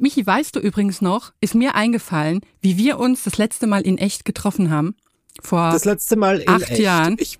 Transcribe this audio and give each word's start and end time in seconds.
Michi, 0.00 0.26
weißt 0.26 0.56
du 0.56 0.60
übrigens 0.60 1.02
noch, 1.02 1.32
ist 1.40 1.54
mir 1.54 1.74
eingefallen, 1.74 2.40
wie 2.60 2.78
wir 2.78 2.98
uns 2.98 3.24
das 3.24 3.36
letzte 3.36 3.66
Mal 3.66 3.82
in 3.82 3.98
echt 3.98 4.24
getroffen 4.24 4.70
haben? 4.70 4.94
Vor 5.42 5.70
Das 5.70 5.84
letzte 5.84 6.16
Mal 6.16 6.40
in 6.40 6.48
acht 6.48 6.70
echt. 6.70 6.80
Jahren. 6.80 7.16
Ich, 7.18 7.38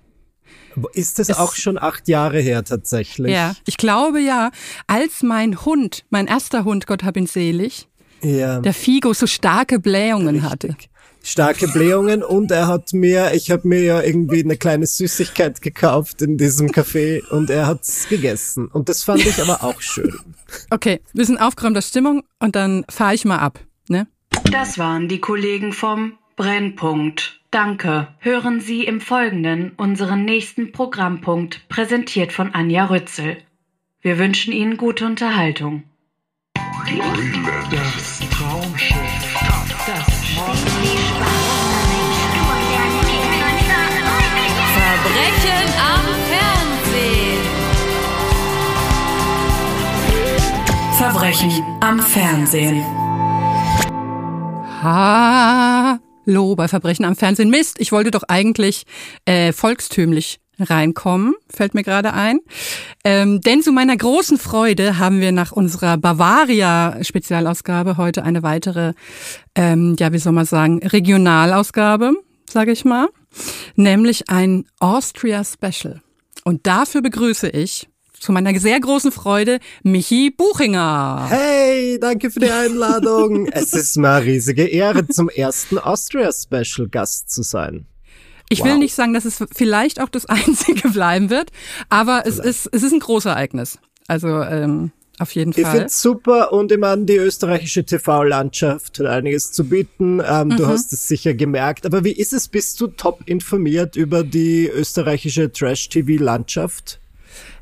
ist 0.93 1.19
das 1.19 1.31
auch 1.31 1.55
schon 1.55 1.77
acht 1.77 2.07
Jahre 2.07 2.39
her 2.39 2.63
tatsächlich? 2.63 3.31
Ja, 3.31 3.55
ich 3.65 3.77
glaube 3.77 4.21
ja, 4.21 4.51
als 4.87 5.23
mein 5.23 5.65
Hund, 5.65 6.05
mein 6.09 6.27
erster 6.27 6.63
Hund, 6.63 6.87
Gott 6.87 7.03
hab 7.03 7.17
ihn 7.17 7.27
selig, 7.27 7.87
ja. 8.21 8.59
der 8.59 8.73
Figo 8.73 9.13
so 9.13 9.27
starke 9.27 9.79
Blähungen 9.79 10.43
hatte. 10.43 10.75
Starke 11.23 11.67
Blähungen 11.67 12.23
und 12.23 12.51
er 12.51 12.67
hat 12.67 12.93
mir, 12.93 13.33
ich 13.33 13.51
habe 13.51 13.67
mir 13.67 13.83
ja 13.83 14.01
irgendwie 14.01 14.43
eine 14.43 14.57
kleine 14.57 14.87
Süßigkeit 14.87 15.61
gekauft 15.61 16.21
in 16.21 16.37
diesem 16.37 16.69
Café 16.69 17.27
und 17.29 17.49
er 17.49 17.67
hat's 17.67 18.07
gegessen 18.09 18.67
und 18.67 18.89
das 18.89 19.03
fand 19.03 19.25
ich 19.25 19.41
aber 19.41 19.63
auch 19.63 19.81
schön. 19.81 20.17
Okay, 20.69 21.01
wir 21.13 21.25
sind 21.25 21.39
aufgeräumter 21.39 21.81
Stimmung 21.81 22.23
und 22.39 22.55
dann 22.55 22.85
fahre 22.89 23.13
ich 23.13 23.25
mal 23.25 23.39
ab, 23.39 23.59
ne? 23.87 24.07
Das 24.51 24.77
waren 24.77 25.07
die 25.07 25.19
Kollegen 25.19 25.73
vom 25.73 26.17
Brennpunkt. 26.35 27.39
Danke. 27.51 28.07
Hören 28.19 28.61
Sie 28.61 28.85
im 28.85 29.01
Folgenden 29.01 29.73
unseren 29.75 30.23
nächsten 30.23 30.71
Programmpunkt, 30.71 31.67
präsentiert 31.67 32.31
von 32.31 32.53
Anja 32.53 32.85
Rützel. 32.85 33.37
Wir 34.01 34.17
wünschen 34.17 34.53
Ihnen 34.53 34.77
gute 34.77 35.05
Unterhaltung. 35.05 35.83
Das 37.71 38.19
Traumschiff. 38.31 38.95
Verbrechen 39.85 41.00
Verbrechen 51.01 51.51
am 51.79 51.99
Fernsehen. 51.99 52.83
Hallo 54.83 56.55
bei 56.55 56.67
Verbrechen 56.67 57.05
am 57.05 57.15
Fernsehen. 57.15 57.49
Mist, 57.49 57.77
ich 57.79 57.91
wollte 57.91 58.11
doch 58.11 58.21
eigentlich 58.27 58.83
äh, 59.25 59.51
volkstümlich 59.51 60.39
reinkommen, 60.59 61.33
fällt 61.49 61.73
mir 61.73 61.81
gerade 61.81 62.13
ein. 62.13 62.39
Ähm, 63.03 63.41
denn 63.41 63.63
zu 63.63 63.71
meiner 63.71 63.97
großen 63.97 64.37
Freude 64.37 64.99
haben 64.99 65.21
wir 65.21 65.31
nach 65.31 65.51
unserer 65.51 65.97
Bavaria-Spezialausgabe 65.97 67.97
heute 67.97 68.21
eine 68.21 68.43
weitere, 68.43 68.93
ähm, 69.55 69.95
ja, 69.97 70.13
wie 70.13 70.19
soll 70.19 70.33
man 70.33 70.45
sagen, 70.45 70.81
Regionalausgabe, 70.83 72.13
sage 72.47 72.73
ich 72.73 72.85
mal, 72.85 73.07
nämlich 73.75 74.29
ein 74.29 74.65
Austria 74.79 75.43
Special. 75.43 75.99
Und 76.43 76.67
dafür 76.67 77.01
begrüße 77.01 77.49
ich 77.49 77.87
zu 78.21 78.31
meiner 78.31 78.57
sehr 78.59 78.79
großen 78.79 79.11
Freude 79.11 79.59
Michi 79.83 80.29
Buchinger. 80.29 81.25
Hey, 81.29 81.99
danke 81.99 82.29
für 82.31 82.39
die 82.39 82.51
Einladung. 82.51 83.47
es 83.51 83.73
ist 83.73 83.97
mir 83.97 84.11
eine 84.11 84.25
riesige 84.25 84.65
Ehre, 84.65 85.07
zum 85.07 85.27
ersten 85.27 85.77
Austria 85.77 86.29
Special 86.31 86.87
Gast 86.87 87.31
zu 87.31 87.41
sein. 87.41 87.87
Ich 88.49 88.63
will 88.63 88.77
nicht 88.77 88.93
sagen, 88.93 89.13
dass 89.13 89.25
es 89.25 89.43
vielleicht 89.55 89.99
auch 89.99 90.09
das 90.09 90.25
einzige 90.27 90.89
bleiben 90.89 91.29
wird, 91.29 91.51
aber 91.89 92.23
es 92.25 92.37
ist, 92.37 92.69
es 92.71 92.83
ist 92.83 92.93
ein 92.93 92.99
Großereignis. 92.99 93.79
Also 94.07 94.27
ähm, 94.41 94.91
auf 95.19 95.31
jeden 95.33 95.51
Ich 95.51 95.61
Fall. 95.61 95.71
finde 95.71 95.89
super 95.89 96.51
und 96.51 96.71
ich 96.71 96.77
meine, 96.77 97.05
die 97.05 97.15
österreichische 97.15 97.85
TV-Landschaft 97.85 98.99
hat 98.99 99.05
einiges 99.07 99.51
zu 99.51 99.63
bieten. 99.65 100.21
Ähm, 100.23 100.49
Mhm. 100.49 100.57
Du 100.57 100.67
hast 100.67 100.91
es 100.93 101.07
sicher 101.07 101.33
gemerkt. 101.33 101.85
Aber 101.85 102.03
wie 102.03 102.11
ist 102.11 102.33
es? 102.33 102.47
Bist 102.47 102.79
du 102.81 102.87
top 102.87 103.21
informiert 103.25 103.95
über 103.95 104.23
die 104.23 104.67
österreichische 104.67 105.51
Trash-TV-Landschaft? 105.51 106.99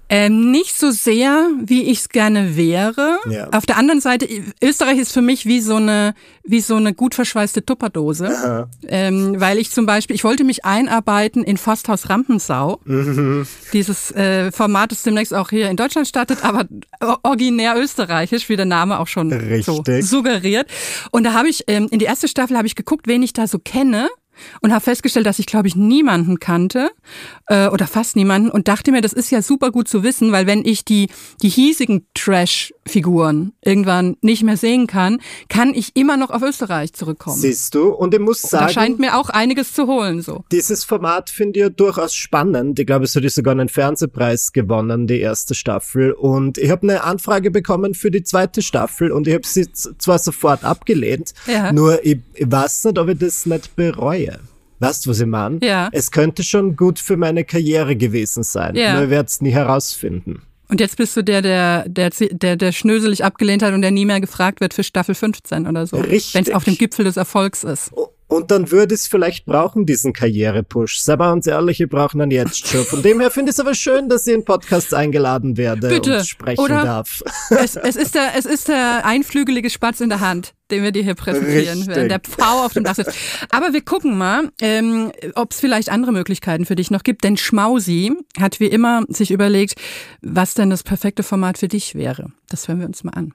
Ähm, 0.09 0.49
nicht 0.49 0.77
so 0.77 0.89
sehr, 0.89 1.52
wie 1.63 1.83
ich 1.83 1.99
es 1.99 2.09
gerne 2.09 2.57
wäre. 2.57 3.19
Ja. 3.29 3.49
Auf 3.52 3.67
der 3.67 3.77
anderen 3.77 4.02
Seite, 4.02 4.27
Österreich 4.61 4.97
ist 4.97 5.13
für 5.13 5.21
mich 5.21 5.45
wie 5.45 5.61
so 5.61 5.75
eine, 5.75 6.15
wie 6.43 6.61
so 6.61 6.75
eine 6.75 6.95
gut 6.95 7.13
verschweißte 7.13 7.63
Tupperdose. 7.63 8.67
Ähm, 8.87 9.39
weil 9.39 9.59
ich 9.59 9.69
zum 9.69 9.85
Beispiel, 9.85 10.15
ich 10.15 10.23
wollte 10.23 10.43
mich 10.43 10.65
einarbeiten 10.65 11.43
in 11.43 11.57
Forsthaus 11.57 12.09
Rampensau. 12.09 12.80
Mhm. 12.85 13.45
Dieses 13.73 14.11
äh, 14.11 14.52
Format, 14.52 14.92
das 14.92 15.03
demnächst 15.03 15.33
auch 15.33 15.52
hier 15.52 15.69
in 15.69 15.77
Deutschland 15.77 16.08
startet, 16.08 16.43
aber 16.43 16.65
originär 17.23 17.75
österreichisch, 17.77 18.49
wie 18.49 18.55
der 18.55 18.65
Name 18.65 18.99
auch 18.99 19.08
schon 19.08 19.30
so 19.61 19.77
Richtig. 19.77 20.08
suggeriert. 20.08 20.67
Und 21.11 21.23
da 21.23 21.33
habe 21.33 21.49
ich, 21.49 21.65
ähm, 21.67 21.87
in 21.92 21.99
die 21.99 22.05
erste 22.05 22.27
Staffel 22.27 22.58
habe 22.58 22.67
ich 22.67 22.75
geguckt, 22.75 23.08
wen 23.08 23.21
ich 23.21 23.33
da 23.33 23.48
so 23.48 23.59
kenne 23.59 24.09
und 24.61 24.72
habe 24.72 24.82
festgestellt, 24.83 25.26
dass 25.26 25.39
ich, 25.39 25.45
glaube 25.45 25.67
ich, 25.67 25.76
niemanden 25.76 26.39
kannte 26.39 26.89
äh, 27.48 27.67
oder 27.67 27.88
fast 27.88 28.16
niemanden 28.16 28.50
und 28.50 28.67
dachte 28.67 28.92
mir, 28.92 29.02
das 29.02 29.14
ist 29.14 29.32
ja 29.32 29.42
super 29.42 29.72
gut 29.72 29.88
zu 29.88 30.04
wissen, 30.04 30.32
weil 30.32 30.48
wenn 30.48 30.66
ich 30.66 30.86
die, 30.86 31.10
die 31.42 31.50
hiesigen 31.50 32.05
Trash-Figuren 32.14 33.54
irgendwann 33.64 34.17
nicht 34.22 34.44
mehr 34.44 34.58
sehen 34.58 34.88
kann, 34.88 35.20
kann 35.49 35.73
ich 35.73 35.95
immer 35.95 36.17
noch 36.17 36.30
auf 36.30 36.42
Österreich 36.42 36.94
zurückkommen. 36.94 37.38
Siehst 37.38 37.76
du? 37.76 37.89
Und 37.89 38.14
ich 38.14 38.20
muss 38.20 38.42
da 38.42 38.70
scheint 38.70 38.98
sagen, 38.98 39.02
mir 39.02 39.17
auch 39.17 39.30
einiges 39.30 39.73
zu 39.73 39.88
holen. 39.88 40.22
so. 40.22 40.44
dieses 40.52 40.83
Format 40.83 41.30
finde 41.30 41.60
ich 41.60 41.64
ja 41.64 41.70
durchaus 41.70 42.14
spannend. 42.16 42.80
Ich 42.80 42.86
glaube, 42.88 43.05
es 43.05 43.16
hat 43.16 43.30
sogar 43.30 43.52
einen 43.52 43.70
Fernsehpreis 43.70 44.54
gewonnen, 44.54 45.08
die 45.08 45.20
erste 45.20 45.55
Staffel. 45.55 46.11
Und 46.11 46.58
ich 46.58 46.70
habe 46.70 46.83
eine 46.83 47.04
Anfrage 47.04 47.52
bekommen 47.52 47.94
für 47.94 48.11
die 48.11 48.23
zweite 48.23 48.61
Staffel 48.61 49.11
und 49.11 49.28
ich 49.28 49.33
habe 49.33 49.45
sie 49.45 49.72
zwar 49.72 50.20
sofort 50.20 50.64
abgelehnt, 50.64 51.33
Ja. 51.48 51.72
nur 51.72 52.04
ich, 52.05 52.20
ich 52.33 52.52
weiß 52.52 52.86
nicht, 52.86 52.98
ob 52.98 53.10
ich 53.10 53.17
das 53.20 53.45
nicht 53.45 53.76
bereue. 53.76 54.29
Weißt 54.80 55.06
du, 55.06 55.10
was 55.10 55.20
ich 55.20 55.28
meine? 55.28 55.60
Ja. 55.62 55.90
Es 55.92 56.12
könnte 56.12 56.44
schon 56.44 56.76
gut 56.76 57.00
für 57.00 57.17
meine 57.17 57.44
Karriere 57.44 57.95
gewesen 57.95 58.44
sein. 58.44 58.76
Ja. 58.76 58.94
Nur 58.94 59.04
ich 59.04 59.10
werde 59.10 59.28
es 59.28 59.42
nie 59.42 59.52
herausfinden. 59.52 60.42
Und 60.70 60.80
jetzt 60.80 60.98
bist 60.98 61.17
du 61.17 61.23
der, 61.23 61.42
der, 61.42 61.90
der, 61.90 62.12
der, 62.12 62.56
der 62.56 62.72
schnöselig 62.72 63.23
abgelehnt 63.26 63.64
hat 63.64 63.73
und 63.73 63.82
der 63.82 63.92
nie 63.92 64.06
mehr 64.06 64.22
gefragt 64.22 64.62
wird 64.62 64.73
für 64.73 64.84
Staffel 64.84 65.16
15 65.16 65.67
oder 65.67 65.88
so. 65.88 65.98
Richtig. 65.98 66.36
Wenn 66.36 66.44
es 66.44 66.52
auf 66.52 66.64
dem 66.64 66.78
Gipfel 66.78 67.06
des 67.06 67.17
Erfolgs 67.17 67.64
ist. 67.64 67.92
Und 68.30 68.52
dann 68.52 68.70
würde 68.70 68.94
es 68.94 69.08
vielleicht 69.08 69.48
brauchen, 69.48 69.88
diesen 69.88 70.14
Karrierepush. 70.14 71.00
Sei 71.00 71.16
mal 71.16 71.34
uns 71.34 71.48
ehrlich, 71.48 71.80
wir 71.80 71.90
brauchen 71.90 72.22
einen 72.22 72.30
jetzt 72.30 72.67
schon. 72.67 72.86
Von 72.86 73.02
dem 73.02 73.20
her 73.20 73.32
finde 73.32 73.50
ich 73.50 73.56
es 73.56 73.60
aber 73.60 73.73
schön, 73.73 74.08
dass 74.08 74.28
ich 74.28 74.36
in 74.36 74.45
Podcasts 74.45 74.94
eingeladen 74.94 75.58
werde 75.58 75.90
Bitte, 75.90 76.20
und 76.20 76.28
sprechen 76.28 76.62
oder? 76.62 76.84
darf. 76.84 77.23
Es, 77.50 77.76
es, 77.76 77.95
ist 77.95 78.14
der, 78.14 78.36
es 78.38 78.45
ist 78.45 78.67
der 78.67 79.04
einflügelige 79.04 79.72
Spatz 79.72 80.00
in 80.00 80.10
der 80.10 80.20
Hand, 80.20 80.54
den 80.70 80.84
wir 80.84 80.92
dir 80.92 81.02
hier 81.02 81.16
präsentieren 81.16 81.80
Richtig. 81.80 81.88
werden. 81.88 82.10
Der 82.10 82.20
Pfau 82.20 82.64
auf 82.64 82.73
dem 82.73 82.84
Dach 82.84 82.94
sitzt. 82.94 83.17
Aber 83.50 83.73
wir 83.73 83.82
gucken 83.82 84.16
mal, 84.16 84.50
ähm, 84.61 85.11
ob 85.34 85.52
es 85.52 85.60
vielleicht 85.60 85.90
andere 85.90 86.11
Möglichkeiten 86.11 86.67
für 86.67 86.76
dich 86.76 86.92
noch 86.92 87.02
gibt. 87.02 87.23
Denn 87.23 87.36
Schmausi 87.36 88.14
hat 88.40 88.60
wie 88.60 88.67
immer 88.67 89.06
sich 89.08 89.32
überlegt, 89.32 89.73
was 90.22 90.54
denn 90.54 90.70
das 90.70 90.84
perfekte 90.84 91.23
Format 91.23 91.58
für 91.58 91.67
dich 91.67 91.96
wäre. 91.96 92.32
Das 92.48 92.67
hören 92.67 92.80
wir 92.80 92.86
uns 92.86 93.04
mal 93.04 93.14
an. 93.16 93.34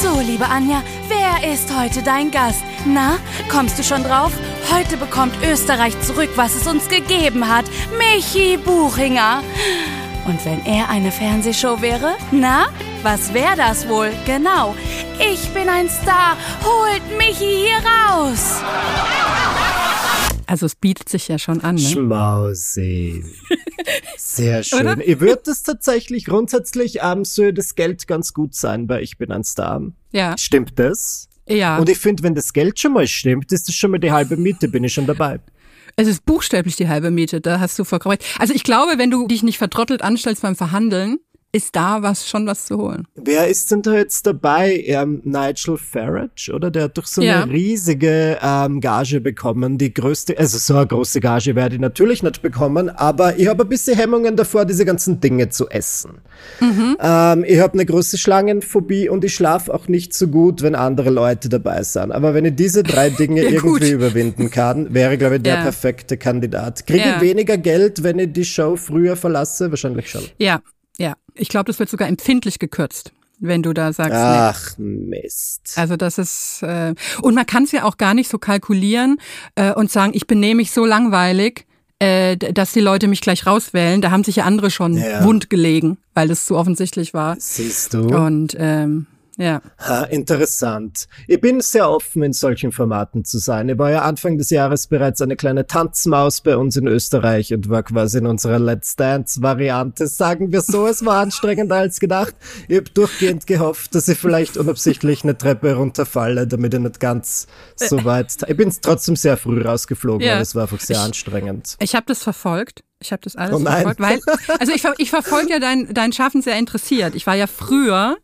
So, 0.00 0.20
liebe 0.20 0.46
Anja, 0.46 0.82
wer 1.08 1.50
ist 1.52 1.74
heute 1.74 2.02
dein 2.02 2.30
Gast? 2.30 2.62
Na, 2.84 3.16
kommst 3.50 3.78
du 3.78 3.82
schon 3.82 4.04
drauf? 4.04 4.30
Heute 4.70 4.98
bekommt 4.98 5.34
Österreich 5.42 5.98
zurück, 6.02 6.28
was 6.36 6.54
es 6.54 6.66
uns 6.66 6.86
gegeben 6.88 7.48
hat. 7.48 7.64
Michi 7.96 8.58
Buchinger. 8.58 9.42
Und 10.26 10.44
wenn 10.44 10.64
er 10.66 10.90
eine 10.90 11.10
Fernsehshow 11.10 11.80
wäre? 11.80 12.16
Na, 12.30 12.66
was 13.02 13.32
wäre 13.32 13.56
das 13.56 13.88
wohl? 13.88 14.12
Genau. 14.26 14.74
Ich 15.18 15.48
bin 15.54 15.68
ein 15.68 15.88
Star. 15.88 16.36
Holt 16.62 17.16
Michi 17.16 17.64
hier 17.64 17.78
raus. 17.78 18.62
Also 20.46 20.66
es 20.66 20.74
bietet 20.74 21.08
sich 21.08 21.28
ja 21.28 21.38
schon 21.38 21.60
an, 21.62 21.74
ne? 21.74 21.80
Schmausi. 21.80 23.24
Sehr 24.16 24.62
schön. 24.64 25.00
Ihr 25.00 25.20
würdet 25.20 25.48
es 25.48 25.62
tatsächlich 25.62 26.24
grundsätzlich 26.26 26.98
ähm, 27.02 27.24
soll 27.24 27.52
das 27.52 27.74
Geld 27.74 28.06
ganz 28.06 28.32
gut 28.32 28.54
sein 28.54 28.86
bei 28.86 29.02
Ich 29.02 29.18
bin 29.18 29.32
ein 29.32 29.44
Star. 29.44 29.82
Ja. 30.12 30.36
Stimmt 30.38 30.78
das? 30.78 31.28
Ja. 31.48 31.78
Und 31.78 31.88
ich 31.88 31.98
finde, 31.98 32.22
wenn 32.22 32.34
das 32.34 32.52
Geld 32.52 32.78
schon 32.78 32.92
mal 32.92 33.06
stimmt, 33.06 33.52
ist 33.52 33.68
das 33.68 33.74
schon 33.74 33.90
mal 33.90 33.98
die 33.98 34.12
halbe 34.12 34.36
Miete, 34.36 34.68
bin 34.68 34.84
ich 34.84 34.94
schon 34.94 35.06
dabei. 35.06 35.40
Es 35.96 36.08
ist 36.08 36.26
buchstäblich 36.26 36.76
die 36.76 36.88
halbe 36.88 37.10
Miete, 37.10 37.40
da 37.40 37.58
hast 37.58 37.78
du 37.78 37.84
vollkommen 37.84 38.16
recht. 38.16 38.24
Also 38.38 38.52
ich 38.52 38.64
glaube, 38.64 38.98
wenn 38.98 39.10
du 39.10 39.26
dich 39.26 39.42
nicht 39.42 39.58
vertrottelt 39.58 40.02
anstellst 40.02 40.42
beim 40.42 40.56
Verhandeln, 40.56 41.18
ist 41.56 41.74
da 41.74 42.02
was 42.02 42.28
schon 42.28 42.46
was 42.46 42.66
zu 42.66 42.76
holen. 42.76 43.06
Wer 43.14 43.48
ist 43.48 43.70
denn 43.70 43.82
da 43.82 43.94
jetzt 43.94 44.26
dabei? 44.26 44.82
Ähm, 44.86 45.20
Nigel 45.24 45.76
Farage, 45.78 46.52
oder? 46.54 46.70
Der 46.70 46.84
hat 46.84 46.98
doch 46.98 47.06
so 47.06 47.22
Ja. 47.22 47.42
eine 47.42 47.52
riesige 47.52 48.38
ähm, 48.42 48.80
Gage 48.80 49.20
bekommen. 49.20 49.78
Die 49.78 49.92
größte, 49.92 50.36
also 50.38 50.58
so 50.58 50.76
eine 50.76 50.86
große 50.86 51.20
Gage 51.20 51.54
werde 51.56 51.76
ich 51.76 51.80
natürlich 51.80 52.22
nicht 52.22 52.42
bekommen, 52.42 52.88
aber 52.90 53.38
ich 53.38 53.48
habe 53.48 53.64
ein 53.64 53.68
bisschen 53.68 53.96
Hemmungen 53.96 54.36
davor, 54.36 54.64
diese 54.64 54.84
ganzen 54.84 55.20
Dinge 55.20 55.48
zu 55.48 55.68
essen. 55.68 56.18
Mhm. 56.60 56.96
Ähm, 57.00 57.44
ich 57.46 57.58
habe 57.58 57.72
eine 57.74 57.86
große 57.86 58.18
Schlangenphobie 58.18 59.08
und 59.08 59.24
ich 59.24 59.34
schlafe 59.34 59.72
auch 59.72 59.88
nicht 59.88 60.12
so 60.14 60.28
gut, 60.28 60.62
wenn 60.62 60.74
andere 60.74 61.10
Leute 61.10 61.48
dabei 61.48 61.82
sind. 61.82 62.12
Aber 62.12 62.34
wenn 62.34 62.44
ich 62.44 62.54
diese 62.54 62.82
drei 62.82 63.10
Dinge 63.10 63.42
Ja, 63.50 63.60
gut. 63.60 63.80
irgendwie 63.80 63.90
überwinden 63.92 64.50
kann, 64.50 64.92
wäre, 64.92 65.16
glaube 65.16 65.36
ich, 65.36 65.42
der 65.42 65.54
Ja. 65.56 65.62
perfekte 65.62 66.16
Kandidat. 66.16 66.86
Kriege 66.86 67.14
ich 67.16 67.20
weniger 67.20 67.56
Geld, 67.56 68.02
wenn 68.02 68.18
ich 68.18 68.32
die 68.32 68.44
Show 68.44 68.76
früher 68.76 69.16
verlasse? 69.16 69.70
Wahrscheinlich 69.70 70.10
schon. 70.10 70.22
Ja, 70.38 70.60
ja. 70.98 71.14
Ich 71.34 71.48
glaube, 71.48 71.66
das 71.66 71.78
wird 71.78 71.88
sogar 71.90 72.08
empfindlich 72.08 72.58
gekürzt, 72.58 73.12
wenn 73.38 73.62
du 73.62 73.72
da 73.74 73.92
sagst, 73.92 74.12
nee. 74.12 74.16
Ach, 74.18 74.78
Mist. 74.78 75.74
Also 75.76 75.96
das 75.96 76.18
ist 76.18 76.62
äh, 76.62 76.94
und 77.22 77.34
man 77.34 77.46
kann 77.46 77.64
es 77.64 77.72
ja 77.72 77.84
auch 77.84 77.96
gar 77.98 78.14
nicht 78.14 78.30
so 78.30 78.38
kalkulieren 78.38 79.18
äh, 79.54 79.72
und 79.72 79.90
sagen, 79.90 80.12
ich 80.14 80.26
benehme 80.26 80.56
mich 80.56 80.70
so 80.72 80.86
langweilig, 80.86 81.66
äh, 81.98 82.36
dass 82.36 82.72
die 82.72 82.80
Leute 82.80 83.08
mich 83.08 83.20
gleich 83.20 83.46
rauswählen. 83.46 84.00
Da 84.00 84.10
haben 84.10 84.24
sich 84.24 84.36
ja 84.36 84.44
andere 84.44 84.70
schon 84.70 84.96
Ja. 84.96 85.24
wund 85.24 85.50
gelegen, 85.50 85.98
weil 86.14 86.28
das 86.28 86.46
zu 86.46 86.56
offensichtlich 86.56 87.12
war. 87.14 87.36
Siehst 87.38 87.94
du? 87.94 88.00
Und 88.08 88.56
ähm, 88.58 89.06
ja. 89.36 89.60
Ha, 89.78 90.04
interessant. 90.04 91.06
Ich 91.28 91.40
bin 91.40 91.60
sehr 91.60 91.90
offen, 91.90 92.22
in 92.22 92.32
solchen 92.32 92.72
Formaten 92.72 93.24
zu 93.24 93.38
sein. 93.38 93.68
Ich 93.68 93.78
war 93.78 93.90
ja 93.90 94.02
Anfang 94.02 94.38
des 94.38 94.50
Jahres 94.50 94.86
bereits 94.86 95.20
eine 95.20 95.36
kleine 95.36 95.66
Tanzmaus 95.66 96.40
bei 96.40 96.56
uns 96.56 96.76
in 96.76 96.86
Österreich 96.86 97.52
und 97.52 97.68
war 97.68 97.82
quasi 97.82 98.18
in 98.18 98.26
unserer 98.26 98.58
Let's 98.58 98.96
Dance-Variante. 98.96 100.06
Sagen 100.06 100.52
wir 100.52 100.60
so, 100.62 100.86
es 100.86 101.04
war 101.04 101.20
anstrengender 101.20 101.76
als 101.76 102.00
gedacht. 102.00 102.34
Ich 102.68 102.76
habe 102.76 102.90
durchgehend 102.90 103.46
gehofft, 103.46 103.94
dass 103.94 104.08
ich 104.08 104.18
vielleicht 104.18 104.56
unabsichtlich 104.56 105.22
eine 105.22 105.36
Treppe 105.36 105.74
runterfalle, 105.74 106.46
damit 106.46 106.74
ich 106.74 106.80
nicht 106.80 107.00
ganz 107.00 107.46
so 107.76 108.04
weit... 108.04 108.36
Ich 108.48 108.56
bin 108.56 108.72
trotzdem 108.80 109.16
sehr 109.16 109.36
früh 109.36 109.60
rausgeflogen, 109.62 110.26
Ja. 110.26 110.34
aber 110.34 110.42
es 110.42 110.54
war 110.54 110.62
einfach 110.62 110.80
sehr 110.80 111.00
anstrengend. 111.00 111.76
Ich 111.80 111.94
habe 111.94 112.06
das 112.06 112.22
verfolgt. 112.22 112.82
Ich 112.98 113.12
habe 113.12 113.20
das 113.22 113.36
alles 113.36 113.54
Oh 113.54 113.60
verfolgt, 113.60 114.00
weil 114.00 114.20
also 114.58 114.72
ich, 114.72 114.82
ich 114.96 115.10
verfolge 115.10 115.50
ja 115.50 115.58
dein 115.58 115.92
dein 115.92 116.12
Schaffen 116.12 116.40
sehr 116.40 116.58
interessiert. 116.58 117.14
Ich 117.14 117.26
war 117.26 117.34
ja 117.34 117.46
früher, 117.46 118.16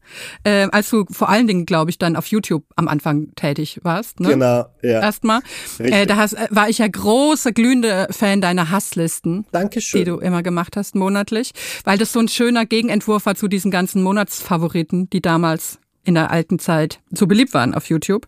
äh, 0.44 0.66
als 0.72 0.88
du 0.88 1.04
vor 1.10 1.28
allen 1.28 1.46
Dingen, 1.46 1.66
glaube 1.66 1.90
ich, 1.90 1.98
dann 1.98 2.16
auf 2.16 2.26
YouTube 2.26 2.64
am 2.76 2.88
Anfang 2.88 3.28
tätig 3.34 3.80
warst, 3.82 4.20
ne? 4.20 4.30
Genau, 4.30 4.64
ja. 4.82 5.00
Erstmal, 5.00 5.40
äh, 5.78 6.06
da 6.06 6.16
hast, 6.16 6.32
äh, 6.32 6.48
war 6.50 6.70
ich 6.70 6.78
ja 6.78 6.88
großer 6.88 7.52
glühender 7.52 8.08
Fan 8.10 8.40
deiner 8.40 8.70
Hasslisten. 8.70 9.46
Dankeschön. 9.52 10.00
die 10.00 10.04
du 10.10 10.18
immer 10.18 10.42
gemacht 10.42 10.76
hast, 10.76 10.94
monatlich, 10.94 11.52
weil 11.84 11.98
das 11.98 12.12
so 12.12 12.20
ein 12.20 12.28
schöner 12.28 12.64
Gegenentwurf 12.64 13.26
war 13.26 13.34
zu 13.34 13.48
diesen 13.48 13.70
ganzen 13.70 14.02
Monatsfavoriten, 14.02 15.10
die 15.10 15.20
damals 15.20 15.80
in 16.04 16.14
der 16.14 16.30
alten 16.30 16.58
Zeit 16.58 17.00
so 17.10 17.26
beliebt 17.26 17.54
waren 17.54 17.74
auf 17.74 17.88
YouTube. 17.88 18.26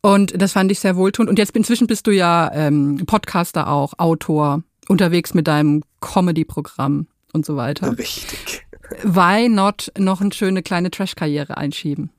Und 0.00 0.40
das 0.40 0.52
fand 0.52 0.70
ich 0.70 0.80
sehr 0.80 0.96
wohltuend. 0.96 1.28
Und 1.28 1.38
jetzt 1.38 1.54
inzwischen 1.54 1.86
bist 1.86 2.06
du 2.06 2.12
ja 2.12 2.50
ähm, 2.54 3.02
Podcaster 3.06 3.68
auch, 3.68 3.94
Autor, 3.98 4.62
unterwegs 4.88 5.34
mit 5.34 5.46
deinem 5.48 5.82
Comedy-Programm 6.00 7.06
und 7.32 7.46
so 7.46 7.56
weiter. 7.56 7.96
Richtig. 7.98 8.66
Why 9.02 9.48
not 9.48 9.90
noch 9.98 10.20
eine 10.20 10.32
schöne 10.32 10.62
kleine 10.62 10.90
Trash-Karriere 10.90 11.56
einschieben? 11.56 12.10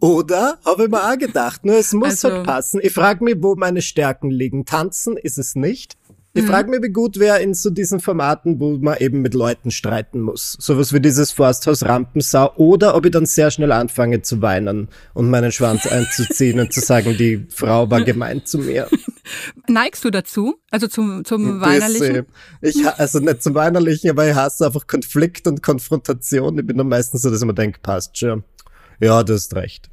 Oder? 0.00 0.58
Habe 0.64 0.84
ich 0.84 0.90
mir 0.90 1.02
auch 1.02 1.16
gedacht. 1.18 1.64
Nur 1.64 1.76
es 1.76 1.92
muss 1.92 2.24
Also- 2.24 2.32
halt 2.32 2.46
passen. 2.46 2.80
Ich 2.82 2.92
frage 2.92 3.24
mich, 3.24 3.36
wo 3.38 3.54
meine 3.56 3.82
Stärken 3.82 4.30
liegen. 4.30 4.64
Tanzen 4.64 5.16
ist 5.16 5.38
es 5.38 5.54
nicht. 5.54 5.96
Mhm. 6.34 6.40
Ich 6.40 6.46
frage 6.46 6.70
mich, 6.70 6.82
wie 6.82 6.92
gut 6.92 7.18
wäre 7.18 7.40
in 7.40 7.52
so 7.52 7.68
diesen 7.68 8.00
Formaten, 8.00 8.58
wo 8.58 8.78
man 8.78 8.96
eben 8.98 9.20
mit 9.20 9.34
Leuten 9.34 9.70
streiten 9.70 10.20
muss. 10.20 10.56
Sowas 10.58 10.92
wie 10.92 11.00
dieses 11.00 11.30
Forsthaus 11.30 11.84
Rampensau. 11.84 12.54
Oder 12.56 12.94
ob 12.94 13.04
ich 13.04 13.10
dann 13.10 13.26
sehr 13.26 13.50
schnell 13.50 13.70
anfange 13.72 14.22
zu 14.22 14.40
weinen 14.40 14.88
und 15.12 15.30
meinen 15.30 15.52
Schwanz 15.52 15.86
einzuziehen 15.90 16.58
und 16.60 16.72
zu 16.72 16.80
sagen, 16.80 17.16
die 17.18 17.46
Frau 17.50 17.90
war 17.90 18.02
gemeint 18.02 18.48
zu 18.48 18.58
mir. 18.58 18.88
Neigst 19.68 20.04
du 20.04 20.10
dazu? 20.10 20.56
Also 20.70 20.86
zum, 20.86 21.24
zum 21.24 21.60
Weinerlichen? 21.60 22.26
Ich, 22.60 22.84
also 22.86 23.20
nicht 23.20 23.42
zum 23.42 23.54
Weinerlichen, 23.54 24.10
aber 24.10 24.28
ich 24.28 24.34
hasse 24.34 24.66
einfach 24.66 24.86
Konflikt 24.86 25.46
und 25.46 25.62
Konfrontation. 25.62 26.58
Ich 26.58 26.66
bin 26.66 26.78
dann 26.78 26.88
meistens 26.88 27.22
so, 27.22 27.30
dass 27.30 27.40
ich 27.40 27.46
mir 27.46 27.54
denke, 27.54 27.80
passt 27.82 28.16
schon. 28.16 28.42
Ja, 29.00 29.22
du 29.22 29.34
hast 29.34 29.54
recht. 29.54 29.90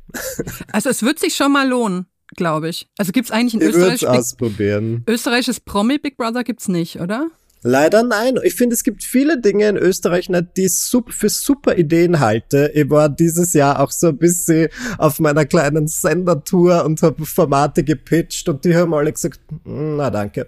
Also 0.71 0.89
es 0.89 1.03
wird 1.03 1.19
sich 1.19 1.35
schon 1.35 1.51
mal 1.51 1.67
lohnen, 1.67 2.05
glaube 2.35 2.69
ich. 2.69 2.87
Also 2.97 3.11
gibt's 3.11 3.31
eigentlich 3.31 3.55
in 3.55 3.61
Österreich 3.61 4.03
es 4.03 4.07
ausprobieren. 4.07 5.03
österreichisches 5.07 5.59
Promi 5.59 5.97
Big 5.97 6.17
Brother 6.17 6.43
gibt's 6.43 6.67
nicht, 6.67 6.99
oder? 6.99 7.29
Leider 7.61 8.03
nein. 8.03 8.39
Ich 8.43 8.55
finde, 8.55 8.73
es 8.73 8.83
gibt 8.83 9.03
viele 9.03 9.41
Dinge 9.41 9.67
in 9.67 9.75
Österreich 9.75 10.29
die 10.55 10.69
ich 10.69 11.13
für 11.13 11.27
super 11.27 11.77
Ideen 11.77 12.21
halte. 12.21 12.71
Ich 12.73 12.89
war 12.89 13.09
dieses 13.09 13.51
Jahr 13.53 13.81
auch 13.81 13.91
so 13.91 14.07
ein 14.07 14.17
bisschen 14.17 14.69
auf 14.97 15.19
meiner 15.19 15.45
kleinen 15.45 15.87
Sendertour 15.87 16.85
und 16.85 17.01
habe 17.01 17.25
Formate 17.25 17.83
gepitcht 17.83 18.47
und 18.47 18.63
die 18.63 18.73
haben 18.75 18.93
alle 18.93 19.11
gesagt, 19.11 19.41
"Mm, 19.65 19.97
na 19.97 20.09
danke. 20.09 20.47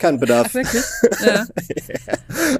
Kein 0.00 0.18
Bedarf. 0.20 0.52
Ja. 1.24 1.46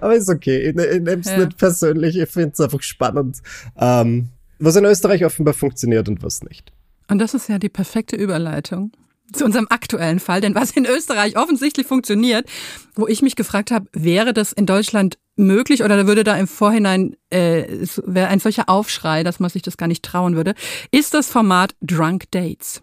Aber 0.00 0.14
ist 0.14 0.28
okay. 0.30 0.58
Ich, 0.70 0.76
ich 0.76 1.00
nehme 1.02 1.20
es 1.20 1.26
Ja. 1.26 1.38
nicht 1.38 1.58
persönlich. 1.58 2.16
Ich 2.16 2.28
finde 2.30 2.50
es 2.52 2.60
einfach 2.60 2.82
spannend, 2.82 3.38
ähm, 3.78 4.28
was 4.60 4.76
in 4.76 4.84
Österreich 4.84 5.24
offenbar 5.24 5.54
funktioniert 5.54 6.08
und 6.08 6.22
was 6.22 6.42
nicht. 6.42 6.72
Und 7.08 7.18
das 7.18 7.34
ist 7.34 7.48
ja 7.48 7.58
die 7.58 7.68
perfekte 7.68 8.16
Überleitung 8.16 8.92
zu 9.32 9.44
unserem 9.44 9.66
aktuellen 9.70 10.20
Fall, 10.20 10.40
denn 10.40 10.54
was 10.54 10.70
in 10.70 10.86
Österreich 10.86 11.36
offensichtlich 11.36 11.86
funktioniert, 11.86 12.48
wo 12.94 13.08
ich 13.08 13.22
mich 13.22 13.36
gefragt 13.36 13.70
habe, 13.70 13.86
wäre 13.92 14.32
das 14.32 14.52
in 14.52 14.66
Deutschland 14.66 15.18
möglich 15.36 15.82
oder 15.82 16.06
würde 16.06 16.24
da 16.24 16.36
im 16.36 16.46
Vorhinein 16.46 17.16
äh, 17.30 17.86
wäre 18.04 18.28
ein 18.28 18.40
solcher 18.40 18.68
Aufschrei, 18.68 19.24
dass 19.24 19.40
man 19.40 19.50
sich 19.50 19.62
das 19.62 19.76
gar 19.76 19.88
nicht 19.88 20.04
trauen 20.04 20.36
würde, 20.36 20.54
ist 20.90 21.14
das 21.14 21.28
Format 21.28 21.74
Drunk 21.80 22.30
Dates. 22.30 22.82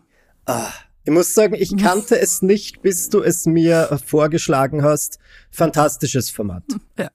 Ich 1.06 1.12
muss 1.12 1.34
sagen, 1.34 1.54
ich 1.56 1.76
kannte 1.76 2.18
es 2.18 2.42
nicht, 2.42 2.82
bis 2.82 3.10
du 3.10 3.22
es 3.22 3.46
mir 3.46 3.90
äh, 3.92 3.98
vorgeschlagen 3.98 4.84
hast. 4.84 5.20
Fantastisches 5.52 6.30
Format. 6.30 6.64
Ja. 6.96 7.10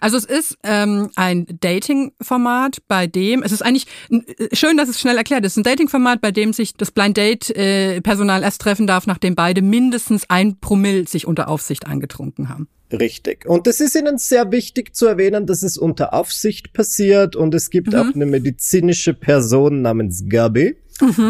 Also 0.00 0.16
es 0.16 0.24
ist 0.24 0.58
ähm, 0.64 1.10
ein 1.14 1.46
Dating-Format, 1.60 2.78
bei 2.88 3.06
dem, 3.06 3.44
es 3.44 3.52
ist 3.52 3.62
eigentlich 3.62 3.86
äh, 4.10 4.54
schön, 4.54 4.76
dass 4.76 4.88
es 4.88 5.00
schnell 5.00 5.16
erklärt 5.16 5.44
ist, 5.44 5.56
ein 5.56 5.62
Dating-Format, 5.62 6.20
bei 6.20 6.32
dem 6.32 6.52
sich 6.52 6.74
das 6.74 6.90
Blind 6.90 7.16
Date-Personal 7.16 8.42
erst 8.42 8.60
treffen 8.60 8.88
darf, 8.88 9.06
nachdem 9.06 9.36
beide 9.36 9.62
mindestens 9.62 10.28
ein 10.28 10.58
Promille 10.58 11.06
sich 11.06 11.24
unter 11.24 11.48
Aufsicht 11.48 11.86
angetrunken 11.86 12.48
haben. 12.48 12.68
Richtig. 12.92 13.46
Und 13.46 13.68
es 13.68 13.80
ist 13.80 13.94
Ihnen 13.94 14.18
sehr 14.18 14.50
wichtig 14.50 14.94
zu 14.94 15.06
erwähnen, 15.06 15.46
dass 15.46 15.62
es 15.62 15.78
unter 15.78 16.12
Aufsicht 16.12 16.72
passiert 16.72 17.36
und 17.36 17.54
es 17.54 17.70
gibt 17.70 17.94
auch 17.94 18.12
eine 18.12 18.26
medizinische 18.26 19.14
Person 19.14 19.82
namens 19.82 20.24
Gabi. 20.28 20.76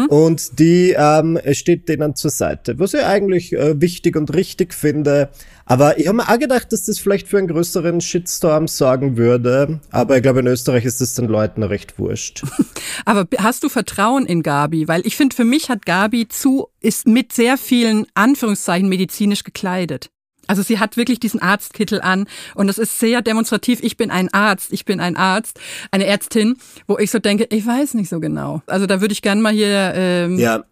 Und 0.07 0.59
die 0.59 0.95
ähm, 0.97 1.39
steht 1.51 1.89
denen 1.89 2.15
zur 2.15 2.31
Seite, 2.31 2.77
was 2.79 2.93
ich 2.93 3.03
eigentlich 3.03 3.53
äh, 3.53 3.79
wichtig 3.79 4.15
und 4.15 4.33
richtig 4.33 4.73
finde. 4.73 5.29
Aber 5.65 5.97
ich 5.97 6.07
habe 6.07 6.17
mir 6.17 6.29
auch 6.29 6.39
gedacht, 6.39 6.71
dass 6.73 6.85
das 6.85 6.99
vielleicht 6.99 7.27
für 7.27 7.37
einen 7.37 7.47
größeren 7.47 8.01
Shitstorm 8.01 8.67
sorgen 8.67 9.17
würde. 9.17 9.79
Aber 9.91 10.17
ich 10.17 10.23
glaube, 10.23 10.41
in 10.41 10.47
Österreich 10.47 10.85
ist 10.85 11.01
es 11.01 11.15
den 11.15 11.27
Leuten 11.27 11.63
recht 11.63 11.97
wurscht. 11.97 12.43
Aber 13.05 13.25
hast 13.37 13.63
du 13.63 13.69
Vertrauen 13.69 14.25
in 14.25 14.43
Gabi? 14.43 14.87
Weil 14.87 15.05
ich 15.05 15.15
finde, 15.15 15.35
für 15.35 15.45
mich 15.45 15.69
hat 15.69 15.85
Gabi 15.85 16.27
zu, 16.27 16.67
ist 16.81 17.07
mit 17.07 17.33
sehr 17.33 17.57
vielen 17.57 18.05
Anführungszeichen 18.13 18.89
medizinisch 18.89 19.43
gekleidet. 19.43 20.09
Also 20.47 20.61
sie 20.61 20.79
hat 20.79 20.97
wirklich 20.97 21.19
diesen 21.19 21.41
Arztkittel 21.41 22.01
an 22.01 22.27
und 22.55 22.67
das 22.67 22.77
ist 22.77 22.99
sehr 22.99 23.21
demonstrativ. 23.21 23.79
Ich 23.81 23.97
bin 23.97 24.11
ein 24.11 24.33
Arzt, 24.33 24.73
ich 24.73 24.85
bin 24.85 24.99
ein 24.99 25.15
Arzt, 25.15 25.59
eine 25.91 26.05
Ärztin, 26.05 26.57
wo 26.87 26.97
ich 26.97 27.11
so 27.11 27.19
denke, 27.19 27.47
ich 27.49 27.65
weiß 27.65 27.93
nicht 27.93 28.09
so 28.09 28.19
genau. 28.19 28.61
Also 28.67 28.85
da 28.85 29.01
würde 29.01 29.13
ich 29.13 29.21
gern 29.21 29.41
mal 29.41 29.53
hier 29.53 29.93
ähm, 29.95 30.37
ja, 30.37 30.63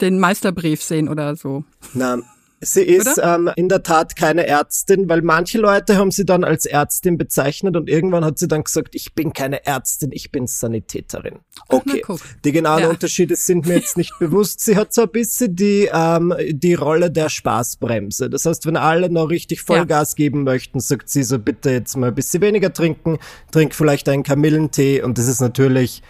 den 0.00 0.18
Meisterbrief 0.20 0.82
sehen 0.82 1.08
oder 1.08 1.36
so. 1.36 1.64
na, 1.94 2.18
sie 2.60 2.82
ist 2.82 3.20
ähm, 3.22 3.50
in 3.56 3.68
der 3.68 3.82
Tat 3.82 4.16
keine 4.16 4.46
Ärztin, 4.46 5.08
weil 5.08 5.22
manche 5.22 5.58
Leute 5.58 5.96
haben 5.96 6.10
sie 6.10 6.24
dann 6.24 6.44
als 6.44 6.66
Ärztin 6.66 7.18
bezeichnet 7.18 7.76
und 7.76 7.88
irgendwann 7.88 8.24
hat 8.24 8.38
sie 8.38 8.48
dann 8.48 8.64
gesagt, 8.64 8.94
ich 8.94 9.14
bin 9.14 9.32
keine 9.32 9.66
Ärztin, 9.66 10.10
ich 10.12 10.32
bin 10.32 10.46
Sanitäterin. 10.46 11.40
Okay, 11.68 12.02
die 12.44 12.52
genauen 12.52 12.82
Ja. 12.82 12.88
Unterschiede 12.88 13.36
sind 13.36 13.66
mir 13.66 13.76
jetzt 13.76 13.96
nicht 13.96 14.12
bewusst. 14.18 14.60
Sie 14.60 14.76
hat 14.76 14.92
so 14.92 15.02
ein 15.02 15.10
bisschen 15.10 15.54
die, 15.54 15.88
ähm, 15.92 16.34
die 16.50 16.74
Rolle 16.74 17.10
der 17.10 17.28
Spaßbremse. 17.28 18.30
Das 18.30 18.46
heißt, 18.46 18.66
wenn 18.66 18.76
alle 18.76 19.10
noch 19.10 19.26
richtig 19.30 19.62
Vollgas 19.62 20.14
geben 20.16 20.44
möchten, 20.44 20.80
sagt 20.80 21.08
sie 21.10 21.22
so, 21.22 21.38
bitte 21.38 21.70
jetzt 21.70 21.96
mal 21.96 22.08
ein 22.08 22.14
bisschen 22.14 22.42
weniger 22.42 22.72
trinken, 22.72 23.18
trink 23.52 23.74
vielleicht 23.74 24.08
einen 24.08 24.22
Kamillentee 24.22 25.02
und 25.02 25.18
das 25.18 25.26
ist 25.26 25.40
natürlich 25.40 26.02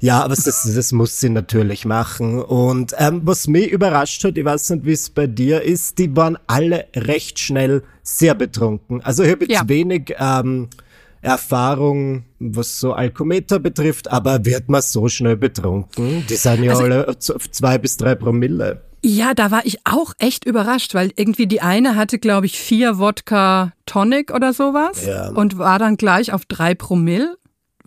ja, 0.00 0.22
aber 0.22 0.34
das, 0.34 0.44
das 0.74 0.92
muss 0.92 1.18
sie 1.20 1.28
natürlich 1.30 1.84
machen. 1.84 2.40
Und 2.42 2.94
ähm, 2.98 3.22
was 3.24 3.46
mich 3.48 3.70
überrascht 3.70 4.22
hat, 4.24 4.38
ich 4.38 4.44
weiß 4.44 4.70
nicht, 4.70 4.84
wie 4.84 4.92
es 4.92 5.10
bei 5.10 5.26
dir 5.26 5.62
ist, 5.62 5.98
die 5.98 6.14
waren 6.16 6.38
alle 6.46 6.86
recht 6.94 7.38
schnell 7.38 7.82
sehr 8.02 8.34
betrunken. 8.34 9.02
Also 9.02 9.22
ich 9.22 9.30
habe 9.32 9.44
jetzt 9.44 9.54
Ja. 9.54 9.68
wenig 9.68 10.14
ähm, 10.18 10.68
Erfahrung, 11.20 12.24
was 12.38 12.80
so 12.80 12.92
Alkometer 12.94 13.58
betrifft, 13.58 14.10
aber 14.10 14.44
wird 14.44 14.68
man 14.68 14.82
so 14.82 15.08
schnell 15.08 15.36
betrunken? 15.36 16.24
Die 16.28 16.36
sind 16.36 16.62
ja 16.64 16.70
Also- 16.72 16.84
alle 16.84 17.08
auf 17.08 17.50
zwei 17.50 17.78
bis 17.78 17.96
drei 17.96 18.14
Promille. 18.14 18.82
Ja, 19.04 19.32
da 19.32 19.52
war 19.52 19.64
ich 19.64 19.78
auch 19.84 20.12
echt 20.18 20.44
überrascht, 20.44 20.92
weil 20.94 21.12
irgendwie 21.14 21.46
die 21.46 21.60
eine 21.60 21.94
hatte, 21.94 22.18
glaube 22.18 22.46
ich, 22.46 22.58
vier 22.58 22.98
Wodka 22.98 23.72
Tonic 23.86 24.32
oder 24.34 24.52
sowas 24.52 25.06
Ja. 25.06 25.28
und 25.30 25.56
war 25.56 25.78
dann 25.78 25.96
gleich 25.96 26.32
auf 26.32 26.44
drei 26.46 26.74
Promille, 26.74 27.36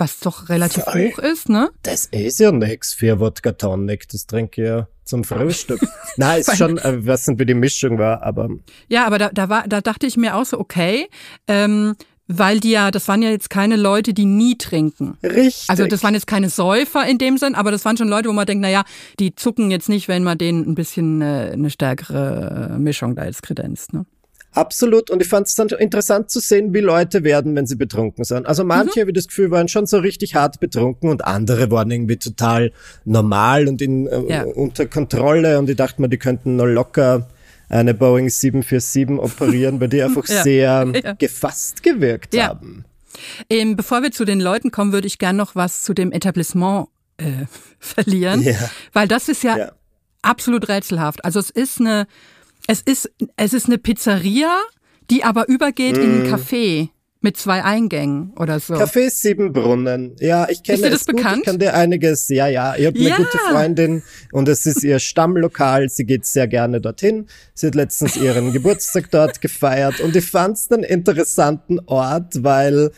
was 0.02 0.20
doch 0.20 0.50
relativ 0.50 0.84
Voll. 0.84 1.12
hoch 1.12 1.20
ist, 1.20 1.48
ne? 1.48 1.70
Das 1.84 2.06
ist 2.06 2.40
ja 2.40 2.52
nix 2.52 2.92
für 2.92 3.20
Wodka 3.20 3.52
Tonic, 3.52 4.10
das 4.10 4.26
trinke 4.26 4.62
ich 4.62 4.68
ja 4.68 4.88
zum 5.04 5.24
Frühstück. 5.24 5.80
Nein, 6.18 6.42
ist 6.42 6.58
schon, 6.58 6.80
äh, 6.80 7.06
weiß 7.06 7.28
nicht, 7.28 7.40
wie 7.40 7.46
die 7.46 7.54
Mischung 7.54 8.00
war, 8.00 8.24
aber 8.24 8.50
Ja, 8.88 9.06
aber 9.06 9.20
da, 9.20 9.30
da 9.30 9.48
war, 9.48 9.68
da 9.68 9.80
dachte 9.80 10.08
ich 10.08 10.18
mir 10.18 10.36
auch 10.36 10.46
so, 10.46 10.60
okay, 10.60 11.08
ähm, 11.48 11.96
weil 12.28 12.60
die 12.60 12.72
ja, 12.72 12.90
das 12.90 13.08
waren 13.08 13.22
ja 13.22 13.30
jetzt 13.30 13.52
keine 13.52 13.76
Leute, 13.76 14.16
die 14.16 14.26
nie 14.26 14.58
trinken. 14.58 15.18
richtig. 15.22 15.70
Also 15.70 15.86
das 15.86 16.02
waren 16.04 16.16
jetzt 16.16 16.28
keine 16.28 16.50
Säufer 16.50 17.06
in 17.06 17.20
dem 17.20 17.38
Sinn, 17.38 17.54
aber 17.54 17.70
das 17.70 17.86
waren 17.86 17.96
schon 17.96 18.08
Leute, 18.08 18.28
wo 18.30 18.34
man 18.34 18.48
denkt, 18.48 18.64
na 18.64 18.70
ja, 18.70 18.84
die 19.20 19.36
zucken 19.36 19.70
jetzt 19.70 19.88
nicht, 19.88 20.08
wenn 20.08 20.24
man 20.24 20.40
denen 20.40 20.68
ein 20.68 20.74
bisschen 20.74 21.22
äh, 21.22 21.52
eine 21.54 21.70
stärkere 21.70 22.76
Mischung 22.80 23.16
da 23.16 23.26
jetzt 23.26 23.44
kredenzt. 23.44 23.94
Ne? 23.94 24.06
Absolut. 24.54 25.10
Und 25.10 25.22
ich 25.22 25.30
fand 25.30 25.48
es 25.48 25.56
dann 25.56 25.70
interessant 25.70 26.30
zu 26.30 26.40
sehen, 26.40 26.74
wie 26.74 26.80
Leute 26.82 27.24
werden, 27.24 27.56
wenn 27.56 27.66
sie 27.68 27.76
betrunken 27.78 28.24
sind. 28.26 28.46
Also 28.48 28.64
manche, 28.66 29.00
habe 29.02 29.12
ich 29.12 29.16
das 29.16 29.28
Gefühl, 29.28 29.50
waren 29.52 29.68
schon 29.70 29.86
so 29.86 29.98
richtig 30.00 30.36
hart 30.36 30.60
betrunken 30.60 31.10
und 31.10 31.24
andere 31.24 31.72
waren 31.72 31.90
irgendwie 31.90 32.18
total 32.18 32.72
normal 33.06 33.68
und 33.70 33.82
in, 33.82 34.08
äh, 34.08 34.20
Ja. 34.28 34.44
unter 34.44 34.86
Kontrolle. 34.88 35.58
Und 35.58 35.70
ich 35.70 35.78
dachte 35.78 36.02
mir, 36.02 36.10
die 36.10 36.18
könnten 36.18 36.58
noch 36.58 36.66
locker 36.66 37.28
eine 37.70 37.94
Boeing 37.94 38.30
747 38.30 39.18
operieren, 39.20 39.80
weil 39.80 39.88
die 39.88 40.02
einfach 40.04 40.28
Ja. 40.28 40.44
sehr 40.44 40.92
Ja. 41.02 41.14
gefasst 41.14 41.82
gewirkt 41.84 42.38
haben. 42.38 42.84
Ähm, 43.50 43.76
bevor 43.78 44.02
wir 44.04 44.12
zu 44.12 44.26
den 44.26 44.42
Leuten 44.42 44.72
kommen, 44.72 44.92
würde 44.92 45.08
ich 45.08 45.18
gern 45.18 45.38
noch 45.38 45.56
was 45.56 45.82
zu 45.84 45.94
dem 45.94 46.12
Etablissement 46.12 46.88
äh, 47.18 47.46
verlieren, 47.80 48.46
weil 48.94 49.08
das 49.08 49.30
ist 49.30 49.44
ja, 49.44 49.58
Ja. 49.58 49.72
absolut 50.22 50.68
rätselhaft. 50.68 51.24
Also 51.24 51.40
es 51.40 51.50
ist 51.50 51.80
eine, 51.80 52.08
es 52.68 52.82
ist, 52.82 53.10
es 53.38 53.54
ist 53.54 53.68
eine 53.68 53.78
Pizzeria, 53.78 54.60
die 55.10 55.24
aber 55.24 55.48
übergeht 55.48 55.98
in 55.98 56.20
Mhm. 56.20 56.26
ein 56.26 56.34
Café 56.34 56.90
mit 57.24 57.38
zwei 57.38 57.64
Eingängen 57.64 58.34
oder 58.40 58.60
so. 58.60 58.74
Café 58.74 59.10
Siebenbrunnen. 59.12 60.16
Ja, 60.20 60.48
ich 60.50 60.64
kenne 60.64 60.78
Ist 60.78 60.86
dir 60.86 60.90
das 60.90 61.06
gut. 61.06 61.18
bekannt? 61.18 61.40
Ich 61.42 61.46
kann 61.46 61.60
dir 61.60 61.76
einiges. 61.76 62.28
Ja, 62.30 62.48
ja. 62.48 62.76
Ich 62.76 62.86
habe 62.88 62.98
Ja. 62.98 63.16
eine 63.16 63.26
gute 63.26 63.38
Freundin 63.38 64.04
und 64.32 64.48
es 64.50 64.66
ist 64.66 64.84
ihr 64.84 64.98
Stammlokal. 64.98 65.88
Sie 65.90 66.06
geht 66.06 66.26
sehr 66.26 66.48
gerne 66.48 66.82
dorthin. 66.82 67.28
Sie 67.54 67.68
hat 67.68 67.76
letztens 67.76 68.18
ihren 68.18 68.54
Geburtstag 68.54 69.12
dort 69.12 69.40
gefeiert 69.40 70.00
und 70.00 70.16
ich 70.16 70.26
fand 70.26 70.58
es 70.58 70.72
einen 70.72 70.84
interessanten 70.84 71.80
Ort, 71.86 72.44
weil 72.44 72.92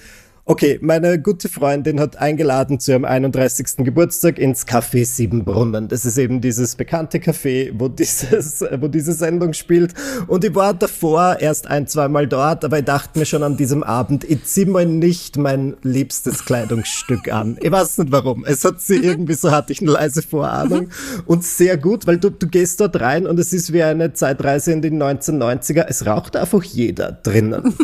Okay, 0.45 0.77
meine 0.81 1.21
gute 1.21 1.47
Freundin 1.47 2.01
hat 2.01 2.17
eingeladen 2.17 2.77
zu 2.77 2.91
ihrem 2.91 3.05
31. 3.05 3.77
Geburtstag 3.77 4.37
ins 4.37 4.67
Café 4.67 5.05
Siebenbrunnen. 5.05 5.87
Das 5.87 6.03
ist 6.03 6.17
eben 6.17 6.41
dieses 6.41 6.75
bekannte 6.75 7.19
Café, 7.19 7.71
wo, 7.73 7.87
dieses, 7.87 8.61
wo 8.61 8.89
diese 8.89 9.13
Sendung 9.13 9.53
spielt. 9.53 9.93
Und 10.27 10.43
ich 10.43 10.53
war 10.53 10.73
davor 10.73 11.37
erst 11.39 11.67
ein, 11.67 11.87
zweimal 11.87 12.27
dort, 12.27 12.65
aber 12.65 12.79
ich 12.79 12.83
dachte 12.83 13.19
mir 13.19 13.25
schon 13.25 13.41
an 13.41 13.55
diesem 13.55 13.83
Abend, 13.83 14.25
ich 14.29 14.43
zieh 14.43 14.65
mal 14.65 14.85
nicht 14.85 15.37
mein 15.37 15.77
liebstes 15.81 16.43
Kleidungsstück 16.43 17.31
an. 17.31 17.57
Ich 17.61 17.71
weiß 17.71 17.99
nicht 17.99 18.11
warum. 18.11 18.43
Es 18.43 18.65
hat 18.65 18.81
sie 18.81 18.97
irgendwie, 19.01 19.35
so 19.35 19.49
hatte 19.49 19.71
ich 19.71 19.79
eine 19.79 19.91
leise 19.91 20.21
Vorahnung. 20.21 20.89
Und 21.25 21.45
sehr 21.45 21.77
gut, 21.77 22.05
weil 22.05 22.17
du, 22.17 22.29
du 22.29 22.47
gehst 22.47 22.81
dort 22.81 22.99
rein 22.99 23.27
und 23.27 23.39
es 23.39 23.53
ist 23.53 23.71
wie 23.71 23.83
eine 23.83 24.11
Zeitreise 24.11 24.73
in 24.73 24.81
die 24.81 24.91
1990er. 24.91 25.85
Es 25.87 26.05
raucht 26.05 26.35
einfach 26.35 26.65
jeder 26.65 27.13
drinnen. 27.13 27.73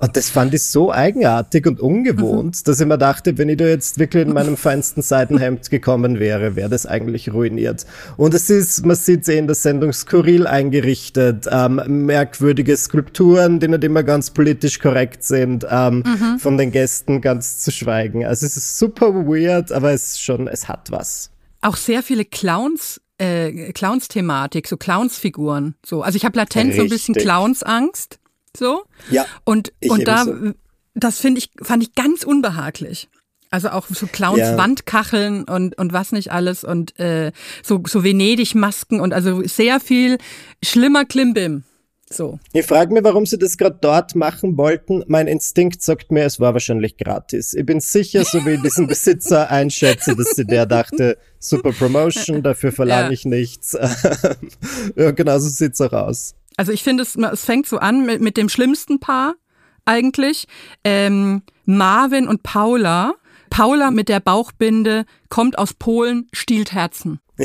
Und 0.00 0.16
das 0.16 0.30
fand 0.30 0.54
ich 0.54 0.62
so 0.62 0.90
eigenartig 0.90 1.66
und 1.66 1.78
ungewohnt, 1.78 2.66
dass 2.66 2.80
ich 2.80 2.86
mir 2.86 2.96
dachte, 2.96 3.36
wenn 3.36 3.50
ich 3.50 3.58
da 3.58 3.66
jetzt 3.66 3.98
wirklich 3.98 4.26
in 4.26 4.32
meinem 4.32 4.56
feinsten 4.56 5.02
Seidenhemd 5.02 5.68
gekommen 5.68 6.18
wäre, 6.18 6.56
wäre 6.56 6.70
das 6.70 6.86
eigentlich 6.86 7.32
ruiniert. 7.34 7.84
Und 8.16 8.32
es 8.32 8.48
ist, 8.48 8.86
man 8.86 8.96
sieht 8.96 9.28
eh 9.28 9.36
in 9.36 9.46
der 9.46 9.56
Sendung 9.56 9.92
skurril 9.92 10.46
eingerichtet, 10.46 11.46
ähm, 11.50 11.82
merkwürdige 12.06 12.78
Skulpturen, 12.78 13.60
die 13.60 13.68
nicht 13.68 13.84
immer 13.84 14.02
ganz 14.02 14.30
politisch 14.30 14.78
korrekt 14.78 15.22
sind, 15.22 15.66
ähm, 15.70 16.02
von 16.38 16.56
den 16.56 16.72
Gästen 16.72 17.20
ganz 17.20 17.58
zu 17.58 17.70
schweigen. 17.70 18.24
Also 18.24 18.46
es 18.46 18.56
ist 18.56 18.78
super 18.78 19.12
weird, 19.14 19.70
aber 19.70 19.92
es 19.92 20.18
schon, 20.18 20.48
es 20.48 20.66
hat 20.66 20.90
was. 20.90 21.30
Auch 21.60 21.76
sehr 21.76 22.02
viele 22.02 22.24
Clowns, 22.24 23.02
äh, 23.18 23.72
Clowns-Thematik, 23.72 24.66
so 24.66 24.78
Clowns-Figuren. 24.78 25.74
So. 25.84 26.00
Also 26.00 26.16
ich 26.16 26.24
habe 26.24 26.38
latent 26.38 26.74
so 26.74 26.80
ein 26.80 26.88
bisschen 26.88 27.14
Richtig. 27.14 27.30
Clowns-Angst. 27.30 28.19
So. 28.56 28.84
Ja, 29.10 29.26
Und, 29.44 29.72
und 29.88 30.06
da, 30.06 30.22
ebenso. 30.24 30.54
das 30.94 31.18
finde 31.18 31.38
ich, 31.38 31.50
fand 31.62 31.82
ich 31.82 31.94
ganz 31.94 32.24
unbehaglich. 32.24 33.08
Also 33.52 33.70
auch 33.70 33.86
so 33.88 34.06
Clowns 34.06 34.38
Ja. 34.38 34.56
Wandkacheln 34.56 35.44
und, 35.44 35.76
und 35.76 35.92
was 35.92 36.12
nicht 36.12 36.30
alles 36.30 36.62
und 36.62 36.98
äh, 37.00 37.32
so, 37.64 37.82
so 37.86 38.04
Venedig-Masken 38.04 39.00
und 39.00 39.12
also 39.12 39.42
sehr 39.44 39.80
viel 39.80 40.18
schlimmer 40.62 41.04
Klimbim. 41.04 41.64
So. 42.12 42.40
Ich 42.52 42.66
frage 42.66 42.92
mich, 42.92 43.04
warum 43.04 43.24
sie 43.24 43.38
das 43.38 43.56
gerade 43.56 43.78
dort 43.80 44.16
machen 44.16 44.56
wollten. 44.56 45.04
Mein 45.06 45.28
Instinkt 45.28 45.80
sagt 45.82 46.10
mir, 46.10 46.24
es 46.24 46.40
war 46.40 46.54
wahrscheinlich 46.54 46.96
gratis. 46.96 47.54
Ich 47.54 47.64
bin 47.64 47.78
sicher, 47.80 48.24
so 48.24 48.44
wie 48.44 48.50
ich 48.54 48.62
diesen 48.62 48.88
Besitzer 48.88 49.48
einschätze, 49.50 50.16
dass 50.16 50.30
sie 50.34 50.44
der 50.44 50.66
dachte, 50.66 51.18
super 51.38 51.70
Promotion, 51.72 52.42
dafür 52.42 52.72
verlange 52.72 53.06
Ja. 53.08 53.12
ich 53.12 53.24
nichts. 53.24 53.76
ja, 54.96 55.10
genau 55.12 55.38
so 55.38 55.48
sieht's 55.48 55.80
auch 55.80 55.92
aus. 55.92 56.34
Also 56.60 56.72
ich 56.72 56.82
finde, 56.82 57.02
es, 57.04 57.16
es 57.16 57.42
fängt 57.46 57.66
so 57.66 57.78
an 57.78 58.04
mit, 58.04 58.20
mit 58.20 58.36
dem 58.36 58.50
schlimmsten 58.50 59.00
Paar 59.00 59.34
eigentlich. 59.86 60.46
Ähm, 60.84 61.40
Marvin 61.64 62.28
und 62.28 62.42
Paula. 62.42 63.14
Paula 63.48 63.90
mit 63.90 64.10
der 64.10 64.20
Bauchbinde 64.20 65.06
kommt 65.30 65.56
aus 65.56 65.72
Polen, 65.72 66.26
stiehlt 66.34 66.74
Herzen. 66.74 67.18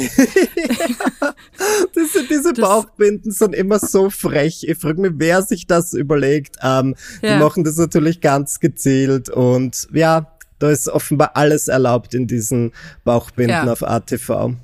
Diese, 1.96 2.26
diese 2.28 2.52
Bauchbinden 2.54 3.32
sind 3.32 3.56
immer 3.56 3.80
so 3.80 4.10
frech. 4.10 4.66
Ich 4.68 4.78
frage 4.78 5.00
mich, 5.02 5.12
wer 5.16 5.42
sich 5.44 5.66
das 5.66 5.94
überlegt. 5.94 6.58
Ähm, 6.62 6.96
Die 7.22 7.28
Ja. 7.28 7.40
machen 7.40 7.64
das 7.64 7.78
natürlich 7.78 8.20
ganz 8.20 8.60
gezielt 8.60 9.30
und 9.30 9.88
ja, 9.94 10.30
da 10.60 10.72
ist 10.72 10.90
offenbar 10.90 11.32
alles 11.36 11.70
erlaubt 11.70 12.14
in 12.14 12.28
diesen 12.28 12.74
Bauchbinden 13.06 13.66
Ja. 13.66 13.72
auf 13.72 13.82
ATV. 13.82 14.56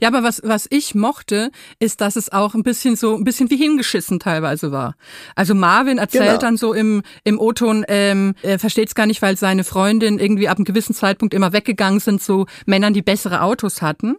Ja, 0.00 0.08
aber 0.08 0.22
was, 0.22 0.40
was 0.44 0.66
ich 0.70 0.94
mochte, 0.94 1.50
ist, 1.78 2.00
dass 2.00 2.16
es 2.16 2.32
auch 2.32 2.54
ein 2.54 2.62
bisschen 2.62 2.96
so, 2.96 3.16
ein 3.16 3.24
bisschen 3.24 3.50
wie 3.50 3.56
hingeschissen 3.56 4.18
teilweise 4.20 4.72
war. 4.72 4.96
Also 5.34 5.54
Marvin 5.54 5.98
erzählt 5.98 6.24
Genau. 6.26 6.38
dann 6.38 6.56
so 6.56 6.72
im, 6.72 7.02
im 7.24 7.38
O-Ton, 7.38 7.84
ähm, 7.88 8.34
er 8.42 8.58
versteht 8.58 8.88
es 8.88 8.94
gar 8.94 9.06
nicht, 9.06 9.22
weil 9.22 9.36
seine 9.36 9.64
Freundin 9.64 10.18
irgendwie 10.18 10.48
ab 10.48 10.58
einem 10.58 10.64
gewissen 10.64 10.94
Zeitpunkt 10.94 11.34
immer 11.34 11.52
weggegangen 11.52 12.00
sind 12.00 12.22
zu 12.22 12.46
Männern, 12.66 12.94
die 12.94 13.02
bessere 13.02 13.42
Autos 13.42 13.82
hatten. 13.82 14.16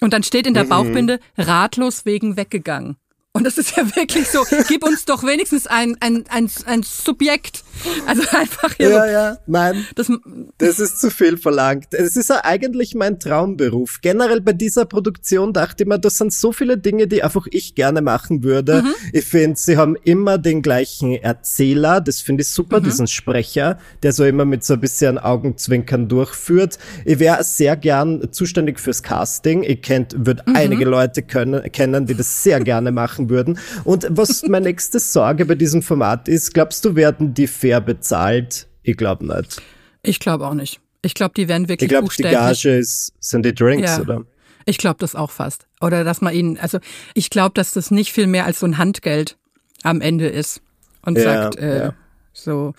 Und 0.00 0.12
dann 0.12 0.22
steht 0.24 0.46
in 0.46 0.52
Mhm. 0.52 0.54
der 0.56 0.64
Bauchbinde, 0.64 1.20
ratlos 1.38 2.04
wegen 2.04 2.36
weggegangen. 2.36 2.96
Und 3.34 3.44
das 3.44 3.56
ist 3.56 3.74
ja 3.78 3.96
wirklich 3.96 4.28
so, 4.28 4.44
gib 4.68 4.84
uns 4.84 5.06
doch 5.06 5.22
wenigstens 5.22 5.66
ein, 5.66 5.96
ein, 6.00 6.24
ein, 6.28 6.50
ein 6.66 6.82
Subjekt. 6.82 7.64
Also 8.06 8.22
einfach 8.36 8.74
hier 8.76 8.90
Ja, 8.90 9.00
so, 9.06 9.10
ja, 9.10 9.38
nein. 9.46 9.86
das, 9.94 10.12
Das 10.58 10.78
ist 10.78 11.00
zu 11.00 11.10
viel 11.10 11.38
verlangt. 11.38 11.94
Es 11.94 12.14
ist 12.16 12.28
ja 12.28 12.44
eigentlich 12.44 12.94
mein 12.94 13.18
Traumberuf. 13.18 14.00
Generell 14.02 14.42
bei 14.42 14.52
dieser 14.52 14.84
Produktion 14.84 15.54
dachte 15.54 15.84
ich 15.84 15.88
mir, 15.88 15.98
das 15.98 16.18
sind 16.18 16.34
so 16.34 16.52
viele 16.52 16.76
Dinge, 16.76 17.06
die 17.06 17.22
einfach 17.24 17.46
ich 17.50 17.74
gerne 17.74 18.02
machen 18.02 18.42
würde. 18.42 18.84
Ich 19.14 19.24
finde, 19.24 19.58
sie 19.58 19.78
haben 19.78 19.96
immer 20.04 20.36
den 20.36 20.60
gleichen 20.60 21.12
Erzähler. 21.14 22.02
Das 22.02 22.20
finde 22.20 22.42
ich 22.42 22.50
super, 22.50 22.80
diesen 22.80 23.06
Sprecher, 23.06 23.78
der 24.02 24.12
so 24.12 24.24
immer 24.24 24.44
mit 24.44 24.62
so 24.62 24.74
ein 24.74 24.80
bisschen 24.80 25.18
Augenzwinkern 25.18 26.06
durchführt. 26.06 26.78
Ich 27.06 27.18
wäre 27.18 27.42
sehr 27.44 27.76
gern 27.76 28.30
zuständig 28.30 28.78
fürs 28.78 29.02
Casting. 29.02 29.62
Ich 29.62 29.80
kennt, 29.80 30.26
würde 30.26 30.44
einige 30.54 30.84
Leute 30.84 31.22
können, 31.22 31.62
kennen, 31.72 32.04
die 32.04 32.14
das 32.14 32.42
sehr 32.42 32.60
gerne 32.60 32.92
machen 32.92 33.21
würden. 33.28 33.58
Und 33.84 34.06
was 34.10 34.42
meine 34.44 34.66
nächste 34.68 34.98
Sorge 34.98 35.44
bei 35.46 35.54
diesem 35.54 35.82
Format 35.82 36.28
ist, 36.28 36.54
glaubst 36.54 36.84
du, 36.84 36.94
werden 36.96 37.34
die 37.34 37.46
fair 37.46 37.80
bezahlt? 37.80 38.68
Ich 38.82 38.96
glaube 38.96 39.26
nicht. 39.26 39.60
ich 40.02 40.18
glaube 40.20 40.46
auch 40.46 40.54
nicht. 40.54 40.80
Ich 41.02 41.14
glaube, 41.14 41.34
die 41.36 41.48
werden 41.48 41.68
wirklich 41.68 41.90
Ich 41.90 41.96
glaube, 41.98 42.08
die 42.16 42.22
Gage 42.22 42.76
ist, 42.78 43.12
sind 43.20 43.44
die 43.44 43.54
Drinks, 43.54 43.90
Ja. 43.90 44.00
oder? 44.00 44.24
Ich 44.64 44.78
glaube 44.78 44.96
das 45.00 45.14
auch 45.16 45.30
fast. 45.32 45.66
Oder 45.80 46.04
dass 46.04 46.20
man 46.20 46.32
ihnen, 46.34 46.56
also 46.58 46.78
ich 47.14 47.30
glaube, 47.30 47.54
dass 47.54 47.72
das 47.72 47.90
nicht 47.90 48.12
viel 48.12 48.28
mehr 48.28 48.44
als 48.46 48.60
so 48.60 48.66
ein 48.66 48.78
Handgeld 48.78 49.36
am 49.82 50.00
Ende 50.00 50.28
ist. 50.28 50.60
Und 51.04 51.18
Ja, 51.18 51.24
sagt, 51.24 51.56
äh, 51.56 51.78
ja. 51.86 51.94
so. 52.32 52.72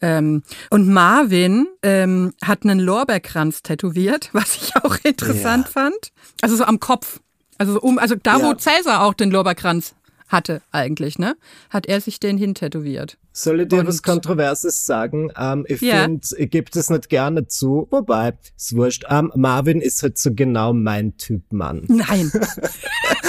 Ähm, 0.00 0.42
und 0.70 0.88
Marvin 0.88 1.66
ähm, 1.82 2.32
hat 2.42 2.62
einen 2.64 2.80
Lorbeerkranz 2.80 3.62
tätowiert, 3.62 4.30
was 4.32 4.56
ich 4.56 4.76
auch 4.76 4.96
interessant 5.04 5.66
Ja. 5.66 5.70
fand. 5.72 6.12
Also 6.40 6.56
so 6.56 6.64
am 6.64 6.80
Kopf. 6.80 7.20
Also 7.58 7.74
so 7.74 7.80
um, 7.80 7.98
also 7.98 8.14
da, 8.20 8.38
wo 8.40 8.50
Ja. 8.50 8.58
Cäsar 8.58 9.02
auch 9.02 9.14
den 9.14 9.30
Lorbeerkranz 9.30 9.94
hatte 10.28 10.62
eigentlich, 10.72 11.18
ne? 11.18 11.36
Hat 11.70 11.86
er 11.86 12.00
sich 12.00 12.20
den 12.20 12.36
hintätowiert. 12.38 13.16
Soll 13.38 13.60
ich 13.60 13.68
dir 13.68 13.80
Und- 13.80 13.88
was 13.88 14.02
Kontroverses 14.02 14.86
sagen? 14.86 15.30
Ähm, 15.38 15.66
ich 15.68 15.82
Ja. 15.82 16.04
finde, 16.04 16.26
ich 16.38 16.48
gebe 16.50 16.70
das 16.70 16.88
nicht 16.88 17.10
gerne 17.10 17.46
zu, 17.46 17.86
wobei, 17.90 18.32
ist 18.56 18.74
wurscht. 18.74 19.04
Ähm, 19.10 19.30
Marvin 19.36 19.82
ist 19.82 20.02
halt 20.02 20.16
so 20.16 20.30
genau 20.32 20.72
mein 20.72 21.18
Typ 21.18 21.42
Mann. 21.52 21.84
Nein. 21.88 22.32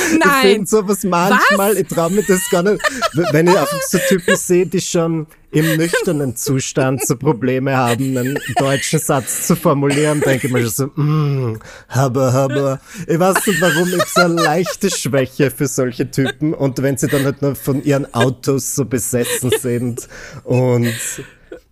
Ich 0.09 0.19
Nein. 0.19 0.41
finde 0.53 0.67
sowas 0.67 1.03
manchmal, 1.03 1.75
ich 1.77 1.87
traue 1.89 2.09
mir 2.11 2.23
das 2.23 2.39
gar 2.49 2.63
nicht, 2.63 2.81
wenn 3.33 3.45
ich 3.47 3.57
einfach 3.57 3.81
so 3.81 3.97
Typen 4.07 4.37
sehe, 4.37 4.65
die 4.65 4.79
schon 4.79 5.27
im 5.51 5.75
nüchternen 5.75 6.35
Zustand 6.37 7.05
so 7.05 7.17
Probleme 7.17 7.75
haben, 7.75 8.17
einen 8.17 8.39
deutschen 8.57 8.99
Satz 8.99 9.47
zu 9.47 9.57
formulieren, 9.57 10.21
denke 10.21 10.47
ich 10.47 10.53
mir 10.53 10.61
schon 10.61 10.69
so, 10.69 10.85
mm, 11.01 11.59
aber, 11.89 12.33
aber. 12.33 12.79
Ich 13.05 13.19
weiß 13.19 13.45
nicht 13.47 13.59
warum, 13.61 13.87
ich 13.89 13.93
habe 13.99 14.05
so 14.13 14.21
eine 14.21 14.33
leichte 14.41 14.89
Schwäche 14.89 15.51
für 15.51 15.67
solche 15.67 16.09
Typen 16.09 16.53
und 16.53 16.81
wenn 16.81 16.95
sie 16.97 17.07
dann 17.07 17.25
halt 17.25 17.41
nur 17.41 17.55
von 17.55 17.83
ihren 17.83 18.13
Autos 18.13 18.75
so 18.75 18.85
besessen 18.85 19.51
sind 19.59 19.96
und 20.43 20.87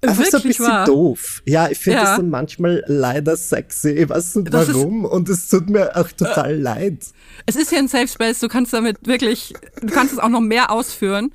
einfach 0.01 0.25
so 0.25 0.37
ein 0.37 0.43
Wirklich 0.43 0.43
bisschen 0.57 0.65
wahr. 0.67 0.85
doof. 0.85 1.41
Ja, 1.45 1.69
ich 1.69 1.77
finde 1.79 1.99
Ja. 1.99 2.05
das 2.05 2.17
dann 2.17 2.29
manchmal 2.29 2.83
leider 2.87 3.35
sexy. 3.35 3.89
Ich 3.91 4.09
weiß 4.09 4.35
nicht 4.35 4.53
Das 4.53 4.69
ist- 4.69 4.75
warum 4.75 5.05
und 5.05 5.27
es 5.29 5.47
tut 5.49 5.69
mir 5.69 5.95
auch 5.95 6.09
total 6.11 6.55
leid. 6.59 6.99
Es 7.45 7.55
ist 7.55 7.71
ja 7.71 7.79
ein 7.79 7.87
Safe 7.87 8.07
Space, 8.07 8.39
du 8.39 8.47
kannst 8.47 8.73
damit 8.73 8.97
wirklich, 9.07 9.53
du 9.81 9.87
kannst 9.87 10.13
es 10.13 10.19
auch 10.19 10.29
noch 10.29 10.41
mehr 10.41 10.71
ausführen. 10.71 11.31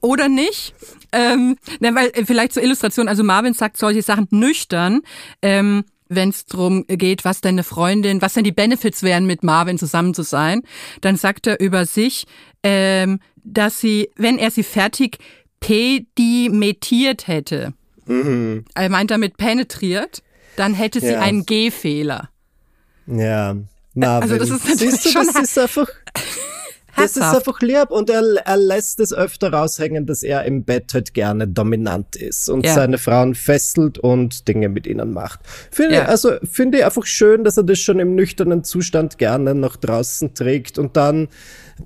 Oder 0.00 0.28
nicht? 0.28 0.74
Ähm, 1.12 1.56
ne, 1.78 1.94
weil 1.94 2.08
äh, 2.14 2.24
vielleicht 2.24 2.52
zur 2.54 2.62
Illustration, 2.64 3.06
also 3.06 3.22
Marvin 3.22 3.54
sagt 3.54 3.76
solche 3.76 4.02
Sachen 4.02 4.26
nüchtern, 4.30 5.02
ähm, 5.42 5.84
wenn 6.08 6.30
es 6.30 6.44
darum 6.44 6.84
geht, 6.88 7.24
was 7.24 7.40
deine 7.40 7.62
Freundin, 7.62 8.20
was 8.20 8.34
denn 8.34 8.42
die 8.44 8.50
Benefits 8.52 9.02
wären, 9.04 9.26
mit 9.26 9.44
Marvin 9.44 9.78
zusammen 9.78 10.12
zu 10.12 10.22
sein, 10.24 10.62
dann 11.02 11.16
sagt 11.16 11.46
er 11.46 11.60
über 11.60 11.86
sich, 11.86 12.26
ähm, 12.64 13.20
dass 13.44 13.80
sie, 13.80 14.10
wenn 14.16 14.38
er 14.38 14.50
sie 14.50 14.64
fertig 14.64 15.18
pedimetiert 15.62 17.26
hätte, 17.26 17.72
er 18.06 18.88
meint 18.90 19.10
damit 19.10 19.36
penetriert, 19.36 20.22
dann 20.56 20.74
hätte 20.74 21.00
sie 21.00 21.12
Ja. 21.12 21.20
einen 21.20 21.46
G-Fehler. 21.46 22.28
Ja, 23.06 23.56
Marvin. 23.94 24.30
Also 24.30 24.36
das 24.38 24.50
ist 24.50 24.68
natürlich 24.68 24.94
Siehst 24.94 25.06
du, 25.06 25.10
schon 25.10 25.26
das 25.32 25.42
ist 25.42 25.58
einfach. 25.58 25.88
Das 26.94 27.16
ist 27.16 27.22
einfach 27.22 27.58
lieb 27.62 27.90
und 27.90 28.10
er, 28.10 28.22
er 28.44 28.56
lässt 28.58 29.00
es 29.00 29.14
öfter 29.14 29.50
raushängen, 29.50 30.04
dass 30.04 30.22
er 30.22 30.44
im 30.44 30.64
Bett 30.64 30.92
halt 30.92 31.14
gerne 31.14 31.48
dominant 31.48 32.16
ist 32.16 32.50
und 32.50 32.66
ja. 32.66 32.74
seine 32.74 32.98
Frauen 32.98 33.34
fesselt 33.34 33.98
und 33.98 34.46
Dinge 34.46 34.68
mit 34.68 34.86
ihnen 34.86 35.12
macht. 35.12 35.40
Finde, 35.70 35.96
ja. 35.96 36.04
Also 36.04 36.32
finde 36.44 36.78
ich 36.78 36.84
einfach 36.84 37.06
schön, 37.06 37.44
dass 37.44 37.56
er 37.56 37.62
das 37.62 37.78
schon 37.78 37.98
im 37.98 38.14
nüchternen 38.14 38.62
Zustand 38.62 39.16
gerne 39.16 39.54
nach 39.54 39.76
draußen 39.76 40.34
trägt 40.34 40.78
und 40.78 40.96
dann 40.98 41.28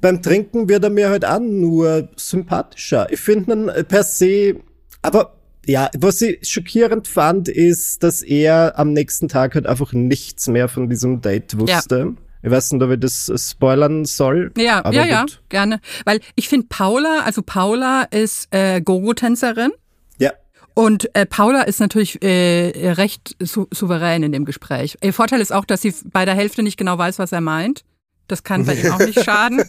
beim 0.01 0.23
Trinken 0.23 0.69
wird 0.69 0.85
er 0.85 0.91
mir 0.91 1.11
halt 1.11 1.25
auch 1.25 1.41
nur 1.41 2.09
sympathischer. 2.17 3.07
Ich 3.11 3.21
finde 3.21 3.53
ihn 3.53 3.85
per 3.87 4.03
se, 4.03 4.57
aber 5.03 5.37
ja, 5.67 5.91
was 5.99 6.23
ich 6.23 6.49
schockierend 6.49 7.09
fand, 7.09 7.49
ist, 7.49 8.03
dass 8.03 8.23
er 8.23 8.79
am 8.79 8.93
nächsten 8.93 9.29
Tag 9.29 9.55
halt 9.55 9.67
einfach 9.67 9.93
nichts 9.93 10.47
mehr 10.49 10.69
von 10.69 10.89
diesem 10.89 11.21
Date 11.21 11.59
wusste. 11.59 11.99
Ja. 11.99 12.23
Ich 12.43 12.51
weiß 12.51 12.73
nicht, 12.73 12.83
ob 12.83 12.91
ich 12.93 13.01
das 13.01 13.33
spoilern 13.37 14.05
soll. 14.05 14.53
Ja, 14.57 14.89
ja, 14.93 15.03
gut. 15.03 15.11
ja, 15.11 15.27
gerne. 15.49 15.81
Weil 16.05 16.21
ich 16.37 16.49
finde 16.49 16.69
Paula, 16.69 17.23
also 17.25 17.43
Paula 17.43 18.05
ist 18.05 18.47
äh, 18.53 18.81
Gogo-Tänzerin. 18.81 19.73
Ja. 20.19 20.31
Und 20.75 21.11
äh, 21.17 21.27
Paula 21.27 21.63
ist 21.63 21.81
natürlich 21.81 22.23
äh, 22.23 22.93
recht 22.93 23.35
sou 23.43 23.67
souverän 23.73 24.23
in 24.23 24.31
dem 24.31 24.45
Gespräch. 24.45 24.97
Ihr 25.03 25.13
Vorteil 25.13 25.41
ist 25.41 25.53
auch, 25.53 25.65
dass 25.65 25.83
sie 25.83 25.93
bei 26.05 26.25
der 26.25 26.35
Hälfte 26.35 26.63
nicht 26.63 26.77
genau 26.77 26.97
weiß, 26.97 27.19
was 27.19 27.33
er 27.33 27.41
meint. 27.41 27.83
Das 28.29 28.43
kann 28.43 28.65
bei 28.65 28.75
ihm 28.75 28.93
auch 28.93 28.99
nicht 28.99 29.23
schaden. 29.25 29.63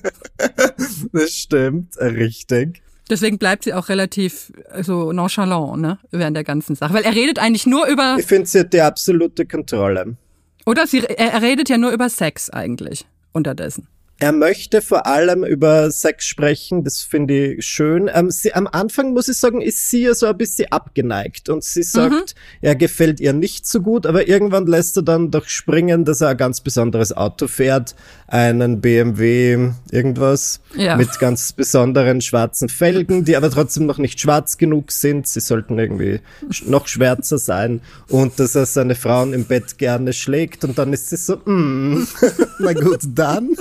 Das 1.12 1.32
stimmt, 1.32 1.96
richtig. 2.00 2.82
Deswegen 3.10 3.38
bleibt 3.38 3.64
sie 3.64 3.74
auch 3.74 3.90
relativ 3.90 4.52
so 4.82 5.14
nonchalant, 5.14 5.82
ne, 5.82 6.00
während 6.12 6.36
der 6.36 6.44
ganzen 6.44 6.76
Sache. 6.76 6.94
Weil 6.94 7.04
er 7.04 7.16
redet 7.16 7.40
eigentlich 7.40 7.66
nur 7.66 7.88
über. 7.88 8.18
Ich 8.20 8.26
finde, 8.26 8.48
sie 8.48 8.60
hat 8.60 8.74
die 8.74 8.82
absolute 8.82 9.46
Kontrolle. 9.46 10.18
Oder 10.66 10.86
sie, 10.88 11.04
er 11.04 11.42
redet 11.42 11.70
ja 11.70 11.78
nur 11.78 11.92
über 11.92 12.10
Sex 12.10 12.50
eigentlich 12.50 13.06
unterdessen. 13.32 13.88
Er 14.20 14.32
möchte 14.32 14.82
vor 14.82 15.06
allem 15.06 15.44
über 15.44 15.92
Sex 15.92 16.26
sprechen, 16.26 16.84
das 16.84 17.02
finde 17.02 17.54
ich 17.54 17.66
schön. 17.66 18.10
Ähm, 18.12 18.32
sie, 18.32 18.52
am 18.52 18.66
Anfang, 18.66 19.14
muss 19.14 19.28
ich 19.28 19.38
sagen, 19.38 19.62
ist 19.62 19.92
sie 19.92 20.04
ja 20.04 20.16
so 20.16 20.26
ein 20.26 20.38
bisschen 20.38 20.72
abgeneigt 20.72 21.50
und 21.50 21.64
sie 21.64 21.84
sagt, 21.84 22.12
mhm. 22.12 22.40
er 22.62 22.76
gefällt 22.76 23.20
ihr 23.20 23.34
nicht 23.34 23.68
so 23.68 23.80
gut, 23.80 24.08
aber 24.08 24.28
irgendwann 24.28 24.66
lässt 24.66 24.98
er 24.98 25.04
dann 25.04 25.30
doch 25.30 25.48
springen, 25.48 26.04
dass 26.04 26.22
er 26.22 26.30
ein 26.30 26.38
ganz 26.38 26.62
besonderes 26.62 27.16
Auto 27.16 27.48
fährt, 27.48 27.94
einen 28.28 28.82
BMW 28.82 29.70
irgendwas 29.92 30.62
ja. 30.76 30.98
mit 30.98 31.20
ganz 31.20 31.54
besonderen 31.54 32.22
schwarzen 32.22 32.70
Felgen, 32.70 33.24
die 33.24 33.38
aber 33.38 33.52
trotzdem 33.52 33.86
noch 33.86 34.00
nicht 34.00 34.20
schwarz 34.20 34.58
genug 34.58 34.92
sind. 34.92 35.28
Sie 35.28 35.42
sollten 35.42 35.78
irgendwie 35.78 36.22
noch 36.66 36.88
schwärzer 36.88 37.38
sein 37.38 37.82
und 38.10 38.40
dass 38.40 38.56
er 38.56 38.66
seine 38.66 38.96
Frauen 38.96 39.34
im 39.34 39.46
Bett 39.46 39.78
gerne 39.78 40.12
schlägt 40.14 40.64
und 40.64 40.80
dann 40.80 40.92
ist 40.92 41.10
sie 41.10 41.18
so, 41.18 41.38
mm, 41.38 42.08
na 42.60 42.74
gut, 42.74 43.02
dann. 43.14 43.56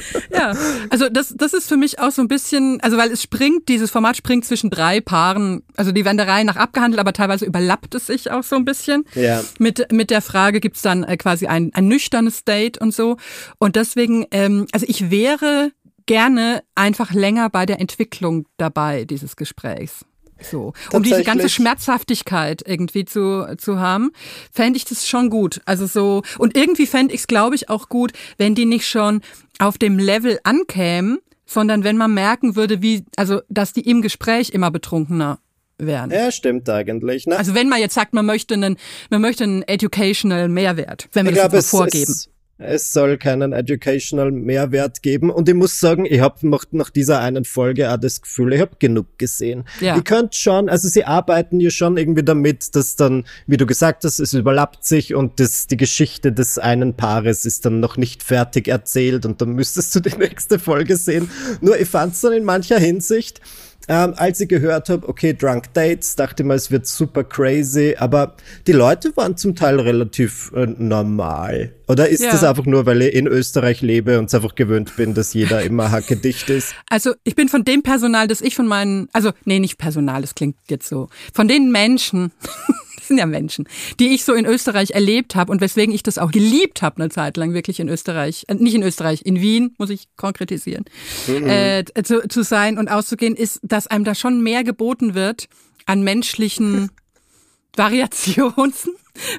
ja, 0.32 0.54
also 0.90 1.08
das, 1.08 1.34
das 1.36 1.52
ist 1.52 1.68
für 1.68 1.76
mich 1.76 1.98
auch 1.98 2.10
so 2.10 2.22
ein 2.22 2.28
bisschen, 2.28 2.80
also 2.80 2.96
weil 2.96 3.10
es 3.10 3.22
springt, 3.22 3.68
dieses 3.68 3.90
Format 3.90 4.16
springt 4.16 4.44
zwischen 4.44 4.70
drei 4.70 5.00
Paaren, 5.00 5.62
also 5.76 5.92
die 5.92 6.04
werden 6.04 6.16
der 6.16 6.28
Reihe 6.28 6.44
nach 6.44 6.56
abgehandelt, 6.56 7.00
aber 7.00 7.12
teilweise 7.12 7.44
überlappt 7.44 7.94
es 7.94 8.06
sich 8.06 8.30
auch 8.30 8.42
so 8.42 8.56
ein 8.56 8.64
bisschen. 8.64 9.04
Ja. 9.14 9.42
Mit, 9.58 9.92
mit 9.92 10.10
der 10.10 10.22
Frage 10.22 10.60
gibt's 10.60 10.82
dann 10.82 11.04
äh, 11.04 11.16
quasi 11.16 11.46
ein, 11.46 11.70
ein 11.74 11.88
nüchternes 11.88 12.44
Date 12.44 12.78
und 12.78 12.94
so. 12.94 13.16
Und 13.58 13.76
deswegen, 13.76 14.26
ähm, 14.30 14.66
also 14.72 14.86
ich 14.88 15.10
wäre 15.10 15.72
gerne 16.06 16.62
einfach 16.74 17.12
länger 17.12 17.50
bei 17.50 17.66
der 17.66 17.80
Entwicklung 17.80 18.46
dabei 18.56 19.04
dieses 19.04 19.36
Gesprächs. 19.36 20.04
So, 20.42 20.72
um 20.92 21.02
diese 21.02 21.24
ganze 21.24 21.48
Schmerzhaftigkeit 21.48 22.62
irgendwie 22.66 23.04
zu, 23.04 23.56
zu 23.58 23.78
haben, 23.78 24.12
fände 24.52 24.76
ich 24.76 24.84
das 24.84 25.06
schon 25.06 25.30
gut. 25.30 25.60
Also 25.64 25.86
so, 25.86 26.22
und 26.38 26.56
irgendwie 26.56 26.86
fände 26.86 27.14
ich 27.14 27.20
es, 27.20 27.26
glaube 27.26 27.54
ich, 27.54 27.68
auch 27.68 27.88
gut, 27.88 28.12
wenn 28.38 28.54
die 28.54 28.66
nicht 28.66 28.86
schon 28.86 29.20
auf 29.58 29.78
dem 29.78 29.98
Level 29.98 30.38
ankämen, 30.44 31.18
sondern 31.46 31.84
wenn 31.84 31.96
man 31.96 32.14
merken 32.14 32.56
würde, 32.56 32.82
wie, 32.82 33.04
also, 33.16 33.40
dass 33.48 33.72
die 33.72 33.88
im 33.88 34.02
Gespräch 34.02 34.50
immer 34.50 34.70
betrunkener 34.70 35.38
werden. 35.78 36.10
Ja, 36.10 36.30
stimmt 36.30 36.68
eigentlich. 36.68 37.26
Ne? 37.26 37.36
Also 37.36 37.54
wenn 37.54 37.68
man 37.68 37.80
jetzt 37.80 37.94
sagt, 37.94 38.14
man 38.14 38.26
möchte 38.26 38.54
einen, 38.54 38.76
man 39.10 39.20
möchte 39.20 39.44
einen 39.44 39.62
educational 39.62 40.48
Mehrwert, 40.48 41.08
wenn 41.12 41.26
wir 41.26 41.32
ich 41.32 41.38
das 41.38 41.50
glaub, 41.50 41.82
vorgeben. 41.82 42.12
Es, 42.12 42.28
es 42.64 42.92
soll 42.92 43.18
keinen 43.18 43.52
educational 43.52 44.30
Mehrwert 44.30 45.02
geben. 45.02 45.30
Und 45.30 45.48
ich 45.48 45.54
muss 45.54 45.80
sagen, 45.80 46.06
ich 46.06 46.20
habe 46.20 46.36
nach 46.70 46.90
dieser 46.90 47.20
einen 47.20 47.44
Folge 47.44 47.92
auch 47.92 47.96
das 47.96 48.22
Gefühl, 48.22 48.52
ich 48.54 48.60
habe 48.60 48.76
genug 48.78 49.18
gesehen. 49.18 49.64
Ja. 49.80 49.96
Ihr 49.96 50.02
könnt 50.02 50.34
schon, 50.34 50.68
also 50.68 50.88
sie 50.88 51.04
arbeiten 51.04 51.60
ja 51.60 51.70
schon 51.70 51.96
irgendwie 51.96 52.22
damit, 52.22 52.74
dass 52.74 52.96
dann, 52.96 53.24
wie 53.46 53.56
du 53.56 53.66
gesagt 53.66 54.04
hast, 54.04 54.18
es 54.18 54.32
überlappt 54.32 54.84
sich 54.84 55.14
und 55.14 55.40
das, 55.40 55.66
die 55.66 55.76
Geschichte 55.76 56.32
des 56.32 56.58
einen 56.58 56.94
Paares 56.94 57.44
ist 57.44 57.64
dann 57.66 57.80
noch 57.80 57.96
nicht 57.96 58.22
fertig 58.22 58.68
erzählt 58.68 59.26
und 59.26 59.40
dann 59.40 59.50
müsstest 59.50 59.94
du 59.94 60.00
die 60.00 60.16
nächste 60.18 60.58
Folge 60.58 60.96
sehen. 60.96 61.30
Nur 61.60 61.78
ich 61.78 61.88
fand 61.88 62.14
es 62.14 62.20
dann 62.20 62.32
in 62.32 62.44
mancher 62.44 62.78
Hinsicht, 62.78 63.40
ähm, 63.88 64.14
als 64.16 64.40
ich 64.40 64.48
gehört 64.48 64.88
habe, 64.88 65.08
okay, 65.08 65.34
Drunk 65.34 65.72
Dates, 65.74 66.16
dachte 66.16 66.42
ich 66.42 66.46
mal, 66.46 66.54
es 66.54 66.70
wird 66.70 66.86
super 66.86 67.24
crazy, 67.24 67.96
aber 67.98 68.34
die 68.66 68.72
Leute 68.72 69.16
waren 69.16 69.36
zum 69.36 69.54
Teil 69.54 69.80
relativ 69.80 70.52
äh, 70.54 70.66
normal. 70.66 71.72
Oder 71.88 72.08
ist 72.08 72.22
ja. 72.22 72.30
das 72.30 72.44
einfach 72.44 72.64
nur, 72.64 72.86
weil 72.86 73.02
ich 73.02 73.14
in 73.14 73.26
Österreich 73.26 73.82
lebe 73.82 74.18
und 74.18 74.26
es 74.26 74.34
einfach 74.34 74.54
gewöhnt 74.54 74.96
bin, 74.96 75.14
dass 75.14 75.34
jeder 75.34 75.62
immer 75.64 75.90
hackedicht 75.90 76.48
ist? 76.48 76.74
Also 76.88 77.14
ich 77.24 77.34
bin 77.34 77.48
von 77.48 77.64
dem 77.64 77.82
Personal, 77.82 78.28
das 78.28 78.40
ich 78.40 78.54
von 78.54 78.66
meinen, 78.66 79.08
also 79.12 79.32
nee, 79.44 79.58
nicht 79.58 79.78
Personal, 79.78 80.22
das 80.22 80.34
klingt 80.34 80.56
jetzt 80.68 80.88
so, 80.88 81.08
von 81.34 81.48
den 81.48 81.70
Menschen, 81.70 82.32
sind 83.06 83.18
ja 83.18 83.26
Menschen, 83.26 83.68
die 84.00 84.08
ich 84.08 84.24
so 84.24 84.34
in 84.34 84.46
Österreich 84.46 84.90
erlebt 84.92 85.34
habe 85.34 85.52
und 85.52 85.60
weswegen 85.60 85.94
ich 85.94 86.02
das 86.02 86.18
auch 86.18 86.30
geliebt 86.30 86.82
habe 86.82 87.00
eine 87.00 87.10
Zeit 87.10 87.36
lang 87.36 87.54
wirklich 87.54 87.80
in 87.80 87.88
Österreich, 87.88 88.44
äh, 88.48 88.54
nicht 88.54 88.74
in 88.74 88.82
Österreich, 88.82 89.22
in 89.24 89.40
Wien, 89.40 89.74
muss 89.78 89.90
ich 89.90 90.08
konkretisieren, 90.16 90.84
mhm. 91.26 91.46
äh, 91.46 91.84
zu, 92.04 92.28
zu 92.28 92.42
sein 92.42 92.78
und 92.78 92.88
auszugehen, 92.88 93.34
ist, 93.34 93.60
dass 93.62 93.86
einem 93.86 94.04
da 94.04 94.14
schon 94.14 94.42
mehr 94.42 94.64
geboten 94.64 95.14
wird 95.14 95.48
an 95.86 96.02
menschlichen 96.02 96.90
Variationen, 97.76 98.74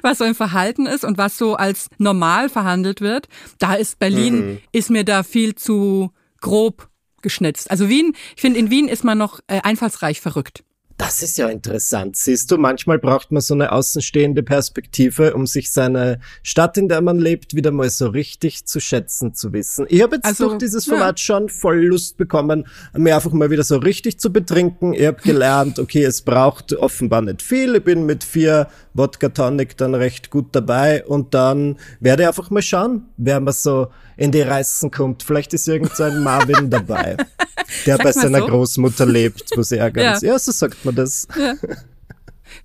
was 0.02 0.18
so 0.18 0.24
im 0.24 0.34
Verhalten 0.34 0.86
ist 0.86 1.04
und 1.04 1.18
was 1.18 1.38
so 1.38 1.54
als 1.54 1.88
normal 1.98 2.48
verhandelt 2.48 3.00
wird. 3.00 3.28
Da 3.58 3.74
ist 3.74 3.98
Berlin, 3.98 4.34
mhm. 4.34 4.58
ist 4.72 4.90
mir 4.90 5.04
da 5.04 5.22
viel 5.22 5.54
zu 5.54 6.10
grob 6.40 6.88
geschnitzt. 7.22 7.70
Also 7.70 7.88
Wien, 7.88 8.14
ich 8.36 8.42
finde, 8.42 8.58
in 8.58 8.70
Wien 8.70 8.88
ist 8.88 9.04
man 9.04 9.18
noch 9.18 9.40
äh, 9.46 9.60
einfallsreich 9.62 10.20
verrückt. 10.20 10.62
Das 10.96 11.22
ist 11.24 11.38
ja 11.38 11.48
interessant. 11.48 12.16
Siehst 12.16 12.50
du, 12.50 12.56
manchmal 12.56 13.00
braucht 13.00 13.32
man 13.32 13.42
so 13.42 13.54
eine 13.54 13.72
außenstehende 13.72 14.44
Perspektive, 14.44 15.34
um 15.34 15.46
sich 15.46 15.72
seine 15.72 16.20
Stadt, 16.44 16.78
in 16.78 16.88
der 16.88 17.00
man 17.00 17.18
lebt, 17.18 17.56
wieder 17.56 17.72
mal 17.72 17.90
so 17.90 18.06
richtig 18.06 18.66
zu 18.66 18.78
schätzen 18.78 19.34
zu 19.34 19.52
wissen. 19.52 19.86
Ich 19.88 20.02
habe 20.02 20.16
jetzt 20.16 20.24
also, 20.24 20.48
durch 20.48 20.58
dieses 20.58 20.84
Format 20.84 21.18
ja. 21.18 21.24
schon 21.24 21.48
voll 21.48 21.84
Lust 21.84 22.16
bekommen, 22.16 22.68
mir 22.96 23.16
einfach 23.16 23.32
mal 23.32 23.50
wieder 23.50 23.64
so 23.64 23.78
richtig 23.78 24.20
zu 24.20 24.32
betrinken. 24.32 24.94
Ich 24.94 25.06
habe 25.06 25.20
gelernt, 25.20 25.80
okay, 25.80 26.04
es 26.04 26.22
braucht 26.22 26.72
offenbar 26.72 27.22
nicht 27.22 27.42
viel. 27.42 27.74
Ich 27.74 27.84
bin 27.84 28.06
mit 28.06 28.22
vier 28.22 28.68
Wodka 28.92 29.30
Tonic 29.30 29.76
dann 29.76 29.96
recht 29.96 30.30
gut 30.30 30.46
dabei 30.52 31.04
und 31.04 31.34
dann 31.34 31.76
werde 31.98 32.22
ich 32.22 32.28
einfach 32.28 32.50
mal 32.50 32.62
schauen, 32.62 33.06
wer 33.16 33.40
mir 33.40 33.52
so 33.52 33.88
in 34.16 34.32
die 34.32 34.42
Reißen 34.42 34.90
kommt. 34.90 35.22
Vielleicht 35.22 35.54
ist 35.54 35.68
irgend 35.68 35.94
so 35.96 36.04
ein 36.04 36.22
Marvin 36.22 36.70
dabei. 36.70 37.16
der 37.86 37.96
Sag 37.96 38.04
bei 38.04 38.12
seiner 38.12 38.40
so. 38.40 38.46
Großmutter 38.46 39.06
lebt, 39.06 39.50
wo 39.56 39.62
sie 39.62 39.76
ärgert 39.78 40.22
ja. 40.22 40.32
ja, 40.32 40.38
so 40.38 40.52
sagt 40.52 40.84
man 40.84 40.94
das. 40.94 41.28
Ja. 41.38 41.54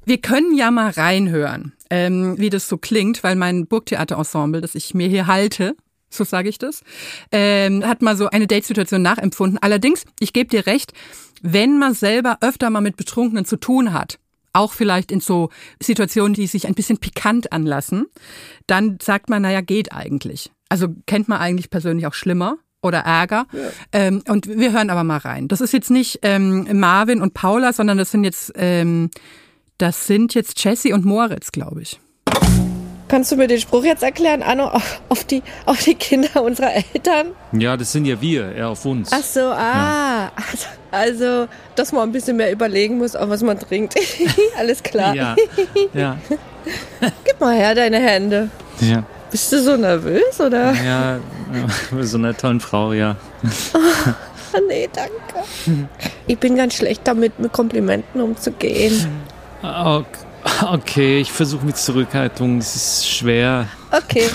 Wir 0.05 0.19
können 0.19 0.55
ja 0.55 0.71
mal 0.71 0.89
reinhören, 0.89 1.73
ähm, 1.89 2.35
wie 2.37 2.49
das 2.49 2.67
so 2.67 2.77
klingt, 2.77 3.23
weil 3.23 3.35
mein 3.35 3.67
Burgtheaterensemble, 3.67 4.61
das 4.61 4.75
ich 4.75 4.93
mir 4.93 5.07
hier 5.07 5.27
halte, 5.27 5.75
so 6.09 6.23
sage 6.23 6.49
ich 6.49 6.57
das, 6.57 6.81
ähm, 7.31 7.85
hat 7.85 8.01
mal 8.01 8.17
so 8.17 8.29
eine 8.29 8.47
Datesituation 8.47 9.01
nachempfunden. 9.01 9.59
Allerdings, 9.61 10.05
ich 10.19 10.33
gebe 10.33 10.49
dir 10.49 10.65
recht, 10.65 10.93
wenn 11.41 11.77
man 11.77 11.93
selber 11.93 12.37
öfter 12.41 12.69
mal 12.69 12.81
mit 12.81 12.97
Betrunkenen 12.97 13.45
zu 13.45 13.57
tun 13.57 13.93
hat, 13.93 14.19
auch 14.53 14.73
vielleicht 14.73 15.11
in 15.11 15.19
so 15.19 15.49
Situationen, 15.81 16.33
die 16.33 16.47
sich 16.47 16.67
ein 16.67 16.73
bisschen 16.73 16.97
pikant 16.97 17.53
anlassen, 17.53 18.07
dann 18.67 18.97
sagt 19.01 19.29
man, 19.29 19.43
naja, 19.43 19.61
geht 19.61 19.93
eigentlich. 19.93 20.51
Also 20.69 20.87
kennt 21.07 21.27
man 21.27 21.39
eigentlich 21.39 21.69
persönlich 21.69 22.05
auch 22.07 22.13
schlimmer 22.13 22.57
oder 22.81 22.99
Ärger. 22.99 23.45
Ja. 23.51 23.59
Ähm, 23.91 24.23
und 24.27 24.47
wir 24.47 24.71
hören 24.71 24.89
aber 24.89 25.03
mal 25.03 25.17
rein. 25.17 25.47
Das 25.47 25.61
ist 25.61 25.73
jetzt 25.73 25.91
nicht 25.91 26.19
ähm, 26.21 26.79
Marvin 26.79 27.21
und 27.21 27.33
Paula, 27.33 27.73
sondern 27.73 27.97
das 27.97 28.11
sind 28.11 28.23
jetzt, 28.23 28.53
ähm, 28.55 29.09
das 29.77 30.07
sind 30.07 30.33
jetzt 30.33 30.63
Jessie 30.63 30.93
und 30.93 31.05
Moritz, 31.05 31.51
glaube 31.51 31.81
ich. 31.81 31.99
Kannst 33.09 33.31
du 33.31 33.37
mir 33.37 33.47
den 33.47 33.59
Spruch 33.59 33.83
jetzt 33.83 34.03
erklären, 34.03 34.43
Anno, 34.43 34.69
auf, 35.09 35.23
die, 35.23 35.41
auf 35.65 35.83
die 35.83 35.95
Kinder 35.95 36.43
unserer 36.43 36.75
Eltern? 36.75 37.31
Ja, 37.53 37.75
das 37.75 37.91
sind 37.91 38.05
ja 38.05 38.21
wir, 38.21 38.45
er 38.51 38.69
auf 38.69 38.85
uns. 38.85 39.09
Ach 39.11 39.23
so, 39.23 39.39
ah. 39.39 40.25
Ja. 40.25 40.31
Also, 40.35 40.67
also, 40.91 41.47
dass 41.75 41.91
man 41.91 42.07
ein 42.07 42.11
bisschen 42.11 42.37
mehr 42.37 42.51
überlegen 42.51 42.99
muss, 42.99 43.15
auch 43.15 43.27
was 43.27 43.41
man 43.41 43.57
trinkt. 43.57 43.95
Alles 44.59 44.83
klar. 44.83 45.15
Ja. 45.15 45.35
ja. 45.93 46.17
Gib 47.25 47.39
mal 47.39 47.55
her 47.55 47.73
deine 47.73 47.97
Hände. 47.97 48.51
Ja. 48.79 49.03
Bist 49.31 49.51
du 49.51 49.61
so 49.61 49.77
nervös, 49.77 50.39
oder? 50.39 50.73
Ja, 50.73 51.19
so 52.01 52.17
einer 52.17 52.35
tollen 52.35 52.59
Frau, 52.59 52.93
ja. 52.93 53.15
Oh, 54.51 54.59
nee, 54.67 54.89
danke. 54.91 55.47
Ich 56.25 56.39
bin 56.39 56.55
ganz 56.55 56.75
schlecht 56.75 57.01
damit, 57.03 57.37
mit 57.39 57.53
Komplimenten 57.53 58.21
umzugehen. 58.21 59.07
Okay, 60.71 61.19
ich 61.19 61.31
versuche 61.31 61.65
mit 61.65 61.77
Zurückhaltung. 61.77 62.57
Es 62.57 62.75
ist 62.75 63.07
schwer. 63.07 63.67
Okay. 63.91 64.27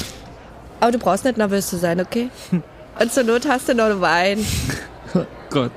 Aber 0.80 0.92
du 0.92 0.98
brauchst 0.98 1.24
nicht 1.24 1.36
nervös 1.36 1.68
zu 1.68 1.78
sein, 1.78 2.00
okay? 2.00 2.28
Und 3.00 3.12
zur 3.12 3.24
Not 3.24 3.48
hast 3.48 3.68
du 3.68 3.74
noch 3.74 4.00
Wein. 4.00 4.44
Gott. 5.50 5.72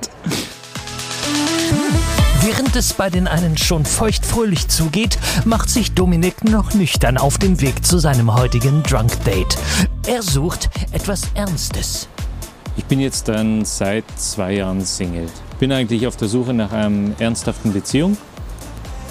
Während 2.48 2.74
es 2.76 2.94
bei 2.94 3.10
den 3.10 3.28
einen 3.28 3.58
schon 3.58 3.84
feuchtfröhlich 3.84 4.68
zugeht, 4.68 5.18
macht 5.44 5.68
sich 5.68 5.92
Dominik 5.92 6.44
noch 6.44 6.72
nüchtern 6.72 7.18
auf 7.18 7.36
dem 7.36 7.60
Weg 7.60 7.84
zu 7.84 7.98
seinem 7.98 8.34
heutigen 8.34 8.82
Drunk 8.84 9.22
Date. 9.24 9.58
Er 10.06 10.22
sucht 10.22 10.70
etwas 10.92 11.24
Ernstes. 11.34 12.08
Ich 12.78 12.86
bin 12.86 13.00
jetzt 13.00 13.28
dann 13.28 13.66
seit 13.66 14.04
zwei 14.16 14.54
Jahren 14.54 14.82
Single. 14.82 15.26
Bin 15.60 15.72
eigentlich 15.72 16.06
auf 16.06 16.16
der 16.16 16.28
Suche 16.28 16.54
nach 16.54 16.72
einer 16.72 17.10
ernsthaften 17.18 17.74
Beziehung 17.74 18.16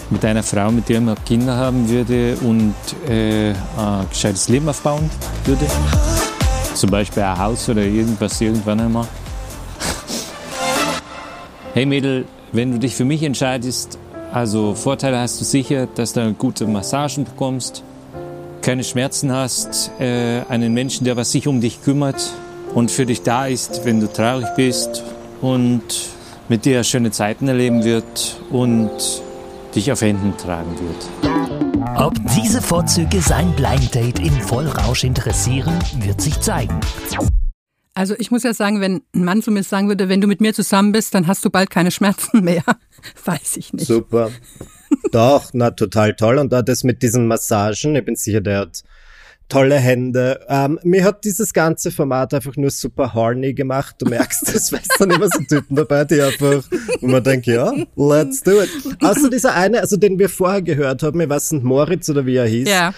mit 0.10 0.26
einer 0.26 0.42
Frau, 0.42 0.72
mit 0.72 0.90
der 0.90 1.00
man 1.00 1.24
Kinder 1.24 1.56
haben 1.56 1.88
würde 1.88 2.38
und 2.38 2.74
äh, 3.08 3.52
ein 3.52 4.10
gescheites 4.10 4.50
Leben 4.50 4.68
aufbauen 4.68 5.12
würde. 5.46 5.68
Zum 6.74 6.90
Beispiel 6.90 7.22
ein 7.22 7.38
Haus 7.38 7.70
oder 7.70 7.84
irgendwas 7.84 8.42
irgendwann 8.42 8.80
einmal. 8.80 9.08
Hey 11.76 11.86
Mädel, 11.86 12.26
wenn 12.52 12.72
du 12.72 12.80
dich 12.80 12.96
für 12.96 13.06
mich 13.06 13.24
entscheidest, 13.24 13.98
also 14.32 14.76
Vorteile 14.76 15.20
hast 15.20 15.40
du 15.40 15.46
sicher, 15.46 15.88
dass 15.88 16.14
du 16.14 16.34
gute 16.34 16.68
Massagen 16.68 17.26
bekommst, 17.26 17.84
keine 18.62 18.84
Schmerzen 18.84 19.32
hast, 19.32 19.92
äh, 20.00 20.42
einen 20.50 20.74
Menschen, 20.74 21.06
der 21.06 21.16
was 21.16 21.32
sich 21.32 21.48
um 21.48 21.62
dich 21.62 21.82
kümmert 21.84 22.34
und 22.74 22.92
für 22.92 23.06
dich 23.06 23.24
da 23.24 23.48
ist, 23.48 23.86
wenn 23.86 24.00
du 24.00 24.12
traurig 24.12 24.48
bist 24.56 25.04
und 25.42 25.82
mit 26.50 26.66
dir 26.66 26.84
schöne 26.84 27.12
Zeiten 27.12 27.48
erleben 27.48 27.84
wird 27.84 28.42
und 28.52 28.92
dich 29.76 29.92
auf 29.92 30.02
Händen 30.02 30.34
tragen 30.38 30.76
wird. 30.80 31.38
Ob 31.98 32.14
diese 32.36 32.62
Vorzüge 32.62 33.22
sein 33.22 33.52
Blind 33.56 33.94
Date 33.96 34.20
im 34.20 34.34
Vollrausch 34.34 35.04
interessieren, 35.04 35.74
wird 36.00 36.22
sich 36.22 36.40
zeigen. 36.40 36.80
Also 37.98 38.14
ich 38.20 38.30
muss 38.30 38.44
ja 38.44 38.54
sagen, 38.54 38.80
wenn 38.80 39.02
ein 39.16 39.26
Mann 39.26 39.42
zu 39.42 39.50
mir 39.50 39.64
sagen 39.64 39.88
würde, 39.88 40.08
wenn 40.08 40.22
du 40.22 40.28
mit 40.28 40.40
mir 40.40 40.54
zusammen 40.54 40.92
bist, 40.92 41.16
dann 41.16 41.26
hast 41.26 41.44
du 41.44 41.50
bald 41.50 41.72
keine 41.72 41.90
Schmerzen 41.90 42.44
mehr. 42.44 42.62
Weiß 43.26 43.58
ich 43.58 43.74
nicht. 43.74 43.88
Super. 43.88 44.30
Doch, 45.12 45.50
na, 45.54 45.72
total 45.72 46.14
toll. 46.14 46.38
Und 46.38 46.54
da 46.54 46.62
das 46.62 46.84
mit 46.84 47.02
diesen 47.02 47.26
Massagen, 47.26 47.96
ich 47.96 48.06
bin 48.06 48.16
sicher, 48.16 48.40
der 48.40 48.60
hat 48.60 48.84
tolle 49.50 49.78
Hände. 49.78 50.46
Ähm, 50.48 50.80
mir 50.84 51.04
hat 51.04 51.26
dieses 51.26 51.54
ganze 51.54 51.90
Format 51.90 52.36
einfach 52.36 52.56
nur 52.56 52.70
super 52.70 53.16
horny 53.16 53.56
gemacht. 53.56 53.96
Du 53.98 54.06
merkst, 54.06 54.46
weißt 54.46 54.92
dann 55.00 55.10
immer 55.10 55.28
so 55.28 55.40
Typen 55.50 55.76
dabei, 55.76 56.06
die 56.06 56.22
einfach, 56.22 56.64
wo 57.02 57.08
man 57.08 57.24
denkt, 57.24 57.48
ja, 57.48 57.74
let's 57.96 58.44
do 58.44 58.62
it. 58.62 58.70
Außer 59.02 59.32
dieser 59.32 59.56
eine, 59.56 59.80
also 59.80 59.98
den 59.98 60.20
wir 60.20 60.30
vorher 60.30 60.62
gehört 60.62 61.02
haben, 61.02 61.20
ich 61.20 61.30
weiß 61.30 61.54
nicht, 61.54 61.64
Moritz 61.64 62.08
oder 62.10 62.28
wie 62.28 62.36
er 62.36 62.46
hieß. 62.46 62.70
Ja. 62.70 62.94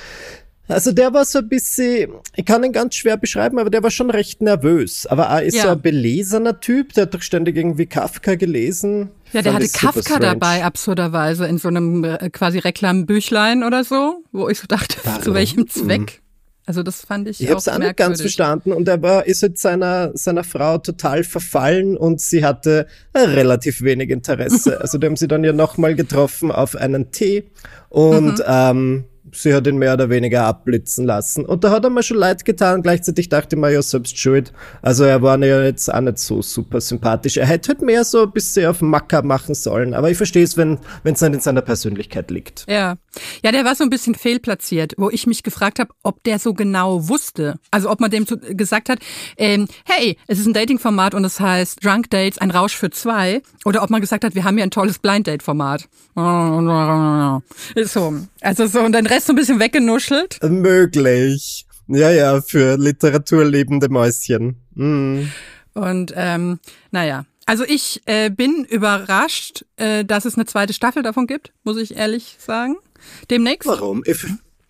Also 0.69 0.91
der 0.91 1.13
war 1.13 1.25
so 1.25 1.39
ein 1.39 1.49
bisschen, 1.49 2.11
ich 2.35 2.45
kann 2.45 2.63
ihn 2.63 2.71
ganz 2.71 2.95
schwer 2.95 3.17
beschreiben, 3.17 3.57
aber 3.59 3.69
der 3.69 3.81
war 3.83 3.89
schon 3.91 4.09
recht 4.11 4.41
nervös. 4.41 5.05
Aber 5.07 5.23
er 5.25 5.43
ist 5.43 5.55
Ja. 5.55 5.63
so 5.63 5.69
ein 5.69 5.81
belesener 5.81 6.59
Typ, 6.59 6.93
der 6.93 7.03
hat 7.03 7.13
doch 7.13 7.21
ständig 7.21 7.57
irgendwie 7.57 7.87
Kafka 7.87 8.35
gelesen. 8.35 9.09
Ja, 9.33 9.41
der 9.41 9.53
Fand 9.53 9.63
hatte 9.65 9.73
Kafka 10.01 10.19
dabei, 10.19 10.63
absurderweise, 10.63 11.45
in 11.47 11.57
so 11.57 11.67
einem 11.69 12.03
äh, 12.03 12.29
quasi 12.29 12.59
Reklambüchlein 12.59 13.63
oder 13.63 13.83
so, 13.83 14.23
wo 14.31 14.47
ich 14.49 14.59
so 14.59 14.67
dachte, 14.67 14.97
zu 15.23 15.33
welchem 15.33 15.67
Zweck? 15.67 16.21
Also 16.65 16.83
das 16.83 17.01
fand 17.01 17.27
ich, 17.27 17.41
Ich 17.41 17.47
auch 17.47 17.51
habe 17.51 17.59
es 17.59 17.67
auch 17.67 17.79
nicht 17.79 17.97
ganz 17.97 18.21
verstanden 18.21 18.71
und 18.71 18.87
er 18.87 19.01
war, 19.01 19.25
ist 19.25 19.41
jetzt 19.41 19.59
seiner, 19.63 20.11
seiner 20.15 20.43
Frau 20.43 20.77
total 20.77 21.23
verfallen 21.23 21.97
und 21.97 22.21
sie 22.21 22.45
hatte 22.45 22.85
äh, 23.13 23.21
relativ 23.21 23.81
wenig 23.81 24.11
Interesse. 24.11 24.77
Also 24.81 24.99
die 24.99 25.07
haben 25.07 25.15
sie 25.15 25.27
dann 25.27 25.43
ja 25.43 25.51
nochmal 25.51 25.95
getroffen 25.95 26.51
auf 26.51 26.75
einen 26.75 27.09
Tee 27.11 27.45
und 27.89 28.37
Mhm. 28.37 28.43
ähm, 28.45 29.03
sie 29.33 29.53
hat 29.53 29.67
ihn 29.67 29.77
mehr 29.77 29.93
oder 29.93 30.09
weniger 30.09 30.43
abblitzen 30.43 31.05
lassen. 31.05 31.45
Und 31.45 31.63
da 31.63 31.71
hat 31.71 31.83
er 31.83 31.89
mir 31.89 32.03
schon 32.03 32.17
leid 32.17 32.45
getan. 32.45 32.81
Gleichzeitig 32.81 33.29
dachte 33.29 33.55
ich 33.55 33.61
mir, 33.61 33.71
ja, 33.71 33.81
selbst 33.81 34.17
schuld. 34.17 34.53
Also 34.81 35.03
er 35.03 35.21
war 35.21 35.37
ja 35.39 35.63
jetzt 35.63 35.93
auch 35.93 36.01
nicht 36.01 36.19
so 36.19 36.41
super 36.41 36.81
sympathisch. 36.81 37.37
Er 37.37 37.45
hätte 37.45 37.69
halt 37.69 37.81
mehr 37.81 38.03
so 38.03 38.23
ein 38.23 38.31
bisschen 38.31 38.67
auf 38.67 38.81
Macker 38.81 39.23
machen 39.23 39.55
sollen. 39.55 39.93
Aber 39.93 40.09
ich 40.09 40.17
verstehe 40.17 40.43
es, 40.43 40.57
wenn 40.57 40.79
es 41.03 41.21
nicht 41.21 41.33
in 41.33 41.39
seiner 41.39 41.61
Persönlichkeit 41.61 42.31
liegt. 42.31 42.65
Ja. 42.67 42.97
Ja, 43.43 43.51
der 43.51 43.65
war 43.65 43.75
so 43.75 43.83
ein 43.83 43.89
bisschen 43.89 44.15
fehlplatziert, 44.15 44.93
wo 44.97 45.09
ich 45.09 45.27
mich 45.27 45.43
gefragt 45.43 45.79
habe, 45.79 45.91
ob 46.03 46.23
der 46.23 46.39
so 46.39 46.53
genau 46.53 47.07
wusste. 47.07 47.59
Also 47.71 47.89
ob 47.89 47.99
man 47.99 48.11
dem 48.11 48.25
gesagt 48.25 48.89
hat, 48.89 48.99
ähm, 49.37 49.67
hey, 49.85 50.17
es 50.27 50.39
ist 50.39 50.45
ein 50.45 50.53
Dating-Format 50.53 51.13
und 51.13 51.25
es 51.25 51.39
heißt 51.39 51.83
Drunk 51.83 52.09
Dates, 52.09 52.37
ein 52.37 52.51
Rausch 52.51 52.75
für 52.75 52.89
zwei. 52.89 53.41
Oder 53.65 53.83
ob 53.83 53.89
man 53.89 54.01
gesagt 54.01 54.23
hat, 54.23 54.35
wir 54.35 54.43
haben 54.43 54.55
hier 54.55 54.63
ein 54.63 54.71
tolles 54.71 54.99
Blind-Date-Format. 54.99 55.87
Ist 57.75 57.93
so. 57.93 58.13
Also 58.41 58.67
so, 58.67 58.81
und 58.81 58.93
den 58.93 59.07
Rest 59.07 59.27
so 59.27 59.33
ein 59.33 59.35
bisschen 59.35 59.59
weggenuschelt. 59.59 60.39
Möglich. 60.43 61.65
Ja, 61.87 62.11
ja, 62.11 62.41
für 62.41 62.77
literaturliebende 62.77 63.89
Mäuschen. 63.89 64.57
Mm. 64.75 65.23
Und 65.73 66.13
ähm, 66.15 66.59
naja, 66.91 67.25
also 67.49 67.63
ich 67.67 68.03
äh, 68.05 68.29
bin 68.29 68.63
überrascht, 68.63 69.65
äh, 69.77 70.05
dass 70.05 70.25
es 70.25 70.35
eine 70.35 70.45
zweite 70.45 70.71
Staffel 70.71 71.01
davon 71.01 71.25
gibt, 71.25 71.51
muss 71.63 71.77
ich 71.77 71.95
ehrlich 71.95 72.37
sagen. 72.37 72.75
Demnächst. 73.31 73.67
Warum? 73.67 74.03
Ich, 74.05 74.23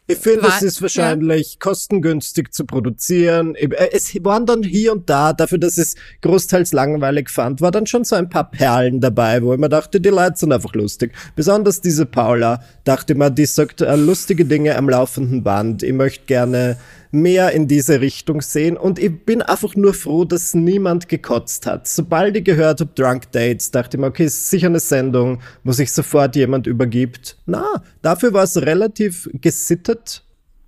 ich 0.08 0.18
finde, 0.18 0.48
es 0.48 0.62
ist 0.62 0.82
wahrscheinlich 0.82 1.60
kostengünstig 1.60 2.54
zu 2.54 2.64
produzieren. 2.64 3.56
Äh, 3.56 3.90
Es 3.92 4.16
waren 4.24 4.46
dann 4.46 4.64
hier 4.64 4.94
und 4.94 5.10
da, 5.10 5.34
dafür, 5.34 5.58
dass 5.58 5.78
ich 5.78 5.84
es 5.84 5.96
großteils 6.22 6.72
langweilig 6.72 7.30
fand, 7.30 7.60
war 7.60 7.72
dann 7.72 7.86
schon 7.86 8.06
so 8.06 8.16
ein 8.16 8.30
paar 8.30 8.50
Perlen 8.50 9.02
dabei, 9.02 9.44
wo 9.44 9.54
ich 9.54 9.60
mir 9.60 9.68
dachte, 9.68 10.00
die 10.00 10.08
Leute 10.08 10.38
sind 10.38 10.54
einfach 10.54 10.74
lustig. 10.74 11.12
Besonders 11.36 11.82
diese 11.82 12.06
Paula, 12.06 12.64
dachte 12.86 13.14
mir, 13.14 13.30
die 13.30 13.46
sagt 13.46 13.82
äh, 13.82 13.98
lustige 13.98 14.46
Dinge 14.46 14.78
am 14.78 14.88
laufenden 14.88 15.44
Band. 15.44 15.84
Ich 15.84 15.92
möchte 15.92 16.24
gerne 16.28 16.78
mehr 17.12 17.52
in 17.52 17.68
diese 17.68 18.02
Richtung 18.02 18.42
sehen 18.42 18.78
und 18.78 19.00
ich 19.00 19.26
bin 19.26 19.42
einfach 19.42 19.76
nur 19.76 19.94
froh, 19.94 20.26
dass 20.26 20.54
niemand 20.54 21.10
gekotzt 21.10 21.66
hat. 21.66 21.88
Sobald 21.88 22.38
ich 22.38 22.44
gehört 22.44 22.82
habe, 22.82 22.92
Drunk 22.96 23.32
Dates, 23.32 23.72
dachte 23.72 23.98
ich 23.98 24.02
mir, 24.02 24.08
okay, 24.08 24.26
ist 24.26 24.50
sicher 24.50 24.68
eine 24.68 24.80
Sendung, 24.80 25.42
wo 25.64 25.72
sich 25.72 25.92
sofort 25.92 26.36
jemand 26.36 26.68
übergibt. 26.68 27.38
Na, 27.46 27.84
dafür 28.02 28.34
war 28.34 28.44
es 28.44 28.58
relativ 28.58 29.30
gesittet. 29.34 30.24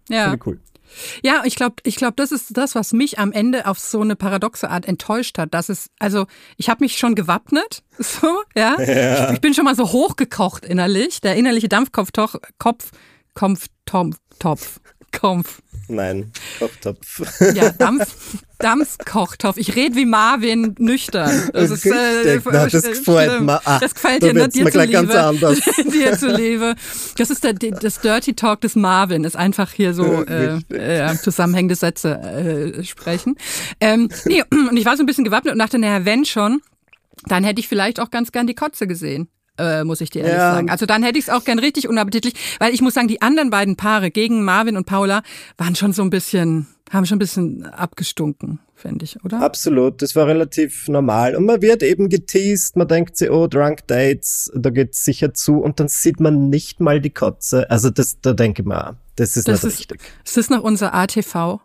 Ja. 0.09 0.35
Cool. 0.45 0.59
Ja, 1.23 1.43
ich 1.45 1.55
glaube, 1.55 1.75
ich 1.83 1.95
glaube, 1.95 2.13
das 2.15 2.31
ist 2.31 2.57
das, 2.57 2.75
was 2.75 2.93
mich 2.93 3.19
am 3.19 3.31
Ende 3.31 3.65
auf 3.65 3.79
so 3.79 4.01
eine 4.01 4.15
paradoxe 4.15 4.69
Art 4.69 4.85
enttäuscht 4.85 5.37
hat. 5.37 5.53
Dass 5.53 5.69
es, 5.69 5.89
also 5.99 6.25
ich 6.57 6.69
habe 6.69 6.83
mich 6.83 6.97
schon 6.97 7.15
gewappnet, 7.15 7.83
so, 7.99 8.41
ja. 8.55 8.75
Ich, 8.79 9.35
ich 9.35 9.41
bin 9.41 9.53
schon 9.53 9.65
mal 9.65 9.75
so 9.75 9.91
hochgekocht 9.91 10.65
innerlich. 10.65 11.21
Der 11.21 11.35
innerliche 11.35 11.69
Dampfkopf, 11.69 12.11
Kopf, 12.57 12.91
Kopf, 13.33 13.67
Tom, 13.85 14.15
Topf, 14.39 14.79
Kopf. 15.11 15.61
Nein, 15.91 16.31
Kochtopf. 16.57 17.21
Ja, 17.53 17.69
Dampf, 17.71 18.37
Dampfkochtopf. 18.59 19.57
Ich 19.57 19.75
rede 19.75 19.95
wie 19.95 20.05
Marvin 20.05 20.73
nüchtern. 20.79 21.49
Das 21.53 21.69
ist, 21.69 21.85
äh. 21.85 22.39
Na, 22.45 22.67
das 22.67 22.85
äh, 22.85 22.89
gefällt 22.91 23.41
mir. 23.41 23.61
Ah, 23.65 23.79
das 23.79 23.93
gefällt 23.93 24.23
dir, 24.23 24.33
ne? 24.33 24.47
Dir 24.47 24.63
mir 24.63 24.71
gleich 24.71 24.91
ganz 24.91 25.13
anders. 25.13 25.59
dir 25.91 26.17
zuliebe. 26.17 26.75
Das 27.17 27.29
ist 27.29 27.43
der, 27.43 27.53
das 27.53 27.99
Dirty 27.99 28.33
Talk 28.33 28.61
des 28.61 28.75
Marvin, 28.75 29.25
ist 29.25 29.35
einfach 29.35 29.71
hier 29.73 29.93
so 29.93 30.23
äh, 30.23 30.59
äh, 30.69 31.17
zusammenhängende 31.17 31.75
Sätze 31.75 32.19
äh, 32.21 32.83
sprechen. 32.85 33.35
Ähm, 33.81 34.07
nee, 34.25 34.43
und 34.51 34.77
ich 34.77 34.85
war 34.85 34.95
so 34.95 35.03
ein 35.03 35.07
bisschen 35.07 35.25
gewappnet 35.25 35.53
und 35.53 35.59
dachte, 35.59 35.77
naja, 35.77 36.05
wenn 36.05 36.23
schon, 36.23 36.61
dann 37.25 37.43
hätte 37.43 37.59
ich 37.59 37.67
vielleicht 37.67 37.99
auch 37.99 38.11
ganz 38.11 38.31
gern 38.31 38.47
die 38.47 38.55
Kotze 38.55 38.87
gesehen. 38.87 39.27
Äh, 39.57 39.83
muss 39.83 40.01
ich 40.01 40.09
dir 40.09 40.19
ehrlich 40.21 40.35
Ja. 40.37 40.53
sagen. 40.53 40.69
Also 40.69 40.85
dann 40.85 41.03
hätte 41.03 41.19
ich 41.19 41.25
es 41.25 41.29
auch 41.29 41.43
gern 41.43 41.59
richtig 41.59 41.87
unappetitlich, 41.89 42.33
weil 42.59 42.73
ich 42.73 42.81
muss 42.81 42.93
sagen, 42.93 43.07
die 43.07 43.21
anderen 43.21 43.49
beiden 43.49 43.75
Paare 43.75 44.09
gegen 44.09 44.43
Marvin 44.43 44.77
und 44.77 44.85
Paula 44.85 45.23
waren 45.57 45.75
schon 45.75 45.91
so 45.93 46.01
ein 46.01 46.09
bisschen, 46.09 46.67
haben 46.89 47.05
schon 47.05 47.17
ein 47.17 47.19
bisschen 47.19 47.65
abgestunken, 47.65 48.59
finde 48.75 49.03
ich, 49.05 49.23
oder? 49.25 49.41
Absolut, 49.41 50.01
das 50.01 50.15
war 50.15 50.25
relativ 50.25 50.87
normal. 50.87 51.35
Und 51.35 51.45
man 51.45 51.61
wird 51.61 51.83
eben 51.83 52.07
geteased, 52.09 52.75
man 52.77 52.87
denkt 52.87 53.17
sich, 53.17 53.29
oh, 53.29 53.47
Drunk 53.47 53.85
Dates, 53.87 54.49
da 54.55 54.69
geht's 54.69 55.03
sicher 55.03 55.33
zu. 55.33 55.57
Und 55.57 55.79
dann 55.81 55.89
sieht 55.89 56.19
man 56.21 56.49
nicht 56.49 56.79
mal 56.79 57.01
die 57.01 57.09
Kotze. 57.13 57.69
Also 57.69 57.89
das, 57.89 58.21
da 58.21 58.33
denke 58.33 58.61
ich 58.61 58.67
mir, 58.67 58.97
das 59.17 59.35
ist 59.37 59.47
Das 59.49 59.63
nicht 59.63 59.73
ist, 59.73 59.79
richtig. 59.81 60.01
ist 60.25 60.37
das 60.37 60.49
noch 60.49 60.63
unser 60.63 60.93
ATV? 60.93 61.59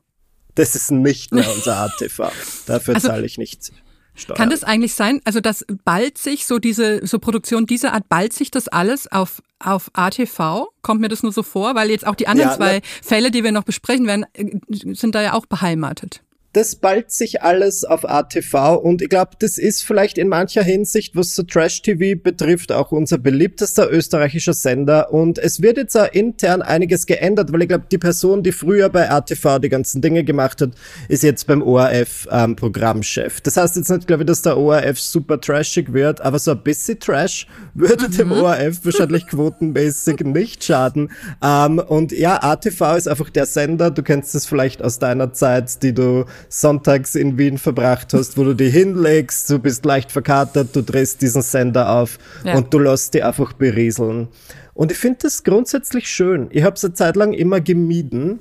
Das 0.57 0.75
ist 0.75 0.91
nicht 0.91 1.33
mehr 1.33 1.49
unser 1.55 1.77
ATV. 1.77 2.31
Dafür 2.67 2.95
Also, 2.97 3.09
zahle 3.09 3.27
ich 3.27 3.39
nicht 3.39 3.71
Steuern. 4.17 4.37
Kann 4.37 4.51
das 4.51 4.65
eigentlich 4.65 4.95
sein, 4.95 5.21
also 5.25 5.41
dass 5.41 5.65
bald 5.85 6.19
sich 6.19 6.47
so 6.47 6.59
diese, 6.59 7.07
so 7.07 7.19
Produktion 7.19 7.67
dieser 7.67 7.93
Art, 7.93 8.09
bald 8.09 8.33
sich 8.33 8.51
das 8.51 8.69
alles 8.69 9.11
auf, 9.11 9.43
auf 9.59 9.91
ATV? 9.93 10.69
Kommt 10.83 11.01
mir 11.01 11.09
das 11.09 11.23
nur 11.23 11.33
so 11.33 11.43
vor? 11.43 11.75
Weil 11.75 11.91
jetzt 11.91 12.07
auch 12.07 12.15
die 12.15 12.29
anderen 12.29 12.51
Ja, 12.51 12.57
zwei 12.57 12.81
Fälle, 13.03 13.31
die 13.31 13.45
wir 13.45 13.53
noch 13.53 13.65
besprechen 13.65 14.07
werden, 14.07 14.25
äh, 14.35 14.59
sind 14.95 15.15
da 15.15 15.23
ja 15.23 15.35
auch 15.35 15.47
beheimatet. 15.47 16.23
Das 16.57 16.75
ballt 16.75 17.11
sich 17.11 17.43
alles 17.43 17.85
auf 17.85 18.09
ATV 18.09 18.81
und 18.83 19.03
ich 19.03 19.11
glaube, 19.11 19.33
das 19.39 19.59
ist 19.59 19.85
vielleicht 19.85 20.17
in 20.17 20.29
mancher 20.29 20.63
Hinsicht, 20.63 21.15
was 21.15 21.35
so 21.35 21.43
Trash-TV 21.43 22.19
betrifft, 22.23 22.73
auch 22.73 22.93
unser 22.93 23.19
beliebtester 23.19 23.93
österreichischer 23.93 24.55
Sender 24.55 25.13
und 25.13 25.39
es 25.39 25.61
wird 25.61 25.77
jetzt 25.77 25.95
auch 25.97 26.11
intern 26.13 26.63
einiges 26.63 27.05
geändert, 27.05 27.53
weil 27.53 27.61
ich 27.61 27.69
glaube, 27.69 27.85
die 27.93 27.99
Person, 27.99 28.43
die 28.43 28.53
früher 28.53 28.89
bei 28.89 29.11
ATV 29.11 29.59
die 29.59 29.69
ganzen 29.69 30.01
Dinge 30.01 30.25
gemacht 30.25 30.63
hat, 30.63 30.71
ist 31.11 31.23
jetzt 31.23 31.47
beim 31.47 31.61
ORF 31.61 32.27
ähm, 32.31 32.57
Programmchef. 32.57 33.43
Das 33.43 33.59
heißt 33.59 33.77
jetzt 33.77 33.91
nicht, 33.91 34.07
glaube 34.07 34.23
ich, 34.23 34.27
dass 34.27 34.41
der 34.41 34.57
ORF 34.57 34.99
super 34.99 35.39
trashig 35.39 35.93
wird, 35.93 36.23
aber 36.23 36.39
so 36.39 36.53
ein 36.53 36.63
bisschen 36.63 36.99
Trash 36.99 37.47
würde 37.75 38.09
dem 38.09 38.33
ORF 38.33 38.83
wahrscheinlich 38.83 39.27
quotenmäßig 39.29 40.21
nicht 40.21 40.65
schaden. 40.65 41.11
Ähm, 41.43 41.81
und 41.81 42.13
ja, 42.13 42.43
ATV 42.43 42.97
ist 42.97 43.09
einfach 43.09 43.29
der 43.29 43.45
Sender, 43.45 43.91
du 43.91 44.03
kennst 44.03 44.35
es 44.35 44.47
vielleicht 44.47 44.83
aus 44.83 44.99
deiner 44.99 45.35
Zeit, 45.35 45.83
die 45.83 45.93
du 45.93 46.25
sonntags 46.49 47.15
in 47.15 47.39
Wien 47.39 47.59
verbracht 47.59 48.13
hast, 48.15 48.37
wo 48.39 48.45
du 48.45 48.55
dich 48.55 48.73
hinlegst, 48.73 49.51
du 49.51 49.59
bist 49.59 49.85
leicht 49.85 50.13
verkatert, 50.13 50.69
du 50.75 50.83
drehst 50.83 51.23
diesen 51.23 51.43
Sender 51.43 51.91
auf 51.91 52.19
Ja. 52.45 52.57
und 52.57 52.73
du 52.73 52.79
lässt 52.79 53.15
dich 53.15 53.25
einfach 53.25 53.53
berieseln. 53.53 54.29
Und 54.75 54.93
ich 54.93 54.99
finde 54.99 55.21
das 55.23 55.43
grundsätzlich 55.43 56.09
schön. 56.09 56.49
Ich 56.51 56.63
habe 56.63 56.77
es 56.77 56.85
eine 56.85 56.95
Zeit 56.95 57.17
lang 57.17 57.33
immer 57.33 57.61
gemieden, 57.61 58.41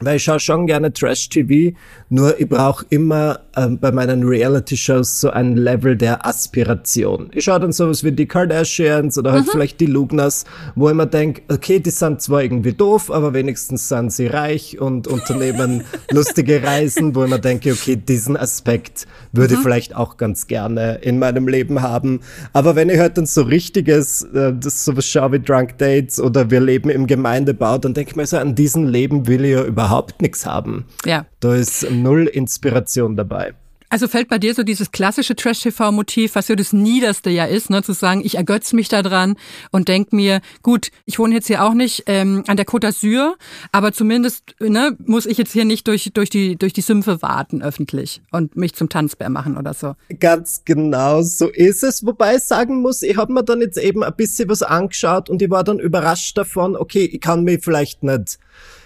weil 0.00 0.16
ich 0.16 0.24
schaue 0.24 0.40
schon 0.40 0.66
gerne 0.66 0.92
Trash-TV, 0.92 1.74
nur 2.10 2.38
ich 2.38 2.48
brauche 2.48 2.84
immer 2.90 3.40
ähm, 3.56 3.78
bei 3.78 3.92
meinen 3.92 4.22
Reality-Shows 4.22 5.20
so 5.20 5.30
ein 5.30 5.56
Level 5.56 5.96
der 5.96 6.26
Aspiration. 6.26 7.30
Ich 7.32 7.44
schaue 7.44 7.60
dann 7.60 7.72
sowas 7.72 8.04
wie 8.04 8.12
die 8.12 8.26
Kardashians 8.26 9.16
oder 9.16 9.32
halt 9.32 9.46
vielleicht 9.50 9.80
die 9.80 9.86
Lugnas, 9.86 10.44
wo 10.74 10.90
ich 10.90 10.94
mir 10.94 11.06
denke, 11.06 11.42
okay, 11.50 11.80
die 11.80 11.90
sind 11.90 12.20
zwar 12.20 12.42
irgendwie 12.42 12.74
doof, 12.74 13.10
aber 13.10 13.32
wenigstens 13.32 13.88
sind 13.88 14.12
sie 14.12 14.26
reich 14.26 14.78
und 14.78 15.06
unternehmen 15.14 15.84
lustige 16.10 16.62
Reisen, 16.62 17.14
wo 17.14 17.24
ich 17.24 17.30
mir 17.30 17.40
denke, 17.40 17.72
okay, 17.72 17.96
diesen 17.96 18.36
Aspekt 18.36 19.06
würde 19.32 19.54
ich 19.54 19.60
vielleicht 19.60 19.96
auch 19.96 20.18
ganz 20.18 20.46
gerne 20.46 20.96
in 21.02 21.18
meinem 21.18 21.48
Leben 21.48 21.80
haben. 21.80 22.20
Aber 22.52 22.76
wenn 22.76 22.90
ich 22.90 22.98
halt 22.98 23.16
dann 23.16 23.26
so 23.26 23.42
richtiges, 23.42 24.24
äh, 24.34 24.52
das 24.52 24.84
sowas 24.84 25.06
schaue 25.06 25.32
wie 25.32 25.40
Drunk 25.40 25.78
Dates 25.78 26.20
oder 26.20 26.50
wir 26.50 26.60
leben 26.60 26.90
im 26.90 27.06
Gemeindebau, 27.06 27.78
dann 27.78 27.94
denke 27.94 28.10
ich 28.10 28.16
mir 28.16 28.26
so, 28.26 28.36
an 28.36 28.54
diesem 28.54 28.86
Leben 28.86 29.26
will 29.26 29.44
ich 29.44 29.53
ja 29.54 29.64
überhaupt 29.64 30.20
nichts 30.20 30.46
haben. 30.46 30.84
Ja. 31.04 31.26
Da 31.40 31.54
ist 31.54 31.90
null 31.90 32.26
Inspiration 32.26 33.16
dabei. 33.16 33.54
Also 33.94 34.08
fällt 34.08 34.28
bei 34.28 34.38
dir 34.38 34.54
so 34.54 34.64
dieses 34.64 34.90
klassische 34.90 35.36
Trash-TV-Motiv, 35.36 36.34
was 36.34 36.48
so 36.48 36.56
das 36.56 36.72
Niederste 36.72 37.30
ja 37.30 37.44
ist, 37.44 37.70
ne, 37.70 37.80
zu 37.80 37.92
sagen, 37.92 38.22
ich 38.24 38.34
ergötze 38.34 38.74
mich 38.74 38.88
da 38.88 39.02
dran 39.02 39.36
und 39.70 39.86
denk 39.86 40.12
mir, 40.12 40.40
gut, 40.62 40.90
ich 41.04 41.20
wohne 41.20 41.36
jetzt 41.36 41.46
hier 41.46 41.62
auch 41.62 41.74
nicht 41.74 42.02
ähm, 42.06 42.42
an 42.48 42.56
der 42.56 42.66
Côte 42.66 42.88
d'Azur, 42.88 43.34
aber 43.70 43.92
zumindest 43.92 44.56
ne, 44.58 44.96
muss 45.06 45.26
ich 45.26 45.38
jetzt 45.38 45.52
hier 45.52 45.64
nicht 45.64 45.86
durch, 45.86 46.10
durch, 46.12 46.28
die, 46.28 46.56
durch 46.56 46.72
die 46.72 46.80
Sümpfe 46.80 47.22
warten 47.22 47.62
öffentlich 47.62 48.20
und 48.32 48.56
mich 48.56 48.74
zum 48.74 48.88
Tanzbär 48.88 49.28
machen 49.28 49.56
oder 49.56 49.74
so. 49.74 49.94
Ganz 50.18 50.62
genau 50.64 51.22
so 51.22 51.48
ist 51.48 51.84
es. 51.84 52.04
Wobei 52.04 52.34
ich 52.34 52.42
sagen 52.42 52.82
muss, 52.82 53.02
ich 53.02 53.16
habe 53.16 53.32
mir 53.32 53.44
dann 53.44 53.60
jetzt 53.60 53.78
eben 53.78 54.02
ein 54.02 54.16
bisschen 54.16 54.48
was 54.48 54.64
angeschaut 54.64 55.30
und 55.30 55.40
ich 55.40 55.50
war 55.50 55.62
dann 55.62 55.78
überrascht 55.78 56.36
davon, 56.36 56.74
okay, 56.74 57.04
ich 57.04 57.20
kann 57.20 57.44
mich 57.44 57.62
vielleicht 57.62 58.02
nicht, 58.02 58.40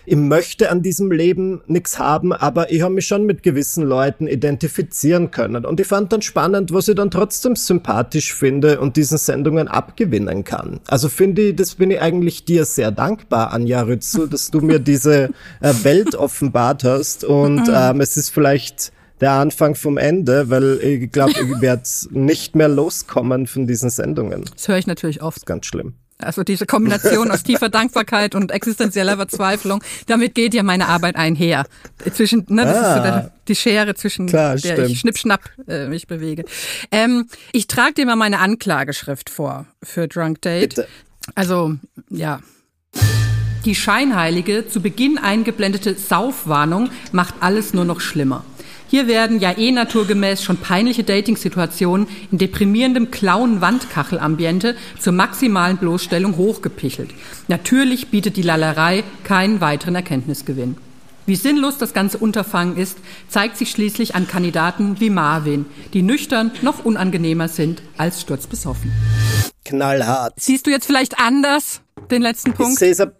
ich 0.08 0.16
möchte 0.16 0.70
an 0.70 0.82
diesem 0.82 1.12
Leben 1.12 1.60
nichts 1.66 1.98
haben, 1.98 2.32
aber 2.32 2.72
ich 2.72 2.80
habe 2.80 2.94
mich 2.94 3.06
schon 3.06 3.26
mit 3.26 3.42
gewissen 3.42 3.84
Leuten 3.84 4.26
identifizieren 4.26 5.30
können. 5.30 5.66
Und 5.66 5.80
ich 5.80 5.86
fand 5.86 6.12
dann 6.12 6.22
spannend, 6.22 6.72
was 6.72 6.88
ich 6.88 6.94
dann 6.94 7.10
trotzdem 7.10 7.56
sympathisch 7.56 8.34
finde 8.34 8.80
und 8.80 8.96
diesen 8.96 9.18
Sendungen 9.18 9.68
abgewinnen 9.68 10.44
kann. 10.44 10.80
Also 10.88 11.08
finde 11.08 11.42
ich, 11.42 11.56
das 11.56 11.74
bin 11.74 11.90
ich 11.90 12.00
eigentlich 12.00 12.46
dir 12.46 12.64
sehr 12.64 12.90
dankbar, 12.90 13.52
Anja 13.52 13.82
Rützel, 13.82 14.28
dass 14.28 14.50
du 14.50 14.60
mir 14.60 14.78
diese 14.78 15.30
äh, 15.60 15.74
Welt 15.82 16.14
offenbart 16.14 16.84
hast. 16.84 17.24
Und 17.24 17.70
ähm, 17.70 18.00
es 18.00 18.16
ist 18.16 18.30
vielleicht 18.30 18.92
der 19.20 19.32
Anfang 19.32 19.74
vom 19.74 19.98
Ende, 19.98 20.48
weil 20.48 20.78
ich 20.82 21.12
glaube, 21.12 21.32
ich 21.32 21.60
werde 21.60 21.82
nicht 22.10 22.56
mehr 22.56 22.68
loskommen 22.68 23.46
von 23.46 23.66
diesen 23.66 23.90
Sendungen. 23.90 24.44
Das 24.54 24.68
höre 24.68 24.78
ich 24.78 24.86
natürlich 24.86 25.22
oft. 25.22 25.44
Ganz 25.44 25.66
schlimm. 25.66 25.94
Also 26.20 26.42
diese 26.42 26.66
Kombination 26.66 27.30
aus 27.30 27.44
tiefer 27.44 27.68
Dankbarkeit 27.70 28.34
und 28.34 28.50
existenzieller 28.50 29.16
Verzweiflung, 29.16 29.82
damit 30.06 30.34
geht 30.34 30.52
ja 30.52 30.62
meine 30.64 30.88
Arbeit 30.88 31.14
einher. 31.16 31.64
Zwischen, 32.12 32.44
ne, 32.48 32.64
das 32.64 32.76
ist 32.76 32.82
so 32.82 32.88
Ah. 32.88 33.00
der, 33.02 33.32
die 33.46 33.54
Schere 33.54 33.94
zwischen 33.94 34.26
Klar, 34.26 34.56
der 34.56 34.74
stimmt. 34.74 34.90
ich 34.90 35.00
schnipp-schnapp 35.00 35.42
äh, 35.68 35.86
mich 35.86 36.06
bewege. 36.08 36.44
Ähm, 36.90 37.28
ich 37.52 37.68
trage 37.68 37.94
dir 37.94 38.06
mal 38.06 38.16
meine 38.16 38.40
Anklageschrift 38.40 39.30
vor 39.30 39.66
für 39.82 40.08
Drunk 40.08 40.42
Date. 40.42 40.70
Bitte. 40.70 40.88
Also, 41.34 41.76
ja. 42.10 42.40
Die 43.64 43.74
scheinheilige, 43.74 44.66
zu 44.68 44.80
Beginn 44.80 45.18
eingeblendete 45.18 45.94
Saufwarnung 45.94 46.90
macht 47.12 47.34
alles 47.40 47.74
nur 47.74 47.84
noch 47.84 48.00
schlimmer. 48.00 48.44
Hier 48.90 49.06
werden 49.06 49.38
ja 49.38 49.56
eh 49.56 49.70
naturgemäß 49.70 50.42
schon 50.42 50.56
peinliche 50.56 51.04
Dating-Situationen 51.04 52.08
in 52.32 52.38
deprimierendem 52.38 53.10
Clown-Wandkachelambiente 53.10 54.76
zur 54.98 55.12
maximalen 55.12 55.76
Bloßstellung 55.76 56.36
hochgepichelt. 56.38 57.10
Natürlich 57.48 58.08
bietet 58.08 58.36
die 58.38 58.42
Lallerei 58.42 59.04
keinen 59.24 59.60
weiteren 59.60 59.94
Erkenntnisgewinn. 59.94 60.76
Wie 61.26 61.36
sinnlos 61.36 61.76
das 61.76 61.92
ganze 61.92 62.16
Unterfangen 62.16 62.78
ist, 62.78 62.96
zeigt 63.28 63.58
sich 63.58 63.70
schließlich 63.70 64.14
an 64.14 64.26
Kandidaten 64.26 64.98
wie 65.00 65.10
Marvin, 65.10 65.66
die 65.92 66.00
nüchtern 66.00 66.50
noch 66.62 66.86
unangenehmer 66.86 67.48
sind 67.48 67.82
als 67.98 68.22
sturzbesoffen. 68.22 68.90
Knallhart. 69.66 70.32
Siehst 70.38 70.66
du 70.66 70.70
jetzt 70.70 70.86
vielleicht 70.86 71.20
anders 71.20 71.82
den 72.10 72.22
letzten 72.22 72.52
Ich 72.52 72.56
Punkt? 72.56 72.78
sehe 72.78 72.92
es 72.92 73.00
ein 73.00 73.12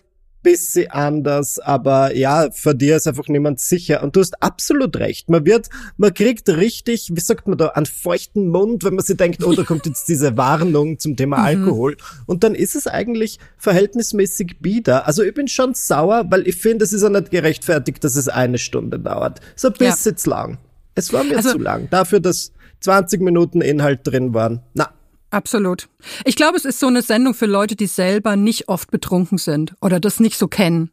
bisschen 0.42 0.90
anders, 0.90 1.58
aber 1.58 2.14
ja, 2.16 2.50
vor 2.52 2.74
dir 2.74 2.96
ist 2.96 3.06
einfach 3.06 3.28
niemand 3.28 3.60
sicher. 3.60 4.02
Und 4.02 4.16
du 4.16 4.20
hast 4.20 4.42
absolut 4.42 4.96
recht. 4.96 5.28
Man 5.28 5.44
wird, 5.44 5.68
man 5.96 6.14
kriegt 6.14 6.48
richtig, 6.48 7.10
wie 7.14 7.20
sagt 7.20 7.48
man 7.48 7.58
da, 7.58 7.68
einen 7.68 7.86
feuchten 7.86 8.48
Mund, 8.48 8.84
wenn 8.84 8.94
man 8.94 9.04
sich 9.04 9.16
denkt, 9.16 9.44
oh, 9.44 9.52
da 9.52 9.64
kommt 9.64 9.86
jetzt 9.86 10.08
diese 10.08 10.36
Warnung 10.36 10.98
zum 10.98 11.16
Thema 11.16 11.36
Alkohol. 11.44 11.96
Und 12.26 12.44
dann 12.44 12.54
ist 12.54 12.76
es 12.76 12.86
eigentlich 12.86 13.38
verhältnismäßig 13.56 14.56
bieder. 14.60 15.06
Also 15.06 15.22
ich 15.22 15.34
bin 15.34 15.48
schon 15.48 15.74
sauer, 15.74 16.26
weil 16.30 16.46
ich 16.46 16.56
finde, 16.56 16.84
es 16.84 16.92
ist 16.92 17.02
ja 17.02 17.08
nicht 17.10 17.30
gerechtfertigt, 17.30 18.02
dass 18.04 18.16
es 18.16 18.28
eine 18.28 18.58
Stunde 18.58 18.98
dauert. 18.98 19.40
So 19.56 19.68
ein 19.68 19.74
Ja. 19.80 19.90
bisschen 19.90 20.16
zu 20.16 20.30
lang. 20.30 20.58
Es 20.94 21.12
war 21.12 21.24
mir 21.24 21.36
Also- 21.36 21.52
zu 21.52 21.58
lang. 21.58 21.88
Dafür, 21.90 22.20
dass 22.20 22.52
20 22.80 23.20
Minuten 23.20 23.60
Inhalt 23.60 24.00
drin 24.04 24.34
waren. 24.34 24.60
Na, 24.74 24.90
Absolut. 25.30 25.88
Ich 26.24 26.36
glaube, 26.36 26.56
es 26.56 26.64
ist 26.64 26.80
so 26.80 26.86
eine 26.86 27.02
Sendung 27.02 27.34
für 27.34 27.44
Leute, 27.46 27.76
die 27.76 27.86
selber 27.86 28.36
nicht 28.36 28.68
oft 28.68 28.90
betrunken 28.90 29.36
sind 29.38 29.74
oder 29.80 30.00
das 30.00 30.20
nicht 30.20 30.38
so 30.38 30.48
kennen. 30.48 30.90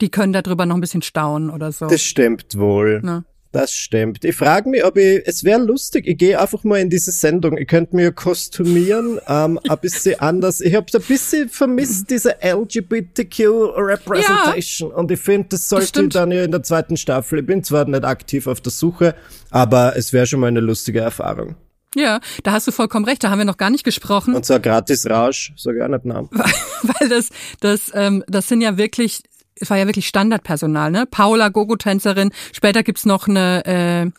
Die 0.00 0.10
können 0.10 0.32
darüber 0.32 0.66
noch 0.66 0.74
ein 0.74 0.80
bisschen 0.80 1.02
staunen 1.02 1.50
oder 1.50 1.72
so. 1.72 1.86
Das 1.86 2.02
stimmt 2.02 2.58
wohl. 2.58 3.00
Ne? 3.02 3.24
Das 3.52 3.72
stimmt. 3.72 4.24
Ich 4.24 4.34
frage 4.34 4.68
mich, 4.70 4.84
ob 4.84 4.96
ich, 4.96 5.22
es 5.26 5.44
wäre 5.44 5.60
lustig, 5.60 6.08
ich 6.08 6.16
gehe 6.16 6.40
einfach 6.40 6.64
mal 6.64 6.80
in 6.80 6.88
diese 6.88 7.12
Sendung. 7.12 7.58
Ich 7.58 7.68
könnte 7.68 7.94
mir 7.94 8.10
kostümieren, 8.10 9.20
ähm, 9.28 9.60
ein 9.68 9.78
bisschen 9.78 10.18
anders. 10.20 10.62
Ich 10.62 10.74
habe 10.74 10.86
ein 10.92 11.02
bisschen 11.02 11.50
vermisst, 11.50 12.08
diese 12.10 12.36
LGBTQ-Representation. 12.42 14.90
Und 14.90 15.10
ich 15.10 15.20
finde, 15.20 15.48
das 15.50 15.68
sollte 15.68 15.86
stimmt. 15.86 16.14
dann 16.14 16.32
ja 16.32 16.44
in 16.44 16.50
der 16.50 16.62
zweiten 16.62 16.96
Staffel. 16.96 17.40
Ich 17.40 17.46
bin 17.46 17.62
zwar 17.62 17.84
nicht 17.84 18.04
aktiv 18.04 18.46
auf 18.46 18.62
der 18.62 18.72
Suche, 18.72 19.14
aber 19.50 19.96
es 19.96 20.14
wäre 20.14 20.26
schon 20.26 20.40
mal 20.40 20.46
eine 20.46 20.60
lustige 20.60 21.00
Erfahrung. 21.00 21.56
Ja, 21.94 22.20
da 22.42 22.52
hast 22.52 22.66
du 22.66 22.72
vollkommen 22.72 23.04
recht. 23.04 23.22
Da 23.24 23.30
haben 23.30 23.38
wir 23.38 23.44
noch 23.44 23.56
gar 23.58 23.70
nicht 23.70 23.84
gesprochen, 23.84 24.34
Und 24.34 24.44
zwar 24.46 24.60
gratis 24.60 25.08
Rausch, 25.08 25.52
sag 25.56 25.76
ich 25.76 25.82
auch 25.82 25.88
nicht 25.88 26.04
Namen. 26.04 26.28
weil 26.32 27.08
das, 27.08 27.28
das, 27.60 27.90
ähm, 27.94 28.24
das 28.28 28.48
sind 28.48 28.60
ja 28.62 28.76
wirklich, 28.78 29.22
es 29.56 29.68
war 29.70 29.76
ja 29.78 29.86
wirklich 29.86 30.08
Standardpersonal, 30.08 30.90
ne? 30.90 31.06
Paula, 31.10 31.48
Gogo-Tänzerin. 31.50 32.30
Später 32.52 32.82
gibt's 32.82 33.04
noch 33.04 33.28
eine 33.28 33.64
äh, 33.66 34.10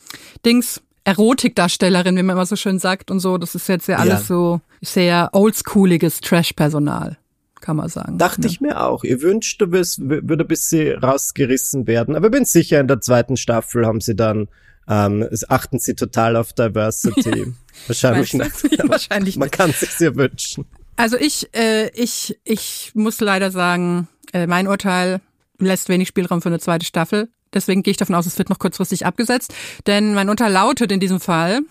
Dings. 0.45 0.81
Erotikdarstellerin, 1.27 2.15
wie 2.15 2.23
man 2.23 2.35
immer 2.37 2.45
so 2.45 2.55
schön 2.55 2.79
sagt 2.79 3.09
und 3.11 3.19
so. 3.19 3.37
Das 3.37 3.55
ist 3.55 3.67
jetzt 3.67 3.87
ja 3.87 3.97
alles 3.97 4.21
Ja. 4.21 4.35
so 4.35 4.61
sehr 4.81 5.29
oldschooliges 5.33 6.21
Trash-Personal, 6.21 7.17
kann 7.59 7.75
man 7.75 7.89
sagen. 7.89 8.17
Dachte 8.17 8.47
ich 8.47 8.61
mir 8.61 8.81
auch. 8.85 9.03
Ich 9.03 9.21
wünschte, 9.21 9.65
es 9.77 9.99
w- 9.99 10.21
würde 10.23 10.43
ein 10.45 10.47
bisschen 10.47 10.97
rausgerissen 10.99 11.87
werden. 11.87 12.15
Aber 12.15 12.27
ich 12.27 12.31
bin 12.31 12.45
sicher, 12.45 12.79
in 12.79 12.87
der 12.87 13.01
zweiten 13.01 13.35
Staffel 13.35 13.85
haben 13.85 13.99
sie 13.99 14.15
dann, 14.15 14.47
ähm, 14.87 15.21
es 15.21 15.49
achten 15.49 15.79
sie 15.79 15.95
total 15.95 16.35
auf 16.35 16.53
Diversity. 16.53 17.53
Wahrscheinlich 17.87 18.33
nicht. 18.33 18.53
Wahrscheinlich 18.89 19.37
Man 19.37 19.49
kann 19.51 19.71
sich 19.71 19.97
ja 19.99 20.15
wünschen. 20.15 20.65
Also 20.95 21.17
ich, 21.17 21.49
äh, 21.55 21.89
ich, 21.89 22.37
ich 22.43 22.91
muss 22.93 23.19
leider 23.19 23.49
sagen, 23.51 24.07
äh, 24.33 24.45
mein 24.47 24.67
Urteil 24.67 25.21
lässt 25.57 25.89
wenig 25.89 26.07
Spielraum 26.09 26.41
für 26.41 26.49
eine 26.49 26.59
zweite 26.59 26.85
Staffel. 26.85 27.29
Deswegen 27.53 27.83
gehe 27.83 27.91
ich 27.91 27.97
davon 27.97 28.15
aus, 28.15 28.25
es 28.25 28.37
wird 28.37 28.49
noch 28.49 28.59
kurzfristig 28.59 29.05
abgesetzt. 29.05 29.53
Denn 29.87 30.13
mein 30.13 30.29
Urteil 30.29 30.51
lautet 30.51 30.91
in 30.91 30.99
diesem 30.99 31.19
Fall, 31.19 31.61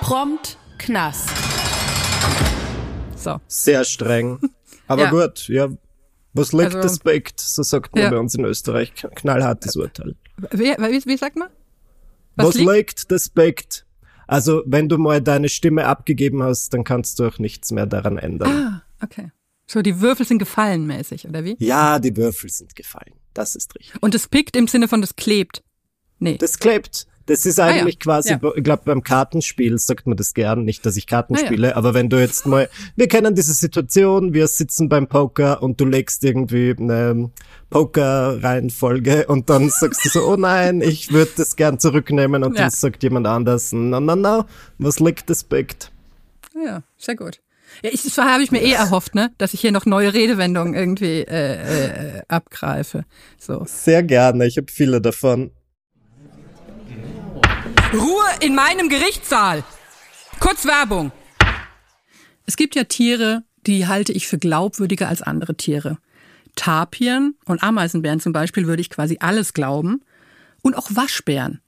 Prompt 0.00 0.56
Knast. 0.78 1.28
so, 3.16 3.40
Sehr 3.48 3.84
streng. 3.84 4.38
Aber 4.88 5.02
Ja. 5.04 5.10
gut, 5.10 5.48
ja. 5.48 5.68
Was 6.32 6.52
liegt, 6.52 6.66
Also- 6.76 6.80
das 6.82 6.98
biegt. 7.00 7.40
So 7.40 7.62
sagt 7.62 7.94
man 7.94 8.04
Ja. 8.04 8.10
bei 8.10 8.18
uns 8.18 8.34
in 8.34 8.44
Österreich. 8.44 8.92
Knallhartes 9.16 9.74
Urteil. 9.76 10.14
Wie, 10.50 10.64
wie, 10.64 11.06
wie 11.06 11.16
sagt 11.16 11.36
man? 11.36 11.48
Was, 12.36 12.54
liegt? 12.54 12.70
liegt, 12.70 13.10
das 13.10 13.28
biegt. 13.28 13.86
Also, 14.26 14.62
wenn 14.66 14.88
du 14.88 14.98
mal 14.98 15.22
deine 15.22 15.48
Stimme 15.48 15.86
abgegeben 15.86 16.42
hast, 16.42 16.74
dann 16.74 16.84
kannst 16.84 17.18
du 17.18 17.26
auch 17.26 17.38
nichts 17.38 17.70
mehr 17.70 17.86
daran 17.86 18.18
ändern. 18.18 18.50
Ah, 18.50 18.82
okay. 19.02 19.30
So, 19.66 19.82
die 19.82 20.00
Würfel 20.00 20.26
sind 20.26 20.38
gefallen 20.38 20.86
mäßig, 20.86 21.28
oder 21.28 21.44
wie? 21.44 21.56
Ja, 21.58 21.98
die 21.98 22.16
Würfel 22.16 22.50
sind 22.50 22.76
gefallen. 22.76 23.14
Das 23.34 23.56
ist 23.56 23.74
richtig. 23.74 24.00
Und 24.02 24.14
es 24.14 24.28
pickt 24.28 24.56
im 24.56 24.68
Sinne 24.68 24.88
von, 24.88 25.00
das 25.00 25.16
klebt. 25.16 25.62
Nee. 26.18 26.38
Das 26.38 26.58
klebt. 26.58 27.06
Das 27.26 27.44
ist 27.44 27.58
Ah 27.58 27.70
ja, 27.74 27.82
eigentlich 27.82 27.98
quasi, 27.98 28.30
ja. 28.30 28.40
ich 28.54 28.62
glaube, 28.64 28.82
beim 28.84 29.02
Kartenspiel 29.02 29.78
sagt 29.78 30.06
man 30.06 30.16
das 30.16 30.32
gern, 30.32 30.64
nicht, 30.64 30.86
dass 30.86 30.96
ich 30.96 31.06
Karten 31.08 31.34
Ah 31.34 31.40
ja. 31.40 31.46
spiele, 31.46 31.76
aber 31.76 31.92
wenn 31.92 32.08
du 32.08 32.20
jetzt 32.20 32.46
mal, 32.46 32.68
wir 32.94 33.08
kennen 33.08 33.34
diese 33.34 33.52
Situation, 33.52 34.32
wir 34.32 34.46
sitzen 34.46 34.88
beim 34.88 35.08
Poker 35.08 35.62
und 35.62 35.80
du 35.80 35.84
legst 35.86 36.22
irgendwie 36.22 36.74
eine 36.78 37.30
Poker-Reihenfolge 37.70 39.26
und 39.26 39.50
dann 39.50 39.70
sagst 39.80 40.04
du 40.04 40.08
so, 40.08 40.26
oh 40.26 40.36
nein, 40.36 40.80
ich 40.80 41.12
würde 41.12 41.32
das 41.36 41.56
gern 41.56 41.78
zurücknehmen 41.78 42.44
und 42.44 42.54
Ja. 42.56 42.62
dann 42.62 42.70
sagt 42.70 43.02
jemand 43.02 43.26
anders, 43.26 43.72
no, 43.72 44.00
no, 44.00 44.14
no, 44.16 44.44
was 44.78 45.00
liegt, 45.00 45.28
das 45.30 45.44
biegt. 45.44 45.90
Ja, 46.64 46.82
sehr 46.96 47.16
gut. 47.16 47.40
Ja, 47.82 47.90
ich, 47.92 48.02
das 48.04 48.16
habe 48.16 48.42
ich 48.42 48.52
mir 48.52 48.62
eh 48.62 48.72
erhofft, 48.72 49.14
ne, 49.14 49.32
dass 49.38 49.52
ich 49.52 49.60
hier 49.60 49.72
noch 49.72 49.84
neue 49.84 50.14
Redewendungen 50.14 50.74
irgendwie 50.74 51.22
äh, 51.22 52.18
äh, 52.18 52.22
abgreife. 52.28 53.04
So. 53.38 53.64
Sehr 53.66 54.02
gerne, 54.02 54.46
ich 54.46 54.56
habe 54.56 54.68
viele 54.70 55.00
davon. 55.00 55.50
In 58.40 58.54
meinem 58.54 58.88
Gerichtssaal. 58.88 59.64
Kurz 60.38 60.66
Werbung. 60.66 61.12
Es 62.44 62.56
gibt 62.56 62.74
ja 62.74 62.84
Tiere, 62.84 63.42
die 63.66 63.86
halte 63.86 64.12
ich 64.12 64.28
für 64.28 64.38
glaubwürdiger 64.38 65.08
als 65.08 65.22
andere 65.22 65.56
Tiere. 65.56 65.98
Tapiren 66.54 67.34
und 67.44 67.62
Ameisenbären 67.62 68.20
zum 68.20 68.32
Beispiel 68.32 68.66
würde 68.66 68.80
ich 68.82 68.90
quasi 68.90 69.16
alles 69.20 69.54
glauben. 69.54 70.02
Und 70.62 70.76
auch 70.76 70.88
Waschbären 70.90 71.60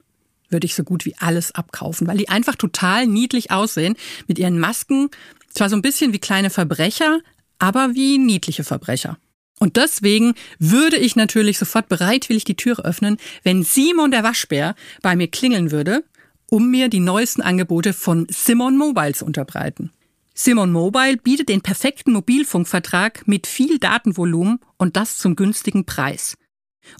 würde 0.49 0.65
ich 0.65 0.75
so 0.75 0.83
gut 0.83 1.05
wie 1.05 1.15
alles 1.19 1.53
abkaufen, 1.53 2.07
weil 2.07 2.17
die 2.17 2.29
einfach 2.29 2.55
total 2.55 3.07
niedlich 3.07 3.51
aussehen 3.51 3.95
mit 4.27 4.39
ihren 4.39 4.59
Masken. 4.59 5.09
Zwar 5.53 5.69
so 5.69 5.75
ein 5.75 5.81
bisschen 5.81 6.13
wie 6.13 6.19
kleine 6.19 6.49
Verbrecher, 6.49 7.19
aber 7.57 7.95
wie 7.95 8.17
niedliche 8.17 8.63
Verbrecher. 8.63 9.17
Und 9.59 9.75
deswegen 9.75 10.35
würde 10.57 10.97
ich 10.97 11.15
natürlich 11.15 11.57
sofort 11.57 11.89
bereitwillig 11.89 12.45
die 12.45 12.55
Tür 12.55 12.79
öffnen, 12.85 13.17
wenn 13.43 13.63
Simon 13.63 14.11
der 14.11 14.23
Waschbär 14.23 14.75
bei 15.01 15.15
mir 15.15 15.27
klingeln 15.27 15.71
würde, 15.71 16.03
um 16.49 16.69
mir 16.69 16.89
die 16.89 16.99
neuesten 16.99 17.41
Angebote 17.41 17.93
von 17.93 18.27
Simon 18.29 18.77
Mobile 18.77 19.13
zu 19.13 19.25
unterbreiten. 19.25 19.91
Simon 20.33 20.71
Mobile 20.71 21.17
bietet 21.17 21.49
den 21.49 21.61
perfekten 21.61 22.13
Mobilfunkvertrag 22.13 23.27
mit 23.27 23.45
viel 23.45 23.77
Datenvolumen 23.77 24.59
und 24.77 24.95
das 24.95 25.17
zum 25.17 25.35
günstigen 25.35 25.85
Preis. 25.85 26.37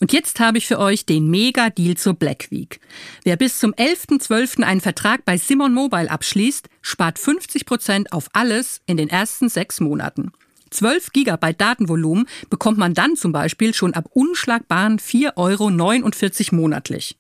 Und 0.01 0.13
jetzt 0.13 0.39
habe 0.39 0.57
ich 0.57 0.67
für 0.67 0.77
euch 0.77 1.05
den 1.05 1.29
Mega-Deal 1.29 1.95
zur 1.95 2.13
Black 2.13 2.51
Week. 2.51 2.79
Wer 3.23 3.38
bis 3.38 3.59
zum 3.59 3.73
11.12. 3.73 4.63
einen 4.63 4.81
Vertrag 4.81 5.25
bei 5.25 5.38
Simon 5.38 5.73
Mobile 5.73 6.12
abschließt, 6.12 6.67
spart 6.81 7.17
50 7.17 7.65
Prozent 7.65 8.13
auf 8.13 8.29
alles 8.33 8.81
in 8.85 8.97
den 8.97 9.09
ersten 9.09 9.49
sechs 9.49 9.79
Monaten. 9.79 10.31
12 10.71 11.12
Gigabyte 11.13 11.59
Datenvolumen 11.59 12.27
bekommt 12.49 12.77
man 12.77 12.93
dann 12.93 13.15
zum 13.15 13.31
Beispiel 13.31 13.73
schon 13.73 13.93
ab 13.93 14.09
unschlagbaren 14.12 14.99
4,49 14.99 15.33
Euro 15.38 16.55
monatlich. 16.55 17.17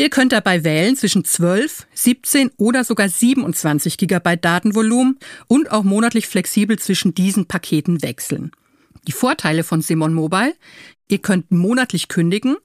Ihr 0.00 0.10
könnt 0.10 0.30
dabei 0.30 0.62
wählen 0.62 0.96
zwischen 0.96 1.24
12, 1.24 1.88
17 1.92 2.52
oder 2.56 2.84
sogar 2.84 3.08
27 3.08 3.98
Gigabyte 3.98 4.44
Datenvolumen 4.44 5.18
und 5.48 5.72
auch 5.72 5.82
monatlich 5.82 6.28
flexibel 6.28 6.78
zwischen 6.78 7.14
diesen 7.14 7.46
Paketen 7.46 8.00
wechseln. 8.00 8.52
Die 9.08 9.12
Vorteile 9.12 9.64
von 9.64 9.82
Simon 9.82 10.14
Mobile, 10.14 10.54
ihr 11.08 11.18
könnt 11.18 11.50
monatlich 11.50 12.06
kündigen, 12.06 12.58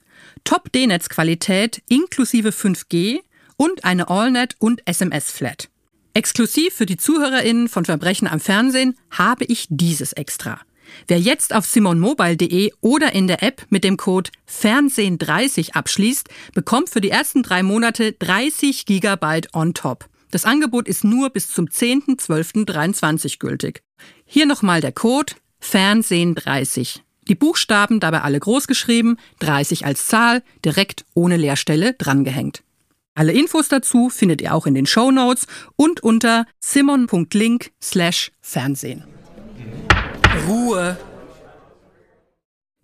Top-D-Netz-Qualität 0.43 1.82
inklusive 1.89 2.50
5G 2.50 3.22
und 3.58 3.84
eine 3.84 4.10
AllNet 4.10 4.56
und 4.60 4.88
SMS-Flat. 4.88 5.69
Exklusiv 6.13 6.76
für 6.76 6.86
die 6.86 6.98
ZuhörerInnen 6.98 7.67
von 7.67 7.86
Verbrechen 7.86 8.28
am 8.28 8.39
Fernsehen 8.39 8.96
habe 9.10 9.46
ich 9.46 9.65
dieses 9.69 10.13
extra. 10.13 10.62
Wer 11.08 11.19
jetzt 11.19 11.53
auf 11.53 11.65
simonmobile.de 11.65 12.71
oder 12.82 13.13
in 13.13 13.27
der 13.27 13.43
App 13.43 13.65
mit 13.69 13.84
dem 13.84 13.97
Code 13.97 14.32
Fernsehen30 14.47 15.73
abschließt, 15.73 16.29
bekommt 16.53 16.89
für 16.89 17.01
die 17.01 17.10
ersten 17.10 17.43
drei 17.43 17.63
Monate 17.63 18.13
30 18.13 18.86
Gigabyte 18.86 19.53
on 19.53 19.73
top. 19.73 20.10
Das 20.32 20.45
Angebot 20.45 20.88
ist 20.88 21.03
nur 21.03 21.29
bis 21.29 21.47
zum 21.47 21.67
10.12.23 21.67 23.39
gültig. 23.39 23.84
Hier 24.25 24.45
nochmal 24.45 24.82
der 24.82 24.91
Code 24.91 25.34
Fernsehen30. 25.62 27.01
Die 27.27 27.36
Buchstaben 27.36 27.99
dabei 27.99 28.21
alle 28.21 28.39
groß 28.39 28.67
geschrieben, 28.67 29.17
30 29.39 29.86
als 29.86 30.08
Zahl, 30.08 30.43
direkt 30.65 31.06
ohne 31.13 31.38
Leerstelle 31.38 31.93
drangehängt. 31.93 32.63
Alle 33.15 33.32
Infos 33.32 33.67
dazu 33.67 34.10
findet 34.10 34.41
ihr 34.41 34.56
auch 34.56 34.65
in 34.65 34.73
den 34.73 34.88
Show 34.88 35.12
Notes 35.12 35.45
und 35.75 36.01
unter 36.01 36.45
simon.link 36.60 37.71
slash 37.82 38.32
Fernsehen. 38.41 39.03
Ruhe. 40.48 40.98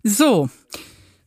So, 0.02 0.48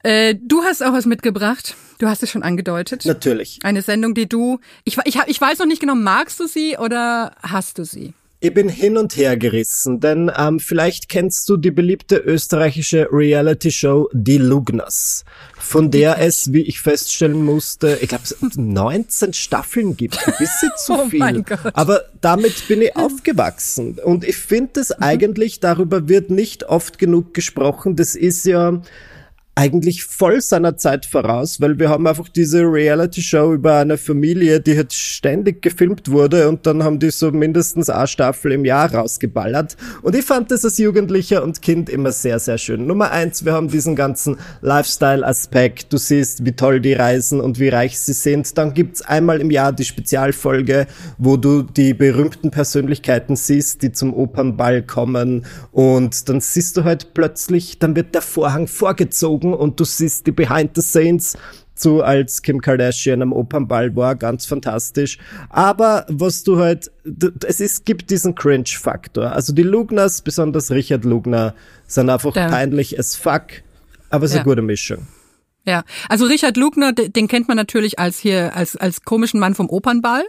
äh, 0.03 0.35
du 0.35 0.63
hast 0.63 0.81
auch 0.83 0.93
was 0.93 1.05
mitgebracht. 1.05 1.75
Du 1.99 2.07
hast 2.07 2.23
es 2.23 2.29
schon 2.29 2.43
angedeutet. 2.43 3.05
Natürlich. 3.05 3.59
Eine 3.63 3.81
Sendung, 3.81 4.13
die 4.13 4.27
du, 4.27 4.59
ich, 4.83 4.97
ich, 5.05 5.19
ich 5.27 5.39
weiß 5.39 5.59
noch 5.59 5.65
nicht 5.65 5.79
genau, 5.79 5.95
magst 5.95 6.39
du 6.39 6.47
sie 6.47 6.77
oder 6.77 7.35
hast 7.41 7.77
du 7.77 7.85
sie? 7.85 8.13
Ich 8.45 8.53
bin 8.53 8.67
hin 8.67 8.97
und 8.97 9.15
her 9.15 9.37
gerissen, 9.37 10.01
denn 10.01 10.29
ähm, 10.37 10.59
vielleicht 10.59 11.07
kennst 11.07 11.47
du 11.47 11.55
die 11.55 11.71
beliebte 11.71 12.17
österreichische 12.17 13.07
Reality-Show 13.09 14.09
Die 14.11 14.37
Lugners, 14.37 15.23
von 15.57 15.91
der 15.91 16.19
es, 16.19 16.51
wie 16.51 16.63
ich 16.63 16.81
feststellen 16.81 17.45
musste, 17.45 17.99
ich 18.01 18.09
glaube 18.09 18.25
19 18.57 19.31
Staffeln 19.33 19.95
gibt. 19.95 20.27
Ein 20.27 20.33
bisschen 20.37 20.71
zu 20.77 20.93
Oh 20.93 21.07
viel. 21.07 21.45
Aber 21.71 22.01
damit 22.19 22.67
bin 22.67 22.81
ich 22.81 22.93
aufgewachsen. 22.97 23.97
Und 24.03 24.25
ich 24.25 24.35
finde 24.35 24.81
es 24.81 24.91
eigentlich, 24.91 25.61
darüber 25.61 26.09
wird 26.09 26.29
nicht 26.29 26.65
oft 26.65 26.99
genug 26.99 27.33
gesprochen. 27.33 27.95
Das 27.95 28.13
ist 28.13 28.45
ja 28.45 28.81
eigentlich 29.55 30.03
voll 30.03 30.41
seiner 30.41 30.77
Zeit 30.77 31.05
voraus, 31.05 31.61
weil 31.61 31.77
wir 31.77 31.89
haben 31.89 32.07
einfach 32.07 32.27
diese 32.27 32.61
Reality-Show 32.61 33.53
über 33.53 33.77
eine 33.77 33.99
Familie, 33.99 34.59
die 34.59 34.75
halt 34.75 34.93
ständig 34.93 35.61
gefilmt 35.61 36.09
wurde 36.09 36.49
und 36.49 36.65
dann 36.65 36.83
haben 36.83 36.97
die 36.97 37.11
so 37.11 37.31
mindestens 37.31 37.87
eine 37.89 38.07
Staffel 38.07 38.51
im 38.53 38.65
Jahr 38.65 38.91
rausgeballert. 38.93 39.77
Und 40.01 40.15
ich 40.15 40.25
fand 40.25 40.49
das 40.49 40.65
als 40.65 40.79
Jugendlicher 40.79 41.43
und 41.43 41.61
Kind 41.61 41.89
immer 41.89 42.11
sehr, 42.11 42.39
sehr 42.39 42.57
schön. 42.57 42.87
Nummer 42.87 43.11
eins, 43.11 43.45
wir 43.45 43.53
haben 43.53 43.67
diesen 43.67 43.95
ganzen 43.95 44.37
Lifestyle-Aspekt. 44.61 45.93
Du 45.93 45.97
siehst, 45.97 46.45
wie 46.45 46.53
toll 46.53 46.79
die 46.79 46.93
reisen 46.93 47.39
und 47.39 47.59
wie 47.59 47.69
reich 47.69 47.99
sie 47.99 48.13
sind. 48.13 48.57
Dann 48.57 48.73
gibt's 48.73 49.03
einmal 49.03 49.39
im 49.39 49.51
Jahr 49.51 49.71
die 49.71 49.85
Spezialfolge, 49.85 50.87
wo 51.19 51.37
du 51.37 51.61
die 51.61 51.93
berühmten 51.93 52.49
Persönlichkeiten 52.49 53.35
siehst, 53.35 53.83
die 53.83 53.91
zum 53.91 54.15
Opernball 54.15 54.81
kommen 54.81 55.45
und 55.71 56.27
dann 56.29 56.41
siehst 56.41 56.77
du 56.77 56.83
halt 56.83 57.13
plötzlich, 57.13 57.79
dann 57.79 57.95
wird 57.95 58.15
der 58.15 58.21
Vorhang 58.21 58.67
vorgezogen 58.67 59.42
und 59.51 59.79
du 59.79 59.83
siehst 59.83 60.27
die 60.27 60.31
Behind 60.31 60.71
the 60.75 60.81
Scenes 60.81 61.35
so 61.75 62.03
als 62.03 62.43
Kim 62.43 62.61
Kardashian 62.61 63.23
am 63.23 63.33
Opernball 63.33 63.95
war, 63.95 64.15
ganz 64.15 64.45
fantastisch. 64.45 65.17
Aber 65.49 66.05
was 66.07 66.43
du 66.43 66.59
halt, 66.59 66.91
es 67.47 67.59
ist, 67.59 67.83
gibt 67.85 68.11
diesen 68.11 68.35
Cringe-Faktor. 68.35 69.31
Also 69.31 69.53
die 69.53 69.63
Lugners, 69.63 70.21
besonders 70.21 70.69
Richard 70.69 71.03
Lugner, 71.03 71.55
sind 71.87 72.11
einfach 72.11 72.35
Ja. 72.35 72.47
peinlich 72.47 72.99
as 72.99 73.15
fuck, 73.15 73.63
aber 74.11 74.25
es 74.25 74.31
ist 74.31 74.35
Ja. 74.35 74.41
eine 74.43 74.49
gute 74.51 74.61
Mischung. 74.61 75.07
Ja, 75.65 75.83
also 76.09 76.25
Richard 76.25 76.57
Lugner, 76.57 76.93
de- 76.93 77.09
den 77.09 77.27
kennt 77.27 77.47
man 77.47 77.57
natürlich 77.57 77.97
als 77.97 78.19
hier, 78.19 78.55
als, 78.55 78.75
als 78.77 79.01
komischen 79.03 79.39
Mann 79.39 79.55
vom 79.55 79.67
Opernball. 79.69 80.23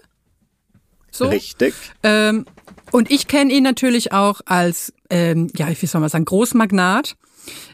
So. 1.11 1.27
Richtig. 1.29 1.75
Ähm, 2.03 2.47
und 2.91 3.11
ich 3.11 3.29
kenne 3.29 3.53
ihn 3.53 3.63
natürlich 3.65 4.13
auch 4.13 4.41
als, 4.47 4.93
ähm, 5.11 5.49
ja, 5.57 5.69
wie 5.79 5.87
soll 5.87 6.01
man 6.01 6.11
sagen, 6.11 6.25
Großmagnat, 6.25 7.17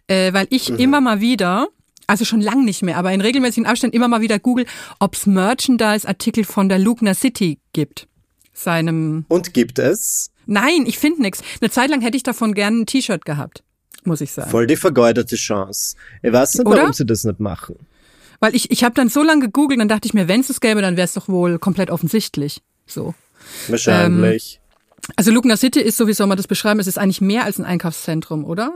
äh, 0.07 0.33
weil 0.33 0.47
ich 0.51 0.71
immer 0.71 1.01
mal 1.01 1.21
wieder, 1.21 1.69
also 2.07 2.25
schon 2.25 2.41
lang 2.41 2.65
nicht 2.65 2.83
mehr, 2.83 2.97
aber 2.97 3.13
in 3.13 3.21
regelmäßigen 3.21 3.67
Abständen 3.67 3.97
immer 3.97 4.09
mal 4.09 4.21
wieder 4.21 4.39
google, 4.39 4.67
ob's 4.99 5.27
Merchandise-Artikel 5.27 6.45
von 6.45 6.69
der 6.69 6.79
Lugner 6.79 7.15
City 7.15 7.59
gibt. 7.73 8.07
Seinem, 8.53 9.25
Und 9.29 9.55
gibt 9.55 9.79
es 9.79 10.31
nein, 10.47 10.85
ich 10.87 10.99
finde 10.99 11.23
nix. 11.23 11.41
Eine 11.61 11.71
Zeit 11.71 11.91
lang 11.91 12.03
hätte 12.03 12.17
ich 12.17 12.23
davon 12.23 12.53
gern 12.53 12.81
ein 12.81 12.87
T-Shirt 12.87 13.25
gehabt, 13.25 13.63
muss 14.05 14.21
ich 14.21 14.33
sagen. 14.33 14.51
voll 14.51 14.67
die 14.67 14.77
vergeudete 14.77 15.37
Chance. 15.37 15.97
Ich 16.23 16.33
weiß 16.33 16.55
nicht, 16.55 16.67
Oder? 16.67 16.81
warum 16.81 16.93
sie 16.93 17.07
das 17.07 17.25
nicht 17.25 17.41
machen. 17.41 17.77
Weil 18.41 18.55
ich, 18.55 18.71
ich 18.71 18.85
habe 18.85 18.95
dann 18.95 19.09
so 19.09 19.23
lange 19.23 19.43
gegoogelt, 19.43 19.81
dann 19.81 19.89
dachte 19.89 20.07
ich 20.07 20.15
mir, 20.15 20.29
wenn 20.29 20.41
es 20.41 20.61
gäbe, 20.61 20.83
dann 20.83 20.97
wäre 20.97 21.05
es 21.05 21.13
doch 21.13 21.29
wohl 21.29 21.59
komplett 21.59 21.91
offensichtlich. 21.91 22.63
So. 22.87 23.15
Wahrscheinlich. 23.69 24.61
Also 25.17 25.31
Lugner 25.31 25.57
City 25.57 25.81
ist, 25.81 25.97
so 25.97 26.07
wie 26.07 26.13
soll 26.13 26.27
man 26.27 26.37
das 26.37 26.47
beschreiben, 26.47 26.81
es 26.81 26.87
ist 26.87 26.99
eigentlich 26.99 27.21
mehr 27.21 27.45
als 27.45 27.59
ein 27.59 27.65
Einkaufszentrum, 27.65 28.45
oder? 28.45 28.73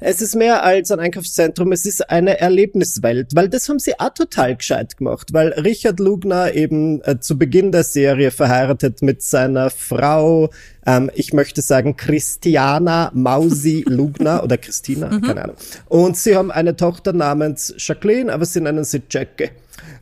Es 0.00 0.20
ist 0.20 0.36
mehr 0.36 0.62
als 0.64 0.90
ein 0.90 1.00
Einkaufszentrum, 1.00 1.72
es 1.72 1.86
ist 1.86 2.10
eine 2.10 2.38
Erlebniswelt, 2.38 3.34
weil 3.34 3.48
das 3.48 3.68
haben 3.68 3.78
sie 3.78 3.98
auch 3.98 4.14
total 4.14 4.56
gescheit 4.56 4.96
gemacht, 4.96 5.32
weil 5.32 5.48
Richard 5.48 6.00
Lugner 6.00 6.54
eben 6.54 7.02
äh, 7.02 7.18
zu 7.20 7.38
Beginn 7.38 7.72
der 7.72 7.84
Serie 7.84 8.30
verheiratet 8.30 9.02
mit 9.02 9.22
seiner 9.22 9.70
Frau, 9.70 10.50
ähm, 10.86 11.10
ich 11.14 11.32
möchte 11.32 11.62
sagen 11.62 11.96
Christiana 11.96 13.10
Mausi 13.14 13.84
Lugner 13.88 14.42
oder 14.42 14.56
Christina, 14.58 15.20
keine 15.20 15.44
Ahnung. 15.44 15.56
Und 15.86 16.16
sie 16.16 16.36
haben 16.36 16.50
eine 16.50 16.76
Tochter 16.76 17.12
namens 17.12 17.74
Jacqueline, 17.78 18.32
aber 18.32 18.44
sie 18.44 18.60
nennen 18.60 18.84
sie 18.84 19.02
Jackie. 19.10 19.50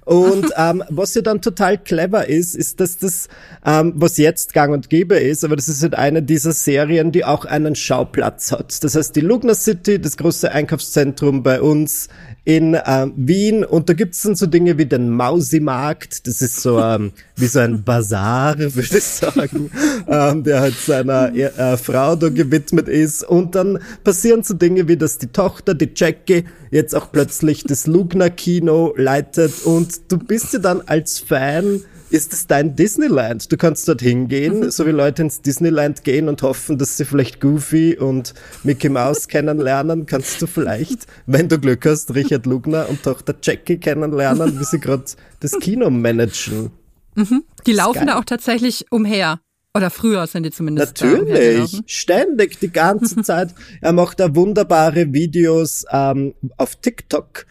Und 0.05 0.47
ähm, 0.57 0.85
was 0.91 1.15
ja 1.15 1.23
dann 1.23 1.41
total 1.41 1.79
clever 1.79 2.29
ist, 2.29 2.55
ist, 2.55 2.81
dass 2.81 2.99
das, 2.99 3.29
ähm, 3.65 3.95
was 3.97 4.19
jetzt 4.19 4.53
gang 4.53 4.73
und 4.75 4.91
gäbe 4.91 5.17
ist, 5.17 5.45
aber 5.45 5.57
das 5.57 5.69
ist 5.69 5.83
halt 5.83 5.95
eine 5.95 6.23
dieser 6.23 6.53
Serien, 6.53 7.11
die 7.11 7.25
auch 7.25 7.45
einen 7.45 7.75
Schauplatz 7.75 8.53
hat. 8.53 8.85
Das 8.85 8.95
heißt, 8.95 9.17
die 9.17 9.21
Lugner 9.21 9.55
City, 9.55 9.99
das 9.99 10.17
große 10.17 10.51
Einkaufszentrum 10.51 11.43
bei 11.43 11.61
uns 11.61 12.09
in 12.45 12.77
ähm, 12.85 13.15
Wien, 13.17 13.65
und 13.65 13.89
da 13.89 13.95
gibt's 13.95 14.23
dann 14.23 14.35
so 14.35 14.47
Dinge 14.47 14.77
wie 14.77 14.85
den 14.85 15.09
Mausimarkt, 15.09 16.27
das 16.27 16.43
ist 16.43 16.61
so 16.61 16.79
ähm, 16.79 17.13
wie 17.37 17.47
so 17.47 17.61
ein 17.61 17.83
Bazar, 17.85 18.59
würde 18.59 18.99
ich 18.99 19.05
sagen, 19.05 19.71
ähm, 20.07 20.45
der 20.45 20.61
halt 20.61 20.75
seiner 20.75 21.35
äh, 21.35 21.77
Frau 21.79 22.17
da 22.17 22.29
gewidmet 22.29 22.89
ist. 22.89 23.25
Und 23.25 23.55
dann 23.55 23.79
passieren 24.05 24.43
so 24.43 24.53
Dinge 24.53 24.89
wie, 24.89 24.99
dass 24.99 25.17
die 25.17 25.29
Tochter, 25.29 25.75
die 25.75 25.91
Jackie, 25.95 26.45
jetzt 26.71 26.95
auch 26.95 27.11
plötzlich 27.11 27.65
das 27.65 27.87
Lugner 27.87 28.31
Kino 28.31 28.93
leitet 28.97 29.65
und 29.65 29.94
du 30.09 30.19
bist 30.19 30.53
ja 30.53 30.59
dann 30.59 30.83
als 30.83 31.19
Fan, 31.19 31.83
ist 32.11 32.33
es 32.33 32.47
dein 32.47 32.77
Disneyland. 32.77 33.51
Du 33.51 33.57
kannst 33.57 33.89
dort 33.89 34.01
hingehen, 34.01 34.71
so 34.71 34.87
wie 34.87 34.91
Leute 34.91 35.23
ins 35.23 35.43
Disneyland 35.43 36.05
gehen 36.05 36.29
und 36.29 36.43
hoffen, 36.43 36.79
dass 36.79 36.97
sie 36.97 37.05
vielleicht 37.05 37.41
Goofy 37.41 37.97
und 37.97 38.35
Mickey 38.63 38.89
Mouse 38.89 39.29
kennenlernen, 39.29 40.07
kannst 40.07 40.41
du 40.41 40.47
vielleicht, 40.47 41.07
wenn 41.27 41.49
du 41.49 41.59
Glück 41.59 41.85
hast, 41.87 42.15
Richard 42.15 42.47
Lugner 42.47 42.89
und 42.89 43.03
Tochter 43.03 43.35
Jackie 43.43 43.79
kennenlernen, 43.79 44.59
wie 44.61 44.65
sie 44.65 44.79
gerade 44.79 45.05
das 45.41 45.53
Kino 45.59 45.91
managen. 45.91 46.71
Mhm. 47.17 47.45
Die 47.67 47.73
laufen 47.73 48.07
da 48.07 48.19
auch 48.19 48.25
tatsächlich 48.25 48.87
umher. 48.91 49.41
Oder 49.77 49.91
früher 49.91 50.29
sind 50.29 50.45
die 50.45 50.53
zumindest. 50.53 51.03
Natürlich, 51.03 51.81
ständig, 51.87 52.61
die 52.61 52.71
ganze 52.71 53.17
Zeit. 53.23 53.53
Er 53.81 53.93
macht 53.93 54.21
da 54.21 54.37
wunderbare 54.37 55.13
Videos 55.13 55.85
ähm, 55.91 56.35
auf 56.57 56.77
TikTok. 56.77 57.45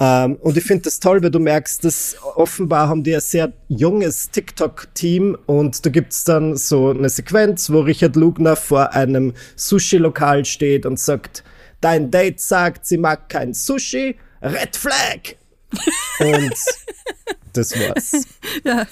Ähm, 0.00 0.36
und 0.36 0.56
ich 0.56 0.64
finde 0.64 0.84
das 0.84 1.00
toll, 1.00 1.22
weil 1.22 1.30
du 1.30 1.40
merkst, 1.40 1.84
dass 1.84 2.16
offenbar 2.36 2.88
haben 2.88 3.02
die 3.02 3.14
ein 3.14 3.20
sehr 3.20 3.52
junges 3.68 4.30
TikTok-Team 4.30 5.36
und 5.46 5.84
da 5.84 5.90
gibt's 5.90 6.22
dann 6.24 6.56
so 6.56 6.90
eine 6.90 7.08
Sequenz, 7.08 7.70
wo 7.70 7.80
Richard 7.80 8.14
Lugner 8.14 8.54
vor 8.54 8.92
einem 8.92 9.34
Sushi-Lokal 9.56 10.44
steht 10.44 10.86
und 10.86 11.00
sagt, 11.00 11.42
dein 11.80 12.10
Date 12.10 12.40
sagt, 12.40 12.86
sie 12.86 12.98
mag 12.98 13.28
kein 13.28 13.54
Sushi, 13.54 14.16
Red 14.40 14.76
Flag! 14.76 15.36
und 16.20 16.54
das 17.52 17.72
war's. 17.78 18.24
ja, 18.64 18.86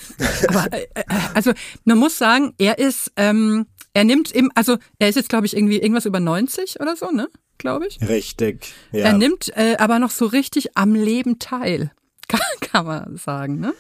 aber 0.48 0.72
äh, 0.72 0.86
äh, 0.94 1.04
also 1.34 1.52
man 1.84 1.98
muss 1.98 2.18
sagen, 2.18 2.52
er 2.58 2.78
ist, 2.78 3.12
ähm, 3.16 3.66
er 3.94 4.04
nimmt 4.04 4.32
im, 4.32 4.50
also 4.54 4.76
er 4.98 5.08
ist 5.08 5.14
jetzt 5.14 5.28
glaube 5.28 5.46
ich 5.46 5.56
irgendwie 5.56 5.78
irgendwas 5.78 6.04
über 6.04 6.20
90 6.20 6.80
oder 6.80 6.96
so, 6.96 7.10
ne? 7.10 7.28
Glaube 7.58 7.86
ich. 7.86 7.98
Richtig. 8.08 8.74
Ja. 8.92 9.06
Er 9.06 9.12
nimmt 9.14 9.52
äh, 9.56 9.76
aber 9.78 9.98
noch 9.98 10.10
so 10.10 10.26
richtig 10.26 10.76
am 10.76 10.94
Leben 10.94 11.38
teil, 11.38 11.90
kann, 12.28 12.40
kann 12.60 12.86
man 12.86 13.16
sagen, 13.16 13.60
ne? 13.60 13.72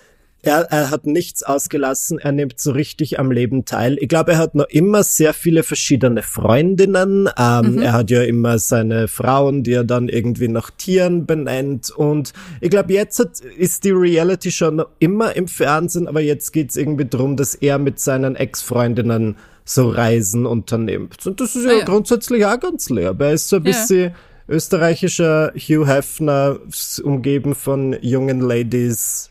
Er, 0.46 0.60
er 0.70 0.90
hat 0.90 1.06
nichts 1.06 1.42
ausgelassen, 1.42 2.20
er 2.20 2.30
nimmt 2.30 2.60
so 2.60 2.70
richtig 2.70 3.18
am 3.18 3.32
Leben 3.32 3.64
teil. 3.64 3.96
Ich 4.00 4.08
glaube, 4.08 4.32
er 4.32 4.38
hat 4.38 4.54
noch 4.54 4.68
immer 4.68 5.02
sehr 5.02 5.34
viele 5.34 5.64
verschiedene 5.64 6.22
Freundinnen. 6.22 7.28
Ähm, 7.36 7.72
mhm. 7.72 7.82
Er 7.82 7.92
hat 7.92 8.12
ja 8.12 8.22
immer 8.22 8.60
seine 8.60 9.08
Frauen, 9.08 9.64
die 9.64 9.72
er 9.72 9.82
dann 9.82 10.08
irgendwie 10.08 10.46
nach 10.46 10.70
Tieren 10.70 11.26
benennt. 11.26 11.90
Und 11.90 12.32
ich 12.60 12.70
glaube, 12.70 12.92
jetzt 12.92 13.18
hat, 13.18 13.40
ist 13.40 13.82
die 13.82 13.90
Reality 13.90 14.52
schon 14.52 14.76
noch 14.76 14.88
immer 15.00 15.34
im 15.34 15.48
Fernsehen, 15.48 16.06
aber 16.06 16.20
jetzt 16.20 16.52
geht's 16.52 16.76
irgendwie 16.76 17.08
drum, 17.08 17.36
dass 17.36 17.56
er 17.56 17.78
mit 17.78 17.98
seinen 17.98 18.36
Ex-Freundinnen 18.36 19.36
so 19.66 19.90
Reisen 19.90 20.46
unternimmt. 20.46 21.26
Und 21.26 21.40
das 21.40 21.56
ist 21.56 21.64
ja, 21.64 21.70
ah, 21.70 21.78
ja. 21.78 21.84
grundsätzlich 21.84 22.46
auch 22.46 22.58
ganz 22.58 22.88
leer. 22.88 23.14
Er 23.18 23.32
ist 23.32 23.48
so 23.48 23.56
ein 23.56 23.64
bisschen 23.64 24.14
österreichischer 24.48 25.52
Hugh 25.54 25.86
Hefner, 25.86 26.60
umgeben 27.02 27.54
von 27.54 27.96
jungen 28.00 28.40
Ladies 28.40 29.30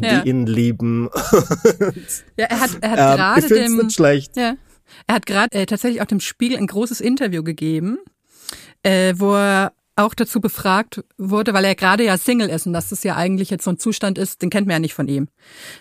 ja. 0.00 0.20
die 0.20 0.28
ihn 0.28 0.46
lieben. 0.46 1.08
ja, 2.36 2.46
er 2.46 2.60
hat, 2.60 2.70
er 2.80 2.90
hat 2.90 2.98
ähm, 2.98 3.16
gerade 3.16 3.48
dem, 3.48 3.76
nicht 3.76 3.92
schlecht. 3.94 4.36
Ja, 4.36 4.56
er 5.06 5.14
hat 5.14 5.26
gerade 5.26 5.52
äh, 5.56 5.66
tatsächlich 5.66 6.02
auch 6.02 6.06
dem 6.06 6.20
Spiegel 6.20 6.58
ein 6.58 6.66
großes 6.66 7.00
Interview 7.00 7.42
gegeben, 7.42 7.98
äh, 8.82 9.14
wo 9.16 9.34
er 9.34 9.72
auch 9.96 10.14
dazu 10.14 10.40
befragt 10.40 11.02
wurde, 11.16 11.54
weil 11.54 11.64
er 11.64 11.74
gerade 11.74 12.04
ja 12.04 12.18
Single 12.18 12.50
ist 12.50 12.66
und 12.66 12.74
dass 12.74 12.90
das 12.90 13.02
ja 13.02 13.16
eigentlich 13.16 13.48
jetzt 13.48 13.64
so 13.64 13.70
ein 13.70 13.78
Zustand 13.78 14.18
ist, 14.18 14.42
den 14.42 14.50
kennt 14.50 14.66
man 14.66 14.74
ja 14.74 14.78
nicht 14.78 14.94
von 14.94 15.08
ihm. 15.08 15.28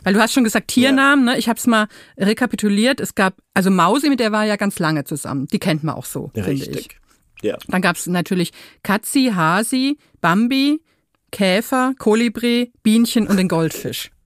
Weil 0.03 0.13
du 0.13 0.21
hast 0.21 0.33
schon 0.33 0.45
gesagt 0.45 0.69
Tiernamen, 0.69 1.27
ja. 1.27 1.33
ne? 1.33 1.39
Ich 1.39 1.49
habe 1.49 1.59
es 1.59 1.67
mal 1.67 1.87
rekapituliert. 2.17 3.01
Es 3.01 3.13
gab 3.13 3.35
also 3.53 3.69
Mausi, 3.69 4.09
mit 4.09 4.21
der 4.21 4.31
war 4.31 4.45
ja 4.45 4.55
ganz 4.55 4.79
lange 4.79 5.03
zusammen. 5.03 5.47
Die 5.51 5.59
kennt 5.59 5.83
man 5.83 5.95
auch 5.95 6.05
so, 6.05 6.31
ja, 6.33 6.43
finde 6.43 6.65
ich. 6.65 6.89
Ja. 7.41 7.57
Dann 7.67 7.81
gab 7.81 7.97
es 7.97 8.07
natürlich 8.07 8.53
Katzi, 8.83 9.33
Hasi, 9.35 9.97
Bambi, 10.21 10.81
Käfer, 11.31 11.93
Kolibri, 11.99 12.71
Bienchen 12.81 13.27
und 13.27 13.37
den 13.37 13.47
Goldfisch. 13.47 14.11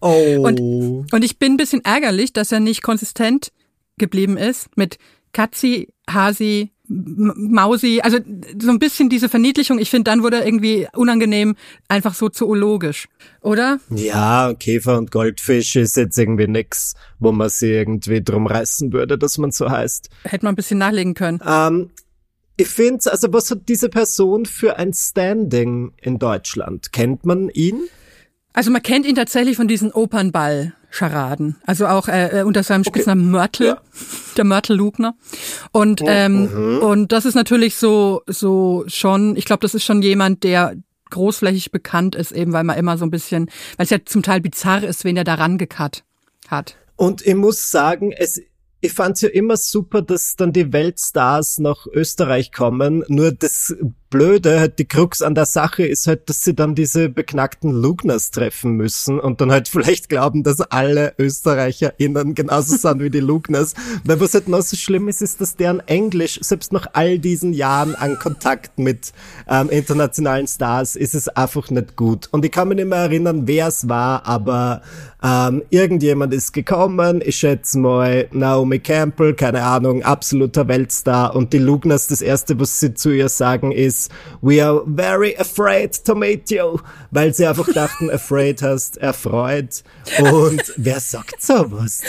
Oh. 0.00 0.46
Und, 0.46 0.60
und 1.12 1.24
ich 1.24 1.40
bin 1.40 1.54
ein 1.54 1.56
bisschen 1.56 1.84
ärgerlich, 1.84 2.32
dass 2.32 2.52
er 2.52 2.60
nicht 2.60 2.80
konsistent 2.80 3.50
geblieben 3.98 4.36
ist 4.36 4.68
mit 4.76 4.98
Katzi, 5.32 5.92
Hasi, 6.08 6.70
Mausi, 6.88 8.00
also 8.02 8.18
so 8.60 8.70
ein 8.70 8.78
bisschen 8.78 9.08
diese 9.08 9.28
Verniedlichung. 9.28 9.78
Ich 9.78 9.90
finde, 9.90 10.10
dann 10.10 10.22
wurde 10.22 10.38
irgendwie 10.38 10.88
unangenehm, 10.94 11.54
einfach 11.86 12.14
so 12.14 12.28
zoologisch, 12.28 13.08
oder? 13.42 13.78
Ja, 13.90 14.54
Käfer 14.54 14.96
und 14.96 15.10
Goldfisch 15.10 15.76
ist 15.76 15.96
jetzt 15.96 16.18
irgendwie 16.18 16.46
nix, 16.46 16.94
wo 17.18 17.30
man 17.30 17.50
sie 17.50 17.70
irgendwie 17.70 18.22
drum 18.22 18.46
reißen 18.46 18.92
würde, 18.92 19.18
dass 19.18 19.38
man 19.38 19.50
so 19.50 19.70
heißt. 19.70 20.08
Hätte 20.24 20.46
man 20.46 20.54
ein 20.54 20.56
bisschen 20.56 20.78
nachlegen 20.78 21.14
können. 21.14 21.40
Ähm, 21.46 21.90
ich 22.56 22.68
finde, 22.68 23.12
also 23.12 23.32
was 23.32 23.50
hat 23.50 23.68
diese 23.68 23.88
Person 23.88 24.46
für 24.46 24.78
ein 24.78 24.92
Standing 24.92 25.92
in 26.00 26.18
Deutschland? 26.18 26.92
Kennt 26.92 27.24
man 27.24 27.50
ihn? 27.50 27.82
Also 28.52 28.70
man 28.70 28.82
kennt 28.82 29.06
ihn 29.06 29.14
tatsächlich 29.14 29.56
von 29.56 29.68
diesen 29.68 29.92
Opernball-Scharaden. 30.88 31.56
Also 31.66 31.86
auch 31.86 32.08
äh, 32.08 32.40
äh 32.40 32.42
unter 32.42 32.62
seinem 32.62 32.84
Spitznamen 32.84 33.24
okay. 33.24 33.30
Mörtel, 33.30 33.66
ja. 33.66 33.80
der 34.36 34.44
Mörtel 34.44 34.76
Lugner. 34.76 35.14
Und, 35.72 36.02
oh, 36.02 36.06
ähm, 36.08 36.76
mhm. 36.76 36.78
und 36.78 37.12
das 37.12 37.24
ist 37.24 37.34
natürlich 37.34 37.76
so, 37.76 38.22
so 38.26 38.84
schon, 38.86 39.36
ich 39.36 39.44
glaube, 39.44 39.60
das 39.60 39.74
ist 39.74 39.84
schon 39.84 40.02
jemand, 40.02 40.44
der 40.44 40.76
großflächig 41.10 41.70
bekannt 41.70 42.14
ist, 42.14 42.32
eben 42.32 42.52
weil 42.52 42.64
man 42.64 42.76
immer 42.76 42.98
so 42.98 43.06
ein 43.06 43.10
bisschen, 43.10 43.50
weil 43.76 43.84
es 43.84 43.90
ja 43.90 43.98
zum 44.04 44.22
Teil 44.22 44.40
bizarr 44.40 44.82
ist, 44.82 45.04
wen 45.04 45.16
er 45.16 45.24
da 45.24 45.34
rangekarrt 45.34 46.04
hat. 46.48 46.76
Und 46.96 47.26
ich 47.26 47.34
muss 47.34 47.70
sagen, 47.70 48.12
es 48.12 48.40
ich 48.80 48.92
fand's 48.92 49.22
ja 49.22 49.28
immer 49.28 49.56
super, 49.56 50.02
dass 50.02 50.36
dann 50.36 50.52
die 50.52 50.72
Weltstars 50.72 51.58
nach 51.58 51.86
Österreich 51.86 52.52
kommen. 52.52 53.04
Nur 53.08 53.32
das 53.32 53.74
Blöde, 54.10 54.58
halt 54.58 54.78
die 54.78 54.86
Krux 54.86 55.20
an 55.20 55.34
der 55.34 55.44
Sache 55.44 55.86
ist 55.86 56.06
halt, 56.06 56.28
dass 56.30 56.42
sie 56.42 56.54
dann 56.54 56.74
diese 56.74 57.10
beknackten 57.10 57.70
Lugners 57.70 58.30
treffen 58.30 58.72
müssen 58.72 59.20
und 59.20 59.40
dann 59.40 59.52
halt 59.52 59.68
vielleicht 59.68 60.08
glauben, 60.08 60.42
dass 60.42 60.60
alle 60.60 61.12
ÖsterreicherInnen 61.18 62.34
genauso 62.34 62.76
sind 62.76 63.02
wie 63.02 63.10
die 63.10 63.20
Lugners. 63.20 63.74
Weil 64.04 64.20
was 64.20 64.32
halt 64.32 64.48
noch 64.48 64.62
so 64.62 64.76
schlimm 64.76 65.08
ist, 65.08 65.20
ist, 65.20 65.40
dass 65.40 65.56
deren 65.56 65.80
Englisch, 65.80 66.38
selbst 66.42 66.72
nach 66.72 66.86
all 66.94 67.18
diesen 67.18 67.52
Jahren 67.52 67.94
an 67.94 68.18
Kontakt 68.18 68.78
mit 68.78 69.12
ähm, 69.46 69.68
internationalen 69.68 70.46
Stars, 70.46 70.96
ist 70.96 71.14
es 71.14 71.28
einfach 71.28 71.68
nicht 71.70 71.96
gut. 71.96 72.28
Und 72.30 72.44
ich 72.44 72.52
kann 72.52 72.68
mich 72.68 72.76
nicht 72.76 72.88
mehr 72.88 72.98
erinnern, 72.98 73.42
wer 73.46 73.68
es 73.68 73.88
war, 73.88 74.26
aber 74.26 74.82
ähm, 75.22 75.62
irgendjemand 75.70 76.32
ist 76.32 76.52
gekommen, 76.52 77.20
ich 77.24 77.36
schätze 77.36 77.78
mal 77.78 78.28
Naomi 78.30 78.78
Campbell, 78.78 79.34
keine 79.34 79.64
Ahnung, 79.64 80.02
absoluter 80.02 80.68
Weltstar 80.68 81.34
und 81.34 81.52
die 81.52 81.58
Lugners, 81.58 82.06
das 82.06 82.22
erste, 82.22 82.58
was 82.60 82.78
sie 82.78 82.94
zu 82.94 83.10
ihr 83.10 83.28
sagen, 83.28 83.72
ist 83.72 83.97
We 84.40 84.64
are 84.64 84.82
very 84.86 85.36
afraid 85.36 86.04
to 86.04 86.14
meet 86.14 86.50
you, 86.50 86.78
weil 87.10 87.34
sie 87.34 87.46
einfach 87.46 87.68
dachten, 87.72 88.10
afraid 88.18 88.62
heißt 88.62 88.98
erfreut 88.98 89.82
und 90.18 90.62
wer 90.76 91.00
sagt 91.00 91.42
sowas? 91.42 92.02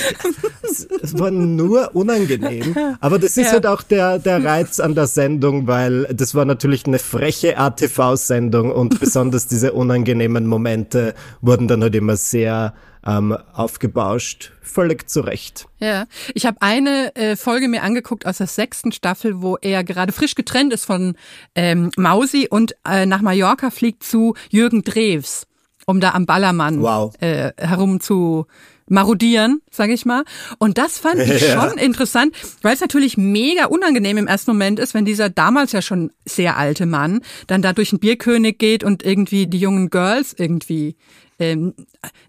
Es 1.01 1.17
war 1.17 1.31
nur 1.31 1.95
unangenehm, 1.95 2.75
aber 2.99 3.19
das 3.19 3.37
ist 3.37 3.47
ja. 3.47 3.53
halt 3.53 3.65
auch 3.65 3.81
der, 3.81 4.19
der 4.19 4.43
Reiz 4.43 4.79
an 4.79 4.95
der 4.95 5.07
Sendung, 5.07 5.67
weil 5.67 6.03
das 6.13 6.35
war 6.35 6.45
natürlich 6.45 6.85
eine 6.85 6.99
freche 6.99 7.57
ATV-Sendung 7.57 8.71
und 8.71 8.99
besonders 8.99 9.47
diese 9.47 9.73
unangenehmen 9.73 10.47
Momente 10.47 11.13
wurden 11.41 11.67
dann 11.67 11.81
halt 11.81 11.95
immer 11.95 12.15
sehr 12.15 12.73
ähm, 13.06 13.38
aufgebauscht. 13.54 14.52
Völlig 14.62 15.10
zu 15.10 15.22
Recht. 15.22 15.68
Ja, 15.80 16.06
ich 16.34 16.45
habe 16.45 16.58
eine 16.62 17.16
äh, 17.16 17.36
Folge 17.36 17.68
mir 17.68 17.84
angeguckt 17.84 18.26
aus 18.26 18.38
der 18.38 18.47
sechsten 18.47 18.91
Staffel, 18.91 19.41
wo 19.41 19.58
er 19.58 19.84
gerade 19.84 20.12
frisch 20.12 20.36
getrennt 20.36 20.74
ist 20.74 20.86
von 20.86 21.16
ähm, 21.56 21.91
Mausi 21.97 22.47
und 22.50 22.76
äh, 22.88 23.06
nach 23.06 23.22
Mallorca 23.22 23.72
fliegt 23.72 24.04
zu 24.04 24.36
Jürgen 24.50 24.84
Drews, 24.84 25.47
um 25.86 26.00
da 26.00 26.12
am 26.12 26.26
Ballermann 26.26 26.82
wow. 26.82 27.14
äh, 27.22 27.52
herum 27.58 28.00
zu 28.00 28.45
marodieren, 28.89 29.62
sage 29.72 29.93
ich 29.93 30.06
mal. 30.06 30.24
Und 30.58 30.78
das 30.78 31.00
fand 31.00 31.20
ich 31.20 31.41
ja. 31.41 31.62
schon 31.70 31.78
interessant, 31.78 32.36
weil 32.62 32.74
es 32.74 32.82
natürlich 32.82 33.18
mega 33.18 33.66
unangenehm 33.66 34.18
im 34.18 34.28
ersten 34.28 34.52
Moment 34.52 34.80
ist, 34.80 34.93
wenn 34.93 35.06
dieser 35.06 35.30
damals 35.30 35.72
ja 35.72 35.82
schon 35.82 36.12
sehr 36.26 36.58
alte 36.58 36.86
Mann 36.86 37.22
dann 37.47 37.62
da 37.62 37.74
durch 37.74 37.91
den 37.91 38.00
Bierkönig 38.00 38.58
geht 38.58 38.84
und 38.84 39.04
irgendwie 39.04 39.47
die 39.47 39.60
jungen 39.60 39.89
Girls 39.89 40.36
irgendwie 40.38 40.95
ähm, 41.39 41.73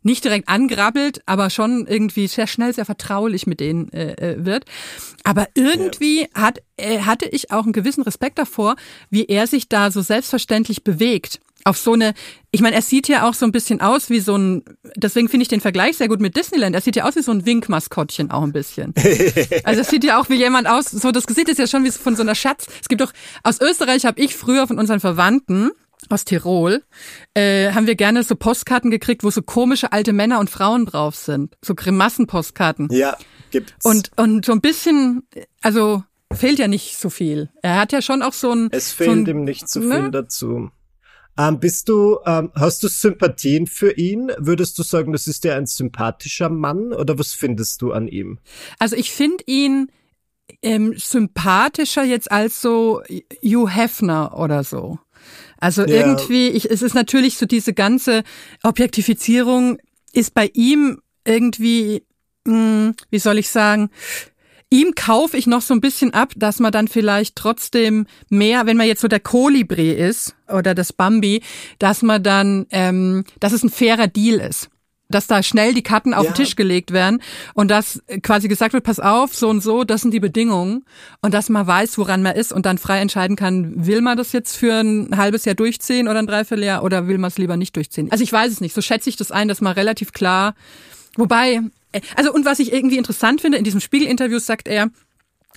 nicht 0.02 0.24
direkt 0.24 0.48
angrabbelt, 0.48 1.22
aber 1.26 1.50
schon 1.50 1.86
irgendwie 1.86 2.26
sehr 2.26 2.46
schnell 2.46 2.72
sehr 2.72 2.84
vertraulich 2.84 3.46
mit 3.46 3.61
denen 3.61 3.92
äh, 3.92 4.12
äh, 4.12 4.44
wird. 4.44 4.64
Aber 5.24 5.48
irgendwie 5.54 6.28
hat, 6.34 6.61
äh, 6.76 7.00
hatte 7.00 7.28
ich 7.28 7.50
auch 7.50 7.64
einen 7.64 7.72
gewissen 7.72 8.02
Respekt 8.02 8.38
davor, 8.38 8.76
wie 9.11 9.26
er 9.26 9.46
sich 9.46 9.68
da 9.68 9.90
so 9.90 10.00
selbstverständlich 10.00 10.84
bewegt 10.84 11.40
auf 11.64 11.76
so 11.76 11.92
eine, 11.92 12.14
ich 12.50 12.61
meine, 12.61 12.76
er 12.76 12.82
sieht 12.82 13.08
ja 13.08 13.28
auch 13.28 13.34
so 13.34 13.44
ein 13.44 13.52
bisschen 13.52 13.80
aus 13.80 14.11
wie 14.11 14.20
so 14.20 14.36
ein, 14.36 14.64
deswegen 14.96 15.28
finde 15.28 15.42
ich 15.42 15.48
den 15.48 15.61
Vergleich 15.61 15.96
sehr 15.96 16.08
gut 16.08 16.20
mit 16.20 16.36
Disneyland. 16.36 16.74
Er 16.74 16.80
sieht 16.80 16.96
ja 16.96 17.04
aus 17.04 17.16
wie 17.16 17.22
so 17.22 17.32
ein 17.32 17.44
Winkmaskottchen 17.44 18.30
auch 18.30 18.42
ein 18.42 18.52
bisschen. 18.52 18.94
also 19.64 19.80
es 19.82 19.88
sieht 19.88 20.04
ja 20.04 20.18
auch 20.18 20.28
wie 20.30 20.36
jemand 20.36 20.66
aus, 20.66 20.86
so 20.86 21.12
das 21.12 21.26
Gesicht 21.26 21.48
ist 21.48 21.58
ja 21.58 21.66
schon 21.66 21.84
wie 21.84 21.90
von 21.90 22.16
so 22.16 22.22
einer 22.22 22.34
Schatz. 22.34 22.66
Es 22.80 22.88
gibt 22.88 23.00
doch, 23.00 23.12
aus 23.42 23.61
Österreich 23.61 24.06
habe 24.06 24.20
ich 24.20 24.34
früher 24.34 24.66
von 24.66 24.78
unseren 24.78 25.00
Verwandten, 25.00 25.70
aus 26.09 26.24
Tirol, 26.24 26.82
äh, 27.34 27.72
haben 27.72 27.86
wir 27.86 27.94
gerne 27.94 28.22
so 28.22 28.34
Postkarten 28.34 28.90
gekriegt, 28.90 29.22
wo 29.22 29.30
so 29.30 29.42
komische 29.42 29.92
alte 29.92 30.12
Männer 30.12 30.40
und 30.40 30.51
Frauen 30.51 30.86
drauf 30.86 31.14
sind. 31.14 31.57
So 31.62 31.74
Grimassen-Postkarten. 31.74 32.88
Ja, 32.90 33.16
gibt's. 33.51 33.84
Und, 33.84 34.11
und 34.16 34.44
so 34.44 34.53
ein 34.53 34.61
bisschen, 34.61 35.22
also 35.62 36.03
fehlt 36.32 36.59
ja 36.59 36.68
nicht 36.68 36.96
so 36.96 37.11
viel. 37.11 37.51
Er 37.62 37.78
hat 37.78 37.92
ja 37.92 38.03
schon 38.03 38.22
auch 38.22 38.32
so 38.32 38.53
ein... 38.53 38.68
Es 38.72 38.92
fehlt 38.92 39.11
so 39.11 39.16
ein, 39.16 39.26
ihm 39.26 39.44
nicht 39.44 39.68
so 39.68 39.80
viel 39.80 40.03
ne? 40.03 40.11
dazu. 40.11 40.70
Ähm, 41.38 41.59
bist 41.59 41.88
du, 41.88 42.18
ähm, 42.26 42.51
hast 42.55 42.82
du 42.82 42.88
Sympathien 42.88 43.66
für 43.66 43.92
ihn? 43.96 44.30
Würdest 44.38 44.78
du 44.78 44.82
sagen, 44.82 45.12
das 45.12 45.26
ist 45.26 45.44
ja 45.44 45.57
ein 45.57 45.66
sympathischer 45.66 46.51
Mann 46.51 46.92
oder 46.92 47.18
was 47.18 47.32
findest 47.32 47.82
du 47.82 47.92
an 47.92 48.09
ihm? 48.09 48.38
Also 48.78 48.96
ich 48.96 49.12
finde 49.12 49.44
ihn 49.46 49.90
ähm, 50.62 50.94
sympathischer 50.96 52.05
jetzt 52.05 52.30
als 52.30 52.61
so 52.61 53.03
Hugh 53.42 53.68
Hefner 53.68 54.36
oder 54.38 54.64
so. 54.64 54.98
Also 55.61 55.82
ja. 55.82 55.94
irgendwie, 55.94 56.48
ich, 56.48 56.70
es 56.70 56.82
ist 56.82 56.94
natürlich 56.94 57.36
so 57.36 57.46
diese 57.46 57.74
ganze 57.74 58.22
Objektifizierung 58.62 59.78
ist 60.12 60.34
bei 60.34 60.50
ihm 60.54 61.00
irgendwie, 61.24 62.02
mh, 62.44 62.94
wie 63.11 63.18
soll 63.18 63.38
ich 63.38 63.50
sagen, 63.50 63.90
ihm 64.70 64.94
kaufe 64.94 65.36
ich 65.36 65.46
noch 65.46 65.62
so 65.62 65.74
ein 65.74 65.80
bisschen 65.80 66.14
ab, 66.14 66.32
dass 66.36 66.61
man 66.61 66.72
dann 66.72 66.88
vielleicht 66.88 67.36
trotzdem 67.36 68.06
mehr, 68.28 68.66
wenn 68.66 68.76
man 68.76 68.86
jetzt 68.86 69.02
so 69.02 69.08
der 69.08 69.20
Kolibri 69.20 69.92
ist 69.92 70.34
oder 70.48 70.74
das 70.74 70.92
Bambi, 70.92 71.42
dass 71.78 72.02
man 72.02 72.22
dann, 72.22 72.66
ähm, 72.70 73.24
dass 73.40 73.52
es 73.52 73.62
ein 73.62 73.70
fairer 73.70 74.06
Deal 74.06 74.40
ist 74.40 74.70
dass 75.11 75.26
da 75.26 75.42
schnell 75.42 75.74
die 75.74 75.82
Karten 75.82 76.14
auf 76.14 76.24
ja. 76.24 76.30
den 76.30 76.36
Tisch 76.36 76.56
gelegt 76.56 76.92
werden 76.92 77.20
und 77.54 77.70
dass 77.70 78.02
quasi 78.22 78.48
gesagt 78.48 78.72
wird, 78.72 78.84
pass 78.84 79.00
auf, 79.00 79.34
so 79.34 79.48
und 79.48 79.61
so, 79.61 79.84
das 79.84 80.02
sind 80.02 80.12
die 80.12 80.20
Bedingungen 80.20 80.84
und 81.20 81.34
dass 81.34 81.48
man 81.48 81.66
weiß, 81.66 81.98
woran 81.98 82.22
man 82.22 82.36
ist 82.36 82.52
und 82.52 82.64
dann 82.64 82.78
frei 82.78 83.00
entscheiden 83.00 83.36
kann, 83.36 83.86
will 83.86 84.00
man 84.00 84.16
das 84.16 84.32
jetzt 84.32 84.56
für 84.56 84.80
ein 84.80 85.16
halbes 85.16 85.44
Jahr 85.44 85.54
durchziehen 85.54 86.08
oder 86.08 86.20
ein 86.20 86.26
Dreivierteljahr 86.26 86.82
oder 86.82 87.08
will 87.08 87.18
man 87.18 87.28
es 87.28 87.38
lieber 87.38 87.56
nicht 87.56 87.76
durchziehen. 87.76 88.11
Also 88.11 88.24
ich 88.24 88.32
weiß 88.32 88.52
es 88.52 88.61
nicht, 88.61 88.74
so 88.74 88.80
schätze 88.80 89.08
ich 89.08 89.16
das 89.16 89.32
ein, 89.32 89.48
dass 89.48 89.61
man 89.61 89.72
relativ 89.72 90.12
klar, 90.12 90.54
wobei, 91.16 91.61
äh, 91.92 92.00
also 92.16 92.32
und 92.32 92.44
was 92.44 92.61
ich 92.61 92.72
irgendwie 92.72 92.98
interessant 92.98 93.40
finde, 93.40 93.58
in 93.58 93.64
diesem 93.64 93.80
Spiegel-Interview 93.80 94.38
sagt 94.38 94.68
er, 94.68 94.90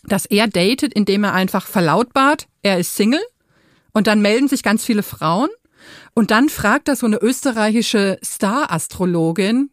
dass 0.05 0.25
er 0.25 0.47
datet, 0.47 0.93
indem 0.93 1.23
er 1.23 1.33
einfach 1.33 1.67
verlautbart, 1.67 2.47
er 2.61 2.77
ist 2.79 2.95
Single 2.95 3.21
und 3.93 4.07
dann 4.07 4.21
melden 4.21 4.47
sich 4.47 4.63
ganz 4.63 4.83
viele 4.83 5.03
Frauen 5.03 5.49
und 6.13 6.31
dann 6.31 6.49
fragt 6.49 6.87
er 6.87 6.95
so 6.95 7.05
eine 7.05 7.17
österreichische 7.17 8.19
Star-Astrologin, 8.23 9.71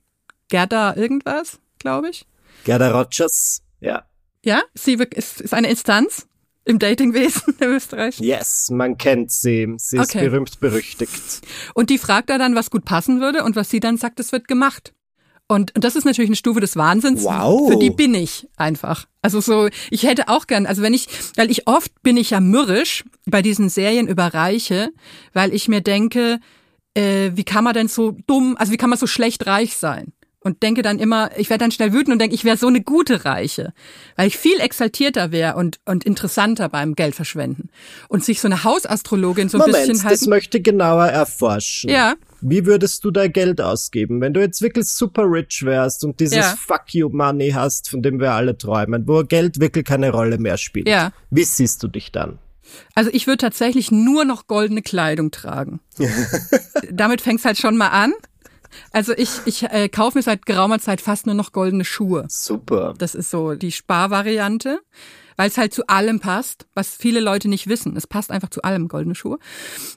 Gerda 0.49 0.97
irgendwas, 0.97 1.59
glaube 1.79 2.11
ich. 2.11 2.27
Gerda 2.65 2.91
Rogers, 2.91 3.63
ja. 3.81 4.05
Ja, 4.45 4.63
sie 4.75 4.95
ist, 4.95 5.41
ist 5.41 5.55
eine 5.55 5.69
Instanz 5.69 6.27
im 6.65 6.79
Datingwesen 6.79 7.55
in 7.61 7.69
Österreich. 7.69 8.19
Yes, 8.21 8.71
man 8.71 8.97
kennt 8.97 9.33
sie. 9.33 9.67
Sie 9.77 9.99
ist 9.99 10.15
okay. 10.15 10.29
berühmt 10.29 10.61
berüchtigt. 10.61 11.43
Und 11.75 11.91
die 11.91 11.99
fragt 11.99 12.31
er 12.31 12.39
dann, 12.39 12.55
was 12.55 12.71
gut 12.71 12.85
passen 12.85 13.21
würde 13.21 13.45
und 13.45 13.57
was 13.57 13.71
sie 13.71 13.81
dann 13.81 13.97
sagt, 13.97 14.21
es 14.21 14.33
wird 14.33 14.49
gemacht. 14.49 14.95
Und, 15.51 15.75
und 15.75 15.83
das 15.83 15.97
ist 15.97 16.05
natürlich 16.05 16.29
eine 16.29 16.37
Stufe 16.37 16.61
des 16.61 16.77
Wahnsinns. 16.77 17.25
Wow. 17.25 17.69
Für 17.69 17.77
die 17.77 17.91
bin 17.91 18.15
ich 18.15 18.47
einfach. 18.57 19.07
Also 19.21 19.41
so, 19.41 19.69
ich 19.91 20.05
hätte 20.05 20.29
auch 20.29 20.47
gern, 20.47 20.65
also 20.65 20.81
wenn 20.81 20.95
ich, 20.95 21.09
weil 21.35 21.51
ich 21.51 21.67
oft 21.67 21.91
bin 22.05 22.17
ich 22.17 22.31
ja 22.31 22.39
mürrisch 22.39 23.03
bei 23.27 23.43
diesen 23.43 23.69
Serien 23.69 24.07
über 24.07 24.33
Reiche, 24.33 24.91
weil 25.33 25.53
ich 25.53 25.67
mir 25.67 25.81
denke, 25.81 26.39
äh, 26.95 27.33
wie 27.35 27.43
kann 27.43 27.65
man 27.65 27.75
denn 27.75 27.89
so 27.89 28.17
dumm, 28.29 28.57
also 28.61 28.71
wie 28.71 28.77
kann 28.77 28.91
man 28.91 28.99
so 28.99 29.09
schlecht 29.09 29.49
reich 29.49 29.77
sein? 29.77 30.13
Und 30.39 30.63
denke 30.63 30.83
dann 30.83 31.01
immer, 31.01 31.37
ich 31.37 31.51
werde 31.51 31.65
dann 31.65 31.73
schnell 31.73 31.93
wütend 31.93 32.13
und 32.13 32.21
denke, 32.21 32.37
ich 32.37 32.45
wäre 32.45 32.57
so 32.57 32.69
eine 32.69 32.81
gute 32.81 33.25
Reiche, 33.25 33.75
weil 34.15 34.29
ich 34.29 34.39
viel 34.39 34.61
exaltierter 34.61 35.33
wäre 35.33 35.57
und, 35.57 35.81
und 35.85 36.05
interessanter 36.05 36.69
beim 36.69 36.95
Geld 36.95 37.17
verschwenden. 37.17 37.71
Und 38.09 38.25
sich 38.25 38.41
so 38.41 38.47
eine 38.47 38.63
Hausastrologin 38.63 39.49
so 39.49 39.59
ein 39.59 39.65
bisschen 39.65 40.05
halten. 40.05 40.21
das 40.21 40.27
möchte 40.29 40.59
ich 40.59 40.65
genauer 40.65 41.07
erforschen. 41.07 41.91
Ja. 41.91 42.15
Wie 42.43 42.67
würdest 42.67 43.05
du 43.05 43.11
dein 43.11 43.33
Geld 43.33 43.61
ausgeben, 43.61 44.21
wenn 44.21 44.35
du 44.35 44.41
jetzt 44.41 44.63
wirklich 44.63 44.87
super 44.87 45.25
rich 45.31 45.65
wärst 45.65 46.05
und 46.05 46.21
dieses 46.21 46.37
ja. 46.37 46.57
Fuck 46.57 46.95
you 46.95 47.09
Money 47.09 47.51
hast, 47.51 47.89
von 47.91 48.03
dem 48.03 48.21
wir 48.21 48.33
alle 48.33 48.57
träumen, 48.57 49.07
wo 49.07 49.23
Geld 49.23 49.61
wirklich 49.61 49.85
keine 49.85 50.11
Rolle 50.11 50.39
mehr 50.39 50.57
spielt? 50.57 50.89
Ja. 50.89 51.13
Wie 51.31 51.45
siehst 51.45 51.83
du 51.83 51.89
dich 51.89 52.13
dann? 52.13 52.39
Also 52.95 53.11
ich 53.13 53.27
würde 53.27 53.39
tatsächlich 53.39 53.91
nur 53.91 54.25
noch 54.25 54.47
goldene 54.47 54.83
Kleidung 54.83 55.31
tragen. 55.31 55.81
Damit 56.91 57.21
fängt's 57.21 57.45
halt 57.45 57.59
schon 57.59 57.77
mal 57.77 57.89
an. 57.89 58.13
Also 58.93 59.13
ich, 59.13 59.31
ich 59.47 59.65
äh, 59.65 59.89
kaufe 59.89 60.19
mir 60.19 60.23
seit 60.23 60.47
geraumer 60.47 60.79
Zeit 60.79 61.01
fast 61.01 61.27
nur 61.27 61.35
noch 61.35 61.53
goldene 61.53 61.85
Schuhe. 61.85 62.27
Super. 62.29 62.95
Das 62.97 63.15
ist 63.15 63.31
so 63.31 63.55
die 63.55 63.73
Sparvariante 63.73 64.81
weil 65.41 65.49
es 65.49 65.57
halt 65.57 65.73
zu 65.73 65.87
allem 65.87 66.21
passt, 66.21 66.67
was 66.75 66.95
viele 66.95 67.19
Leute 67.19 67.49
nicht 67.49 67.67
wissen. 67.67 67.97
Es 67.97 68.07
passt 68.07 68.31
einfach 68.31 68.51
zu 68.51 68.61
allem, 68.61 68.89
goldene 68.89 69.15
Schuhe. 69.15 69.39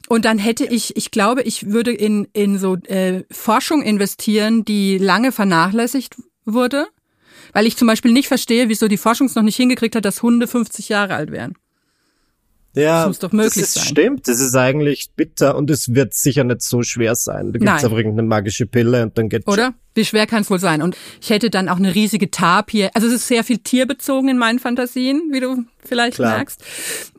Und 0.07 0.23
dann 0.23 0.37
hätte 0.37 0.63
ich, 0.63 0.95
ich 0.95 1.11
glaube, 1.11 1.41
ich 1.41 1.69
würde 1.69 1.91
in, 1.91 2.29
in 2.31 2.57
so 2.57 2.77
äh, 2.77 3.25
Forschung 3.29 3.81
investieren, 3.81 4.63
die 4.63 4.97
lange 4.97 5.33
vernachlässigt 5.33 6.15
wurde, 6.45 6.87
weil 7.51 7.67
ich 7.67 7.75
zum 7.75 7.89
Beispiel 7.89 8.13
nicht 8.13 8.29
verstehe, 8.29 8.69
wieso 8.69 8.87
die 8.87 8.95
Forschung 8.95 9.27
es 9.27 9.35
noch 9.35 9.43
nicht 9.43 9.57
hingekriegt 9.57 9.97
hat, 9.97 10.05
dass 10.05 10.23
Hunde 10.23 10.47
50 10.47 10.87
Jahre 10.87 11.15
alt 11.15 11.33
werden. 11.33 11.57
Ja, 12.75 13.01
das 13.01 13.07
muss 13.07 13.19
doch 13.19 13.31
möglich 13.31 13.53
das 13.53 13.63
ist, 13.63 13.73
sein. 13.75 13.83
Stimmt, 13.85 14.27
das 14.27 14.39
ist 14.39 14.55
eigentlich 14.55 15.11
bitter 15.15 15.55
und 15.55 15.69
es 15.69 15.93
wird 15.93 16.13
sicher 16.13 16.43
nicht 16.43 16.61
so 16.61 16.81
schwer 16.81 17.15
sein. 17.15 17.53
Da 17.53 17.59
gibt's 17.59 17.83
einfach 17.83 17.97
irgendeine 17.97 18.27
magische 18.27 18.65
Pille 18.65 19.03
und 19.03 19.17
dann 19.17 19.29
geht's. 19.29 19.47
Oder? 19.47 19.73
Wie 19.93 20.05
schwer 20.05 20.25
kann 20.25 20.41
es 20.41 20.49
wohl 20.49 20.59
sein? 20.59 20.81
Und 20.81 20.97
ich 21.21 21.29
hätte 21.29 21.51
dann 21.51 21.69
auch 21.69 21.77
eine 21.77 21.93
riesige 21.93 22.31
Tapir. 22.31 22.89
Also 22.95 23.07
es 23.07 23.13
ist 23.13 23.27
sehr 23.27 23.43
viel 23.43 23.59
tierbezogen 23.59 24.29
in 24.29 24.37
meinen 24.39 24.57
Fantasien, 24.57 25.29
wie 25.31 25.39
du 25.39 25.65
vielleicht 25.85 26.15
Klar. 26.15 26.37
merkst. 26.37 26.63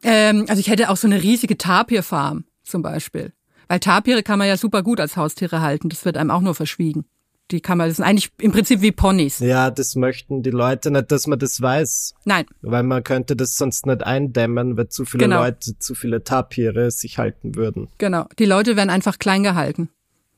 Ähm, 0.02 0.46
also 0.48 0.58
ich 0.58 0.68
hätte 0.68 0.90
auch 0.90 0.96
so 0.96 1.06
eine 1.06 1.22
riesige 1.22 1.56
Tapirfarm 1.56 2.44
zum 2.64 2.82
Beispiel. 2.82 3.32
Weil 3.68 3.78
Tapire 3.78 4.22
kann 4.24 4.40
man 4.40 4.48
ja 4.48 4.56
super 4.56 4.82
gut 4.82 4.98
als 4.98 5.16
Haustiere 5.16 5.60
halten. 5.60 5.88
Das 5.88 6.04
wird 6.04 6.16
einem 6.16 6.30
auch 6.30 6.40
nur 6.40 6.54
verschwiegen 6.54 7.04
die 7.50 7.60
kann 7.60 7.78
man, 7.78 7.88
das 7.88 7.98
sind 7.98 8.06
eigentlich 8.06 8.30
im 8.40 8.52
Prinzip 8.52 8.80
wie 8.80 8.92
Ponys. 8.92 9.38
Ja, 9.38 9.70
das 9.70 9.96
möchten 9.96 10.42
die 10.42 10.50
Leute 10.50 10.90
nicht, 10.90 11.12
dass 11.12 11.26
man 11.26 11.38
das 11.38 11.60
weiß. 11.60 12.14
Nein. 12.24 12.46
Weil 12.62 12.82
man 12.82 13.04
könnte 13.04 13.36
das 13.36 13.56
sonst 13.56 13.86
nicht 13.86 14.02
eindämmen, 14.02 14.76
weil 14.76 14.88
zu 14.88 15.04
viele 15.04 15.24
genau. 15.24 15.42
Leute, 15.42 15.78
zu 15.78 15.94
viele 15.94 16.24
Tapire 16.24 16.90
sich 16.90 17.18
halten 17.18 17.54
würden. 17.54 17.88
Genau. 17.98 18.26
Die 18.38 18.46
Leute 18.46 18.76
werden 18.76 18.90
einfach 18.90 19.18
klein 19.18 19.42
gehalten. 19.42 19.90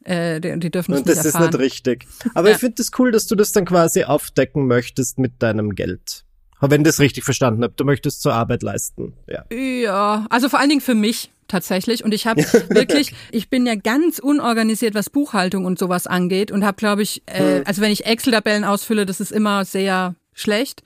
Äh, 0.02 0.40
die, 0.40 0.58
die 0.58 0.70
dürfen 0.70 0.94
Und 0.94 1.08
das 1.08 1.24
erfahren. 1.24 1.44
ist 1.44 1.52
nicht 1.52 1.60
richtig. 1.60 2.06
Aber 2.34 2.48
ja. 2.48 2.54
ich 2.54 2.60
finde 2.60 2.80
es 2.80 2.90
das 2.90 2.98
cool, 2.98 3.12
dass 3.12 3.26
du 3.26 3.34
das 3.34 3.52
dann 3.52 3.64
quasi 3.64 4.04
aufdecken 4.04 4.66
möchtest 4.66 5.18
mit 5.18 5.42
deinem 5.42 5.74
Geld. 5.74 6.24
Wenn 6.60 6.80
ich 6.80 6.86
das 6.86 7.00
richtig 7.00 7.24
verstanden 7.24 7.62
habe, 7.62 7.74
du 7.76 7.84
möchtest 7.84 8.22
zur 8.22 8.32
Arbeit 8.32 8.62
leisten. 8.62 9.12
Ja. 9.28 9.44
Ja, 9.54 10.26
also 10.30 10.48
vor 10.48 10.58
allen 10.58 10.70
Dingen 10.70 10.80
für 10.80 10.94
mich 10.94 11.30
tatsächlich. 11.48 12.04
Und 12.04 12.14
ich 12.14 12.26
habe 12.26 12.42
wirklich, 12.68 13.12
ich 13.30 13.48
bin 13.48 13.66
ja 13.66 13.74
ganz 13.74 14.18
unorganisiert, 14.18 14.94
was 14.94 15.10
Buchhaltung 15.10 15.64
und 15.64 15.78
sowas 15.78 16.06
angeht 16.06 16.50
und 16.50 16.64
habe, 16.64 16.76
glaube 16.76 17.02
ich, 17.02 17.22
äh, 17.26 17.58
hm. 17.58 17.62
also 17.66 17.82
wenn 17.82 17.92
ich 17.92 18.06
Excel-Tabellen 18.06 18.64
ausfülle, 18.64 19.06
das 19.06 19.20
ist 19.20 19.32
immer 19.32 19.64
sehr 19.64 20.14
schlecht. 20.36 20.82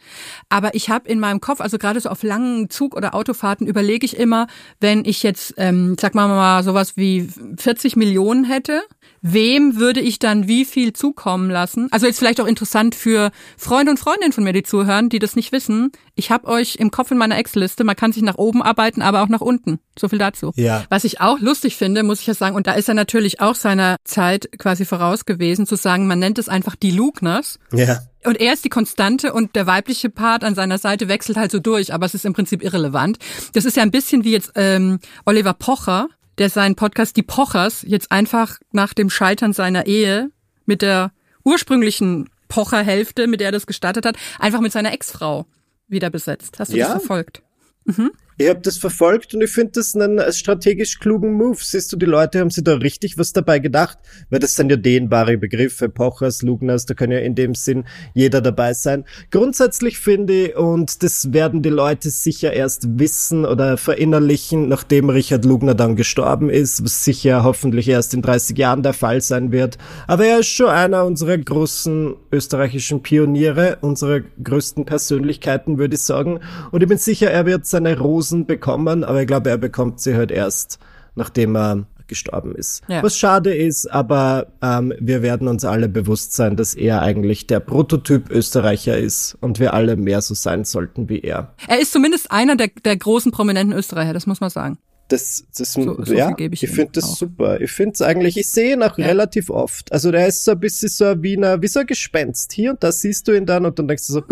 Aber 0.49 0.75
ich 0.75 0.89
habe 0.89 1.09
in 1.09 1.21
meinem 1.21 1.41
Kopf, 1.41 1.61
also 1.61 1.77
gerade 1.77 2.01
so 2.01 2.09
auf 2.09 2.23
langen 2.23 2.71
Zug- 2.71 2.97
oder 2.97 3.15
Autofahrten, 3.15 3.67
überlege 3.67 4.07
ich 4.07 4.17
immer, 4.17 4.47
wenn 4.81 5.05
ich 5.05 5.23
jetzt, 5.23 5.55
ähm, 5.59 5.97
sag 6.01 6.15
mal 6.15 6.29
mal, 6.29 6.63
sowas 6.63 6.97
wie 6.97 7.29
40 7.59 7.97
Millionen 7.97 8.45
hätte, 8.45 8.83
wem 9.23 9.77
würde 9.77 10.01
ich 10.01 10.19
dann 10.19 10.49
wie 10.49 10.65
viel 10.65 10.93
zukommen 10.93 11.51
lassen? 11.51 11.89
Also 11.91 12.07
jetzt 12.07 12.19
vielleicht 12.19 12.41
auch 12.41 12.47
interessant 12.47 12.95
für 12.95 13.31
Freunde 13.57 13.91
und 13.91 13.99
Freundinnen 13.99 14.33
von 14.33 14.45
mir, 14.45 14.53
die 14.53 14.63
zuhören, 14.63 15.09
die 15.09 15.19
das 15.19 15.37
nicht 15.37 15.53
wissen. 15.53 15.93
Ich 16.15 16.31
habe 16.31 16.47
euch 16.47 16.77
im 16.77 16.91
Kopf 16.91 17.11
in 17.11 17.19
meiner 17.19 17.39
Excel-Liste, 17.39 17.85
man 17.85 17.97
kann 17.97 18.13
sich 18.13 18.23
nach 18.23 18.37
oben 18.37 18.63
arbeiten, 18.63 19.03
aber 19.03 19.23
auch 19.23 19.29
nach 19.29 19.41
unten. 19.41 19.81
So 19.99 20.09
viel 20.09 20.19
dazu. 20.19 20.53
Ja. 20.57 20.85
Was 20.89 21.05
ich 21.05 21.21
auch 21.21 21.41
lustig 21.41 21.77
finde, 21.77 22.03
muss 22.03 22.21
ich 22.21 22.27
ja 22.27 22.35
sagen, 22.35 22.57
und 22.57 22.67
da 22.67 22.73
ist 22.73 22.89
er 22.89 22.95
natürlich 22.95 23.41
auch 23.41 23.55
seiner 23.55 23.97
Zeit 24.05 24.49
quasi 24.59 24.85
voraus 24.85 25.27
gewesen, 25.27 25.67
zu 25.67 25.77
sagen, 25.77 26.07
man 26.07 26.19
nennt 26.19 26.39
es 26.39 26.49
einfach 26.49 26.77
die 26.77 26.93
Lugners. 26.93 27.59
Ja. 27.73 28.01
Und 28.25 28.39
er 28.39 28.53
ist 28.53 28.64
die 28.64 28.68
Konstante 28.68 29.33
und 29.33 29.57
der 29.57 29.66
weibliche 29.66 30.11
Part 30.11 30.45
an 30.45 30.55
seiner 30.55 30.79
Seite 30.79 31.09
wechselt 31.09 31.39
halt 31.39 31.51
so 31.51 31.59
durch, 31.59 31.95
aber 31.95 32.05
es 32.05 32.14
ist 32.14 32.27
im 32.27 32.35
Prinzip 32.35 32.62
irrelevant. 32.62 33.18
Das 33.55 33.64
ist 33.64 33.77
ja 33.77 33.83
ein 33.83 33.91
bisschen 33.91 34.25
wie 34.25 34.33
jetzt 34.33 34.53
ähm, 34.57 34.99
Oliver 35.25 35.55
Pocher, 35.55 36.09
der 36.39 36.51
seinen 36.51 36.75
Podcast 36.75 37.16
Die 37.16 37.23
Pochers 37.23 37.83
jetzt 37.87 38.12
einfach 38.12 38.59
nach 38.73 38.93
dem 38.93 39.09
Scheitern 39.09 39.53
seiner 39.53 39.87
Ehe 39.87 40.31
mit 40.66 40.83
der 40.83 41.12
ursprünglichen 41.45 42.29
Pocher-Hälfte, 42.49 43.27
mit 43.27 43.41
der 43.41 43.49
er 43.49 43.53
das 43.53 43.66
gestartet 43.66 44.05
hat, 44.05 44.16
einfach 44.39 44.61
mit 44.61 44.73
seiner 44.73 44.93
Ex-Frau 44.93 45.47
wieder 45.89 46.11
besetzt. 46.11 46.59
Hast 46.59 46.73
du 46.73 46.77
ja? 46.77 46.87
das 46.87 46.99
verfolgt? 46.99 47.43
Mhm. 47.85 48.11
Ich 48.41 48.49
habe 48.49 48.61
das 48.61 48.78
verfolgt 48.78 49.34
und 49.34 49.43
ich 49.43 49.51
finde 49.51 49.72
das 49.74 49.95
einen 49.95 50.32
strategisch 50.32 50.99
klugen 50.99 51.34
Move. 51.34 51.59
Siehst 51.61 51.93
du, 51.93 51.99
die 51.99 52.07
Leute 52.07 52.38
haben 52.41 52.49
sich 52.49 52.64
da 52.64 52.72
richtig 52.76 53.18
was 53.18 53.34
dabei 53.34 53.59
gedacht, 53.59 53.99
weil 54.30 54.38
das 54.38 54.55
sind 54.55 54.70
ja 54.70 54.78
dehnbare 54.78 55.36
Begriffe, 55.36 55.91
Pochers, 55.91 56.41
Lugners, 56.41 56.86
da 56.86 56.95
kann 56.95 57.11
ja 57.11 57.18
in 57.18 57.34
dem 57.34 57.55
Sinn 57.55 57.84
jeder 58.14 58.41
dabei 58.41 58.72
sein. 58.72 59.05
Grundsätzlich 59.30 59.99
finde 59.99 60.32
ich, 60.32 60.57
und 60.57 61.03
das 61.03 61.34
werden 61.34 61.61
die 61.61 61.68
Leute 61.68 62.09
sicher 62.09 62.55
erst 62.55 62.99
wissen 62.99 63.45
oder 63.45 63.76
verinnerlichen, 63.76 64.70
nachdem 64.70 65.11
Richard 65.11 65.45
Lugner 65.45 65.74
dann 65.74 65.95
gestorben 65.95 66.49
ist, 66.49 66.82
was 66.82 67.05
sicher 67.05 67.45
hoffentlich 67.45 67.88
erst 67.88 68.14
in 68.14 68.22
30 68.22 68.57
Jahren 68.57 68.82
der 68.82 68.95
Fall 68.95 69.20
sein 69.20 69.53
wird. 69.53 69.76
Aber 70.07 70.24
er 70.24 70.38
ist 70.38 70.49
schon 70.49 70.70
einer 70.70 71.05
unserer 71.05 71.36
großen 71.36 72.14
österreichischen 72.32 73.03
Pioniere, 73.03 73.76
unserer 73.82 74.20
größten 74.43 74.86
Persönlichkeiten, 74.86 75.76
würde 75.76 75.97
ich 75.97 76.03
sagen. 76.05 76.41
Und 76.70 76.82
ich 76.82 76.88
bin 76.88 76.97
sicher, 76.97 77.30
er 77.30 77.45
wird 77.45 77.66
seine 77.66 77.99
Rosen 77.99 78.30
Rosen 78.31 78.47
bekommen, 78.47 79.05
aber 79.05 79.20
ich 79.20 79.26
glaube, 79.26 79.51
er 79.51 79.59
bekommt 79.59 80.01
sie 80.01 80.14
halt 80.14 80.31
erst, 80.31 80.78
nachdem 81.14 81.57
er 81.57 81.87
gestorben 82.07 82.57
ist. 82.57 82.83
Ja. 82.89 83.05
Was 83.05 83.16
schade 83.16 83.55
ist, 83.55 83.87
aber 83.87 84.49
ähm, 84.62 84.93
wir 84.99 85.22
werden 85.22 85.47
uns 85.47 85.64
alle 85.64 85.89
bewusst 85.89 86.33
sein, 86.33 86.57
dass 86.57 86.74
er 86.74 87.03
eigentlich 87.03 87.47
der 87.47 87.61
Prototyp 87.61 88.31
Österreicher 88.31 88.99
ist 88.99 89.37
und 89.41 89.61
wir 89.61 89.74
alle 89.74 89.95
mehr 89.95 90.20
so 90.20 90.35
sein 90.35 90.64
sollten 90.64 91.09
wie 91.09 91.20
er. 91.20 91.55
Er 91.68 91.81
ist 91.81 91.93
zumindest 91.93 92.33
einer 92.33 92.57
der, 92.57 92.68
der 92.85 92.97
großen 92.97 93.31
prominenten 93.31 93.76
Österreicher, 93.76 94.12
das 94.12 94.26
muss 94.26 94.41
man 94.41 94.51
sagen. 94.51 94.78
Das, 95.07 95.45
das, 95.57 95.72
so, 95.72 96.03
so 96.05 96.14
ja, 96.14 96.35
ich, 96.37 96.62
ich 96.62 96.70
finde 96.70 96.93
das 96.95 97.05
auch. 97.05 97.16
super. 97.16 97.61
Ich 97.61 97.70
finde 97.70 97.93
es 97.95 98.03
eigentlich, 98.03 98.37
ich 98.37 98.51
sehe 98.51 98.74
ihn 98.74 98.83
auch 98.83 98.97
ja. 98.97 99.07
relativ 99.07 99.51
oft. 99.51 99.93
Also 99.93 100.11
der 100.11 100.26
ist 100.26 100.45
so 100.45 100.53
ein 100.53 100.61
bisschen 100.61 100.89
so 100.89 101.05
ein 101.05 101.22
Wiener, 101.22 101.62
wie 101.62 101.68
so 101.68 101.81
ein 101.81 101.87
Gespenst. 101.87 102.53
Hier 102.53 102.70
und 102.70 102.83
da 102.83 102.93
siehst 102.93 103.26
du 103.26 103.33
ihn 103.33 103.47
dann 103.47 103.66
und 103.66 103.78
dann 103.78 103.89
denkst 103.89 104.07
du 104.07 104.12
so, 104.14 104.22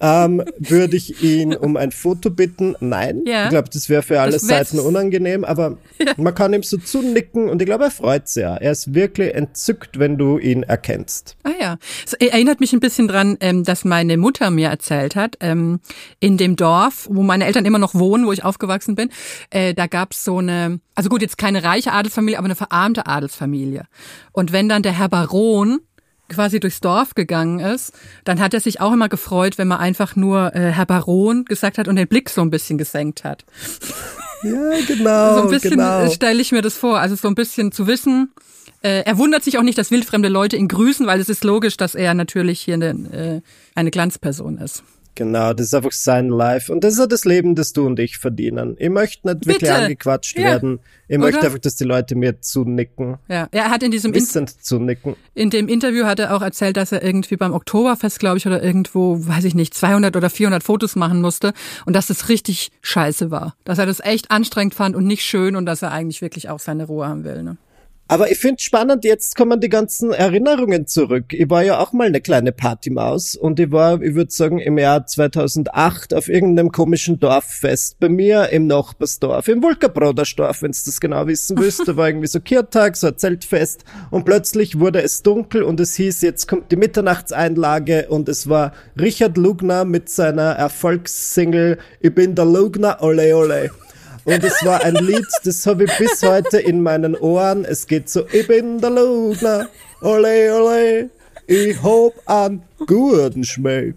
ähm, 0.00 0.42
würde 0.58 0.96
ich 0.96 1.22
ihn 1.22 1.54
um 1.54 1.76
ein 1.76 1.90
Foto 1.92 2.30
bitten. 2.30 2.76
Nein, 2.80 3.22
Ja. 3.26 3.44
ich 3.44 3.50
glaube, 3.50 3.68
das 3.72 3.88
wäre 3.88 4.02
für 4.02 4.20
alle 4.20 4.38
Seiten 4.38 4.78
unangenehm, 4.78 5.44
aber 5.44 5.78
man 6.16 6.34
kann 6.34 6.52
ihm 6.54 6.62
so 6.62 6.76
zunicken 6.78 7.48
und 7.48 7.60
ich 7.62 7.66
glaube, 7.66 7.84
er 7.84 7.90
freut 7.90 8.28
sich 8.28 8.42
ja. 8.42 8.56
Er 8.56 8.72
ist 8.72 8.94
wirklich 8.94 9.34
entzückt, 9.34 9.98
wenn 9.98 10.16
du 10.18 10.38
ihn 10.38 10.62
erkennst. 10.62 11.36
Ah 11.42 11.50
ja, 11.60 11.76
es 12.06 12.12
erinnert 12.14 12.60
mich 12.60 12.72
ein 12.72 12.80
bisschen 12.80 13.08
dran, 13.08 13.36
ähm, 13.40 13.64
dass 13.64 13.84
meine 13.84 14.16
Mutter 14.16 14.50
mir 14.50 14.68
erzählt 14.68 15.16
hat, 15.16 15.36
ähm, 15.40 15.80
in 16.20 16.36
dem 16.36 16.56
Dorf, 16.56 17.08
wo 17.10 17.22
meine 17.22 17.44
Eltern 17.46 17.64
immer 17.64 17.78
noch 17.78 17.94
wohnen, 17.94 18.26
wo 18.26 18.32
ich 18.32 18.44
aufgewachsen 18.44 18.94
bin, 18.94 19.10
äh, 19.50 19.74
da 19.74 19.86
gab's 19.86 20.24
so 20.24 20.38
eine, 20.38 20.80
also 20.94 21.08
gut, 21.08 21.22
jetzt 21.22 21.38
keine 21.38 21.62
reiche 21.64 21.92
Adelsfamilie, 21.92 22.38
aber 22.38 22.46
eine 22.46 22.56
verarmte 22.56 23.06
Adelsfamilie. 23.06 23.84
Und 24.32 24.52
wenn 24.52 24.68
dann 24.68 24.82
der 24.82 24.96
Herr 24.96 25.08
Baron 25.08 25.80
quasi 26.28 26.60
durchs 26.60 26.80
Dorf 26.80 27.14
gegangen 27.14 27.60
ist, 27.60 27.92
dann 28.24 28.40
hat 28.40 28.54
er 28.54 28.60
sich 28.60 28.80
auch 28.80 28.92
immer 28.92 29.08
gefreut, 29.08 29.58
wenn 29.58 29.68
man 29.68 29.78
einfach 29.78 30.16
nur 30.16 30.54
äh, 30.54 30.72
Herr 30.72 30.86
Baron 30.86 31.44
gesagt 31.44 31.78
hat 31.78 31.88
und 31.88 31.96
den 31.96 32.08
Blick 32.08 32.30
so 32.30 32.42
ein 32.42 32.50
bisschen 32.50 32.78
gesenkt 32.78 33.24
hat. 33.24 33.44
Ja, 34.42 34.70
genau. 34.86 35.36
so 35.36 35.42
ein 35.42 35.50
bisschen 35.50 35.70
genau. 35.72 36.04
äh, 36.04 36.10
stelle 36.10 36.40
ich 36.40 36.52
mir 36.52 36.62
das 36.62 36.76
vor. 36.76 37.00
Also 37.00 37.16
so 37.16 37.28
ein 37.28 37.34
bisschen 37.34 37.72
zu 37.72 37.86
wissen. 37.86 38.32
Äh, 38.82 39.02
er 39.04 39.18
wundert 39.18 39.42
sich 39.42 39.58
auch 39.58 39.62
nicht, 39.62 39.78
dass 39.78 39.90
wildfremde 39.90 40.28
Leute 40.28 40.56
ihn 40.56 40.68
grüßen, 40.68 41.06
weil 41.06 41.20
es 41.20 41.28
ist 41.28 41.42
logisch, 41.42 41.76
dass 41.76 41.94
er 41.94 42.14
natürlich 42.14 42.60
hier 42.60 42.74
eine, 42.74 42.88
äh, 42.88 43.40
eine 43.74 43.90
Glanzperson 43.90 44.58
ist. 44.58 44.84
Genau, 45.18 45.52
das 45.52 45.66
ist 45.66 45.74
einfach 45.74 45.90
sein 45.90 46.28
Life. 46.28 46.72
Und 46.72 46.84
das 46.84 46.92
ist 46.92 47.00
ja 47.00 47.08
das 47.08 47.24
Leben, 47.24 47.56
das 47.56 47.72
du 47.72 47.84
und 47.84 47.98
ich 47.98 48.18
verdienen. 48.18 48.76
Ich 48.78 48.88
möchte 48.88 49.26
nicht 49.26 49.46
wirklich 49.46 49.68
Bitte. 49.68 49.74
angequatscht 49.74 50.38
Ja. 50.38 50.44
werden. 50.44 50.78
Ich 51.08 51.16
Oder? 51.18 51.26
möchte 51.26 51.40
einfach, 51.44 51.58
dass 51.58 51.74
die 51.74 51.82
Leute 51.82 52.14
mir 52.14 52.40
zunicken. 52.40 53.16
Ja, 53.26 53.48
er 53.50 53.68
hat 53.70 53.82
in 53.82 53.90
diesem 53.90 54.12
in, 54.12 54.20
Wissend 54.20 54.64
zunicken. 54.64 55.16
in 55.34 55.50
dem 55.50 55.66
Interview 55.68 56.04
hat 56.04 56.20
er 56.20 56.36
auch 56.36 56.42
erzählt, 56.42 56.76
dass 56.76 56.92
er 56.92 57.02
irgendwie 57.02 57.34
beim 57.36 57.52
Oktoberfest, 57.52 58.20
glaube 58.20 58.38
ich, 58.38 58.46
oder 58.46 58.62
irgendwo, 58.62 59.18
weiß 59.26 59.42
ich 59.44 59.56
nicht, 59.56 59.74
200 59.74 60.14
oder 60.14 60.30
400 60.30 60.62
Fotos 60.62 60.94
machen 60.94 61.20
musste 61.20 61.52
und 61.84 61.96
dass 61.96 62.06
das 62.06 62.28
richtig 62.28 62.70
scheiße 62.82 63.32
war, 63.32 63.56
dass 63.64 63.78
er 63.78 63.86
das 63.86 63.98
echt 63.98 64.30
anstrengend 64.30 64.74
fand 64.74 64.94
und 64.94 65.04
nicht 65.04 65.24
schön 65.24 65.56
und 65.56 65.66
dass 65.66 65.82
er 65.82 65.90
eigentlich 65.90 66.22
wirklich 66.22 66.48
auch 66.48 66.60
seine 66.60 66.84
Ruhe 66.84 67.08
haben 67.08 67.24
will. 67.24 67.42
Ne? 67.42 67.56
Aber 68.10 68.30
ich 68.30 68.38
finde 68.38 68.62
spannend, 68.62 69.04
jetzt 69.04 69.36
kommen 69.36 69.60
die 69.60 69.68
ganzen 69.68 70.12
Erinnerungen 70.12 70.86
zurück. 70.86 71.34
Ich 71.34 71.50
war 71.50 71.62
ja 71.62 71.78
auch 71.78 71.92
mal 71.92 72.06
eine 72.06 72.22
kleine 72.22 72.52
Partymaus 72.52 73.34
und 73.34 73.60
ich 73.60 73.70
war, 73.70 74.00
ich 74.00 74.14
würde 74.14 74.30
sagen, 74.30 74.58
im 74.58 74.78
Jahr 74.78 75.04
2008 75.04 76.14
auf 76.14 76.28
irgendeinem 76.28 76.72
komischen 76.72 77.20
Dorffest 77.20 78.00
bei 78.00 78.08
mir 78.08 78.48
im 78.48 78.66
Nachbarsdorf, 78.66 79.48
im 79.48 79.62
Vulkerbrodersdorf, 79.62 80.62
wenn 80.62 80.70
das 80.70 81.00
genau 81.00 81.26
wissen 81.26 81.58
willst. 81.58 81.86
Da 81.86 81.98
war 81.98 82.08
irgendwie 82.08 82.28
so 82.28 82.40
Kirtag, 82.40 82.96
so 82.96 83.08
ein 83.08 83.18
Zeltfest 83.18 83.84
und 84.10 84.24
plötzlich 84.24 84.80
wurde 84.80 85.02
es 85.02 85.22
dunkel 85.22 85.62
und 85.62 85.78
es 85.78 85.94
hieß, 85.96 86.22
jetzt 86.22 86.48
kommt 86.48 86.72
die 86.72 86.76
Mitternachtseinlage 86.76 88.06
und 88.08 88.30
es 88.30 88.48
war 88.48 88.72
Richard 88.98 89.36
Lugner 89.36 89.84
mit 89.84 90.08
seiner 90.08 90.52
Erfolgssingle 90.52 91.76
Ich 92.00 92.14
bin 92.14 92.34
der 92.34 92.46
Lugner, 92.46 93.02
ole 93.02 93.36
ole. 93.36 93.70
Und 94.28 94.44
es 94.44 94.62
war 94.62 94.84
ein 94.84 94.94
Lied, 94.96 95.26
das 95.44 95.66
habe 95.66 95.84
ich 95.84 95.96
bis 95.96 96.22
heute 96.22 96.58
in 96.58 96.82
meinen 96.82 97.16
Ohren. 97.16 97.64
Es 97.64 97.86
geht 97.86 98.10
so, 98.10 98.26
ich 98.30 98.46
bin 98.46 98.78
der 98.78 98.90
Lugner, 98.90 99.70
ole 100.02 100.54
ole, 100.54 101.10
ich 101.46 101.82
hab 101.82 102.12
an 102.26 102.60
guten 102.86 103.42
Schmäh. 103.42 103.94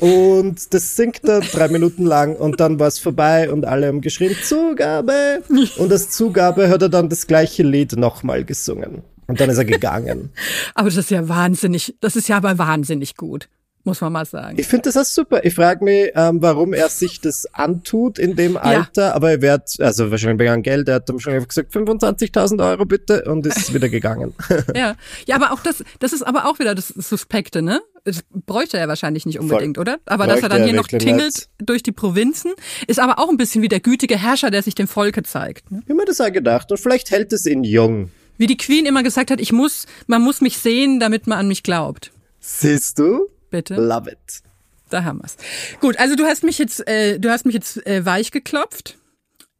Und 0.00 0.74
das 0.74 0.96
singt 0.96 1.22
er 1.28 1.42
drei 1.42 1.68
Minuten 1.68 2.04
lang 2.06 2.34
und 2.34 2.58
dann 2.58 2.80
war 2.80 2.88
es 2.88 2.98
vorbei 2.98 3.52
und 3.52 3.66
alle 3.66 3.86
haben 3.86 4.00
geschrien, 4.00 4.34
Zugabe. 4.42 5.44
Und 5.76 5.92
als 5.92 6.10
Zugabe 6.10 6.68
hat 6.70 6.82
er 6.82 6.88
dann 6.88 7.08
das 7.08 7.28
gleiche 7.28 7.62
Lied 7.62 7.92
nochmal 7.92 8.44
gesungen. 8.44 9.02
Und 9.28 9.40
dann 9.40 9.48
ist 9.48 9.58
er 9.58 9.64
gegangen. 9.64 10.30
Aber 10.74 10.88
das 10.88 10.96
ist 10.96 11.10
ja 11.12 11.28
wahnsinnig, 11.28 11.94
das 12.00 12.16
ist 12.16 12.28
ja 12.28 12.38
aber 12.38 12.58
wahnsinnig 12.58 13.16
gut, 13.16 13.48
muss 13.84 14.00
man 14.00 14.12
mal 14.12 14.26
sagen. 14.26 14.58
Ich 14.58 14.66
finde 14.66 14.84
das 14.84 14.96
auch 14.96 15.04
super. 15.04 15.44
Ich 15.44 15.54
frage 15.54 15.84
mich, 15.84 16.10
ähm, 16.14 16.42
warum 16.42 16.72
er 16.74 16.88
sich 16.88 17.20
das 17.20 17.46
antut 17.54 18.18
in 18.18 18.36
dem 18.36 18.56
Alter, 18.56 19.14
aber 19.14 19.30
er 19.30 19.42
wird, 19.42 19.80
also 19.80 20.10
wahrscheinlich 20.10 20.38
wegen 20.38 20.62
Geld, 20.62 20.88
er 20.88 20.96
hat 20.96 21.08
dann 21.08 21.18
schon 21.20 21.32
gesagt, 21.46 21.74
25.000 21.74 22.70
Euro 22.70 22.84
bitte 22.84 23.24
und 23.24 23.46
ist 23.46 23.72
wieder 23.74 23.88
gegangen. 23.88 24.34
Ja, 24.74 24.96
ja, 25.26 25.36
aber 25.36 25.52
auch 25.52 25.60
das, 25.60 25.82
das 25.98 26.12
ist 26.12 26.22
aber 26.22 26.46
auch 26.46 26.58
wieder 26.58 26.74
das 26.74 26.88
Suspekte, 26.88 27.62
ne? 27.62 27.80
Das 28.04 28.20
bräuchte 28.32 28.76
er 28.78 28.86
wahrscheinlich 28.86 29.24
nicht 29.26 29.40
unbedingt, 29.40 29.78
oder? 29.78 29.98
Aber 30.06 30.26
dass 30.26 30.40
er 30.40 30.48
dann 30.48 30.60
er 30.60 30.66
hier 30.66 30.74
noch 30.74 30.86
tingelt 30.86 31.34
nicht. 31.36 31.48
durch 31.58 31.82
die 31.82 31.92
Provinzen, 31.92 32.52
ist 32.86 33.00
aber 33.00 33.18
auch 33.18 33.28
ein 33.28 33.36
bisschen 33.36 33.62
wie 33.62 33.68
der 33.68 33.80
gütige 33.80 34.16
Herrscher, 34.16 34.50
der 34.50 34.62
sich 34.62 34.74
dem 34.74 34.88
Volke 34.88 35.22
zeigt. 35.22 35.70
Ne? 35.70 35.82
Ich 35.86 35.94
mir 35.94 36.04
das 36.04 36.20
auch 36.20 36.32
gedacht 36.32 36.70
und 36.70 36.78
vielleicht 36.78 37.10
hält 37.10 37.32
es 37.32 37.46
ihn 37.46 37.64
jung. 37.64 38.10
Wie 38.36 38.46
die 38.46 38.56
Queen 38.56 38.86
immer 38.86 39.02
gesagt 39.02 39.30
hat, 39.30 39.40
ich 39.40 39.52
muss, 39.52 39.86
man 40.06 40.22
muss 40.22 40.40
mich 40.40 40.58
sehen, 40.58 41.00
damit 41.00 41.26
man 41.26 41.38
an 41.38 41.48
mich 41.48 41.62
glaubt. 41.62 42.12
Siehst 42.40 42.98
du? 42.98 43.28
Bitte. 43.50 43.74
Love 43.74 44.10
it. 44.10 44.42
Da 44.90 45.04
haben 45.04 45.20
wir's. 45.20 45.36
Gut, 45.80 45.98
also 45.98 46.16
du 46.16 46.24
hast 46.24 46.44
mich 46.44 46.58
jetzt, 46.58 46.86
äh, 46.88 47.18
du 47.18 47.30
hast 47.30 47.44
mich 47.44 47.54
jetzt 47.54 47.86
äh, 47.86 48.04
weich 48.04 48.30
geklopft. 48.30 48.98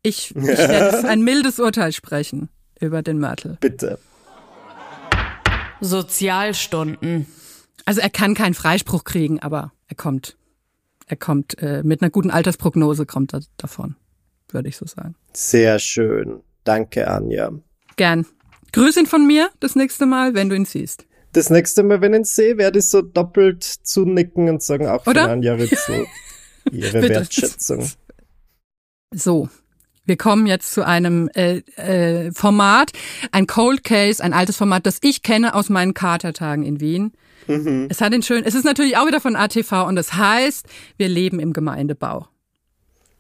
Ich, 0.02 0.30
ich 0.36 0.44
werde 0.44 0.96
jetzt 0.96 1.04
ein 1.04 1.22
mildes 1.22 1.58
Urteil 1.58 1.92
sprechen 1.92 2.48
über 2.80 3.02
den 3.02 3.18
Mörtel. 3.18 3.58
Bitte. 3.60 3.98
Sozialstunden. 5.80 7.26
Also 7.84 8.00
er 8.00 8.10
kann 8.10 8.34
keinen 8.34 8.54
Freispruch 8.54 9.04
kriegen, 9.04 9.40
aber 9.40 9.72
er 9.86 9.96
kommt, 9.96 10.36
er 11.06 11.16
kommt 11.16 11.60
äh, 11.62 11.82
mit 11.82 12.02
einer 12.02 12.10
guten 12.10 12.30
Altersprognose 12.30 13.06
kommt 13.06 13.32
er 13.32 13.42
davon, 13.56 13.96
würde 14.50 14.68
ich 14.68 14.76
so 14.76 14.86
sagen. 14.86 15.14
Sehr 15.32 15.78
schön. 15.78 16.40
Danke, 16.64 17.08
Anja. 17.08 17.52
Gern. 17.96 18.26
Grüß 18.72 18.96
ihn 18.98 19.06
von 19.06 19.26
mir 19.26 19.48
das 19.60 19.76
nächste 19.76 20.04
Mal, 20.04 20.34
wenn 20.34 20.50
du 20.50 20.56
ihn 20.56 20.66
siehst. 20.66 21.06
Das 21.32 21.50
nächste 21.50 21.82
Mal, 21.82 22.00
wenn 22.00 22.14
ich 22.14 22.20
ihn 22.20 22.24
sehe, 22.24 22.58
werde 22.58 22.78
ich 22.78 22.88
so 22.88 23.02
doppelt 23.02 23.62
zunicken 23.64 24.48
und 24.48 24.62
sagen, 24.62 24.86
auch 24.86 25.06
Oder? 25.06 25.22
von 25.22 25.30
Anja 25.30 25.54
Ritzel. 25.54 26.06
Ihre. 26.70 27.08
Wertschätzung. 27.08 27.90
So, 29.14 29.48
wir 30.04 30.16
kommen 30.16 30.46
jetzt 30.46 30.72
zu 30.72 30.86
einem 30.86 31.28
äh, 31.34 31.58
äh, 31.76 32.32
Format, 32.32 32.92
ein 33.32 33.46
Cold 33.46 33.84
Case, 33.84 34.22
ein 34.22 34.32
altes 34.32 34.56
Format, 34.56 34.86
das 34.86 34.98
ich 35.02 35.22
kenne 35.22 35.54
aus 35.54 35.68
meinen 35.68 35.94
Katertagen 35.94 36.64
in 36.64 36.80
Wien. 36.80 37.12
Es 37.88 38.02
hat 38.02 38.12
den 38.12 38.22
schön. 38.22 38.44
Es 38.44 38.54
ist 38.54 38.64
natürlich 38.64 38.98
auch 38.98 39.06
wieder 39.06 39.22
von 39.22 39.34
ATV 39.34 39.86
und 39.86 39.96
es 39.96 40.12
heißt, 40.12 40.66
wir 40.98 41.08
leben 41.08 41.40
im 41.40 41.54
Gemeindebau. 41.54 42.28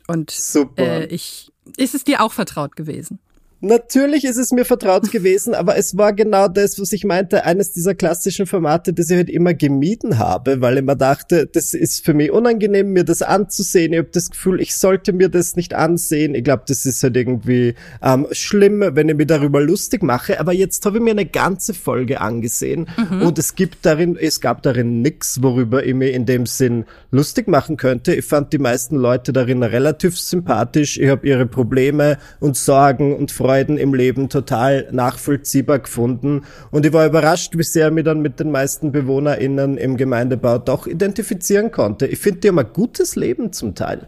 Und 0.06 0.30
Super. 0.30 0.82
äh, 0.82 1.06
ich 1.06 1.50
ist 1.76 1.94
es 1.94 2.04
dir 2.04 2.22
auch 2.22 2.32
vertraut 2.32 2.76
gewesen? 2.76 3.20
Natürlich 3.60 4.24
ist 4.24 4.36
es 4.36 4.52
mir 4.52 4.64
vertraut 4.64 5.10
gewesen, 5.12 5.52
aber 5.52 5.76
es 5.76 5.96
war 5.96 6.12
genau 6.12 6.46
das, 6.46 6.80
was 6.80 6.92
ich 6.92 7.04
meinte, 7.04 7.44
eines 7.44 7.72
dieser 7.72 7.94
klassischen 7.94 8.46
Formate, 8.46 8.92
das 8.92 9.10
ich 9.10 9.16
halt 9.16 9.30
immer 9.30 9.52
gemieden 9.52 10.18
habe, 10.18 10.60
weil 10.60 10.78
ich 10.78 10.84
mir 10.84 10.96
dachte, 10.96 11.46
das 11.46 11.74
ist 11.74 12.04
für 12.04 12.14
mich 12.14 12.30
unangenehm, 12.30 12.92
mir 12.92 13.04
das 13.04 13.20
anzusehen. 13.22 13.92
Ich 13.92 13.98
habe 13.98 14.10
das 14.12 14.30
Gefühl, 14.30 14.60
ich 14.60 14.76
sollte 14.76 15.12
mir 15.12 15.28
das 15.28 15.56
nicht 15.56 15.74
ansehen. 15.74 16.36
Ich 16.36 16.44
glaube, 16.44 16.62
das 16.68 16.86
ist 16.86 17.02
halt 17.02 17.16
irgendwie 17.16 17.74
ähm, 18.00 18.28
schlimm, 18.30 18.84
wenn 18.92 19.08
ich 19.08 19.16
mich 19.16 19.26
darüber 19.26 19.60
lustig 19.60 20.04
mache. 20.04 20.38
Aber 20.38 20.52
jetzt 20.52 20.86
habe 20.86 20.98
ich 20.98 21.02
mir 21.02 21.10
eine 21.10 21.26
ganze 21.26 21.74
Folge 21.74 22.20
angesehen 22.20 22.86
und 23.20 23.38
es 23.38 23.54
gibt 23.54 23.84
darin, 23.84 24.16
es 24.20 24.40
gab 24.40 24.62
darin 24.62 25.02
nix, 25.02 25.42
worüber 25.42 25.84
ich 25.84 25.94
mir 25.94 26.12
in 26.12 26.26
dem 26.26 26.46
Sinn 26.46 26.84
lustig 27.10 27.48
machen 27.48 27.76
könnte. 27.76 28.14
Ich 28.14 28.24
fand 28.24 28.52
die 28.52 28.58
meisten 28.58 28.96
Leute 28.96 29.32
darin 29.32 29.62
relativ 29.62 30.18
sympathisch. 30.18 30.98
Ich 30.98 31.08
habe 31.08 31.26
ihre 31.26 31.46
Probleme 31.46 32.18
und 32.38 32.56
Sorgen 32.56 33.16
und 33.16 33.32
Freuden 33.48 33.78
im 33.78 33.94
Leben 33.94 34.28
total 34.28 34.88
nachvollziehbar 34.92 35.78
gefunden. 35.78 36.42
Und 36.70 36.84
ich 36.84 36.92
war 36.92 37.06
überrascht, 37.06 37.56
wie 37.56 37.62
sehr 37.62 37.88
ich 37.88 37.94
mich 37.94 38.04
dann 38.04 38.20
mit 38.20 38.38
den 38.40 38.50
meisten 38.50 38.92
BewohnerInnen 38.92 39.78
im 39.78 39.96
Gemeindebau 39.96 40.58
doch 40.58 40.86
identifizieren 40.86 41.70
konnte. 41.70 42.06
Ich 42.06 42.18
finde, 42.18 42.40
die 42.40 42.48
haben 42.48 42.58
ein 42.58 42.70
gutes 42.74 43.16
Leben 43.16 43.50
zum 43.54 43.74
Teil. 43.74 44.06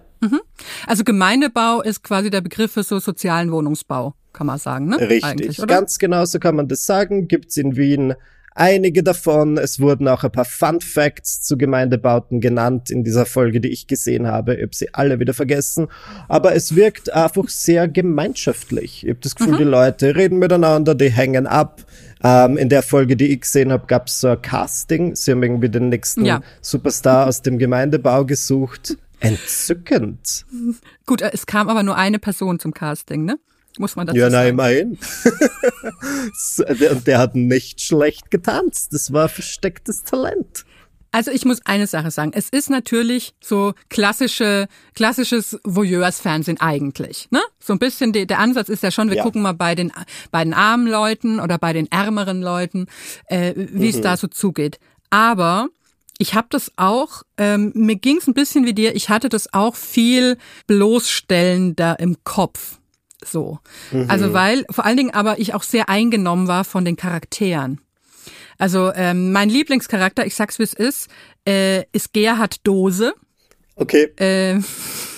Also 0.86 1.04
Gemeindebau 1.04 1.80
ist 1.80 2.04
quasi 2.04 2.28
der 2.28 2.42
Begriff 2.42 2.72
für 2.72 2.82
so 2.82 2.98
sozialen 2.98 3.50
Wohnungsbau, 3.50 4.12
kann 4.34 4.46
man 4.46 4.58
sagen, 4.58 4.88
ne? 4.88 5.00
Richtig, 5.00 5.56
ganz 5.66 5.98
genau 5.98 6.26
so 6.26 6.38
kann 6.38 6.54
man 6.56 6.68
das 6.68 6.84
sagen. 6.84 7.26
Gibt's 7.26 7.56
in 7.56 7.76
Wien 7.76 8.12
einige 8.60 9.02
davon. 9.02 9.56
Es 9.58 9.80
wurden 9.80 10.06
auch 10.06 10.22
ein 10.22 10.30
paar 10.30 10.44
Fun 10.44 10.80
Facts 10.80 11.42
zu 11.42 11.56
Gemeindebauten 11.58 12.40
genannt 12.40 12.90
in 12.90 13.02
dieser 13.02 13.26
Folge, 13.26 13.60
die 13.60 13.68
ich 13.70 13.86
gesehen 13.86 14.26
habe. 14.26 14.54
Ich 14.56 14.62
habe 14.62 14.74
sie 14.74 14.94
alle 14.94 15.18
wieder 15.18 15.34
vergessen. 15.34 15.88
Aber 16.28 16.54
es 16.54 16.76
wirkt 16.76 17.12
einfach 17.12 17.48
sehr 17.48 17.88
gemeinschaftlich. 17.88 19.02
Ich 19.04 19.10
habe 19.10 19.20
das 19.22 19.34
Mhm. 19.34 19.44
Gefühl, 19.44 19.58
die 19.58 19.64
Leute 19.64 20.14
reden 20.14 20.38
miteinander, 20.38 20.94
die 20.94 21.10
hängen 21.10 21.46
ab. 21.46 21.82
Ähm, 22.22 22.58
in 22.58 22.68
der 22.68 22.82
Folge, 22.82 23.16
die 23.16 23.28
ich 23.28 23.40
gesehen 23.40 23.72
habe, 23.72 23.86
gab's 23.86 24.20
so 24.20 24.28
ein 24.28 24.42
Casting. 24.42 25.16
Sie 25.16 25.30
haben 25.32 25.42
irgendwie 25.42 25.70
den 25.70 25.88
nächsten 25.88 26.24
Ja. 26.26 26.42
Superstar 26.60 27.26
aus 27.26 27.40
dem 27.42 27.58
Gemeindebau 27.58 28.26
gesucht. 28.26 28.98
Entzückend. 29.20 30.44
Gut, 31.06 31.22
es 31.22 31.46
kam 31.46 31.68
aber 31.68 31.82
nur 31.82 31.96
eine 31.96 32.18
Person 32.18 32.58
zum 32.58 32.72
Casting, 32.74 33.24
ne? 33.24 33.38
Muss 33.78 33.96
man 33.96 34.06
dazu 34.06 34.18
Ja, 34.18 34.30
sagen. 34.30 34.48
immerhin. 34.50 34.98
So, 36.34 36.64
der- 36.68 36.92
Und 36.92 37.06
der 37.06 37.18
hat 37.18 37.34
nicht 37.34 37.80
schlecht 37.80 38.30
getanzt. 38.30 38.92
Das 38.92 39.12
war 39.12 39.28
verstecktes 39.28 40.02
Talent. 40.04 40.64
Also 41.12 41.32
ich 41.32 41.44
muss 41.44 41.58
eine 41.66 41.88
Sache 41.88 42.10
sagen. 42.12 42.30
Es 42.34 42.48
ist 42.50 42.70
natürlich 42.70 43.34
so 43.42 43.74
klassische, 43.88 44.68
klassisches 44.94 45.58
Voyeurs-Fernsehen 45.64 46.60
eigentlich. 46.60 47.26
Ne? 47.30 47.40
So 47.58 47.72
ein 47.72 47.80
bisschen, 47.80 48.12
de, 48.12 48.26
der 48.26 48.38
Ansatz 48.38 48.68
ist 48.68 48.84
ja 48.84 48.92
schon, 48.92 49.08
wir 49.08 49.16
Ja. 49.16 49.22
gucken 49.24 49.42
mal 49.42 49.52
bei 49.54 49.74
den, 49.74 49.92
bei 50.30 50.44
den 50.44 50.54
armen 50.54 50.86
Leuten 50.86 51.40
oder 51.40 51.58
bei 51.58 51.72
den 51.72 51.90
ärmeren 51.90 52.42
Leuten, 52.42 52.86
äh, 53.26 53.54
wie 53.56 53.88
es 53.88 54.00
da 54.00 54.16
so 54.16 54.28
zugeht. 54.28 54.78
Aber 55.10 55.66
ich 56.18 56.34
habe 56.34 56.46
das 56.50 56.70
auch, 56.76 57.22
ähm, 57.38 57.72
mir 57.74 57.96
ging 57.96 58.18
es 58.18 58.28
ein 58.28 58.34
bisschen 58.34 58.64
wie 58.64 58.74
dir, 58.74 58.94
ich 58.94 59.08
hatte 59.08 59.28
das 59.28 59.52
auch 59.52 59.74
viel 59.74 60.36
bloßstellender 60.68 61.98
im 61.98 62.16
Kopf. 62.24 62.78
So. 63.24 63.58
Mhm. 63.90 64.06
Also 64.08 64.32
weil, 64.32 64.64
vor 64.70 64.84
allen 64.84 64.96
Dingen 64.96 65.14
aber 65.14 65.38
ich 65.38 65.54
auch 65.54 65.62
sehr 65.62 65.88
eingenommen 65.88 66.48
war 66.48 66.64
von 66.64 66.84
den 66.84 66.96
Charakteren. 66.96 67.80
Also 68.58 68.92
ähm, 68.94 69.32
mein 69.32 69.48
Lieblingscharakter, 69.48 70.26
ich 70.26 70.34
sag's 70.34 70.58
wie 70.58 70.64
es 70.64 70.74
ist, 70.74 71.08
äh, 71.46 71.84
ist 71.92 72.12
Gerhard 72.12 72.66
Dose. 72.66 73.14
Okay. 73.76 74.04
Äh, 74.16 74.60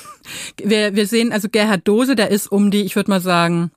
wir, 0.63 0.95
wir 0.95 1.07
sehen 1.07 1.33
also 1.33 1.49
Gerhard 1.49 1.87
Dose, 1.87 2.15
der 2.15 2.31
ist 2.31 2.51
um 2.51 2.71
die, 2.71 2.83
ich 2.83 2.95
würde 2.95 3.11
mal 3.11 3.21
sagen, 3.21 3.73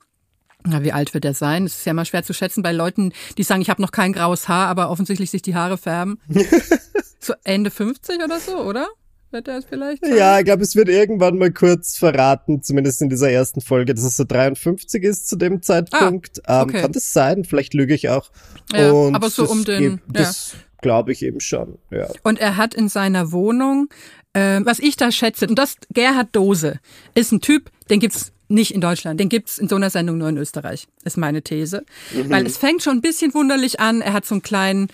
na, 0.68 0.82
wie 0.82 0.92
alt 0.92 1.14
wird 1.14 1.24
der 1.24 1.34
sein? 1.34 1.64
Das 1.64 1.78
ist 1.78 1.86
ja 1.86 1.94
mal 1.94 2.04
schwer 2.04 2.24
zu 2.24 2.32
schätzen 2.32 2.62
bei 2.62 2.72
Leuten, 2.72 3.12
die 3.38 3.42
sagen, 3.42 3.62
ich 3.62 3.70
habe 3.70 3.82
noch 3.82 3.92
kein 3.92 4.12
graues 4.12 4.48
Haar, 4.48 4.68
aber 4.68 4.90
offensichtlich 4.90 5.30
sich 5.30 5.42
die 5.42 5.54
Haare 5.54 5.78
färben. 5.78 6.18
so 7.20 7.34
Ende 7.44 7.70
50 7.70 8.22
oder 8.22 8.40
so, 8.40 8.58
oder? 8.58 8.88
Wird 9.30 9.48
er 9.48 9.58
es 9.58 9.64
vielleicht? 9.64 10.04
Sein? 10.04 10.16
Ja, 10.16 10.38
ich 10.38 10.44
glaube, 10.44 10.62
es 10.62 10.76
wird 10.76 10.88
irgendwann 10.88 11.36
mal 11.36 11.52
kurz 11.52 11.96
verraten, 11.96 12.62
zumindest 12.62 13.02
in 13.02 13.08
dieser 13.08 13.30
ersten 13.30 13.60
Folge, 13.60 13.94
dass 13.94 14.04
es 14.04 14.16
so 14.16 14.24
53 14.24 15.02
ist 15.02 15.28
zu 15.28 15.36
dem 15.36 15.62
Zeitpunkt. 15.62 16.40
Ah, 16.48 16.62
okay. 16.62 16.76
ähm, 16.76 16.82
kann 16.82 16.92
das 16.92 17.12
sein? 17.12 17.44
Vielleicht 17.44 17.74
lüge 17.74 17.94
ich 17.94 18.08
auch. 18.08 18.30
Ja, 18.72 18.92
Und 18.92 19.14
aber 19.14 19.30
so 19.30 19.48
um 19.48 19.64
den. 19.64 20.00
Das 20.08 20.52
ja. 20.52 20.58
glaube 20.80 21.12
ich 21.12 21.22
eben 21.22 21.40
schon. 21.40 21.78
Ja. 21.90 22.08
Und 22.22 22.38
er 22.38 22.56
hat 22.56 22.74
in 22.74 22.88
seiner 22.88 23.32
Wohnung, 23.32 23.88
äh, 24.32 24.60
was 24.62 24.78
ich 24.78 24.96
da 24.96 25.10
schätze, 25.10 25.48
und 25.48 25.58
das 25.58 25.76
Gerhard 25.92 26.28
Dose 26.32 26.78
ist 27.14 27.32
ein 27.32 27.40
Typ, 27.40 27.70
den 27.90 28.00
gibt's 28.00 28.32
nicht 28.48 28.72
in 28.72 28.80
Deutschland. 28.80 29.18
Den 29.18 29.28
gibt's 29.28 29.58
in 29.58 29.68
so 29.68 29.76
einer 29.76 29.90
Sendung 29.90 30.18
nur 30.18 30.28
in 30.28 30.36
Österreich, 30.36 30.86
ist 31.04 31.16
meine 31.16 31.42
These. 31.42 31.84
Mhm. 32.14 32.30
Weil 32.30 32.46
es 32.46 32.56
fängt 32.56 32.82
schon 32.82 32.98
ein 32.98 33.00
bisschen 33.00 33.34
wunderlich 33.34 33.80
an. 33.80 34.00
Er 34.00 34.12
hat 34.12 34.24
so 34.24 34.34
einen 34.36 34.42
kleinen 34.42 34.88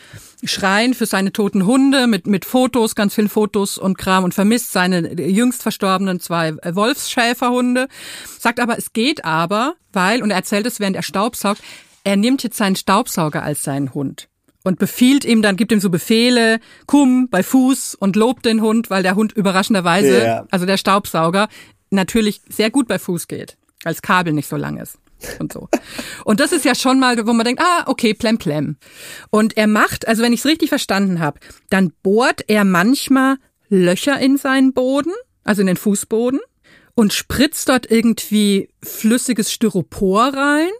Schrein 0.45 0.95
für 0.95 1.07
seine 1.07 1.33
toten 1.33 1.67
Hunde 1.67 2.07
mit, 2.07 2.27
mit 2.27 2.45
Fotos, 2.45 2.95
ganz 2.95 3.15
vielen 3.15 3.29
Fotos 3.29 3.79
und 3.79 3.99
Kram 3.99 4.25
und 4.25 4.35
vermisst 4.35 4.73
seine 4.73 5.21
jüngst 5.21 5.63
verstorbenen 5.63 6.21
zwei 6.21 6.55
Wolfsschäferhunde. 6.57 7.89
Sagt 8.39 8.61
aber, 8.61 8.77
es 8.77 8.93
geht 8.93 9.25
aber, 9.25 9.75
weil, 9.93 10.23
und 10.23 10.31
er 10.31 10.37
erzählt 10.37 10.67
es, 10.67 10.81
während 10.81 10.97
er 10.97 11.03
Staubsaugt, 11.03 11.63
er 12.05 12.17
nimmt 12.17 12.43
jetzt 12.43 12.57
seinen 12.57 12.77
Staubsauger 12.77 13.43
als 13.43 13.63
seinen 13.63 13.95
Hund 13.95 14.29
und 14.65 14.79
befiehlt 14.79 15.25
ihm 15.25 15.43
dann, 15.43 15.57
gibt 15.57 15.73
ihm 15.73 15.81
so 15.81 15.91
Befehle, 15.91 16.59
komm 16.87 17.29
bei 17.29 17.43
Fuß 17.43 17.95
und 17.95 18.17
lobt 18.17 18.45
den 18.45 18.61
Hund, 18.61 18.91
weil 18.91 19.03
der 19.03 19.15
Hund 19.15 19.33
überraschenderweise, 19.33 20.19
yeah. 20.19 20.47
also 20.51 20.67
der 20.67 20.77
Staubsauger, 20.77 21.49
natürlich 21.91 22.43
sehr 22.49 22.71
gut 22.71 22.89
bei 22.89 22.99
Fuß 22.99 23.29
geht, 23.29 23.57
als 23.85 24.03
Kabel 24.03 24.33
nicht 24.33 24.49
so 24.49 24.57
lang 24.57 24.79
ist 24.79 24.99
und 25.39 25.53
so. 25.53 25.69
Und 26.25 26.41
das 26.41 26.53
ist 26.53 26.65
ja 26.65 26.75
schon 26.75 26.99
mal, 26.99 27.27
wo 27.27 27.33
man 27.33 27.45
denkt, 27.45 27.63
ah, 27.63 27.85
okay, 27.87 28.15
plem 28.15 28.39
plem. 28.39 28.77
Und 29.31 29.57
er 29.57 29.67
macht, 29.67 30.09
also 30.09 30.23
wenn 30.23 30.33
ich 30.33 30.41
es 30.41 30.47
richtig 30.47 30.69
verstanden 30.69 31.21
habe, 31.21 31.41
dann 31.71 31.93
bohrt 32.03 32.45
er 32.49 32.65
manchmal 32.65 33.37
Löcher 33.69 34.19
in 34.19 34.37
seinen 34.37 34.73
Boden, 34.73 35.13
also 35.45 35.61
in 35.61 35.67
den 35.67 35.77
Fußboden, 35.77 36.41
und 36.95 37.13
spritzt 37.13 37.69
dort 37.69 37.91
irgendwie 37.91 38.69
flüssiges 38.83 39.53
Styropor 39.53 40.35
rein. 40.35 40.71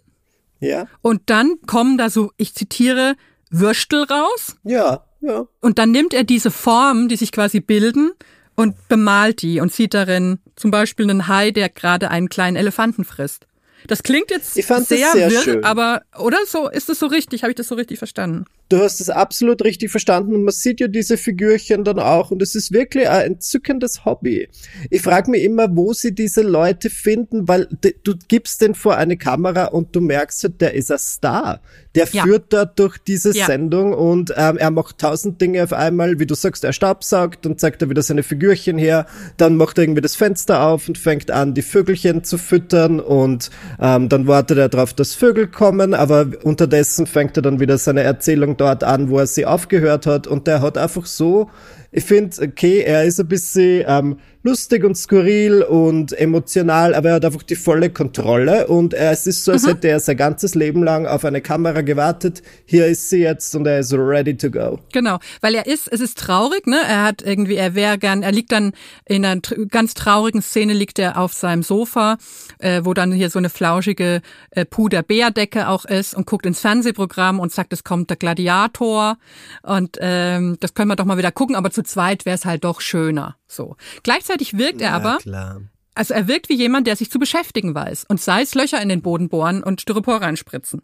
Ja. 0.61 0.87
Und 1.01 1.23
dann 1.27 1.57
kommen 1.67 1.99
da 1.99 2.11
so, 2.11 2.33
ich 2.37 2.55
zitiere, 2.55 3.17
Würstel 3.51 4.05
raus. 4.05 4.57
Ja, 4.63 5.05
ja. 5.21 5.47
Und 5.61 5.79
dann 5.79 5.91
nimmt 5.91 6.15
er 6.15 6.25
diese 6.25 6.51
Formen, 6.51 7.09
die 7.09 7.17
sich 7.17 7.33
quasi 7.33 7.61
bilden, 7.61 8.13
und 8.55 8.89
bemalt 8.89 9.43
die 9.43 9.61
und 9.61 9.73
sieht 9.73 9.95
darin 9.95 10.39
zum 10.57 10.71
Beispiel 10.71 11.09
einen 11.09 11.29
Hai, 11.29 11.51
der 11.51 11.69
gerade 11.69 12.11
einen 12.11 12.29
kleinen 12.29 12.57
Elefanten 12.57 13.05
frisst. 13.05 13.47
Das 13.87 14.03
klingt 14.03 14.31
jetzt 14.31 14.55
sehr, 14.55 14.65
sehr 14.87 15.31
wirr, 15.31 15.41
schön. 15.41 15.65
aber 15.65 16.03
oder 16.19 16.39
so 16.47 16.69
ist 16.69 16.89
das 16.89 16.99
so 16.99 17.07
richtig? 17.07 17.43
Habe 17.43 17.53
ich 17.53 17.57
das 17.57 17.69
so 17.69 17.75
richtig 17.75 17.99
verstanden? 17.99 18.45
Du 18.69 18.79
hast 18.79 19.01
es 19.01 19.11
absolut 19.11 19.63
richtig 19.65 19.91
verstanden 19.91 20.35
und 20.35 20.45
man 20.45 20.53
sieht 20.55 20.81
ja 20.81 20.89
diese 20.89 21.19
Figürchen 21.19 21.85
dann 21.85 21.99
auch 21.99 22.31
und 22.31 22.41
es 22.41 22.55
ist 22.55 22.73
wirklich 22.73 23.07
ein 23.07 23.33
entzückendes 23.33 24.07
Hobby. 24.07 24.49
Ich 24.89 25.03
frage 25.03 25.31
mich 25.31 25.43
immer, 25.43 25.77
wo 25.77 25.93
sie 25.93 26.15
diese 26.15 26.41
Leute 26.41 26.89
finden, 26.89 27.49
weil 27.49 27.69
du 28.03 28.15
gibst 28.29 28.63
den 28.63 28.75
vor 28.75 28.97
eine 28.97 29.19
Kamera 29.19 29.67
und 29.67 29.95
du 29.95 30.01
merkst, 30.01 30.45
halt, 30.45 30.61
der 30.63 30.73
ist 30.73 30.91
ein 30.91 30.99
Star. 30.99 31.61
Der 31.95 32.09
ja. 32.13 32.23
führt 32.23 32.51
dort 32.55 32.79
durch 32.79 32.97
diese 32.97 33.37
ja. 33.37 33.45
Sendung 33.45 33.93
und 33.93 34.33
ähm, 34.39 34.57
er 34.57 34.71
macht 34.71 34.97
tausend 34.97 35.39
Dinge 35.43 35.63
auf 35.63 35.75
einmal, 35.75 36.19
wie 36.19 36.27
du 36.27 36.35
sagst, 36.35 36.65
er 36.65 36.73
staubsaugt 36.73 37.45
und 37.45 37.61
zeigt 37.61 37.83
er 37.83 37.91
wieder 37.91 38.01
seine 38.01 38.23
Figürchen 38.23 38.79
her, 38.79 39.07
dann 39.37 39.57
macht 39.57 39.77
er 39.77 39.85
irgendwie 39.85 40.01
das 40.01 40.17
Fenster 40.17 40.67
auf 40.67 40.89
und 40.89 40.97
fängt 40.97 41.31
an, 41.31 41.53
die 41.53 41.61
Vögelchen 41.61 42.25
zu 42.25 42.39
füttern 42.39 43.01
und 43.01 43.51
ähm, 43.81 44.09
dann 44.09 44.27
wartet 44.27 44.59
er 44.59 44.69
darauf, 44.69 44.93
dass 44.95 45.15
Vögel 45.15 45.47
kommen, 45.47 45.95
aber 45.95 46.27
unterdessen 46.43 47.07
fängt 47.07 47.37
er 47.37 47.43
dann 47.43 47.61
wieder 47.61 47.79
seine 47.79 48.03
Erzählung 48.03 48.57
dort 48.57 48.85
an, 48.85 49.11
wo 49.11 49.19
er 49.19 49.27
sie 49.27 49.47
aufgehört 49.47 50.07
hat. 50.07 50.27
Und 50.27 50.47
der 50.47 50.61
hat 50.61 50.79
einfach 50.79 51.07
so, 51.07 51.51
ich 51.95 52.05
finde, 52.05 52.35
okay, 52.43 52.81
er 52.81 53.05
ist 53.05 53.21
ein 53.21 53.29
bisschen 53.29 53.85
ähm, 53.87 54.17
lustig 54.43 54.83
und 54.83 54.97
skurril 54.97 55.63
und 55.63 56.13
emotional, 56.19 56.95
aber 56.95 57.11
er 57.11 57.15
hat 57.17 57.25
einfach 57.25 57.43
die 57.43 57.55
volle 57.55 57.91
Kontrolle 57.91 58.67
und 58.67 58.95
es 58.95 59.27
ist 59.27 59.45
so, 59.45 59.53
als 59.53 59.65
mhm. 59.65 59.69
hätte 59.69 59.89
er 59.89 60.01
sein 60.01 60.17
ganzes 60.17 60.55
Leben 60.55 60.83
lang 60.83 61.07
auf 61.07 61.25
eine 61.25 61.41
Kamera 61.41 61.83
gewartet. 61.83 62.43
Hier 62.65 62.87
ist 62.87 63.11
sie 63.11 63.19
jetzt 63.19 63.55
und 63.55 63.67
er 63.67 63.81
ist 63.81 63.93
ready 63.93 64.37
to 64.37 64.51
go. 64.51 64.79
Genau, 64.93 65.19
weil 65.43 65.55
er 65.55 65.67
ist, 65.67 65.87
es 65.93 66.01
ist 66.01 66.19
traurig, 66.19 66.67
ne? 66.67 66.79
Er 66.89 67.05
hat 67.05 67.23
irgendwie, 67.23 67.57
er 67.57 67.75
wäre 67.75 67.99
gern, 67.99 68.23
er 68.23 68.33
liegt 68.33 68.53
dann 68.53 68.73
in 69.05 69.25
einer 69.25 69.41
ganz 69.69 69.93
traurigen 69.95 70.41
Szene, 70.43 70.73
liegt 70.73 70.99
er 70.99 71.19
auf 71.19 71.35
seinem 71.35 71.63
Sofa, 71.63 72.17
äh, 72.63 72.85
wo 72.85 72.95
dann 72.95 73.13
hier 73.13 73.31
so 73.31 73.39
eine 73.39 73.51
flauschige 73.51 74.23
äh, 74.51 74.65
Puder-Bärdecke 74.65 75.69
auch 75.69 75.85
ist 75.85 76.15
und 76.15 76.27
guckt 76.27 76.47
ins 76.47 76.61
Fernsehprogramm 76.61 77.41
und 77.41 77.53
sagt, 77.53 77.73
es 77.73 77.85
kommt 77.85 78.11
der 78.11 78.17
Gladiator 78.17 79.19
und 79.63 79.99
ähm, 80.01 80.57
das 80.61 80.75
können 80.75 80.89
wir 80.89 80.97
doch 80.97 81.05
mal 81.05 81.19
wieder 81.19 81.33
gucken, 81.33 81.57
aber 81.57 81.71
zu 81.71 81.83
zweit 81.83 82.25
wäre 82.25 82.37
es 82.37 82.45
halt 82.45 82.65
doch 82.65 82.81
schöner. 82.81 83.37
So. 83.47 83.77
Gleichzeitig 84.03 84.57
wirkt 84.57 84.81
er 84.81 84.91
ja, 84.91 84.97
aber, 84.97 85.19
klar. 85.19 85.63
also 85.95 86.15
er 86.15 86.29
wirkt 86.29 86.49
wie 86.49 86.57
jemand, 86.57 86.87
der 86.87 86.97
sich 86.97 87.11
zu 87.11 87.19
beschäftigen 87.19 87.75
weiß 87.75 88.05
und 88.09 88.21
sei 88.21 88.43
es 88.43 88.55
Löcher 88.55 88.81
in 88.81 88.89
den 88.89 89.03
Boden 89.03 89.29
bohren 89.29 89.63
und 89.63 89.81
Styropor 89.81 90.23
reinspritzen. 90.23 90.83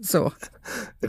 So. 0.00 0.32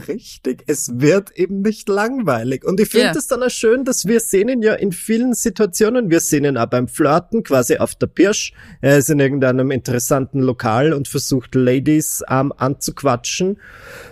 Richtig, 0.08 0.64
es 0.66 1.00
wird 1.00 1.30
eben 1.32 1.62
nicht 1.62 1.88
langweilig. 1.88 2.64
Und 2.64 2.80
ich 2.80 2.88
finde 2.88 3.10
es 3.18 3.30
yeah. 3.30 3.38
dann 3.38 3.42
auch 3.48 3.50
schön, 3.50 3.84
dass 3.84 4.06
wir 4.06 4.20
sehen 4.20 4.48
ihn 4.48 4.62
ja 4.62 4.74
in 4.74 4.92
vielen 4.92 5.34
Situationen. 5.34 6.10
Wir 6.10 6.20
sehen 6.20 6.44
ihn 6.44 6.56
auch 6.56 6.66
beim 6.66 6.88
Flirten, 6.88 7.42
quasi 7.42 7.76
auf 7.76 7.94
der 7.94 8.06
Pirsch. 8.06 8.52
Er 8.80 8.98
ist 8.98 9.08
in 9.10 9.20
irgendeinem 9.20 9.70
interessanten 9.70 10.40
Lokal 10.40 10.92
und 10.92 11.08
versucht 11.08 11.54
Ladies 11.54 12.22
ähm, 12.28 12.52
anzuquatschen. 12.56 13.58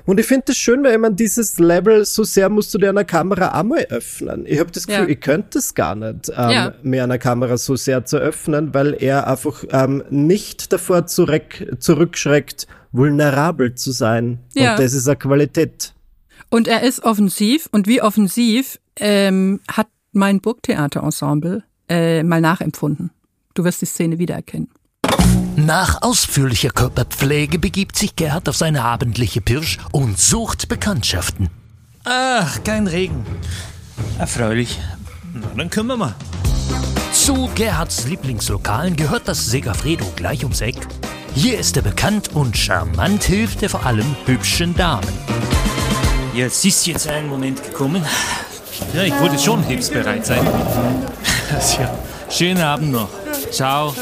Und 0.07 0.21
ich 0.21 0.27
finde 0.27 0.53
es 0.53 0.59
schön, 0.59 0.85
weil 0.85 0.99
man 0.99 1.17
dieses 1.17 1.59
Level, 1.59 2.05
so 2.05 2.25
sehr 2.25 2.49
musst 2.49 2.73
du 2.75 2.79
dir 2.79 2.91
eine 2.91 3.05
Kamera 3.05 3.49
einmal 3.59 3.87
öffnen. 3.91 4.45
Ich 4.47 4.61
habe 4.61 4.71
das 4.71 4.87
Gefühl, 4.87 5.05
ja. 5.05 5.11
ich 5.11 5.21
könnte 5.21 5.59
es 5.59 5.75
gar 5.75 5.95
nicht, 5.95 6.29
ähm, 6.29 6.51
ja. 6.51 6.75
mir 6.83 7.05
eine 7.05 7.19
Kamera 7.19 7.57
so 7.57 7.77
sehr 7.77 8.05
zu 8.05 8.19
öffnen, 8.19 8.73
weil 8.73 8.95
er 9.03 9.27
einfach 9.27 9.65
ähm, 9.71 10.05
nicht 10.11 10.73
davor 10.73 11.07
zurück, 11.07 11.77
zurückschreckt, 11.79 12.67
vulnerabel 12.93 13.75
zu 13.75 13.93
sein. 13.93 14.39
Ja. 14.55 14.73
Und 14.73 14.81
das 14.81 14.93
ist 14.93 15.07
eine 15.09 15.17
Qualität. 15.17 15.95
Und 16.49 16.69
er 16.69 16.83
ist 16.83 17.03
offensiv. 17.05 17.69
Und 17.73 17.87
wie 17.87 18.03
offensiv 18.03 18.79
ähm, 18.97 19.61
hat 19.71 19.89
mein 20.13 20.41
Burgtheaterensemble 20.41 21.63
äh, 21.89 22.23
mal 22.23 22.41
nachempfunden. 22.41 23.11
Du 23.55 23.65
wirst 23.65 23.83
die 23.83 23.87
Szene 23.87 24.19
wiedererkennen. 24.19 24.69
Nach 25.57 26.03
ausführlicher 26.03 26.71
Körperpflege 26.71 27.59
begibt 27.59 27.97
sich 27.97 28.17
Gerhard 28.17 28.49
auf 28.49 28.57
seine 28.57 28.83
abendliche 28.85 29.41
Pirsch 29.41 29.79
und 29.93 30.19
sucht 30.19 30.69
Bekanntschaften. 30.69 31.51
Ach, 32.05 32.63
kein 32.65 32.87
Regen. 32.87 33.25
Erfreulich. 34.19 34.81
Na, 35.35 35.49
dann 35.57 35.71
können 35.71 35.89
wir 35.89 35.97
mal. 35.97 36.15
Zu 37.13 37.51
Gerhards 37.55 38.07
Lieblingslokalen 38.07 38.95
gehört 38.95 39.27
das 39.27 39.47
Segafredo 39.47 40.05
gleich 40.17 40.45
ums 40.45 40.61
Eck. 40.61 40.77
Hier 41.35 41.59
ist 41.59 41.77
er 41.77 41.83
bekannt 41.83 42.31
und 42.35 42.57
charmant 42.57 43.25
hilft 43.25 43.63
er 43.63 43.69
vor 43.69 43.85
allem 43.85 44.17
hübschen 44.27 44.75
Damen. 44.77 45.09
Jetzt 46.35 46.65
ist 46.65 46.87
jetzt 46.87 47.09
ein 47.09 47.29
Moment 47.29 47.63
gekommen. 47.63 48.05
Ja, 48.95 49.03
ich 49.03 49.19
wollte 49.21 49.39
schon 49.39 49.63
hilfsbereit 49.65 50.25
sein. 50.25 50.47
Ja, 51.81 51.99
schönen 52.31 52.63
Abend 52.63 52.93
noch. 52.93 53.09
Ciao. 53.51 53.93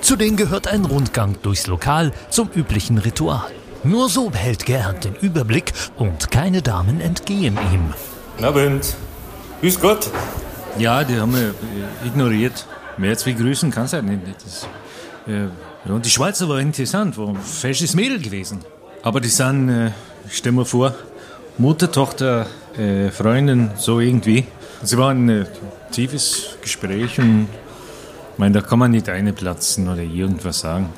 Zudem 0.00 0.34
gehört 0.34 0.66
ein 0.66 0.86
Rundgang 0.86 1.36
durchs 1.42 1.66
Lokal 1.66 2.10
zum 2.30 2.48
üblichen 2.54 2.96
Ritual. 2.96 3.50
Nur 3.84 4.08
so 4.08 4.30
behält 4.30 4.64
Gerhard 4.64 5.04
den 5.04 5.14
Überblick 5.14 5.74
und 5.96 6.30
keine 6.30 6.62
Damen 6.62 7.02
entgehen 7.02 7.58
ihm. 7.70 7.92
Abend. 8.42 8.96
Grüß 9.60 9.78
Gott. 9.78 10.10
Ja, 10.78 11.02
die 11.02 11.18
haben 11.18 11.34
wir 11.34 11.54
ignoriert. 12.06 12.66
Mehr 12.96 13.10
als 13.10 13.26
wie 13.26 13.34
grüßen 13.34 13.70
kann 13.70 13.84
es 13.84 13.92
halt 13.92 14.04
nicht. 14.04 14.20
Das, 14.44 14.68
äh, 15.26 15.90
und 15.90 16.04
die 16.04 16.10
Schweizer 16.10 16.48
war 16.48 16.58
interessant, 16.60 17.16
war 17.18 17.28
ein 17.28 17.36
fesches 17.36 17.94
Mädel 17.94 18.20
gewesen. 18.20 18.60
Aber 19.02 19.20
die 19.20 19.28
sind, 19.28 19.68
äh, 19.68 19.90
stell 20.28 20.52
mir 20.52 20.64
vor, 20.64 20.94
Mutter, 21.56 21.90
Tochter, 21.90 22.46
äh, 22.76 23.10
Freundin, 23.10 23.70
so 23.76 24.00
irgendwie. 24.00 24.46
Sie 24.82 24.96
waren 24.96 25.26
ein 25.26 25.42
äh, 25.42 25.46
tiefes 25.90 26.56
Gespräch 26.62 27.18
und 27.18 27.48
ich 28.32 28.38
meine, 28.38 28.60
da 28.60 28.60
kann 28.60 28.78
man 28.78 28.92
nicht 28.92 29.08
eine 29.08 29.32
platzen 29.32 29.88
oder 29.88 30.02
irgendwas 30.02 30.60
sagen. 30.60 30.90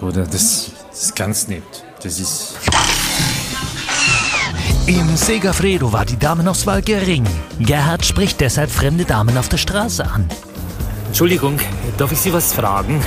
Oder 0.00 0.24
das, 0.24 0.72
das 0.90 1.14
ganz 1.14 1.48
nett. 1.48 1.62
Das 2.02 2.18
ist. 2.18 2.56
Im 4.86 5.16
Segafredo 5.16 5.92
war 5.92 6.04
die 6.04 6.18
Damenauswahl 6.18 6.82
gering. 6.82 7.24
Gerhard 7.60 8.04
spricht 8.04 8.40
deshalb 8.40 8.70
fremde 8.70 9.04
Damen 9.04 9.36
auf 9.38 9.48
der 9.48 9.58
Straße 9.58 10.04
an. 10.04 10.28
Entschuldigung, 11.06 11.58
darf 11.98 12.10
ich 12.12 12.18
Sie 12.18 12.32
was 12.32 12.52
fragen? 12.52 13.00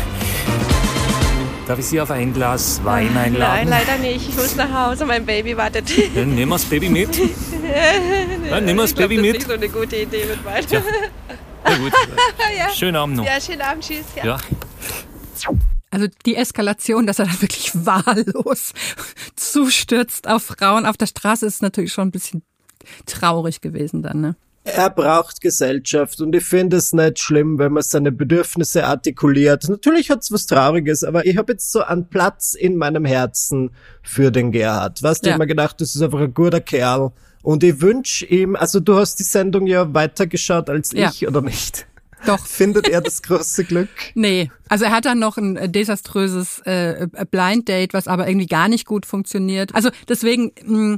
Darf 1.67 1.79
ich 1.79 1.85
Sie 1.87 1.99
auf 1.99 2.11
ein 2.11 2.33
Glas 2.33 2.79
Wein 2.83 3.09
Nein, 3.13 3.33
einladen? 3.33 3.69
leider 3.69 3.97
nicht. 3.97 4.29
Ich 4.29 4.35
muss 4.35 4.55
nach 4.55 4.71
Hause, 4.89 5.05
mein 5.05 5.25
Baby 5.25 5.57
wartet. 5.57 5.89
Dann 6.15 6.35
nehmen 6.35 6.49
wir 6.51 6.55
das 6.55 6.65
Baby 6.65 6.89
mit. 6.89 7.17
Dann 8.49 8.65
nehmen 8.65 8.77
wir 8.77 8.83
das 8.83 8.91
ich 8.91 8.95
glaub, 8.97 9.09
Baby 9.09 9.15
das 9.17 9.33
mit. 9.33 9.41
ist 9.41 9.47
nicht 9.47 9.47
so 9.47 9.53
eine 9.53 9.69
gute 9.69 9.95
Idee 9.97 10.25
mit 10.25 10.45
Wein. 10.45 10.65
Tja. 10.67 10.81
Na 11.63 11.77
gut. 11.77 11.91
ja. 12.57 12.69
Schönen 12.73 12.95
Abend 12.95 13.17
noch. 13.17 13.25
ja, 13.25 13.41
schönen 13.41 13.61
Abend, 13.61 13.83
tschüss. 13.83 14.05
Ja. 14.15 14.23
Ja. 14.25 14.37
Also 15.95 16.07
die 16.25 16.35
Eskalation, 16.35 17.07
dass 17.07 17.19
er 17.19 17.25
dann 17.27 17.41
wirklich 17.41 17.71
wahllos 17.85 18.73
zustürzt 19.37 20.27
auf 20.27 20.43
Frauen 20.43 20.85
auf 20.85 20.97
der 20.97 21.05
Straße, 21.05 21.45
ist 21.45 21.61
natürlich 21.61 21.93
schon 21.93 22.09
ein 22.09 22.11
bisschen 22.11 22.41
traurig 23.05 23.61
gewesen 23.61 24.03
dann, 24.03 24.19
ne? 24.19 24.35
Er 24.65 24.89
braucht 24.89 25.39
Gesellschaft 25.39 26.19
und 26.19 26.35
ich 26.35 26.43
finde 26.43 26.75
es 26.77 26.91
nicht 26.91 27.19
schlimm, 27.19 27.59
wenn 27.59 27.71
man 27.71 27.83
seine 27.83 28.11
Bedürfnisse 28.11 28.85
artikuliert. 28.85 29.69
Natürlich 29.69 30.09
hat's 30.09 30.33
was 30.33 30.47
Trauriges, 30.47 31.05
aber 31.05 31.25
ich 31.25 31.37
habe 31.37 31.53
jetzt 31.53 31.71
so 31.71 31.81
einen 31.81 32.09
Platz 32.09 32.55
in 32.55 32.75
meinem 32.75 33.05
Herzen 33.05 33.69
für 34.03 34.31
den 34.31 34.51
Gerhard. 34.51 35.01
Weißt 35.01 35.23
du, 35.23 35.29
Ja. 35.29 35.35
ich 35.35 35.39
mir 35.39 35.47
gedacht, 35.47 35.79
das 35.79 35.95
ist 35.95 36.01
einfach 36.01 36.19
ein 36.19 36.33
guter 36.33 36.59
Kerl. 36.59 37.11
Und 37.41 37.63
ich 37.63 37.79
wünsche 37.79 38.25
ihm, 38.25 38.57
also 38.57 38.81
du 38.81 38.95
hast 38.95 39.15
die 39.19 39.23
Sendung 39.23 39.65
ja 39.65 39.93
weitergeschaut 39.93 40.69
als 40.69 40.91
Ja. 40.91 41.09
ich, 41.09 41.25
oder 41.25 41.41
nicht? 41.41 41.87
Doch. 42.25 42.45
Findet 42.47 42.87
er 42.87 43.01
das 43.01 43.21
große 43.21 43.63
Glück? 43.65 43.89
Nee, 44.13 44.51
also 44.69 44.85
er 44.85 44.91
hat 44.91 45.05
dann 45.05 45.19
noch 45.19 45.37
ein 45.37 45.57
äh, 45.57 45.69
desaströses 45.69 46.59
äh, 46.65 47.07
Blind 47.31 47.67
Date, 47.67 47.93
was 47.93 48.07
aber 48.07 48.27
irgendwie 48.27 48.47
gar 48.47 48.67
nicht 48.67 48.85
gut 48.85 49.05
funktioniert. 49.05 49.73
Also 49.75 49.89
deswegen, 50.07 50.51
mh, 50.63 50.97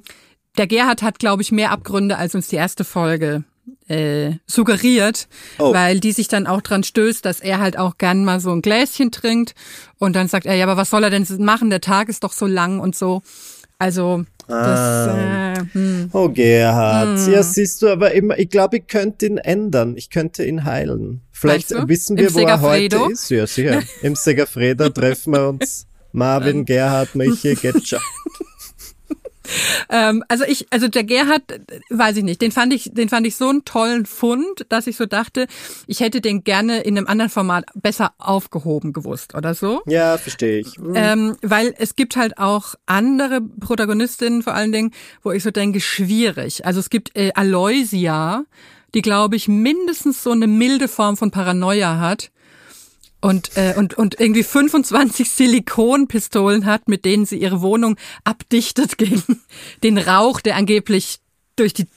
der 0.58 0.68
Gerhard 0.68 1.02
hat, 1.02 1.20
glaube 1.20 1.42
ich, 1.42 1.52
mehr 1.52 1.72
Abgründe, 1.72 2.18
als 2.18 2.34
uns 2.36 2.48
die 2.48 2.56
erste 2.56 2.84
Folge 2.84 3.44
äh, 3.90 4.32
suggeriert, 4.48 5.28
Oh. 5.60 5.74
weil 5.74 6.00
die 6.00 6.12
sich 6.14 6.28
dann 6.30 6.48
auch 6.48 6.62
dran 6.62 6.84
stößt, 6.84 7.26
dass 7.26 7.40
er 7.42 7.60
halt 7.60 7.78
auch 7.78 7.98
gern 7.98 8.24
mal 8.26 8.40
so 8.40 8.52
ein 8.52 8.62
Gläschen 8.62 9.12
trinkt 9.12 9.56
und 10.00 10.16
dann 10.16 10.28
sagt 10.28 10.46
er, 10.46 10.56
ja, 10.56 10.64
aber 10.66 10.78
was 10.78 10.90
soll 10.90 11.04
er 11.04 11.10
denn 11.10 11.26
machen? 11.40 11.70
Der 11.70 11.82
Tag 11.82 12.08
ist 12.10 12.24
doch 12.24 12.32
so 12.34 12.46
lang 12.48 12.80
und 12.80 12.96
so. 12.96 13.22
Also 13.80 14.24
das, 14.48 14.58
Ah. 14.58 15.54
äh, 15.54 15.58
hm. 15.74 16.10
Oh 16.14 16.30
Gerhard, 16.30 17.20
Hm. 17.20 17.34
ja 17.34 17.44
siehst 17.44 17.82
du, 17.82 17.90
aber 17.90 18.12
immer, 18.14 18.38
ich 18.40 18.50
glaube, 18.50 18.78
ich 18.78 18.88
könnte 18.88 19.26
ihn 19.28 19.38
ändern. 19.38 19.96
Ich 19.98 20.10
könnte 20.10 20.44
ihn 20.46 20.64
heilen. 20.64 21.22
Vielleicht 21.32 21.70
wissen 21.88 22.18
Im 22.18 22.24
wir, 22.24 22.34
wo 22.34 22.40
er 22.40 22.58
Segafredo? 22.58 23.00
heute 23.02 23.12
ist. 23.14 23.30
Ja, 23.30 23.46
sicher. 23.46 23.84
Im 24.02 24.16
Segafredo 24.16 24.90
treffen 24.90 25.34
wir 25.34 25.50
uns. 25.50 25.86
Marvin, 26.12 26.66
Gerhard, 26.66 27.14
Michi, 27.16 27.54
Getscher. 27.56 28.02
Ähm, 29.90 30.24
also 30.28 30.44
ich, 30.46 30.68
also 30.72 30.88
der 30.88 31.04
Gerhard, 31.04 31.44
weiß 31.90 32.18
ich 32.18 32.24
nicht, 32.24 32.42
den 32.42 32.52
fand 32.52 32.74
ich, 32.74 32.92
den 32.94 33.10
fand 33.10 33.28
ich 33.28 33.36
so 33.36 33.50
einen 33.50 33.66
tollen 33.66 34.06
Fund, 34.06 34.66
dass 34.70 34.88
ich 34.88 34.98
so 34.98 35.06
dachte, 35.06 35.48
ich 35.88 36.00
hätte 36.00 36.22
den 36.22 36.44
gerne 36.44 36.82
in 36.82 36.98
einem 36.98 37.08
anderen 37.08 37.30
Format 37.30 37.66
besser 37.76 38.14
aufgehoben 38.18 38.94
gewusst 38.94 39.36
oder 39.36 39.54
so. 39.54 39.82
Ja, 39.86 40.18
verstehe 40.18 40.60
ich. 40.60 40.78
Ähm, 40.94 41.38
weil 41.42 41.74
es 41.78 41.96
gibt 41.96 42.16
halt 42.16 42.38
auch 42.38 42.76
andere 42.86 43.42
Protagonistinnen 43.42 44.44
vor 44.44 44.54
allen 44.54 44.72
Dingen, 44.72 44.92
wo 45.24 45.32
ich 45.32 45.44
so 45.44 45.52
denke, 45.52 45.80
schwierig. 45.82 46.66
Also 46.66 46.80
es 46.80 46.90
gibt 46.90 47.18
äh, 47.18 47.32
Aloysia, 47.34 48.44
die 48.94 49.02
glaube 49.02 49.36
ich 49.36 49.48
mindestens 49.48 50.24
so 50.24 50.32
eine 50.32 50.48
milde 50.48 50.88
Form 50.88 51.18
von 51.18 51.32
Paranoia 51.32 52.00
hat 52.00 52.32
und, 53.22 53.58
äh, 53.58 53.74
und, 53.78 53.96
und 53.96 54.20
irgendwie 54.20 54.44
25 54.44 55.30
Silikonpistolen 55.30 56.66
hat, 56.66 56.88
mit 56.88 57.06
denen 57.06 57.26
sie 57.26 57.38
ihre 57.38 57.62
Wohnung 57.62 57.98
abdichtet 58.24 58.98
gegen 58.98 59.24
den 59.84 59.98
Rauch, 59.98 60.40
der 60.42 60.56
angeblich 60.56 61.20
durch 61.56 61.74
die 61.74 61.88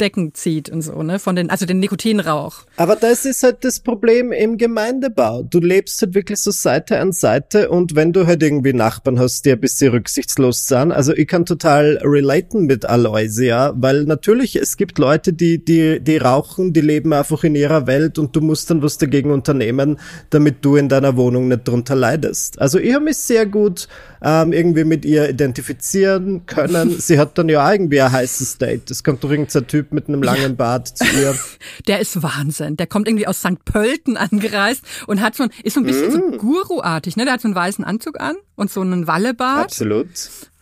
Decken 0.00 0.34
zieht 0.34 0.70
und 0.70 0.82
so, 0.82 1.02
ne? 1.02 1.18
Von 1.18 1.36
den, 1.36 1.50
also 1.50 1.66
den 1.66 1.78
Nikotinrauch. 1.78 2.62
Aber 2.76 2.96
das 2.96 3.24
ist 3.24 3.42
halt 3.42 3.64
das 3.64 3.80
Problem 3.80 4.32
im 4.32 4.58
Gemeindebau. 4.58 5.42
Du 5.42 5.60
lebst 5.60 6.00
halt 6.02 6.14
wirklich 6.14 6.40
so 6.40 6.50
Seite 6.50 6.98
an 6.98 7.12
Seite 7.12 7.68
und 7.70 7.94
wenn 7.94 8.12
du 8.12 8.26
halt 8.26 8.42
irgendwie 8.42 8.72
Nachbarn 8.72 9.18
hast, 9.18 9.44
die 9.44 9.52
ein 9.52 9.60
bisschen 9.60 9.92
rücksichtslos 9.92 10.66
sind, 10.66 10.92
also 10.92 11.12
ich 11.14 11.26
kann 11.26 11.46
total 11.46 12.00
relaten 12.02 12.66
mit 12.66 12.86
Aloysia, 12.86 13.74
weil 13.76 14.04
natürlich 14.04 14.56
es 14.56 14.76
gibt 14.76 14.98
Leute, 14.98 15.32
die, 15.32 15.64
die, 15.64 16.00
die 16.00 16.16
rauchen, 16.16 16.72
die 16.72 16.80
leben 16.80 17.12
einfach 17.12 17.44
in 17.44 17.54
ihrer 17.54 17.86
Welt 17.86 18.18
und 18.18 18.34
du 18.34 18.40
musst 18.40 18.70
dann 18.70 18.82
was 18.82 18.98
dagegen 18.98 19.30
unternehmen, 19.30 19.98
damit 20.30 20.64
du 20.64 20.76
in 20.76 20.88
deiner 20.88 21.16
Wohnung 21.16 21.48
nicht 21.48 21.66
drunter 21.68 21.94
leidest. 21.94 22.60
Also 22.60 22.78
ich 22.78 22.94
habe 22.94 23.04
mich 23.04 23.16
sehr 23.18 23.46
gut 23.46 23.88
ähm, 24.24 24.52
irgendwie 24.52 24.84
mit 24.84 25.04
ihr 25.04 25.28
identifizieren 25.28 26.46
können. 26.46 26.90
Sie 26.98 27.18
hat 27.18 27.36
dann 27.36 27.48
ja 27.48 27.70
irgendwie 27.70 28.00
ein 28.00 28.10
heißes 28.10 28.58
Date. 28.58 28.90
Es 28.90 29.04
kommt 29.04 29.22
doch 29.22 29.30
irgendein 29.30 29.66
Typ 29.66 29.83
mit 29.92 30.08
einem 30.08 30.22
langen 30.22 30.56
Bart 30.56 30.96
zu 30.96 31.04
ihr. 31.04 31.36
Der 31.86 32.00
ist 32.00 32.22
Wahnsinn. 32.22 32.76
Der 32.76 32.86
kommt 32.86 33.08
irgendwie 33.08 33.26
aus 33.26 33.38
St. 33.40 33.64
Pölten 33.64 34.16
angereist 34.16 34.82
und 35.06 35.20
hat 35.20 35.34
so 35.34 35.44
ein, 35.44 35.50
ist 35.62 35.74
so 35.74 35.80
ein 35.80 35.86
bisschen 35.86 36.10
so 36.10 36.18
Mm. 36.18 36.38
Guru-artig, 36.38 37.16
ne? 37.16 37.24
Der 37.24 37.34
hat 37.34 37.40
so 37.40 37.48
einen 37.48 37.54
weißen 37.54 37.84
Anzug 37.84 38.20
an 38.20 38.36
und 38.56 38.70
so 38.70 38.80
einen 38.80 39.06
Wallebart. 39.06 39.64
Absolut. 39.64 40.06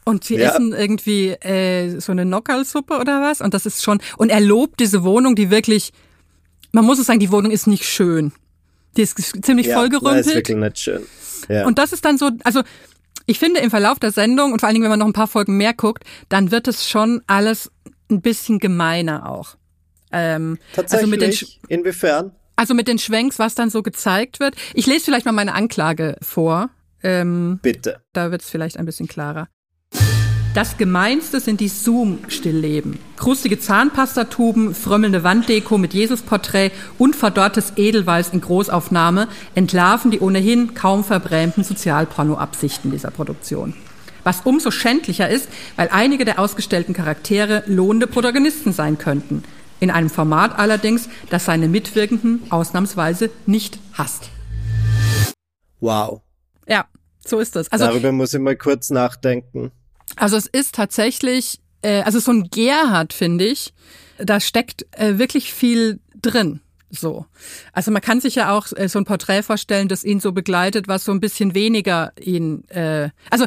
Und 0.04 0.24
sie 0.24 0.36
Ja. 0.36 0.50
essen 0.50 0.72
irgendwie 0.72 1.28
äh, 1.28 2.00
so 2.00 2.10
eine 2.12 2.24
Nockerlsuppe 2.24 2.98
oder 2.98 3.20
was. 3.22 3.40
Und 3.40 3.54
das 3.54 3.66
ist 3.66 3.82
schon, 3.82 4.00
und 4.16 4.30
er 4.30 4.40
lobt 4.40 4.80
diese 4.80 5.04
Wohnung, 5.04 5.36
die 5.36 5.50
wirklich, 5.50 5.92
man 6.72 6.84
muss 6.84 6.98
es 6.98 7.06
sagen, 7.06 7.20
die 7.20 7.30
Wohnung 7.30 7.52
ist 7.52 7.66
nicht 7.66 7.84
schön. 7.84 8.32
Die 8.96 9.02
ist 9.02 9.16
ziemlich 9.44 9.66
Ja, 9.68 9.76
nein, 9.76 9.90
ist 9.92 9.98
vollgerümpelt. 10.00 10.34
wirklich 10.34 10.56
nicht 10.56 10.78
schön. 10.78 11.02
Ja. 11.48 11.66
Und 11.66 11.78
das 11.78 11.92
ist 11.92 12.04
dann 12.04 12.18
so, 12.18 12.30
also 12.44 12.62
ich 13.26 13.38
finde 13.38 13.60
im 13.60 13.70
Verlauf 13.70 13.98
der 13.98 14.10
Sendung 14.10 14.52
und 14.52 14.60
vor 14.60 14.66
allen 14.68 14.74
Dingen, 14.74 14.82
wenn 14.84 14.90
man 14.90 14.98
noch 14.98 15.06
ein 15.06 15.12
paar 15.12 15.28
Folgen 15.28 15.56
mehr 15.56 15.72
guckt, 15.74 16.04
dann 16.28 16.50
wird 16.50 16.66
es 16.68 16.88
schon 16.88 17.22
alles 17.26 17.70
ein 18.12 18.20
bisschen 18.20 18.58
gemeiner 18.58 19.28
auch. 19.28 19.56
Ähm, 20.12 20.58
Tatsächlich, 20.74 20.98
also 21.04 21.10
mit 21.10 21.22
den, 21.22 21.30
Sch- 21.32 21.56
inwiefern? 21.68 22.32
also 22.56 22.74
mit 22.74 22.86
den 22.86 22.98
Schwenks, 22.98 23.38
was 23.38 23.54
dann 23.54 23.70
so 23.70 23.82
gezeigt 23.82 24.38
wird. 24.40 24.54
Ich 24.74 24.86
lese 24.86 25.06
vielleicht 25.06 25.26
mal 25.26 25.32
meine 25.32 25.54
Anklage 25.54 26.16
vor. 26.22 26.70
Ähm, 27.02 27.58
Bitte. 27.62 28.00
da 28.12 28.30
wird 28.30 28.42
es 28.42 28.50
vielleicht 28.50 28.76
ein 28.76 28.84
bisschen 28.86 29.08
klarer. 29.08 29.48
Das 30.54 30.76
Gemeinste 30.76 31.40
sind 31.40 31.60
die 31.60 31.68
Zoom-Stillleben. 31.68 32.98
Krustige 33.16 33.58
Zahnpastatuben, 33.58 34.74
frömmelnde 34.74 35.24
Wanddeko 35.24 35.78
mit 35.78 35.94
Jesusporträt 35.94 36.72
und 36.98 37.16
verdorrtes 37.16 37.72
Edelweiß 37.76 38.28
in 38.34 38.42
Großaufnahme 38.42 39.28
entlarven 39.54 40.10
die 40.10 40.20
ohnehin 40.20 40.74
kaum 40.74 41.04
verbrämten 41.04 41.64
Sozialporno-Absichten 41.64 42.90
dieser 42.90 43.10
Produktion. 43.10 43.72
Was 44.24 44.42
umso 44.42 44.70
schändlicher 44.70 45.28
ist, 45.28 45.48
weil 45.76 45.88
einige 45.90 46.24
der 46.24 46.38
ausgestellten 46.38 46.94
Charaktere 46.94 47.64
lohnende 47.66 48.06
Protagonisten 48.06 48.72
sein 48.72 48.98
könnten. 48.98 49.42
In 49.80 49.90
einem 49.90 50.10
Format 50.10 50.58
allerdings, 50.58 51.08
das 51.30 51.44
seine 51.44 51.68
Mitwirkenden 51.68 52.42
ausnahmsweise 52.50 53.30
nicht 53.46 53.78
hasst. 53.94 54.30
Wow. 55.80 56.22
Ja, 56.68 56.86
so 57.26 57.40
ist 57.40 57.56
es. 57.56 57.70
Also 57.72 57.86
Darüber 57.86 58.12
muss 58.12 58.32
ich 58.32 58.40
mal 58.40 58.56
kurz 58.56 58.90
nachdenken. 58.90 59.72
Also 60.16 60.36
es 60.36 60.46
ist 60.46 60.74
tatsächlich, 60.74 61.60
äh, 61.82 62.02
also 62.02 62.20
so 62.20 62.32
ein 62.32 62.48
Gerhard, 62.50 63.12
finde 63.12 63.44
ich, 63.44 63.74
da 64.18 64.38
steckt 64.40 64.86
äh, 64.92 65.18
wirklich 65.18 65.52
viel 65.52 66.00
drin. 66.20 66.60
So. 66.90 67.26
Also 67.72 67.90
man 67.90 68.02
kann 68.02 68.20
sich 68.20 68.34
ja 68.34 68.56
auch 68.56 68.66
äh, 68.76 68.88
so 68.88 68.98
ein 68.98 69.04
Porträt 69.04 69.42
vorstellen, 69.42 69.88
das 69.88 70.04
ihn 70.04 70.20
so 70.20 70.32
begleitet, 70.32 70.88
was 70.88 71.04
so 71.04 71.12
ein 71.12 71.20
bisschen 71.20 71.54
weniger 71.54 72.12
ihn, 72.20 72.68
äh, 72.68 73.08
also 73.30 73.46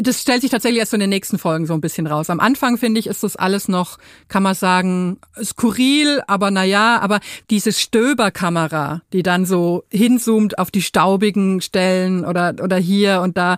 das 0.00 0.20
stellt 0.20 0.42
sich 0.42 0.50
tatsächlich 0.50 0.80
erst 0.80 0.90
so 0.90 0.96
in 0.96 1.00
den 1.00 1.10
nächsten 1.10 1.38
Folgen 1.38 1.66
so 1.66 1.74
ein 1.74 1.80
bisschen 1.80 2.06
raus. 2.06 2.30
Am 2.30 2.40
Anfang, 2.40 2.78
finde 2.78 3.00
ich, 3.00 3.06
ist 3.06 3.22
das 3.22 3.36
alles 3.36 3.68
noch, 3.68 3.98
kann 4.28 4.42
man 4.42 4.54
sagen, 4.54 5.18
skurril, 5.42 6.22
aber 6.26 6.50
naja, 6.50 7.00
aber 7.00 7.20
diese 7.50 7.72
Stöberkamera, 7.72 9.02
die 9.12 9.22
dann 9.22 9.46
so 9.46 9.84
hinzoomt 9.90 10.58
auf 10.58 10.70
die 10.70 10.82
staubigen 10.82 11.60
Stellen 11.60 12.24
oder, 12.24 12.54
oder 12.62 12.76
hier 12.76 13.20
und 13.22 13.36
da, 13.36 13.56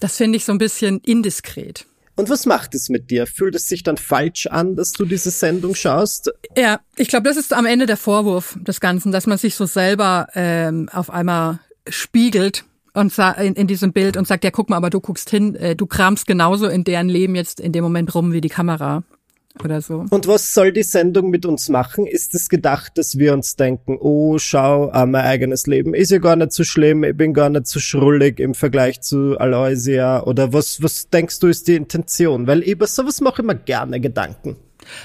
das 0.00 0.16
finde 0.16 0.36
ich 0.36 0.44
so 0.44 0.52
ein 0.52 0.58
bisschen 0.58 1.00
indiskret. 1.00 1.86
Und 2.16 2.30
was 2.30 2.46
macht 2.46 2.74
es 2.74 2.88
mit 2.88 3.10
dir? 3.10 3.26
Fühlt 3.26 3.56
es 3.56 3.68
sich 3.68 3.82
dann 3.82 3.96
falsch 3.96 4.46
an, 4.46 4.76
dass 4.76 4.92
du 4.92 5.04
diese 5.04 5.30
Sendung 5.30 5.74
schaust? 5.74 6.30
Ja, 6.56 6.80
ich 6.96 7.08
glaube, 7.08 7.28
das 7.28 7.36
ist 7.36 7.52
am 7.52 7.66
Ende 7.66 7.86
der 7.86 7.96
Vorwurf 7.96 8.56
des 8.60 8.80
Ganzen, 8.80 9.10
dass 9.10 9.26
man 9.26 9.36
sich 9.36 9.56
so 9.56 9.66
selber 9.66 10.28
ähm, 10.34 10.88
auf 10.92 11.10
einmal 11.10 11.58
spiegelt 11.88 12.64
und 12.94 13.12
in, 13.18 13.54
in 13.54 13.66
diesem 13.66 13.92
Bild 13.92 14.16
und 14.16 14.26
sagt, 14.26 14.44
ja, 14.44 14.50
guck 14.50 14.70
mal, 14.70 14.76
aber 14.76 14.90
du 14.90 15.00
guckst 15.00 15.28
hin, 15.28 15.54
äh, 15.56 15.76
du 15.76 15.86
kramst 15.86 16.26
genauso 16.26 16.66
in 16.66 16.84
deren 16.84 17.08
Leben 17.08 17.34
jetzt 17.34 17.60
in 17.60 17.72
dem 17.72 17.84
Moment 17.84 18.14
rum 18.14 18.32
wie 18.32 18.40
die 18.40 18.48
Kamera 18.48 19.02
oder 19.62 19.80
so. 19.80 20.04
Und 20.10 20.26
was 20.26 20.52
soll 20.52 20.72
die 20.72 20.82
Sendung 20.82 21.30
mit 21.30 21.46
uns 21.46 21.68
machen? 21.68 22.06
Ist 22.06 22.34
es 22.34 22.48
gedacht, 22.48 22.92
dass 22.96 23.18
wir 23.18 23.32
uns 23.32 23.56
denken, 23.56 23.98
oh, 24.00 24.38
schau, 24.38 24.90
ah, 24.90 25.06
mein 25.06 25.24
eigenes 25.24 25.66
Leben 25.66 25.94
ist 25.94 26.10
ja 26.10 26.18
gar 26.18 26.36
nicht 26.36 26.52
so 26.52 26.64
schlimm, 26.64 27.04
ich 27.04 27.16
bin 27.16 27.34
gar 27.34 27.50
nicht 27.50 27.66
so 27.66 27.78
schrullig 27.78 28.40
im 28.40 28.54
Vergleich 28.54 29.00
zu 29.00 29.38
Aloysia? 29.38 30.22
Oder 30.24 30.52
was, 30.52 30.82
was 30.82 31.08
denkst 31.08 31.38
du 31.40 31.48
ist 31.48 31.68
die 31.68 31.76
Intention? 31.76 32.46
Weil 32.46 32.60
über 32.60 32.86
sowas 32.86 33.20
mache 33.20 33.42
ich 33.42 33.46
mir 33.46 33.56
gerne 33.56 34.00
Gedanken. 34.00 34.56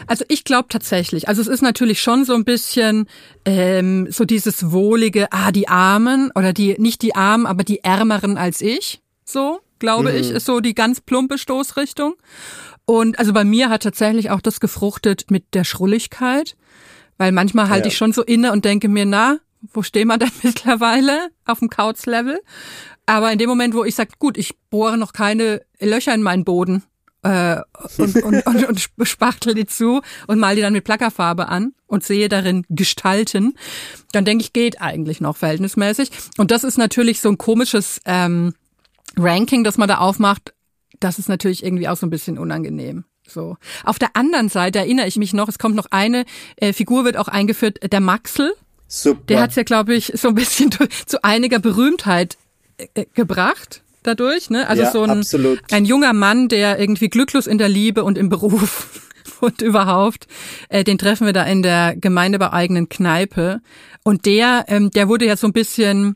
Also 0.07 0.25
ich 0.27 0.43
glaube 0.43 0.67
tatsächlich, 0.69 1.27
also 1.27 1.41
es 1.41 1.47
ist 1.47 1.61
natürlich 1.61 2.01
schon 2.01 2.25
so 2.25 2.33
ein 2.33 2.45
bisschen 2.45 3.07
ähm, 3.45 4.07
so 4.11 4.25
dieses 4.25 4.71
wohlige, 4.71 5.27
ah, 5.31 5.51
die 5.51 5.67
Armen 5.67 6.31
oder 6.35 6.53
die, 6.53 6.75
nicht 6.79 7.01
die 7.01 7.15
Armen, 7.15 7.45
aber 7.45 7.63
die 7.63 7.83
Ärmeren 7.83 8.37
als 8.37 8.61
ich, 8.61 9.01
so. 9.25 9.59
glaube 9.79 10.11
ich, 10.11 10.29
ist 10.31 10.45
so 10.45 10.59
die 10.59 10.75
ganz 10.75 11.01
plumpe 11.01 11.37
Stoßrichtung. 11.37 12.15
Und 12.85 13.19
also 13.19 13.33
bei 13.33 13.43
mir 13.43 13.69
hat 13.69 13.83
tatsächlich 13.83 14.29
auch 14.31 14.41
das 14.41 14.59
gefruchtet 14.59 15.29
mit 15.29 15.53
der 15.53 15.63
Schrulligkeit, 15.63 16.57
weil 17.17 17.31
manchmal 17.31 17.69
halte 17.69 17.87
Ja. 17.87 17.91
ich 17.91 17.97
schon 17.97 18.13
so 18.13 18.23
inne 18.23 18.51
und 18.51 18.65
denke 18.65 18.89
mir, 18.89 19.05
na, 19.05 19.37
wo 19.73 19.83
stehen 19.83 20.07
wir 20.07 20.17
denn 20.17 20.31
mittlerweile 20.43 21.29
auf 21.45 21.59
dem 21.59 21.69
Couch-Level? 21.69 22.39
Aber 23.05 23.31
in 23.31 23.37
dem 23.39 23.49
Moment, 23.49 23.73
wo 23.73 23.83
ich 23.83 23.95
sage, 23.95 24.11
gut, 24.19 24.37
ich 24.37 24.55
bohre 24.69 24.97
noch 24.97 25.13
keine 25.13 25.61
Löcher 25.79 26.13
in 26.13 26.21
meinen 26.23 26.45
Boden 26.45 26.83
äh, 27.23 27.57
und, 27.97 28.23
und, 28.23 28.45
und, 28.45 28.65
und 28.97 29.07
spachtel 29.07 29.53
die 29.53 29.65
zu 29.65 30.01
und 30.27 30.39
mal 30.39 30.55
die 30.55 30.61
dann 30.61 30.73
mit 30.73 30.83
Plackerfarbe 30.83 31.49
an 31.49 31.73
und 31.87 32.03
sehe 32.03 32.29
darin 32.29 32.65
Gestalten, 32.69 33.55
dann 34.11 34.25
denke 34.25 34.43
ich, 34.43 34.53
geht 34.53 34.81
eigentlich 34.81 35.19
noch 35.19 35.37
verhältnismäßig. 35.37 36.11
Und 36.37 36.51
das 36.51 36.63
ist 36.63 36.77
natürlich 36.77 37.21
so 37.21 37.29
ein 37.29 37.37
komisches 37.37 37.99
ähm, 38.05 38.53
Ranking, 39.17 39.63
das 39.63 39.77
man 39.77 39.89
da 39.89 39.97
aufmacht. 39.97 40.53
Das 40.99 41.19
ist 41.19 41.29
natürlich 41.29 41.63
irgendwie 41.63 41.87
auch 41.87 41.97
so 41.97 42.05
ein 42.05 42.09
bisschen 42.09 42.37
unangenehm. 42.37 43.03
So. 43.27 43.57
Auf 43.83 43.99
der 43.99 44.15
anderen 44.15 44.49
Seite 44.49 44.79
erinnere 44.79 45.07
ich 45.07 45.17
mich 45.17 45.33
noch, 45.33 45.49
es 45.49 45.59
kommt 45.59 45.75
noch 45.75 45.87
eine 45.91 46.25
äh, 46.55 46.73
Figur 46.73 47.05
wird 47.05 47.17
auch 47.17 47.27
eingeführt, 47.27 47.79
der 47.91 47.99
Maxel. 47.99 48.53
Super. 48.87 49.21
Der 49.27 49.41
hat's 49.41 49.55
ja, 49.55 49.63
glaube 49.63 49.93
ich, 49.93 50.13
so 50.15 50.29
ein 50.29 50.35
bisschen 50.35 50.71
zu 51.05 51.23
einiger 51.23 51.59
Berühmtheit 51.59 52.37
äh, 52.77 53.05
gebracht 53.13 53.83
dadurch. 54.03 54.49
Ne? 54.49 54.67
Also 54.67 54.83
Ja, 54.83 54.91
so 54.91 55.03
ein, 55.03 55.09
absolut. 55.09 55.61
ein 55.71 55.85
junger 55.85 56.13
Mann, 56.13 56.47
der 56.47 56.79
irgendwie 56.79 57.09
glücklos 57.09 57.47
in 57.47 57.57
der 57.57 57.69
Liebe 57.69 58.03
und 58.03 58.17
im 58.17 58.29
Beruf 58.29 59.09
und 59.41 59.61
überhaupt, 59.61 60.27
äh, 60.69 60.83
den 60.83 60.97
treffen 60.97 61.25
wir 61.25 61.33
da 61.33 61.43
in 61.43 61.61
der 61.61 61.95
gemeindebeeigenen 61.95 62.89
Kneipe. 62.89 63.61
Und 64.03 64.25
der, 64.25 64.65
ähm, 64.67 64.91
der 64.91 65.07
wurde 65.07 65.25
ja 65.25 65.37
so 65.37 65.47
ein 65.47 65.53
bisschen, 65.53 66.15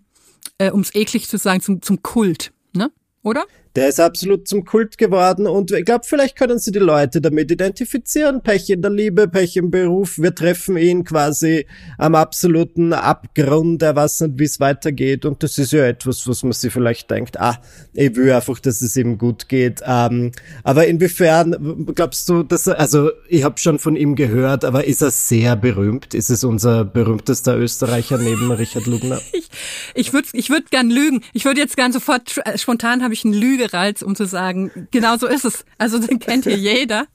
äh, 0.57 0.71
ums 0.71 0.93
eklig 0.95 1.27
zu 1.27 1.37
sagen, 1.37 1.61
zum, 1.61 1.81
zum 1.81 2.01
Kult, 2.03 2.51
ne? 2.73 2.91
Oder? 3.21 3.45
Der 3.75 3.89
ist 3.89 3.99
absolut 3.99 4.47
zum 4.47 4.65
Kult 4.65 4.99
geworden 4.99 5.47
und 5.47 5.71
ich 5.71 5.83
glaube, 5.83 6.05
vielleicht 6.07 6.37
können 6.37 6.59
sie 6.59 6.71
die 6.71 6.79
Leute 6.79 7.21
damit 7.21 7.49
identifizieren. 7.49 8.43
Pech 8.43 8.69
in 8.69 8.83
der 8.83 8.91
Liebe, 8.91 9.27
Pech 9.27 9.57
im 9.57 9.71
Beruf. 9.71 10.19
Wir 10.19 10.35
treffen 10.35 10.77
ihn 10.77 11.03
quasi 11.03 11.65
am 11.97 12.13
absoluten 12.13 12.93
Abgrund. 12.93 13.81
Er 13.81 13.95
weiß 13.95 14.21
nicht, 14.21 14.39
wie 14.39 14.43
es 14.43 14.59
weitergeht 14.59 15.25
und 15.25 15.41
das 15.41 15.57
ist 15.57 15.73
ja 15.73 15.85
etwas, 15.85 16.27
was 16.27 16.43
man 16.43 16.51
sich 16.51 16.71
vielleicht 16.71 17.09
denkt, 17.09 17.39
ah, 17.39 17.59
ich 17.93 18.15
will 18.15 18.31
einfach, 18.31 18.59
dass 18.59 18.81
es 18.81 18.95
ihm 18.95 19.17
gut 19.17 19.49
geht. 19.49 19.81
Ähm, 19.85 20.31
aber 20.63 20.85
inwiefern 20.85 21.87
glaubst 21.95 22.29
du, 22.29 22.43
dass 22.43 22.67
er, 22.67 22.79
also 22.79 23.09
ich 23.27 23.43
habe 23.43 23.57
schon 23.57 23.79
von 23.79 23.95
ihm 23.95 24.15
gehört, 24.15 24.65
aber 24.65 24.85
ist 24.85 25.01
er 25.01 25.09
sehr 25.11 25.55
berühmt? 25.55 26.13
Ist 26.13 26.29
es 26.29 26.43
unser 26.43 26.85
berühmtester 26.85 27.57
Österreicher 27.57 28.17
neben 28.17 28.51
Richard 28.51 28.85
Lugner? 28.85 29.19
Ich, 29.33 29.49
ich 29.95 30.13
würde 30.13 30.27
ich 30.33 30.49
würd 30.49 30.71
gern 30.71 30.89
lügen. 30.89 31.21
Ich 31.33 31.45
würde 31.45 31.59
jetzt 31.59 31.75
gern 31.75 31.91
sofort, 31.91 32.39
äh, 32.45 32.57
spontan 32.57 33.03
habe 33.03 33.13
ich 33.13 33.25
einen 33.25 33.33
Lügereiz, 33.63 34.01
um 34.01 34.15
zu 34.15 34.25
sagen, 34.25 34.71
genau 34.91 35.17
so 35.17 35.27
ist 35.27 35.45
es. 35.45 35.65
Also 35.77 35.99
den 35.99 36.19
kennt 36.19 36.43
hier 36.45 36.57
jeder. 36.57 37.07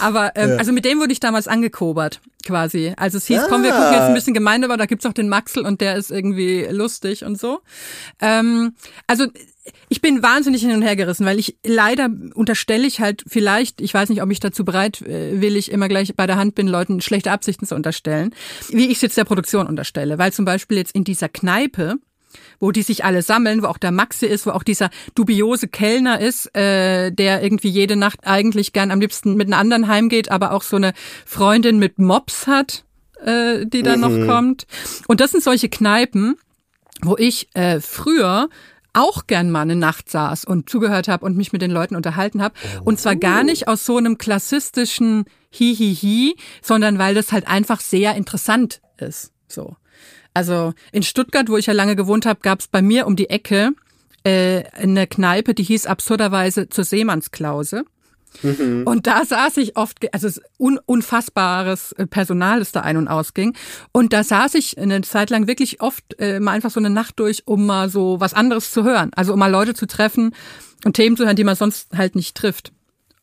Aber 0.00 0.32
ähm, 0.34 0.50
Ja. 0.50 0.56
also 0.56 0.72
mit 0.72 0.84
dem 0.84 0.98
wurde 0.98 1.12
ich 1.12 1.20
damals 1.20 1.46
angekobert, 1.46 2.20
quasi. 2.44 2.92
Also 2.96 3.18
es 3.18 3.26
hieß, 3.26 3.42
komm, 3.48 3.62
wir 3.62 3.72
Ah. 3.74 3.78
gucken 3.78 3.92
jetzt 3.92 4.08
ein 4.08 4.14
bisschen 4.14 4.34
gemein, 4.34 4.64
aber 4.64 4.76
da 4.76 4.86
gibt's 4.86 5.06
auch 5.06 5.12
den 5.12 5.28
Maxel 5.28 5.64
und 5.64 5.80
der 5.80 5.94
ist 5.96 6.10
irgendwie 6.10 6.66
lustig 6.70 7.24
und 7.24 7.38
so. 7.38 7.60
Ähm, 8.20 8.74
also 9.06 9.26
ich 9.88 10.00
bin 10.00 10.22
wahnsinnig 10.22 10.62
hin 10.62 10.72
und 10.72 10.82
her 10.82 10.96
gerissen, 10.96 11.26
weil 11.26 11.38
ich 11.38 11.56
leider 11.64 12.08
unterstelle 12.34 12.86
ich 12.86 13.00
halt 13.00 13.22
vielleicht, 13.28 13.80
ich 13.80 13.94
weiß 13.94 14.08
nicht, 14.08 14.22
ob 14.22 14.30
ich 14.32 14.40
dazu 14.40 14.64
bereit 14.64 15.02
äh, 15.02 15.40
will, 15.40 15.54
ich 15.56 15.70
immer 15.70 15.86
gleich 15.88 16.14
bei 16.16 16.26
der 16.26 16.36
Hand 16.36 16.56
bin, 16.56 16.66
Leuten 16.66 17.00
schlechte 17.00 17.30
Absichten 17.30 17.66
zu 17.66 17.74
unterstellen, 17.76 18.34
wie 18.70 18.86
ich 18.86 18.96
es 18.96 19.02
jetzt 19.02 19.16
der 19.16 19.24
Produktion 19.24 19.66
unterstelle. 19.68 20.18
Weil 20.18 20.32
zum 20.32 20.44
Beispiel 20.44 20.78
jetzt 20.78 20.92
in 20.94 21.04
dieser 21.04 21.28
Kneipe, 21.28 21.96
wo 22.58 22.72
die 22.72 22.82
sich 22.82 23.04
alle 23.04 23.22
sammeln, 23.22 23.62
wo 23.62 23.66
auch 23.66 23.78
der 23.78 23.92
Maxi 23.92 24.26
ist, 24.26 24.46
wo 24.46 24.50
auch 24.50 24.62
dieser 24.62 24.90
dubiose 25.14 25.68
Kellner 25.68 26.20
ist, 26.20 26.54
äh, 26.56 27.10
der 27.10 27.42
irgendwie 27.42 27.68
jede 27.68 27.96
Nacht 27.96 28.20
eigentlich 28.24 28.72
gern 28.72 28.90
am 28.90 29.00
liebsten 29.00 29.34
mit 29.34 29.48
einer 29.48 29.58
anderen 29.58 29.88
heimgeht, 29.88 30.30
aber 30.30 30.52
auch 30.52 30.62
so 30.62 30.76
eine 30.76 30.92
Freundin 31.24 31.78
mit 31.78 31.98
Mops 31.98 32.46
hat, 32.46 32.84
äh, 33.24 33.66
die 33.66 33.82
dann 33.82 34.00
noch 34.00 34.26
kommt. 34.26 34.66
Und 35.06 35.20
das 35.20 35.32
sind 35.32 35.42
solche 35.42 35.68
Kneipen, 35.68 36.36
wo 37.02 37.16
ich 37.16 37.48
äh, 37.54 37.80
früher 37.80 38.48
auch 38.96 39.26
gern 39.26 39.50
mal 39.50 39.60
eine 39.60 39.76
Nacht 39.76 40.10
saß 40.10 40.46
und 40.46 40.70
zugehört 40.70 41.06
habe 41.06 41.24
und 41.26 41.36
mich 41.36 41.52
mit 41.52 41.60
den 41.60 41.70
Leuten 41.70 41.96
unterhalten 41.96 42.42
habe. 42.42 42.54
Und 42.82 42.98
zwar 42.98 43.14
gar 43.14 43.42
nicht 43.44 43.68
aus 43.68 43.84
so 43.84 43.98
einem 43.98 44.16
klassistischen 44.16 45.26
Hihihi, 45.50 46.34
sondern 46.62 46.98
weil 46.98 47.14
das 47.14 47.30
halt 47.30 47.46
einfach 47.46 47.80
sehr 47.80 48.14
interessant 48.14 48.80
ist. 48.96 49.32
So. 49.48 49.76
Also 50.36 50.74
in 50.92 51.02
Stuttgart, 51.02 51.48
wo 51.48 51.56
ich 51.56 51.64
ja 51.64 51.72
lange 51.72 51.96
gewohnt 51.96 52.26
habe, 52.26 52.40
gab 52.42 52.60
es 52.60 52.68
bei 52.68 52.82
mir 52.82 53.06
um 53.06 53.16
die 53.16 53.30
Ecke 53.30 53.70
äh, 54.22 54.64
eine 54.72 55.06
Kneipe, 55.06 55.54
die 55.54 55.62
hieß 55.62 55.86
absurderweise 55.86 56.68
zur 56.68 56.84
Seemannsklause. 56.84 57.84
Und 58.84 59.06
da 59.06 59.24
saß 59.24 59.56
ich 59.56 59.78
oft, 59.78 60.12
also 60.12 60.26
es 60.26 60.36
ist 60.36 60.44
un, 60.58 60.78
unfassbares 60.84 61.92
äh, 61.92 62.06
Personal, 62.06 62.58
das 62.58 62.70
da 62.70 62.82
ein- 62.82 62.98
und 62.98 63.08
ausging. 63.08 63.56
Und 63.92 64.12
da 64.12 64.22
saß 64.22 64.56
ich 64.56 64.76
eine 64.76 65.00
Zeit 65.00 65.30
lang 65.30 65.46
wirklich 65.46 65.80
oft 65.80 66.04
äh, 66.18 66.38
mal 66.38 66.52
einfach 66.52 66.70
so 66.70 66.80
eine 66.80 66.90
Nacht 66.90 67.18
durch, 67.18 67.44
um 67.46 67.64
mal 67.64 67.88
so 67.88 68.20
was 68.20 68.34
anderes 68.34 68.72
zu 68.72 68.84
hören. 68.84 69.12
Also 69.16 69.32
um 69.32 69.38
mal 69.38 69.50
Leute 69.50 69.72
zu 69.72 69.86
treffen 69.86 70.34
und 70.84 70.96
Themen 70.96 71.16
zu 71.16 71.24
hören, 71.24 71.36
die 71.36 71.44
man 71.44 71.56
sonst 71.56 71.96
halt 71.96 72.14
nicht 72.14 72.36
trifft 72.36 72.72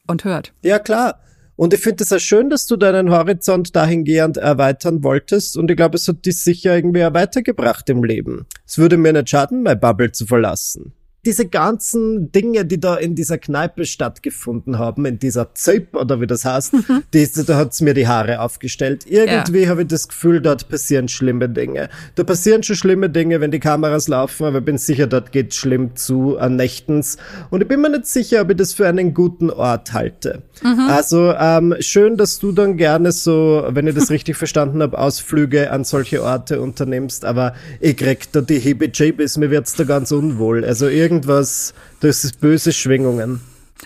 und 0.08 0.24
hört. 0.24 0.52
Ja, 0.64 0.80
klar. 0.80 1.20
Und 1.56 1.74
ich 1.74 1.82
finde 1.82 2.04
es 2.04 2.10
ja 2.10 2.20
schön, 2.20 2.50
dass 2.50 2.66
du 2.66 2.78
deinen 2.78 3.12
Horizont 3.12 3.76
dahingehend 3.76 4.38
erweitern 4.38 5.04
wolltest. 5.04 5.56
Und 5.56 5.70
ich 5.70 5.78
glaube, 5.78 5.98
es 5.98 6.08
hat 6.08 6.26
dich 6.26 6.42
sicher 6.42 6.76
irgendwie 6.76 7.02
weitergebracht 7.02 7.90
im 7.90 8.04
Leben. 8.04 8.48
Es 8.66 8.78
würde 8.78 8.98
mir 8.98 9.14
nicht 9.14 9.30
schaden, 9.30 9.64
meine 9.64 9.76
Bubble 9.76 10.12
zu 10.12 10.26
verlassen. 10.26 10.94
Diese 11.26 11.48
ganzen 11.48 12.32
Dinge, 12.32 12.66
die 12.66 12.80
da 12.80 12.96
in 12.96 13.16
dieser 13.16 13.38
Kneipe 13.38 13.86
stattgefunden 13.86 14.78
haben, 14.78 15.06
in 15.06 15.20
dieser 15.20 15.54
Zöp 15.56 15.96
oder 15.96 16.20
wie 16.20 16.28
das 16.28 16.46
heißt, 16.46 16.74
die, 17.14 17.30
da 17.46 17.56
hat's 17.56 17.82
mir 17.82 17.94
die 17.94 18.08
Haare 18.08 18.42
aufgestellt. 18.42 19.06
Irgendwie 19.08 19.68
habe 19.68 19.84
ich 19.84 19.88
das 19.88 20.08
Gefühl, 20.08 20.42
dort 20.42 20.70
passieren 20.70 21.08
schlimme 21.08 21.50
Dinge. 21.50 21.90
Da 22.16 22.24
passieren 22.24 22.64
schon 22.64 22.76
schlimme 22.76 23.10
Dinge, 23.10 23.42
wenn 23.42 23.52
die 23.52 23.60
Kameras 23.60 24.08
laufen, 24.08 24.46
aber 24.46 24.60
ich 24.60 24.66
bin 24.66 24.78
sicher, 24.78 25.08
dort 25.08 25.32
geht 25.32 25.54
schlimm 25.54 25.96
zu 25.96 26.38
an 26.38 26.56
Nächtens. 26.56 27.18
Und 27.50 27.62
ich 27.62 27.68
bin 27.68 27.82
mir 27.82 27.90
nicht 27.90 28.06
sicher, 28.06 28.42
ob 28.42 28.52
ich 28.52 28.58
das 28.58 28.74
für 28.74 28.88
einen 28.88 29.14
guten 29.14 29.50
Ort 29.50 29.94
halte. 29.94 30.44
Also 30.90 31.34
ähm, 31.38 31.76
schön, 31.80 32.18
dass 32.18 32.40
du 32.40 32.52
dann 32.52 32.78
gerne 32.78 33.12
so, 33.12 33.66
wenn 33.70 33.88
ich 33.88 33.96
das 33.96 34.10
richtig 34.12 34.38
verstanden 34.38 34.82
habe, 34.82 34.98
Ausflüge 34.98 35.72
an 35.72 35.84
solche 35.84 36.24
Orte 36.24 36.62
unternimmst, 36.62 37.26
aber 37.26 37.54
ich 37.80 37.98
krieg 37.98 38.32
da 38.32 38.42
die 38.42 38.60
Heebie-Jeebies, 38.60 39.38
mir 39.38 39.52
wird's 39.52 39.76
da 39.76 39.84
ganz 39.84 40.12
unwohl. 40.12 40.64
Also 40.64 40.88
irgendwas, 41.14 41.74
das 42.00 42.24
ist 42.24 42.40
böse 42.40 42.74
Schwingungen. 42.74 43.42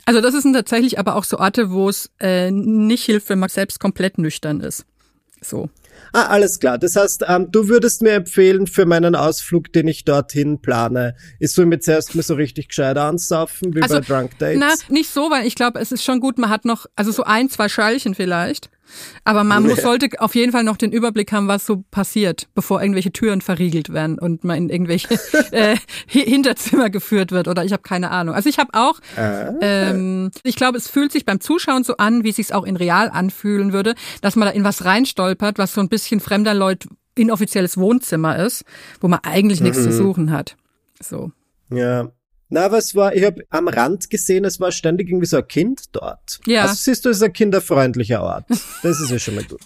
Also 0.06 0.22
das 0.22 0.34
sind 0.42 0.54
tatsächlich 0.54 1.00
aber 1.00 1.16
auch 1.16 1.24
so 1.24 1.38
Orte, 1.38 1.72
wo 1.72 1.90
es 1.90 2.10
äh, 2.20 2.52
nicht 2.52 3.04
hilft, 3.04 3.30
wenn 3.30 3.40
man 3.40 3.50
selbst 3.50 3.80
komplett 3.80 4.18
nüchtern 4.18 4.62
ist. 4.62 4.86
So. 5.42 5.70
Ah, 6.14 6.28
alles 6.28 6.60
klar. 6.60 6.78
Das 6.78 6.96
heißt, 6.96 7.26
ähm, 7.28 7.52
du 7.52 7.68
würdest 7.68 8.02
mir 8.02 8.14
empfehlen, 8.14 8.68
für 8.68 8.86
meinen 8.86 9.16
Ausflug, 9.16 9.74
den 9.74 9.88
ich 9.88 10.06
dorthin 10.06 10.62
plane, 10.62 11.16
ist 11.40 11.56
so 11.56 11.66
mir 11.66 11.80
zuerst 11.80 12.16
mal 12.16 12.22
so 12.22 12.36
richtig 12.36 12.70
gescheit 12.70 12.98
ansaufen, 12.98 13.76
wie 13.76 13.82
bei 13.82 14.00
Drunk 14.00 14.38
Dates. 14.40 14.60
Na, 14.60 14.74
nicht 14.94 15.10
so, 15.10 15.30
weil 15.30 15.46
ich 15.46 15.56
glaube, 15.56 15.80
es 15.80 15.92
ist 15.92 16.04
schon 16.04 16.20
gut, 16.20 16.38
man 16.38 16.50
hat 16.50 16.66
noch, 16.66 16.86
also 16.96 17.12
so 17.12 17.24
ein, 17.24 17.50
zwei 17.50 17.68
Schallchen 17.68 18.16
vielleicht. 18.16 18.70
Aber 19.24 19.44
man 19.44 19.64
muss, 19.64 19.82
sollte 19.82 20.10
auf 20.20 20.36
jeden 20.36 20.52
Fall 20.52 20.64
noch 20.64 20.78
den 20.78 20.92
Überblick 20.92 21.32
haben, 21.32 21.48
was 21.48 21.66
so 21.66 21.84
passiert, 21.92 22.48
bevor 22.56 22.82
irgendwelche 22.82 23.12
Türen 23.12 23.42
verriegelt 23.42 23.92
werden 23.94 24.18
und 24.20 24.44
man 24.44 24.58
in 24.58 24.70
irgendwelche 24.70 25.08
äh, 25.52 25.76
Hi- 26.14 26.26
Hinterzimmer 26.30 26.90
geführt 26.90 27.32
wird 27.32 27.48
oder 27.48 27.64
ich 27.66 27.72
habe 27.74 27.84
keine 27.84 28.12
Ahnung. 28.12 28.36
Also 28.36 28.50
ich 28.50 28.60
habe 28.60 28.70
auch, 28.74 29.00
ähm, 29.62 30.32
ich 30.44 30.56
glaube, 30.56 30.78
es 30.78 30.88
fühlt 30.88 31.12
sich 31.12 31.26
beim 31.26 31.40
Zuschauen 31.42 31.84
so 31.84 31.98
an, 31.98 32.24
wie 32.24 32.30
es 32.30 32.38
sich 32.38 32.54
auch 32.54 32.64
in 32.64 32.76
real 32.76 33.10
anfühlen 33.10 33.74
würde, 33.74 33.96
dass 34.22 34.36
man 34.36 34.48
da 34.48 34.52
in 34.54 34.64
was 34.64 34.86
reinstolpert, 34.86 35.58
was 35.58 35.74
so 35.74 35.82
ein 35.82 35.90
bisschen 35.90 36.20
fremder 36.20 36.54
Leute 36.54 36.88
inoffizielles 37.16 37.78
Wohnzimmer 37.78 38.38
ist, 38.38 38.64
wo 39.02 39.08
man 39.08 39.20
eigentlich 39.24 39.60
nichts 39.62 39.82
zu 39.84 39.92
suchen 39.92 40.32
hat. 40.32 40.56
So. 41.02 41.32
Ja. 41.72 42.10
Na, 42.50 42.66
aber 42.66 42.78
es 42.78 42.96
war, 42.96 43.14
ich 43.14 43.24
habe 43.24 43.44
am 43.50 43.68
Rand 43.68 44.10
gesehen, 44.10 44.46
es 44.46 44.60
war 44.60 44.72
ständig 44.72 45.10
irgendwie 45.10 45.26
so 45.26 45.38
ein 45.38 45.48
Kind 45.48 45.84
dort. 45.92 46.40
Ja. 46.46 46.64
Also 46.64 46.76
siehst 46.76 47.06
du, 47.06 47.10
es 47.10 47.18
ist 47.18 47.24
ein 47.24 47.34
kinderfreundlicher 47.34 48.22
Ort. 48.22 48.46
Das 48.84 49.00
ist 49.00 49.12
ja 49.12 49.20
schon 49.20 49.36
mal 49.36 49.44
gut. 49.44 49.62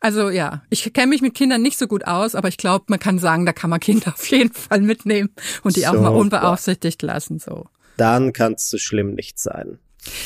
Also 0.00 0.30
ja, 0.30 0.62
ich 0.70 0.92
kenne 0.92 1.08
mich 1.08 1.22
mit 1.22 1.34
Kindern 1.34 1.62
nicht 1.62 1.78
so 1.78 1.86
gut 1.86 2.06
aus, 2.06 2.34
aber 2.34 2.48
ich 2.48 2.56
glaube, 2.56 2.86
man 2.88 2.98
kann 2.98 3.18
sagen, 3.18 3.46
da 3.46 3.52
kann 3.52 3.70
man 3.70 3.80
Kinder 3.80 4.08
auf 4.08 4.26
jeden 4.26 4.52
Fall 4.52 4.80
mitnehmen 4.80 5.30
und 5.62 5.76
die 5.76 5.86
auch 5.86 5.92
mal 5.94 6.08
unbeaufsichtigt 6.08 7.02
lassen. 7.02 7.38
So. 7.38 7.66
Dann 7.96 8.32
kann 8.32 8.54
es 8.54 8.70
so 8.70 8.78
schlimm 8.78 9.14
nicht 9.14 9.38
sein. 9.38 9.78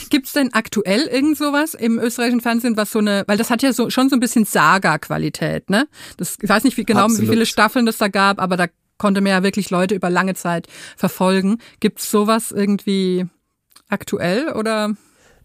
Gibt's 0.09 0.32
denn 0.32 0.54
aktuell 0.54 1.02
irgend 1.02 1.36
sowas 1.36 1.74
im 1.74 1.98
österreichischen 1.98 2.40
Fernsehen, 2.40 2.76
was 2.78 2.92
so 2.92 3.00
eine, 3.00 3.24
weil 3.26 3.36
das 3.36 3.50
hat 3.50 3.62
ja 3.62 3.74
so 3.74 3.90
schon 3.90 4.09
so 4.09 4.16
ein 4.16 4.20
bisschen 4.20 4.46
Saga-Qualität, 4.46 5.68
ne? 5.68 5.86
Das, 6.16 6.38
ich 6.40 6.48
weiß 6.48 6.64
nicht 6.64 6.78
wie 6.78 6.84
genau, 6.84 7.09
wie 7.09 7.12
Absolut. 7.12 7.30
viele 7.30 7.46
Staffeln 7.46 7.84
das 7.84 7.98
da 7.98 8.09
gab, 8.09 8.40
aber 8.40 8.57
da 8.57 8.68
konnte 8.99 9.20
man 9.20 9.30
ja 9.32 9.42
wirklich 9.42 9.70
Leute 9.70 9.94
über 9.94 10.11
lange 10.11 10.34
Zeit 10.34 10.68
verfolgen. 10.97 11.59
Gibt's 11.80 12.11
sowas 12.11 12.53
irgendwie 12.53 13.26
aktuell 13.88 14.53
oder? 14.53 14.94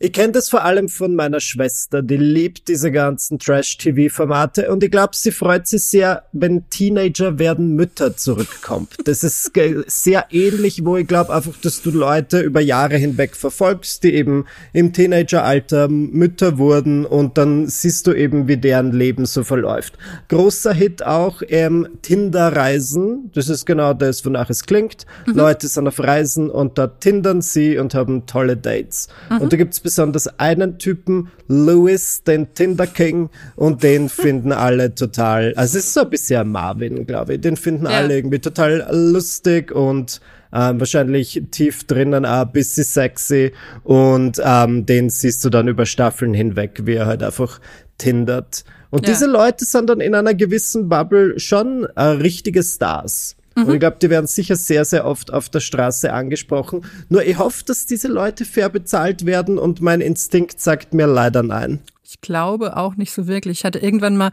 Ich 0.03 0.13
kenne 0.13 0.31
das 0.31 0.49
vor 0.49 0.63
allem 0.65 0.89
von 0.89 1.13
meiner 1.13 1.39
Schwester, 1.39 2.01
die 2.01 2.17
liebt 2.17 2.67
diese 2.69 2.91
ganzen 2.91 3.37
Trash-TV-Formate 3.37 4.71
und 4.71 4.83
ich 4.83 4.89
glaube, 4.89 5.11
sie 5.15 5.29
freut 5.29 5.67
sich 5.67 5.83
sehr, 5.83 6.23
wenn 6.31 6.67
Teenager 6.71 7.37
werden 7.37 7.75
Mütter 7.75 8.17
zurückkommt. 8.17 8.95
Das 9.05 9.21
ist 9.23 9.51
sehr 9.85 10.25
ähnlich, 10.31 10.83
wo 10.83 10.97
ich 10.97 11.05
glaube 11.05 11.31
einfach, 11.31 11.53
dass 11.61 11.83
du 11.83 11.91
Leute 11.91 12.39
über 12.39 12.61
Jahre 12.61 12.97
hinweg 12.97 13.35
verfolgst, 13.35 14.03
die 14.03 14.15
eben 14.15 14.45
im 14.73 14.91
Teenageralter 14.91 15.87
Mütter 15.87 16.57
wurden 16.57 17.05
und 17.05 17.37
dann 17.37 17.67
siehst 17.67 18.07
du 18.07 18.13
eben, 18.13 18.47
wie 18.47 18.57
deren 18.57 18.93
Leben 18.93 19.27
so 19.27 19.43
verläuft. 19.43 19.99
Großer 20.29 20.73
Hit 20.73 21.05
auch 21.05 21.43
ähm, 21.47 21.87
Tinder-Reisen. 22.01 23.29
Das 23.35 23.49
ist 23.49 23.67
genau 23.67 23.93
das, 23.93 24.25
wonach 24.25 24.49
es 24.49 24.65
klingt. 24.65 25.05
Mhm. 25.27 25.35
Leute 25.35 25.67
sind 25.67 25.87
auf 25.87 25.99
Reisen 25.99 26.49
und 26.49 26.79
da 26.79 26.87
tindern 26.87 27.43
sie 27.43 27.77
und 27.77 27.93
haben 27.93 28.25
tolle 28.25 28.57
Dates. 28.57 29.07
Mhm. 29.29 29.37
Und 29.41 29.53
da 29.53 29.57
gibt's 29.57 29.79
besonders 29.91 30.39
einen 30.39 30.79
Typen, 30.79 31.27
Louis, 31.49 32.23
den 32.23 32.53
Tinder 32.53 32.87
King, 32.87 33.29
und 33.57 33.83
den 33.83 34.07
finden 34.07 34.53
alle 34.53 34.95
total, 34.95 35.53
also 35.55 35.77
es 35.77 35.85
ist 35.85 35.93
so 35.93 36.01
ein 36.01 36.09
bisschen 36.09 36.49
Marvin, 36.49 37.05
glaube 37.05 37.33
ich, 37.33 37.41
den 37.41 37.57
finden 37.57 37.85
ja. 37.85 37.91
alle 37.91 38.15
irgendwie 38.15 38.39
total 38.39 38.87
lustig 38.89 39.73
und 39.73 40.21
ähm, 40.53 40.79
wahrscheinlich 40.79 41.43
tief 41.51 41.83
drinnen 41.85 42.25
auch 42.25 42.45
ein 42.45 42.51
bisschen 42.53 42.85
sexy 42.85 43.51
und 43.83 44.41
ähm, 44.43 44.85
den 44.85 45.09
siehst 45.09 45.43
du 45.43 45.49
dann 45.49 45.67
über 45.67 45.85
Staffeln 45.85 46.33
hinweg, 46.33 46.81
wie 46.85 46.95
er 46.95 47.05
halt 47.05 47.21
einfach 47.21 47.59
tindert. 47.97 48.63
Und 48.91 49.05
ja. 49.05 49.13
diese 49.13 49.27
Leute 49.27 49.65
sind 49.65 49.89
dann 49.89 49.99
in 49.99 50.15
einer 50.15 50.33
gewissen 50.33 50.87
Bubble 50.87 51.37
schon 51.37 51.85
äh, 51.95 52.03
richtige 52.03 52.63
Stars. 52.63 53.35
Mhm. 53.55 53.63
Und 53.63 53.73
ich 53.73 53.79
glaube, 53.79 53.97
die 54.01 54.09
werden 54.09 54.27
sicher 54.27 54.55
sehr, 54.55 54.85
sehr 54.85 55.05
oft 55.05 55.33
auf 55.33 55.49
der 55.49 55.59
Straße 55.59 56.11
angesprochen. 56.11 56.85
Nur 57.09 57.23
ich 57.25 57.37
hoffe, 57.37 57.63
dass 57.65 57.85
diese 57.85 58.07
Leute 58.07 58.45
fair 58.45 58.69
bezahlt 58.69 59.25
werden 59.25 59.57
und 59.57 59.81
mein 59.81 60.01
Instinkt 60.01 60.59
sagt 60.59 60.93
mir 60.93 61.07
leider 61.07 61.43
nein. 61.43 61.79
Ich 62.03 62.21
glaube 62.21 62.75
auch 62.77 62.95
nicht 62.95 63.13
so 63.13 63.27
wirklich. 63.27 63.59
Ich 63.59 63.65
hatte 63.65 63.79
irgendwann 63.79 64.17
mal 64.17 64.31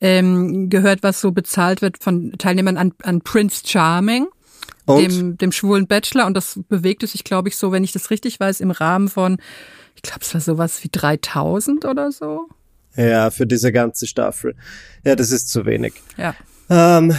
ähm, 0.00 0.68
gehört, 0.68 1.02
was 1.02 1.20
so 1.20 1.30
bezahlt 1.30 1.80
wird 1.82 2.02
von 2.02 2.32
Teilnehmern 2.38 2.76
an, 2.76 2.92
an 3.02 3.20
Prince 3.20 3.62
Charming. 3.66 4.26
Dem, 4.88 5.38
dem 5.38 5.52
schwulen 5.52 5.86
Bachelor 5.86 6.26
und 6.26 6.34
das 6.34 6.58
bewegte 6.68 7.06
sich, 7.06 7.22
glaube 7.22 7.48
ich, 7.48 7.56
so, 7.56 7.70
wenn 7.70 7.84
ich 7.84 7.92
das 7.92 8.10
richtig 8.10 8.40
weiß, 8.40 8.60
im 8.60 8.72
Rahmen 8.72 9.08
von, 9.08 9.38
ich 9.94 10.02
glaube, 10.02 10.22
es 10.22 10.34
war 10.34 10.40
sowas 10.40 10.82
wie 10.82 10.88
3000 10.90 11.84
oder 11.84 12.10
so. 12.10 12.48
Ja, 12.96 13.30
für 13.30 13.46
diese 13.46 13.70
ganze 13.70 14.08
Staffel. 14.08 14.56
Ja, 15.04 15.14
das 15.14 15.30
ist 15.30 15.48
zu 15.48 15.64
wenig. 15.64 15.94
Ja. 16.16 16.34
Ähm, 16.68 17.14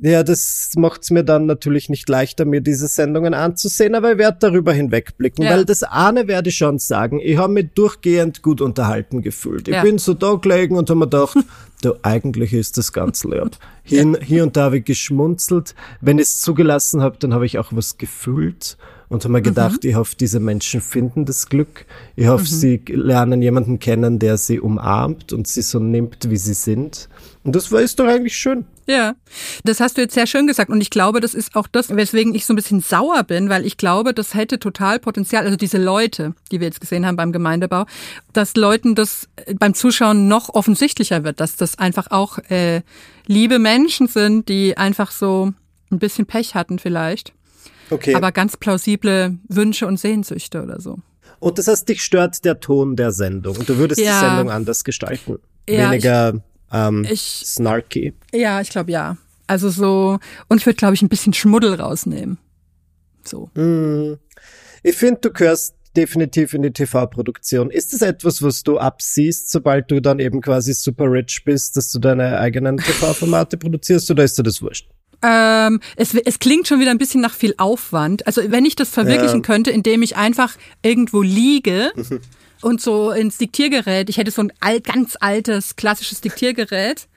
ja, 0.00 0.22
das 0.22 0.72
macht's 0.76 1.10
mir 1.10 1.24
dann 1.24 1.46
natürlich 1.46 1.88
nicht 1.88 2.08
leichter, 2.08 2.44
mir 2.44 2.60
diese 2.60 2.88
Sendungen 2.88 3.34
anzusehen, 3.34 3.94
aber 3.94 4.12
ich 4.12 4.18
werde 4.18 4.38
darüber 4.40 4.72
hinwegblicken, 4.72 5.44
ja. 5.44 5.50
weil 5.50 5.64
das 5.64 5.82
eine 5.82 6.26
werde 6.26 6.50
ich 6.50 6.56
schon 6.56 6.78
sagen, 6.78 7.20
ich 7.22 7.38
habe 7.38 7.52
mich 7.52 7.70
durchgehend 7.74 8.42
gut 8.42 8.60
unterhalten 8.60 9.22
gefühlt. 9.22 9.68
Ich 9.68 9.74
ja. 9.74 9.82
bin 9.82 9.98
so 9.98 10.14
da 10.14 10.34
gelegen 10.34 10.76
und 10.76 10.90
habe 10.90 11.00
mir 11.00 11.06
gedacht, 11.06 11.36
du, 11.82 11.94
eigentlich 12.02 12.52
ist 12.52 12.76
das 12.76 12.92
ganz 12.92 13.24
lieb. 13.24 13.56
Hier, 13.82 14.04
ja. 14.12 14.20
hier 14.20 14.42
und 14.42 14.56
da 14.56 14.64
habe 14.64 14.78
ich 14.78 14.84
geschmunzelt. 14.84 15.74
Wenn 16.00 16.18
ich 16.18 16.24
es 16.24 16.40
zugelassen 16.40 17.00
habe, 17.00 17.16
dann 17.18 17.32
habe 17.32 17.46
ich 17.46 17.58
auch 17.58 17.68
was 17.70 17.96
gefühlt 17.96 18.76
und 19.08 19.22
habe 19.22 19.32
mir 19.32 19.40
mhm. 19.40 19.44
gedacht, 19.44 19.84
mhm. 19.84 19.90
ich 19.90 19.96
hoffe, 19.96 20.16
diese 20.18 20.40
Menschen 20.40 20.80
finden 20.80 21.24
das 21.24 21.48
Glück. 21.48 21.86
Ich 22.16 22.26
hoffe, 22.26 22.44
mhm. 22.44 22.48
sie 22.48 22.82
lernen 22.88 23.42
jemanden 23.42 23.78
kennen, 23.78 24.18
der 24.18 24.38
sie 24.38 24.60
umarmt 24.60 25.32
und 25.32 25.46
sie 25.46 25.62
so 25.62 25.78
nimmt, 25.78 26.30
wie 26.30 26.36
sie 26.36 26.54
sind. 26.54 27.08
Und 27.44 27.54
das 27.54 27.70
war 27.70 27.82
ist 27.82 28.00
doch 28.00 28.06
eigentlich 28.06 28.36
schön. 28.36 28.64
Ja, 28.86 29.14
das 29.64 29.80
hast 29.80 29.96
du 29.96 30.00
jetzt 30.00 30.14
sehr 30.14 30.26
schön 30.26 30.46
gesagt 30.46 30.70
und 30.70 30.80
ich 30.80 30.88
glaube, 30.88 31.20
das 31.20 31.34
ist 31.34 31.56
auch 31.56 31.66
das, 31.66 31.94
weswegen 31.94 32.34
ich 32.34 32.46
so 32.46 32.54
ein 32.54 32.56
bisschen 32.56 32.80
sauer 32.80 33.22
bin, 33.22 33.50
weil 33.50 33.66
ich 33.66 33.76
glaube, 33.76 34.14
das 34.14 34.34
hätte 34.34 34.58
total 34.58 34.98
Potenzial, 34.98 35.44
also 35.44 35.56
diese 35.56 35.76
Leute, 35.76 36.34
die 36.50 36.60
wir 36.60 36.66
jetzt 36.66 36.80
gesehen 36.80 37.06
haben 37.06 37.16
beim 37.16 37.32
Gemeindebau, 37.32 37.84
dass 38.32 38.56
Leuten 38.56 38.94
das 38.94 39.28
beim 39.58 39.74
Zuschauen 39.74 40.26
noch 40.26 40.48
offensichtlicher 40.54 41.22
wird, 41.22 41.38
dass 41.40 41.56
das 41.56 41.78
einfach 41.78 42.10
auch 42.10 42.38
äh, 42.50 42.80
liebe 43.26 43.58
Menschen 43.58 44.06
sind, 44.06 44.48
die 44.48 44.76
einfach 44.78 45.10
so 45.10 45.52
ein 45.90 45.98
bisschen 45.98 46.24
Pech 46.24 46.54
hatten 46.54 46.78
vielleicht. 46.78 47.32
Okay. 47.90 48.14
Aber 48.14 48.32
ganz 48.32 48.56
plausible 48.56 49.36
Wünsche 49.48 49.86
und 49.86 49.98
Sehnsüchte 49.98 50.62
oder 50.62 50.80
so. 50.80 50.98
Und 51.40 51.58
das 51.58 51.68
heißt, 51.68 51.86
dich 51.88 52.02
stört 52.02 52.44
der 52.46 52.60
Ton 52.60 52.96
der 52.96 53.12
Sendung. 53.12 53.54
Du 53.66 53.76
würdest 53.76 54.00
ja. 54.00 54.18
die 54.18 54.26
Sendung 54.26 54.50
anders 54.50 54.82
gestalten. 54.82 55.38
Ja, 55.68 55.90
Weniger 55.90 56.42
ähm, 56.74 57.06
ich, 57.08 57.42
snarky. 57.46 58.12
Ja, 58.32 58.60
ich 58.60 58.68
glaube 58.68 58.90
ja. 58.90 59.16
Also 59.46 59.70
so, 59.70 60.18
und 60.48 60.58
ich 60.58 60.66
würde, 60.66 60.76
glaube 60.76 60.94
ich, 60.94 61.02
ein 61.02 61.08
bisschen 61.08 61.32
Schmuddel 61.32 61.74
rausnehmen. 61.74 62.38
So. 63.24 63.50
Mm. 63.54 64.18
Ich 64.82 64.96
finde, 64.96 65.20
du 65.20 65.32
gehörst 65.32 65.74
definitiv 65.96 66.54
in 66.54 66.62
die 66.62 66.72
TV-Produktion. 66.72 67.70
Ist 67.70 67.92
das 67.92 68.02
etwas, 68.02 68.42
was 68.42 68.62
du 68.62 68.78
absiehst, 68.78 69.50
sobald 69.50 69.90
du 69.90 70.00
dann 70.00 70.18
eben 70.18 70.40
quasi 70.40 70.74
super 70.74 71.10
rich 71.10 71.42
bist, 71.44 71.76
dass 71.76 71.90
du 71.90 71.98
deine 72.00 72.38
eigenen 72.38 72.78
TV-Formate 72.78 73.56
produzierst, 73.56 74.10
oder 74.10 74.24
ist 74.24 74.36
dir 74.38 74.42
das 74.42 74.60
wurscht? 74.60 74.88
Ähm, 75.22 75.80
es, 75.96 76.14
es 76.14 76.38
klingt 76.38 76.66
schon 76.66 76.80
wieder 76.80 76.90
ein 76.90 76.98
bisschen 76.98 77.20
nach 77.20 77.32
viel 77.32 77.54
Aufwand. 77.56 78.26
Also 78.26 78.42
wenn 78.50 78.66
ich 78.66 78.76
das 78.76 78.90
verwirklichen 78.90 79.40
ja. 79.40 79.46
könnte, 79.46 79.70
indem 79.70 80.02
ich 80.02 80.16
einfach 80.16 80.56
irgendwo 80.82 81.22
liege 81.22 81.92
und 82.64 82.80
so 82.80 83.10
ins 83.10 83.36
Diktiergerät, 83.38 84.08
ich 84.08 84.16
hätte 84.16 84.30
so 84.30 84.42
ein 84.42 84.52
alt, 84.60 84.84
ganz 84.84 85.16
altes, 85.20 85.74
klassisches 85.76 86.22
Diktiergerät, 86.22 87.08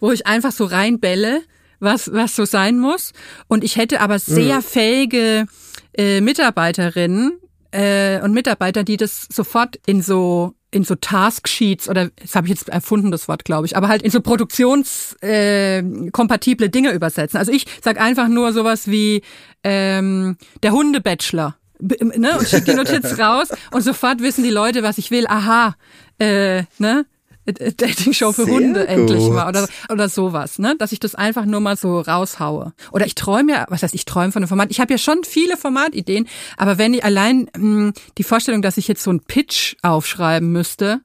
wo 0.00 0.12
ich 0.12 0.26
einfach 0.26 0.52
so 0.52 0.64
reinbälle, 0.64 1.42
was, 1.80 2.12
was 2.12 2.36
so 2.36 2.44
sein 2.44 2.78
muss. 2.78 3.12
Und 3.48 3.64
ich 3.64 3.76
hätte 3.76 4.00
aber 4.00 4.20
sehr 4.20 4.58
mhm. 4.58 4.62
fähige 4.62 5.46
äh, 5.94 6.20
Mitarbeiterinnen 6.20 7.40
äh, 7.72 8.20
und 8.20 8.32
Mitarbeiter, 8.32 8.84
die 8.84 8.96
das 8.96 9.26
sofort 9.30 9.80
in 9.86 10.02
so 10.02 10.54
in 10.74 10.84
so 10.84 10.94
Tasksheets 10.94 11.86
oder 11.86 12.08
das 12.16 12.34
habe 12.34 12.46
ich 12.46 12.50
jetzt 12.50 12.70
erfunden 12.70 13.10
das 13.10 13.28
Wort 13.28 13.44
glaube 13.44 13.66
ich, 13.66 13.76
aber 13.76 13.88
halt 13.88 14.00
in 14.00 14.10
so 14.10 14.22
produktionskompatible 14.22 16.68
äh, 16.68 16.70
Dinge 16.70 16.92
übersetzen. 16.92 17.36
Also 17.36 17.52
ich 17.52 17.66
sag 17.82 18.00
einfach 18.00 18.28
nur 18.28 18.54
sowas 18.54 18.86
wie 18.86 19.20
ähm, 19.64 20.38
der 20.62 20.72
Hundebachelor 20.72 21.56
ne, 21.82 22.38
und 22.38 22.48
schicke 22.48 22.70
die 22.70 22.74
Notiz 22.74 23.18
raus 23.18 23.48
und 23.70 23.82
sofort 23.82 24.20
wissen 24.20 24.44
die 24.44 24.50
Leute, 24.50 24.82
was 24.82 24.98
ich 24.98 25.10
will. 25.10 25.26
Aha, 25.26 25.74
äh, 26.18 26.64
ne? 26.78 27.06
Dating-Show 27.44 28.32
für 28.32 28.44
Sehr 28.44 28.54
Hunde 28.54 28.80
gut. 28.80 28.88
endlich 28.88 29.28
mal 29.28 29.48
oder, 29.48 29.68
oder 29.88 30.08
sowas, 30.08 30.60
ne? 30.60 30.76
Dass 30.78 30.92
ich 30.92 31.00
das 31.00 31.16
einfach 31.16 31.44
nur 31.44 31.60
mal 31.60 31.76
so 31.76 32.00
raushaue. 32.00 32.72
Oder 32.92 33.06
ich 33.06 33.16
träume 33.16 33.52
ja, 33.52 33.66
was 33.68 33.82
heißt, 33.82 33.94
ich 33.94 34.04
träume 34.04 34.30
von 34.30 34.42
einem 34.42 34.48
Format. 34.48 34.70
Ich 34.70 34.80
habe 34.80 34.92
ja 34.92 34.98
schon 34.98 35.24
viele 35.24 35.56
Formatideen, 35.56 36.28
aber 36.56 36.78
wenn 36.78 36.94
ich 36.94 37.04
allein 37.04 37.48
mh, 37.56 37.58
hm, 37.58 37.92
die 38.16 38.22
Vorstellung, 38.22 38.62
dass 38.62 38.76
ich 38.76 38.86
jetzt 38.86 39.02
so 39.02 39.10
einen 39.10 39.20
Pitch 39.20 39.74
aufschreiben 39.82 40.52
müsste, 40.52 41.00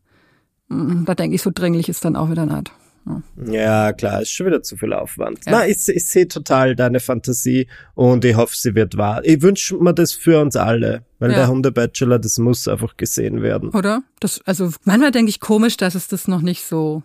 mh, 0.68 0.92
hm, 0.92 1.06
da 1.06 1.16
denke 1.16 1.36
ich, 1.36 1.42
so 1.42 1.52
dringlich 1.54 1.90
ist 1.90 2.06
dann 2.06 2.16
auch 2.16 2.30
wieder 2.30 2.46
nicht. 2.46 2.72
Ja, 3.46 3.94
klar, 3.94 4.22
ist 4.22 4.32
schon 4.32 4.48
wieder 4.48 4.62
zu 4.62 4.78
viel 4.78 4.94
Aufwand. 4.94 5.46
Ja. 5.46 5.52
Na, 5.52 5.68
ich, 5.68 5.88
ich 5.88 6.08
sehe 6.08 6.28
total 6.28 6.76
deine 6.76 7.00
Fantasie 7.00 7.68
und 7.96 8.26
ich 8.26 8.36
hoffe, 8.36 8.56
sie 8.56 8.76
wird 8.76 8.98
wahr. 8.98 9.22
Ich 9.24 9.42
wünsche 9.42 9.76
mir 9.78 9.94
das 9.94 10.14
für 10.14 10.42
uns 10.42 10.56
alle, 10.56 11.04
weil 11.20 11.32
ja. 11.32 11.38
der 11.38 11.48
Hunde-Bachelor, 11.48 12.20
das 12.20 12.38
muss 12.38 12.68
einfach 12.68 12.98
gesehen 12.98 13.42
werden. 13.42 13.70
Oder? 13.70 14.04
Das, 14.20 14.42
also 14.46 14.72
manchmal 14.84 15.12
denke 15.12 15.30
ich 15.30 15.40
komisch, 15.40 15.78
dass 15.78 15.96
es 15.96 16.08
das 16.08 16.28
noch 16.28 16.42
nicht 16.42 16.64
so 16.64 17.04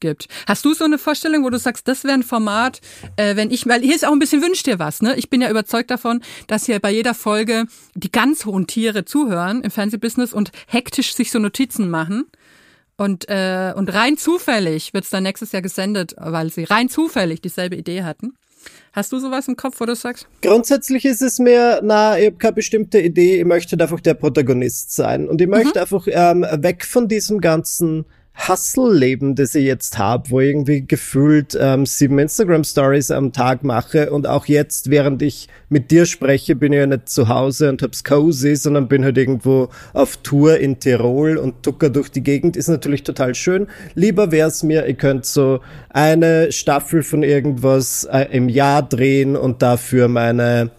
gibt. 0.00 0.28
Hast 0.46 0.64
du 0.64 0.74
so 0.74 0.84
eine 0.84 0.98
Vorstellung, 0.98 1.44
wo 1.44 1.50
du 1.50 1.58
sagst, 1.58 1.86
das 1.86 2.04
wäre 2.04 2.14
ein 2.14 2.22
Format, 2.22 2.80
äh, 3.16 3.36
wenn 3.36 3.50
ich, 3.50 3.68
weil 3.68 3.82
hier 3.82 3.94
ist 3.94 4.06
auch 4.06 4.12
ein 4.12 4.18
bisschen 4.18 4.42
wünsch 4.42 4.62
dir 4.62 4.78
was, 4.78 5.02
ne? 5.02 5.14
Ich 5.16 5.30
bin 5.30 5.40
ja 5.42 5.50
überzeugt 5.50 5.90
davon, 5.90 6.22
dass 6.46 6.66
hier 6.66 6.80
bei 6.80 6.90
jeder 6.90 7.14
Folge 7.14 7.66
die 7.94 8.10
ganz 8.10 8.46
hohen 8.46 8.66
Tiere 8.66 9.04
zuhören 9.04 9.62
im 9.62 9.70
Fernsehbusiness 9.70 10.32
und 10.32 10.50
hektisch 10.66 11.14
sich 11.14 11.30
so 11.30 11.38
Notizen 11.38 11.90
machen. 11.90 12.24
Und, 13.00 13.30
äh, 13.30 13.72
und 13.74 13.94
rein 13.94 14.18
zufällig 14.18 14.92
wird's 14.92 15.08
dann 15.08 15.22
nächstes 15.22 15.52
Jahr 15.52 15.62
gesendet, 15.62 16.14
weil 16.18 16.52
sie 16.52 16.64
rein 16.64 16.90
zufällig 16.90 17.40
dieselbe 17.40 17.74
Idee 17.74 18.02
hatten. 18.02 18.34
Hast 18.92 19.10
du 19.10 19.18
sowas 19.18 19.48
im 19.48 19.56
Kopf, 19.56 19.80
wo 19.80 19.86
du 19.86 19.94
sagst? 19.96 20.28
Grundsätzlich 20.42 21.06
ist 21.06 21.22
es 21.22 21.38
mir, 21.38 21.80
na, 21.82 22.18
ich 22.18 22.26
habe 22.26 22.36
keine 22.36 22.52
bestimmte 22.52 23.00
Idee, 23.00 23.38
ich 23.38 23.46
möchte 23.46 23.80
einfach 23.80 24.00
der 24.00 24.12
Protagonist 24.12 24.94
sein. 24.94 25.30
Und 25.30 25.40
ich 25.40 25.48
möchte 25.48 25.78
mhm. 25.78 25.80
einfach 25.80 26.06
ähm, 26.10 26.42
weg 26.62 26.84
von 26.84 27.08
diesem 27.08 27.40
ganzen 27.40 28.04
Hustle-Leben, 28.48 29.34
das 29.34 29.54
ich 29.54 29.64
jetzt 29.64 29.98
habe, 29.98 30.30
wo 30.30 30.40
ich 30.40 30.48
irgendwie 30.48 30.86
gefühlt 30.86 31.56
ähm, 31.60 31.86
sieben 31.86 32.18
Instagram-Stories 32.18 33.10
am 33.10 33.32
Tag 33.32 33.64
mache 33.64 34.10
und 34.10 34.26
auch 34.26 34.46
jetzt, 34.46 34.90
während 34.90 35.22
ich 35.22 35.48
mit 35.68 35.90
dir 35.90 36.06
spreche, 36.06 36.56
bin 36.56 36.72
ich 36.72 36.78
ja 36.78 36.86
nicht 36.86 37.08
zu 37.08 37.28
Hause 37.28 37.68
und 37.68 37.82
hab's 37.82 38.04
cozy, 38.04 38.56
sondern 38.56 38.88
bin 38.88 39.04
halt 39.04 39.18
irgendwo 39.18 39.68
auf 39.92 40.16
Tour 40.18 40.58
in 40.58 40.80
Tirol 40.80 41.36
und 41.36 41.62
tucker 41.62 41.90
durch 41.90 42.10
die 42.10 42.22
Gegend, 42.22 42.56
ist 42.56 42.68
natürlich 42.68 43.02
total 43.02 43.34
schön. 43.34 43.66
Lieber 43.94 44.32
wär's 44.32 44.62
mir, 44.62 44.86
ihr 44.86 44.94
könnt 44.94 45.26
so 45.26 45.60
eine 45.90 46.52
Staffel 46.52 47.02
von 47.02 47.22
irgendwas 47.22 48.04
äh, 48.04 48.26
im 48.32 48.48
Jahr 48.48 48.82
drehen 48.82 49.36
und 49.36 49.62
dafür 49.62 50.08
meine 50.08 50.70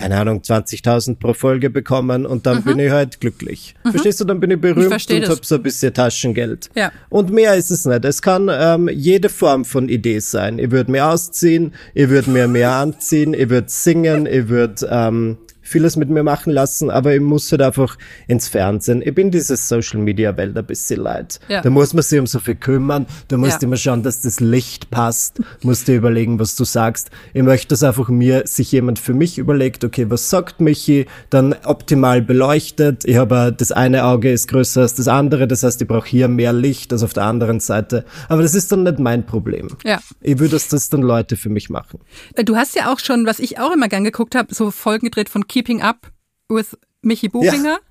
keine 0.00 0.16
Ahnung, 0.16 0.40
20.000 0.40 1.18
pro 1.18 1.34
Folge 1.34 1.68
bekommen 1.68 2.24
und 2.24 2.46
dann 2.46 2.58
mhm. 2.58 2.64
bin 2.64 2.78
ich 2.78 2.90
halt 2.90 3.20
glücklich. 3.20 3.74
Mhm. 3.84 3.90
Verstehst 3.90 4.18
du? 4.18 4.24
Dann 4.24 4.40
bin 4.40 4.50
ich 4.50 4.58
berühmt 4.58 4.94
ich 5.10 5.10
und 5.10 5.28
hab 5.28 5.44
so 5.44 5.56
ein 5.56 5.62
bisschen 5.62 5.92
Taschengeld. 5.92 6.70
Ja. 6.74 6.90
Und 7.10 7.30
mehr 7.30 7.54
ist 7.54 7.70
es 7.70 7.84
nicht. 7.84 8.06
Es 8.06 8.22
kann 8.22 8.50
ähm, 8.50 8.88
jede 8.90 9.28
Form 9.28 9.66
von 9.66 9.90
Idee 9.90 10.20
sein. 10.20 10.58
Ich 10.58 10.70
würde 10.70 10.90
mir 10.90 11.06
ausziehen, 11.06 11.74
ich 11.92 12.08
würde 12.08 12.30
mir 12.30 12.48
mehr 12.48 12.72
anziehen, 12.72 13.34
ich 13.34 13.50
würde 13.50 13.68
singen, 13.68 14.24
ich 14.24 14.48
würde 14.48 14.88
ähm, 14.90 15.36
vieles 15.70 15.96
mit 15.96 16.10
mir 16.10 16.22
machen 16.22 16.52
lassen, 16.52 16.90
aber 16.90 17.14
ich 17.14 17.20
muss 17.20 17.50
halt 17.52 17.62
einfach 17.62 17.96
ins 18.26 18.48
Fernsehen. 18.48 19.02
Ich 19.04 19.14
bin 19.14 19.30
diese 19.30 19.56
Social 19.56 20.00
Media 20.00 20.36
Welt 20.36 20.56
ein 20.56 20.66
bisschen 20.66 21.00
leid. 21.00 21.38
Ja. 21.48 21.60
Da 21.62 21.70
muss 21.70 21.94
man 21.94 22.02
sich 22.02 22.18
um 22.18 22.26
so 22.26 22.38
viel 22.40 22.56
kümmern, 22.56 23.06
da 23.28 23.36
musst 23.36 23.62
Ja. 23.62 23.66
immer 23.68 23.76
schauen, 23.76 24.02
dass 24.02 24.20
das 24.22 24.40
Licht 24.40 24.90
passt, 24.90 25.40
musst 25.62 25.86
dir 25.88 25.96
überlegen, 25.96 26.38
was 26.38 26.56
du 26.56 26.64
sagst. 26.64 27.10
Ich 27.32 27.42
möchte, 27.42 27.68
dass 27.68 27.82
einfach 27.82 28.08
mir 28.08 28.42
sich 28.46 28.72
jemand 28.72 28.98
für 28.98 29.14
mich 29.14 29.38
überlegt, 29.38 29.84
okay, 29.84 30.10
was 30.10 30.28
sagt 30.30 30.60
Michi, 30.60 31.06
dann 31.30 31.54
optimal 31.64 32.20
beleuchtet. 32.22 33.04
Ich 33.04 33.16
habe 33.16 33.54
das 33.56 33.70
eine 33.72 34.04
Auge 34.04 34.30
ist 34.32 34.48
größer 34.48 34.82
als 34.82 34.94
das 34.94 35.08
andere, 35.08 35.46
das 35.46 35.62
heißt, 35.62 35.80
ich 35.82 35.88
brauche 35.88 36.08
hier 36.08 36.28
mehr 36.28 36.52
Licht 36.52 36.92
als 36.92 37.02
auf 37.02 37.12
der 37.12 37.24
anderen 37.24 37.60
Seite. 37.60 38.04
Aber 38.28 38.42
das 38.42 38.54
ist 38.54 38.72
dann 38.72 38.82
nicht 38.82 38.98
mein 38.98 39.24
Problem. 39.24 39.68
Ja. 39.84 40.00
Ich 40.20 40.38
würde, 40.38 40.52
dass 40.52 40.68
das 40.68 40.88
dann 40.88 41.02
Leute 41.02 41.36
für 41.36 41.48
mich 41.48 41.70
machen. 41.70 42.00
Äh, 42.34 42.44
Du 42.44 42.56
hast 42.56 42.74
ja 42.74 42.92
auch 42.92 42.98
schon, 42.98 43.26
was 43.26 43.38
ich 43.38 43.60
auch 43.60 43.72
immer 43.72 43.86
gern 43.88 44.02
geguckt 44.02 44.34
habe, 44.34 44.52
so 44.52 44.70
Folgen 44.72 45.04
gedreht 45.06 45.28
von 45.28 45.46
Keeping 45.60 45.82
Up 45.82 46.10
with 46.48 46.74
Michi 47.02 47.28
Buchinger. 47.28 47.78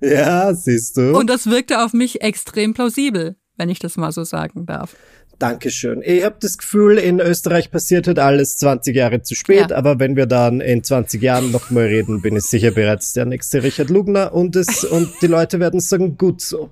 Ja, 0.00 0.52
siehst 0.52 0.96
du. 0.96 1.16
Und 1.16 1.30
das 1.30 1.46
wirkte 1.46 1.84
auf 1.84 1.92
mich 1.92 2.22
extrem 2.22 2.74
plausibel, 2.74 3.36
wenn 3.56 3.68
ich 3.68 3.78
das 3.78 3.96
mal 3.96 4.10
so 4.10 4.24
sagen 4.24 4.66
darf. 4.66 4.96
Dankeschön. 5.38 6.02
Ich 6.04 6.24
habe 6.24 6.38
das 6.40 6.58
Gefühl, 6.58 6.98
in 6.98 7.20
Österreich 7.20 7.70
passiert 7.70 8.08
halt 8.08 8.18
alles 8.18 8.56
20 8.56 8.96
Jahre 8.96 9.22
zu 9.22 9.36
spät, 9.36 9.70
Ja. 9.70 9.76
aber 9.76 10.00
wenn 10.00 10.16
wir 10.16 10.26
dann 10.26 10.60
in 10.60 10.82
20 10.82 11.22
Jahren 11.22 11.52
nochmal 11.52 11.84
reden, 11.84 12.20
bin 12.20 12.34
ich 12.36 12.42
sicher 12.46 12.72
bereits 12.72 13.12
der 13.12 13.26
nächste 13.26 13.62
Richard 13.62 13.90
Lugner 13.90 14.32
und 14.32 14.56
es, 14.56 14.82
und 14.90 15.08
die 15.22 15.28
Leute 15.28 15.60
werden 15.60 15.78
sagen, 15.78 16.18
gut 16.18 16.40
so. 16.40 16.70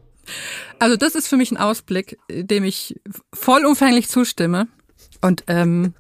Also 0.81 0.97
das 0.97 1.15
ist 1.15 1.29
für 1.29 1.37
mich 1.37 1.53
ein 1.53 1.57
Ausblick, 1.57 2.19
dem 2.29 2.65
ich 2.65 2.99
vollumfänglich 3.33 4.09
zustimme. 4.09 4.67
Und 5.21 5.45
ähm, 5.47 5.95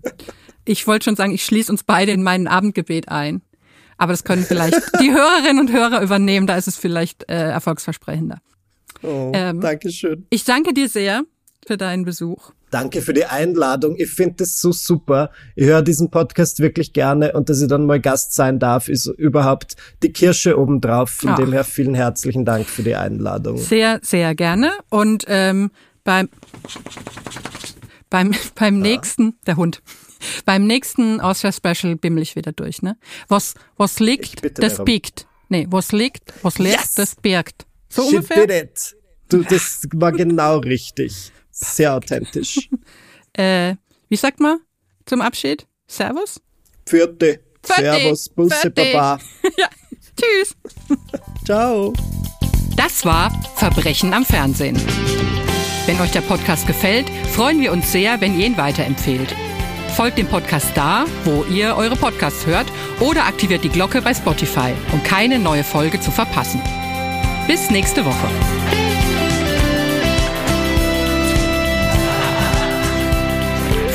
ich 0.64 0.84
wollte 0.88 1.04
schon 1.04 1.16
sagen, 1.16 1.32
ich 1.32 1.44
schließe 1.44 1.70
uns 1.70 1.84
beide 1.84 2.10
in 2.10 2.24
mein 2.24 2.48
Abendgebet 2.48 3.08
ein. 3.08 3.42
Aber 3.98 4.12
das 4.12 4.24
können 4.24 4.44
vielleicht 4.44 4.80
die 5.00 5.10
Hörerinnen 5.12 5.60
und 5.60 5.72
Hörer 5.72 6.00
übernehmen, 6.02 6.46
da 6.46 6.56
ist 6.56 6.68
es 6.68 6.76
vielleicht 6.76 7.28
äh, 7.28 7.50
erfolgsversprechender. 7.50 8.38
Oh, 9.02 9.30
Ähm, 9.34 9.60
Dankeschön. 9.60 10.26
Ich 10.30 10.44
danke 10.44 10.72
dir 10.72 10.88
sehr 10.88 11.22
für 11.66 11.76
deinen 11.76 12.04
Besuch. 12.04 12.52
Danke 12.70 13.00
für 13.00 13.14
die 13.14 13.24
Einladung. 13.24 13.96
Ich 13.96 14.10
finde 14.10 14.36
das 14.38 14.60
so 14.60 14.72
super. 14.72 15.30
Ich 15.56 15.66
höre 15.66 15.82
diesen 15.82 16.10
Podcast 16.10 16.60
wirklich 16.60 16.92
gerne 16.92 17.32
und 17.32 17.48
dass 17.48 17.62
ich 17.62 17.68
dann 17.68 17.86
mal 17.86 17.98
Gast 18.00 18.34
sein 18.34 18.58
darf, 18.58 18.88
ist 18.88 19.06
überhaupt 19.06 19.76
die 20.02 20.12
Kirsche 20.12 20.58
obendrauf. 20.58 21.10
Von 21.10 21.30
Ach. 21.30 21.36
dem 21.36 21.52
her 21.52 21.64
vielen 21.64 21.94
herzlichen 21.94 22.44
Dank 22.44 22.66
für 22.66 22.82
die 22.82 22.94
Einladung. 22.94 23.56
Sehr, 23.56 24.00
sehr 24.02 24.34
gerne. 24.34 24.72
Und 24.90 25.24
ähm, 25.28 25.70
beim, 26.04 26.28
beim, 28.10 28.34
beim 28.54 28.78
nächsten, 28.80 29.38
der 29.46 29.56
Hund, 29.56 29.82
beim 30.44 30.66
nächsten 30.66 31.20
Austria-Special 31.20 31.96
bimmel 31.96 32.22
ich 32.22 32.36
wieder 32.36 32.52
durch, 32.52 32.82
ne? 32.82 32.96
Was, 33.28 33.54
was 33.76 34.00
liegt, 34.00 34.44
das 34.58 34.72
darum. 34.74 34.84
biegt. 34.84 35.26
Nee, 35.48 35.66
was 35.70 35.92
liegt, 35.92 36.32
was 36.42 36.58
liegt, 36.58 36.76
Yes! 36.80 36.94
das 36.94 37.14
birgt. 37.16 37.66
So 37.88 38.02
She 38.08 38.16
ungefähr? 38.16 38.46
did 38.46 38.56
it. 38.64 38.96
Du, 39.30 39.42
das 39.42 39.86
war 39.94 40.12
genau 40.12 40.58
richtig. 40.58 41.32
Sehr 41.50 41.94
authentisch. 41.94 42.68
Äh, 43.34 43.76
wie 44.08 44.16
sagt 44.16 44.40
man 44.40 44.58
zum 45.06 45.20
Abschied? 45.20 45.64
Servus? 45.86 46.40
Vierte. 46.88 47.40
Vierte. 47.62 47.82
Servus, 47.82 48.28
Busse, 48.30 48.56
Vierte. 48.62 48.92
Baba. 48.92 49.20
ja, 49.58 49.68
tschüss. 50.18 50.56
Ciao. 51.44 51.92
Das 52.76 53.04
war 53.04 53.30
Verbrechen 53.54 54.12
am 54.12 54.24
Fernsehen. 54.24 54.76
Wenn 55.86 56.00
euch 56.00 56.10
der 56.10 56.22
Podcast 56.22 56.66
gefällt, 56.66 57.08
freuen 57.32 57.60
wir 57.60 57.70
uns 57.70 57.92
sehr, 57.92 58.20
wenn 58.20 58.36
ihr 58.40 58.46
ihn 58.46 58.56
weiterempfehlt. 58.56 59.32
Folgt 59.98 60.16
dem 60.16 60.28
Podcast 60.28 60.68
da, 60.76 61.06
wo 61.24 61.42
ihr 61.50 61.74
eure 61.74 61.96
Podcasts 61.96 62.46
hört 62.46 62.68
oder 63.00 63.26
aktiviert 63.26 63.64
die 63.64 63.68
Glocke 63.68 64.00
bei 64.00 64.14
Spotify, 64.14 64.72
um 64.92 65.02
keine 65.02 65.40
neue 65.40 65.64
Folge 65.64 65.98
zu 65.98 66.12
verpassen. 66.12 66.60
Bis 67.48 67.68
nächste 67.68 68.04
Woche. 68.04 68.28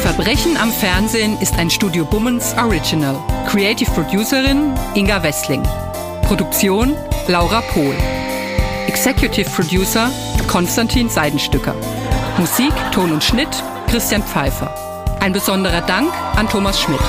Verbrechen 0.01 0.57
am 0.57 0.73
Fernsehen 0.73 1.39
ist 1.39 1.57
ein 1.57 1.69
Studio 1.69 2.03
Bummens 2.03 2.53
Original. 2.57 3.15
Creative 3.47 3.89
Producerin 3.91 4.73
Inga 4.95 5.23
Wessling. 5.23 5.63
Produktion 6.23 6.97
Laura 7.29 7.61
Pohl. 7.61 7.95
Executive 8.87 9.49
Producer 9.49 10.11
Konstantin 10.49 11.07
Seidenstücker. 11.07 11.73
Musik, 12.37 12.73
Ton 12.91 13.13
und 13.13 13.23
Schnitt 13.23 13.63
Christian 13.87 14.21
Pfeiffer. 14.21 14.92
Ein 15.23 15.31
besonderer 15.31 15.79
Dank 15.79 16.11
an 16.35 16.49
Thomas 16.49 16.81
Schmidt. 16.81 16.99